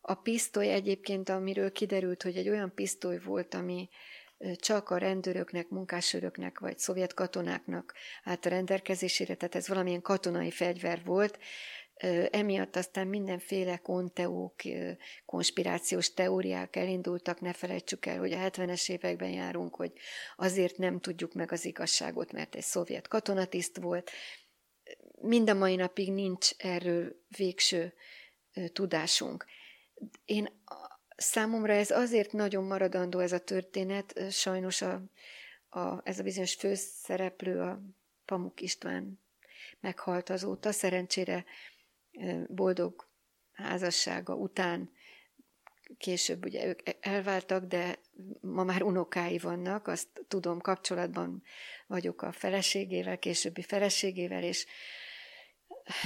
A 0.02 0.14
pisztoly 0.14 0.72
egyébként, 0.72 1.30
amiről 1.30 1.72
kiderült, 1.72 2.24
hogy 2.24 2.38
egy 2.38 2.50
olyan 2.50 2.74
pisztoly 2.76 3.20
volt, 3.20 3.54
ami 3.54 3.90
csak 4.56 4.90
a 4.90 4.98
rendőröknek, 4.98 5.70
munkásőröknek 5.70 6.60
vagy 6.60 6.78
szovjet 6.78 7.14
katonáknak 7.14 7.94
állt 8.24 8.46
a 8.46 8.50
rendelkezésére, 8.50 9.36
tehát 9.36 9.56
ez 9.56 9.68
valamilyen 9.68 10.02
katonai 10.02 10.52
fegyver 10.52 11.02
volt, 11.04 11.40
Emiatt 12.30 12.76
aztán 12.76 13.08
mindenféle 13.08 13.78
konteók, 13.78 14.56
konspirációs 15.26 16.14
teóriák 16.14 16.76
elindultak, 16.76 17.42
ne 17.42 17.54
felejtsük 17.54 18.06
el, 18.06 18.20
hogy 18.20 18.34
a 18.34 18.38
70-es 18.38 18.90
években 18.90 19.30
járunk, 19.30 19.76
hogy 19.76 19.94
azért 20.36 20.78
nem 20.78 21.00
tudjuk 21.00 21.34
meg 21.34 21.52
az 21.52 21.66
igazságot, 21.66 22.32
mert 22.32 22.56
egy 22.56 22.64
szovjet 22.64 23.08
katonatiszt 23.08 23.78
volt. 23.78 24.12
Mind 25.22 25.50
a 25.50 25.54
mai 25.54 25.76
napig 25.76 26.14
nincs 26.14 26.50
erről 26.58 27.16
végső 27.38 27.94
tudásunk. 28.74 29.46
Én 30.26 30.62
számomra 31.16 31.74
ez 31.74 31.92
azért 31.92 32.32
nagyon 32.32 32.64
maradandó 32.64 33.20
ez 33.20 33.32
a 33.32 33.40
történet, 33.40 34.32
sajnos 34.32 34.82
a, 34.82 35.02
a, 35.70 36.02
ez 36.04 36.20
a 36.20 36.24
bizonyos 36.24 36.54
főszereplő, 36.54 37.62
a 37.62 37.82
Pamuk 38.26 38.62
István 38.62 39.20
meghalt 39.80 40.30
azóta, 40.30 40.72
szerencsére 40.72 41.46
boldog 42.48 43.08
házassága 43.52 44.36
után 44.36 44.92
később 45.98 46.46
ugye 46.46 46.66
ők 46.66 46.80
elváltak, 47.00 47.66
de 47.66 48.00
ma 48.42 48.64
már 48.64 48.82
unokái 48.84 49.38
vannak, 49.38 49.88
azt 49.88 50.08
tudom, 50.28 50.60
kapcsolatban 50.60 51.44
vagyok 51.88 52.22
a 52.22 52.32
feleségével, 52.32 53.20
későbbi 53.20 53.62
feleségével, 53.62 54.44
és 54.44 54.66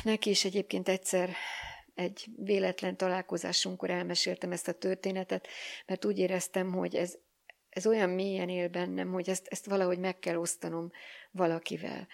neki 0.04 0.30
is 0.30 0.46
egyébként 0.46 0.90
egyszer 0.90 1.36
egy 1.94 2.26
véletlen 2.36 2.98
találkozásunkkor 2.98 3.90
elmeséltem 3.90 4.52
ezt 4.52 4.68
a 4.68 4.74
történetet, 4.74 5.48
mert 5.86 6.06
úgy 6.06 6.18
éreztem, 6.18 6.72
hogy 6.72 6.96
ez, 6.96 7.18
ez 7.70 7.88
olyan 7.88 8.10
mélyen 8.10 8.50
él 8.50 8.68
bennem, 8.68 9.12
hogy 9.12 9.30
ezt, 9.30 9.48
ezt 9.48 9.66
valahogy 9.66 10.00
meg 10.00 10.20
kell 10.20 10.36
osztanom 10.36 10.92
valakivel. 11.32 12.08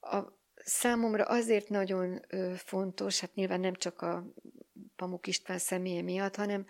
A, 0.00 0.18
számomra 0.68 1.24
azért 1.24 1.68
nagyon 1.68 2.20
fontos, 2.56 3.20
hát 3.20 3.34
nyilván 3.34 3.60
nem 3.60 3.74
csak 3.74 4.02
a 4.02 4.24
Pamuk 4.96 5.26
István 5.26 5.58
személye 5.58 6.02
miatt, 6.02 6.36
hanem, 6.36 6.66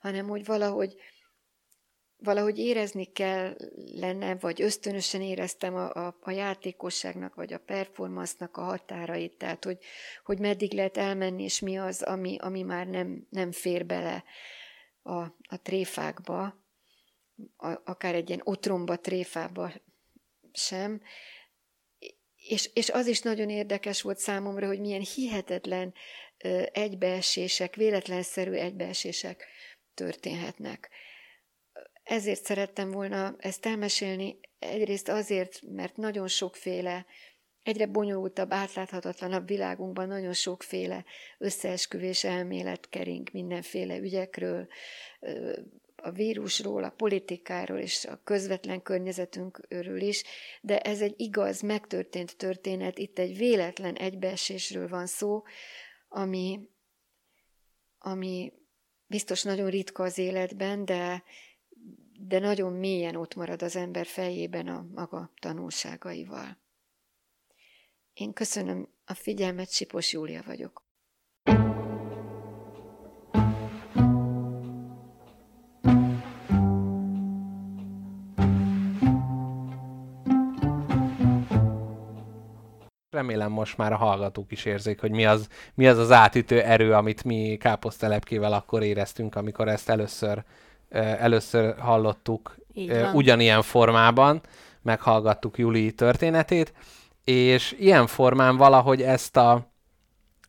hanem 0.00 0.28
hogy 0.28 0.44
valahogy, 0.44 0.94
valahogy 2.16 2.58
érezni 2.58 3.04
kell 3.04 3.56
lenne, 3.94 4.36
vagy 4.36 4.62
ösztönösen 4.62 5.22
éreztem 5.22 5.74
a, 5.74 5.94
a, 5.94 6.16
a 6.20 6.30
játékosságnak, 6.30 7.34
vagy 7.34 7.52
a 7.52 7.58
performance-nak 7.58 8.56
a 8.56 8.62
határait, 8.62 9.36
tehát 9.38 9.64
hogy, 9.64 9.78
hogy 10.24 10.38
meddig 10.38 10.72
lehet 10.72 10.96
elmenni, 10.96 11.42
és 11.42 11.60
mi 11.60 11.78
az, 11.78 12.02
ami, 12.02 12.36
ami 12.38 12.62
már 12.62 12.86
nem, 12.86 13.26
nem 13.30 13.52
fér 13.52 13.86
bele 13.86 14.24
a, 15.02 15.18
a 15.48 15.62
tréfákba, 15.62 16.42
a, 17.56 17.80
akár 17.84 18.14
egy 18.14 18.28
ilyen 18.28 18.42
otromba 18.44 18.96
tréfába 18.96 19.72
sem, 20.52 21.00
és, 22.48 22.70
és 22.74 22.90
az 22.90 23.06
is 23.06 23.20
nagyon 23.20 23.48
érdekes 23.48 24.02
volt 24.02 24.18
számomra, 24.18 24.66
hogy 24.66 24.80
milyen 24.80 25.06
hihetetlen 25.14 25.94
egybeesések, 26.72 27.74
véletlenszerű 27.74 28.52
egybeesések 28.52 29.46
történhetnek. 29.94 30.90
Ezért 32.02 32.44
szerettem 32.44 32.90
volna 32.90 33.34
ezt 33.38 33.66
elmesélni, 33.66 34.38
egyrészt 34.58 35.08
azért, 35.08 35.60
mert 35.62 35.96
nagyon 35.96 36.28
sokféle, 36.28 37.06
egyre 37.62 37.86
bonyolultabb, 37.86 38.52
átláthatatlanabb 38.52 39.46
világunkban 39.46 40.08
nagyon 40.08 40.32
sokféle 40.32 41.04
összeesküvés 41.38 42.24
elmélet 42.24 42.88
kering 42.88 43.28
mindenféle 43.32 43.98
ügyekről, 43.98 44.68
a 46.02 46.10
vírusról, 46.10 46.84
a 46.84 46.90
politikáról 46.90 47.78
és 47.78 48.04
a 48.04 48.20
közvetlen 48.24 48.82
környezetünkről 48.82 50.00
is, 50.00 50.22
de 50.60 50.80
ez 50.80 51.00
egy 51.00 51.14
igaz, 51.16 51.60
megtörtént 51.60 52.36
történet, 52.36 52.98
itt 52.98 53.18
egy 53.18 53.36
véletlen 53.36 53.94
egybeesésről 53.94 54.88
van 54.88 55.06
szó, 55.06 55.42
ami, 56.08 56.68
ami 57.98 58.52
biztos 59.06 59.42
nagyon 59.42 59.70
ritka 59.70 60.02
az 60.02 60.18
életben, 60.18 60.84
de, 60.84 61.22
de 62.20 62.38
nagyon 62.38 62.72
mélyen 62.72 63.16
ott 63.16 63.34
marad 63.34 63.62
az 63.62 63.76
ember 63.76 64.06
fejében 64.06 64.68
a 64.68 64.86
maga 64.94 65.32
tanulságaival. 65.40 66.58
Én 68.14 68.32
köszönöm 68.32 68.88
a 69.04 69.14
figyelmet, 69.14 69.70
Sipos 69.70 70.12
Júlia 70.12 70.42
vagyok. 70.46 70.88
Remélem 83.20 83.50
most 83.50 83.76
már 83.76 83.92
a 83.92 83.96
hallgatók 83.96 84.52
is 84.52 84.64
érzik, 84.64 85.00
hogy 85.00 85.10
mi 85.10 85.26
az, 85.26 85.48
mi 85.74 85.86
az 85.86 85.98
az 85.98 86.10
átütő 86.10 86.60
erő, 86.60 86.92
amit 86.92 87.24
mi 87.24 87.56
káposztelepkével 87.60 88.52
akkor 88.52 88.82
éreztünk, 88.82 89.34
amikor 89.34 89.68
ezt 89.68 89.88
először, 89.88 90.44
először 91.18 91.78
hallottuk 91.78 92.56
ugyanilyen 93.12 93.62
formában, 93.62 94.40
meghallgattuk 94.82 95.58
Juli 95.58 95.92
történetét, 95.92 96.72
és 97.24 97.76
ilyen 97.78 98.06
formán 98.06 98.56
valahogy 98.56 99.02
ezt 99.02 99.36
a, 99.36 99.66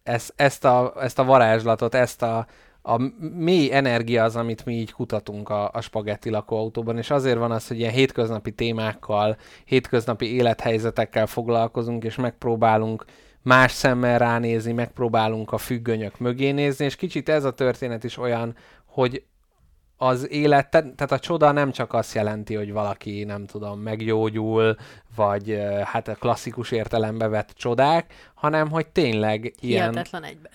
ezt, 0.03 0.33
ezt, 0.35 0.65
a, 0.65 0.93
ezt 0.99 1.19
a 1.19 1.23
varázslatot, 1.23 1.95
ezt 1.95 2.21
a, 2.21 2.45
a 2.81 3.11
mély 3.35 3.71
energia 3.71 4.23
az, 4.23 4.35
amit 4.35 4.65
mi 4.65 4.73
így 4.73 4.91
kutatunk 4.91 5.49
a, 5.49 5.69
a 5.73 5.81
spagetti 5.81 6.29
lakóautóban, 6.29 6.97
és 6.97 7.09
azért 7.09 7.37
van 7.37 7.51
az, 7.51 7.67
hogy 7.67 7.79
ilyen 7.79 7.91
hétköznapi 7.91 8.51
témákkal, 8.51 9.37
hétköznapi 9.65 10.33
élethelyzetekkel 10.33 11.27
foglalkozunk, 11.27 12.03
és 12.03 12.15
megpróbálunk 12.15 13.05
más 13.41 13.71
szemmel 13.71 14.17
ránézni, 14.17 14.71
megpróbálunk 14.71 15.51
a 15.51 15.57
függönyök 15.57 16.19
mögé 16.19 16.51
nézni, 16.51 16.85
és 16.85 16.95
kicsit 16.95 17.29
ez 17.29 17.43
a 17.43 17.51
történet 17.51 18.03
is 18.03 18.17
olyan, 18.17 18.55
hogy 18.85 19.23
az 19.97 20.31
élet, 20.31 20.69
tehát 20.69 21.11
a 21.11 21.19
csoda 21.19 21.51
nem 21.51 21.71
csak 21.71 21.93
azt 21.93 22.13
jelenti, 22.13 22.55
hogy 22.55 22.71
valaki, 22.71 23.23
nem 23.23 23.45
tudom, 23.45 23.79
meggyógyul, 23.79 24.75
vagy 25.15 25.61
hát 25.83 26.07
a 26.07 26.15
klasszikus 26.15 26.71
értelembe 26.71 27.27
vett 27.27 27.51
csodák, 27.55 28.13
hanem 28.33 28.69
hogy 28.69 28.87
tényleg 28.87 29.53
ilyen... 29.59 29.91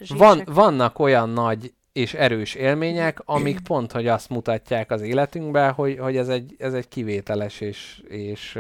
Van, 0.09 0.43
vannak 0.45 0.99
olyan 0.99 1.29
nagy 1.29 1.75
és 1.97 2.15
erős 2.15 2.55
élmények, 2.55 3.19
amik 3.25 3.61
pont, 3.61 3.93
hogy 3.93 4.07
azt 4.07 4.29
mutatják 4.29 4.91
az 4.91 5.03
életünkben, 5.03 5.73
hogy, 5.73 5.99
hogy 5.99 6.17
ez, 6.17 6.29
egy, 6.29 6.55
ez 6.59 6.75
egy 6.75 6.89
kivételes 6.89 7.61
és, 7.61 8.03
és 8.09 8.59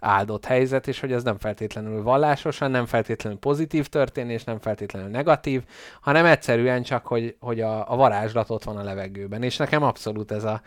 áldott 0.00 0.44
helyzet, 0.44 0.86
és 0.86 1.00
hogy 1.00 1.12
ez 1.12 1.22
nem 1.22 1.38
feltétlenül 1.38 2.02
vallásosan, 2.02 2.70
nem 2.70 2.86
feltétlenül 2.86 3.38
pozitív 3.38 3.86
történés, 3.86 4.44
nem 4.44 4.58
feltétlenül 4.60 5.08
negatív, 5.08 5.62
hanem 6.00 6.24
egyszerűen 6.24 6.82
csak, 6.82 7.06
hogy, 7.06 7.36
hogy 7.40 7.60
a, 7.60 7.92
a 7.92 7.96
varázslat 7.96 8.50
ott 8.50 8.64
van 8.64 8.76
a 8.76 8.82
levegőben. 8.82 9.42
És 9.42 9.56
nekem 9.56 9.82
abszolút 9.82 10.32
ez 10.32 10.44
a 10.44 10.62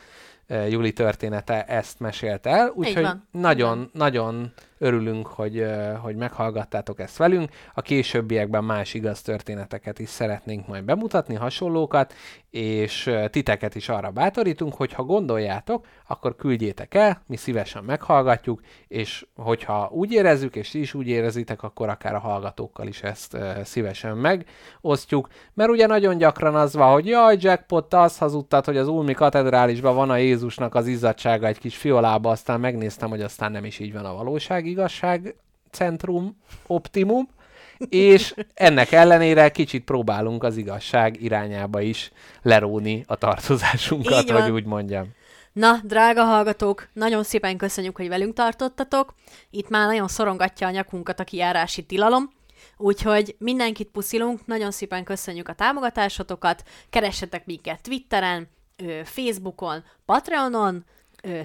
Juli 0.69 0.93
története 0.93 1.63
ezt 1.63 1.99
mesélt 1.99 2.45
el, 2.45 2.71
úgyhogy 2.75 3.07
nagyon, 3.31 3.89
nagyon 3.93 4.53
Örülünk, 4.83 5.27
hogy, 5.27 5.65
hogy 6.01 6.15
meghallgattátok 6.15 6.99
ezt 6.99 7.17
velünk. 7.17 7.49
A 7.73 7.81
későbbiekben 7.81 8.63
más 8.63 8.93
igaz 8.93 9.21
történeteket 9.21 9.99
is 9.99 10.09
szeretnénk 10.09 10.67
majd 10.67 10.83
bemutatni, 10.83 11.35
hasonlókat, 11.35 12.13
és 12.49 13.11
titeket 13.29 13.75
is 13.75 13.89
arra 13.89 14.09
bátorítunk, 14.09 14.73
hogy 14.73 14.93
ha 14.93 15.03
gondoljátok, 15.03 15.85
akkor 16.07 16.35
küldjétek 16.35 16.93
el, 16.93 17.21
mi 17.27 17.35
szívesen 17.35 17.83
meghallgatjuk, 17.83 18.61
és 18.87 19.25
hogyha 19.35 19.89
úgy 19.91 20.11
érezzük, 20.11 20.55
és 20.55 20.69
ti 20.69 20.79
is 20.79 20.93
úgy 20.93 21.07
érezitek, 21.07 21.63
akkor 21.63 21.89
akár 21.89 22.15
a 22.15 22.19
hallgatókkal 22.19 22.87
is 22.87 23.03
ezt 23.03 23.37
szívesen 23.63 24.17
megosztjuk, 24.17 25.27
mert 25.53 25.69
ugye 25.69 25.87
nagyon 25.87 26.17
gyakran 26.17 26.55
az 26.55 26.73
van, 26.73 26.91
hogy 26.91 27.07
jaj, 27.07 27.37
jackpot, 27.39 27.93
azt 27.93 28.17
hazudtad, 28.17 28.65
hogy 28.65 28.77
az 28.77 28.87
Ulmi 28.87 29.13
katedrálisban 29.13 29.95
van 29.95 30.09
a 30.09 30.17
Jézusnak 30.17 30.75
az 30.75 30.87
izzadsága 30.87 31.47
egy 31.47 31.59
kis 31.59 31.77
fiolába, 31.77 32.29
aztán 32.29 32.59
megnéztem, 32.59 33.09
hogy 33.09 33.21
aztán 33.21 33.51
nem 33.51 33.65
is 33.65 33.79
így 33.79 33.93
van 33.93 34.05
a 34.05 34.13
valóság 34.13 34.69
igazság 34.71 35.35
centrum 35.71 36.37
optimum, 36.67 37.29
és 37.89 38.33
ennek 38.53 38.91
ellenére 38.91 39.49
kicsit 39.49 39.83
próbálunk 39.83 40.43
az 40.43 40.57
igazság 40.57 41.21
irányába 41.21 41.81
is 41.81 42.11
leróni 42.41 43.03
a 43.07 43.15
tartozásunkat, 43.15 44.29
hogy 44.29 44.51
úgy 44.51 44.65
mondjam. 44.65 45.07
Na, 45.53 45.79
drága 45.83 46.23
hallgatók, 46.23 46.87
nagyon 46.93 47.23
szépen 47.23 47.57
köszönjük, 47.57 47.95
hogy 47.95 48.07
velünk 48.07 48.33
tartottatok. 48.33 49.13
Itt 49.49 49.69
már 49.69 49.87
nagyon 49.87 50.07
szorongatja 50.07 50.67
a 50.67 50.71
nyakunkat 50.71 51.19
a 51.19 51.23
kiárási 51.23 51.83
tilalom, 51.83 52.29
Úgyhogy 52.77 53.35
mindenkit 53.39 53.87
puszilunk, 53.87 54.45
nagyon 54.45 54.71
szépen 54.71 55.03
köszönjük 55.03 55.47
a 55.47 55.53
támogatásotokat, 55.53 56.63
keressetek 56.89 57.45
minket 57.45 57.81
Twitteren, 57.81 58.47
Facebookon, 59.03 59.83
Patreonon, 60.05 60.85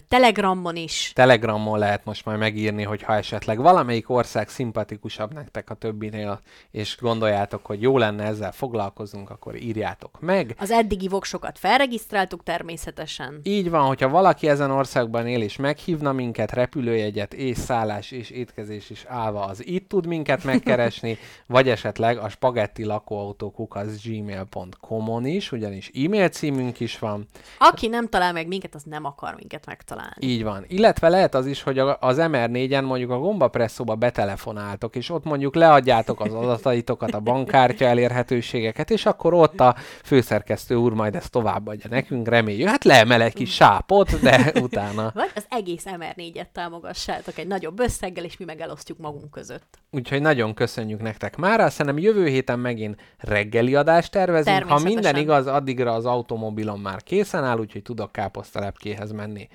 Telegramon 0.09 0.77
is. 0.77 1.13
Telegramon 1.15 1.79
lehet 1.79 2.05
most 2.05 2.25
majd 2.25 2.39
megírni, 2.39 2.83
hogy 2.83 3.03
ha 3.03 3.15
esetleg 3.15 3.59
valamelyik 3.59 4.11
ország 4.11 4.49
szimpatikusabb 4.49 5.35
nektek 5.35 5.71
a 5.71 5.75
többinél, 5.75 6.41
és 6.71 6.97
gondoljátok, 7.01 7.67
hogy 7.67 7.83
jó 7.83 7.99
lenne 7.99 8.25
ezzel 8.25 8.53
foglalkozunk, 8.53 9.31
akkor 9.31 9.57
írjátok 9.57 10.21
meg. 10.21 10.55
Az 10.59 10.71
eddigi 10.71 11.09
voksokat 11.09 11.59
felregisztráltuk 11.59 12.43
természetesen. 12.43 13.41
Így 13.43 13.71
van, 13.71 13.87
hogyha 13.87 14.09
valaki 14.09 14.49
ezen 14.49 14.71
országban 14.71 15.27
él 15.27 15.43
és 15.43 15.57
meghívna 15.57 16.13
minket, 16.13 16.53
repülőjegyet 16.53 17.35
és 17.35 17.59
szállás 17.59 18.11
és 18.11 18.31
étkezés 18.31 18.91
is 18.91 19.05
állva, 19.05 19.45
az 19.45 19.67
itt 19.67 19.89
tud 19.89 20.07
minket 20.07 20.45
megkeresni, 20.45 21.19
vagy 21.47 21.69
esetleg 21.69 22.19
a 22.19 22.29
spagetti 22.29 22.85
lakóautókuk 22.85 23.75
az 23.75 24.03
gmail.com-on 24.03 25.27
is, 25.27 25.53
ugyanis 25.53 25.91
e-mail 25.95 26.29
címünk 26.29 26.81
is 26.81 26.99
van. 26.99 27.27
Aki 27.59 27.87
nem 27.87 28.09
talál 28.09 28.33
meg 28.33 28.47
minket, 28.47 28.75
az 28.75 28.83
nem 28.83 29.05
akar 29.05 29.35
minket 29.35 29.66
megtalálni. 29.67 30.15
Így 30.19 30.43
van. 30.43 30.65
Illetve 30.69 31.09
lehet 31.09 31.35
az 31.35 31.47
is, 31.47 31.63
hogy 31.63 31.79
az 31.79 32.17
MR4-en 32.21 32.85
mondjuk 32.85 33.11
a 33.11 33.19
gombapresszóba 33.19 33.95
betelefonáltok, 33.95 34.97
és 34.97 35.11
ott 35.11 35.25
mondjuk 35.25 35.55
leadjátok 35.55 36.21
az 36.21 36.35
adataitokat, 36.35 37.15
a 37.15 37.21
bankkártya 37.21 37.85
elérhetőségeket, 37.85 38.91
és 38.91 39.07
akkor 39.07 39.35
ott 39.35 39.61
a 39.61 39.75
főszerkesztő 40.05 40.75
úr 40.75 40.93
majd 40.93 41.15
ezt 41.15 41.31
továbbadja 41.31 41.91
nekünk, 41.91 42.29
reméljük. 42.29 42.69
Hát 42.69 42.85
leemel 42.85 43.23
egy 43.23 43.35
kis 43.35 43.55
sápot, 43.55 44.21
de 44.21 44.53
utána. 44.63 45.11
Vagy 45.15 45.31
az 45.35 45.47
egész 45.49 45.85
MR4-et 45.87 46.47
támogassátok 46.53 47.39
egy 47.39 47.47
nagyobb 47.47 47.81
összeggel, 47.81 48.25
és 48.25 48.37
mi 48.37 48.45
meg 48.45 48.61
elosztjuk 48.61 48.99
magunk 48.99 49.31
között. 49.31 49.79
Úgyhogy 49.91 50.21
nagyon 50.21 50.55
köszönjük 50.55 51.03
nektek 51.03 51.37
már. 51.37 51.73
Szerintem 51.73 52.03
jövő 52.03 52.27
héten 52.27 52.59
megint 52.59 53.01
reggeli 53.19 53.75
adást 53.75 54.11
tervezünk. 54.11 54.65
Ha 54.65 54.79
minden 54.79 55.17
igaz, 55.17 55.47
addigra 55.47 55.93
az 55.93 56.07
automobilom 56.07 56.81
már 56.81 57.03
készen 57.03 57.45
áll, 57.45 57.59
úgyhogy 57.59 57.83
tudok 57.83 58.13
káposztalepkéhez 58.13 59.13
menni 59.13 59.49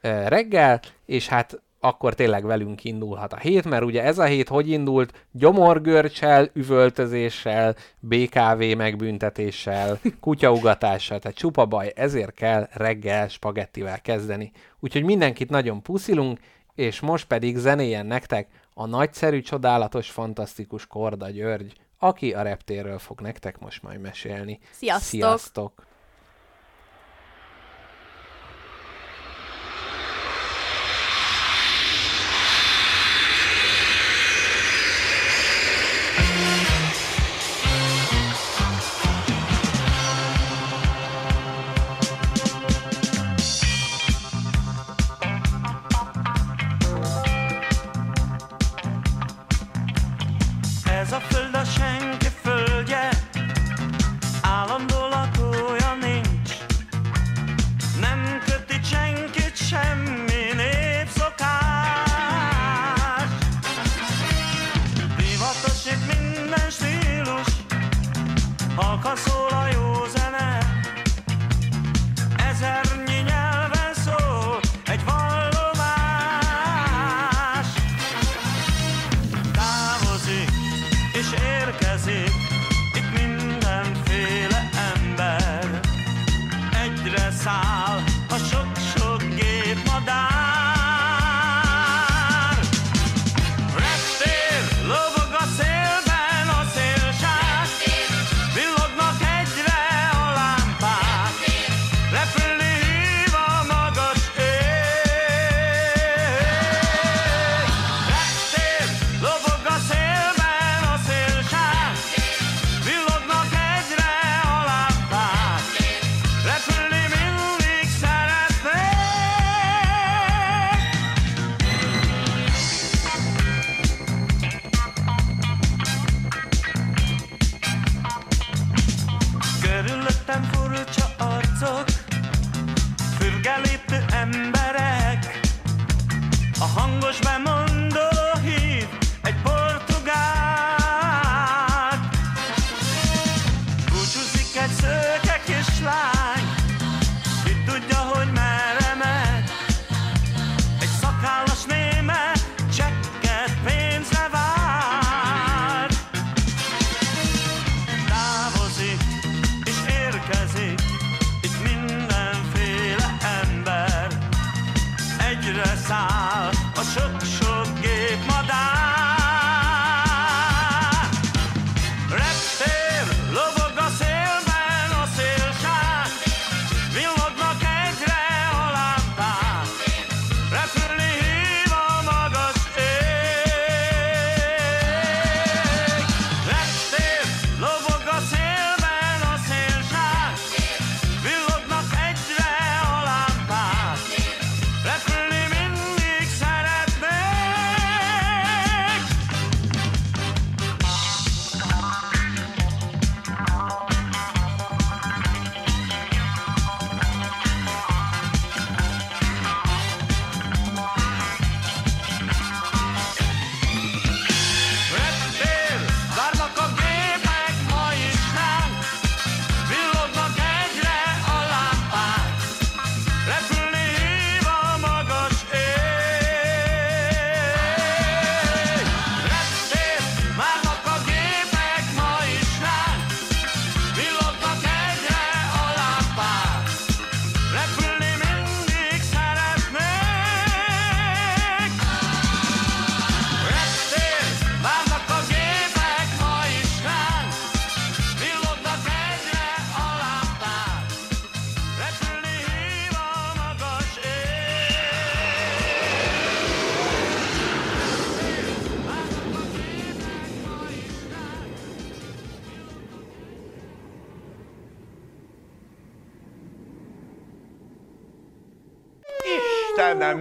reggel, 0.00 0.80
és 1.06 1.28
hát 1.28 1.62
akkor 1.80 2.14
tényleg 2.14 2.44
velünk 2.44 2.84
indulhat 2.84 3.32
a 3.32 3.36
hét, 3.36 3.64
mert 3.64 3.84
ugye 3.84 4.02
ez 4.02 4.18
a 4.18 4.24
hét 4.24 4.48
hogy 4.48 4.70
indult? 4.70 5.26
Gyomorgörcsel, 5.32 6.50
üvöltözéssel, 6.52 7.74
BKV 8.00 8.76
megbüntetéssel, 8.76 10.00
kutyaugatással, 10.20 11.18
tehát 11.18 11.36
csupa 11.36 11.66
baj, 11.66 11.92
ezért 11.96 12.34
kell 12.34 12.68
reggel 12.72 13.28
spagettivel 13.28 14.00
kezdeni. 14.00 14.52
Úgyhogy 14.80 15.04
mindenkit 15.04 15.50
nagyon 15.50 15.82
puszilunk, 15.82 16.38
és 16.74 17.00
most 17.00 17.26
pedig 17.26 17.56
zenéjen 17.56 18.06
nektek 18.06 18.48
a 18.74 18.86
nagyszerű, 18.86 19.40
csodálatos, 19.40 20.10
fantasztikus 20.10 20.86
Korda 20.86 21.30
György, 21.30 21.72
aki 21.98 22.32
a 22.32 22.42
reptérről 22.42 22.98
fog 22.98 23.20
nektek 23.20 23.58
most 23.58 23.82
majd 23.82 24.00
mesélni. 24.00 24.58
Sziasztok! 24.70 25.08
Sziasztok! 25.08 25.86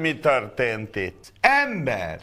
Mi 0.08 0.20
történt 0.20 0.96
itt? 0.96 1.34
Ember! 1.40 2.20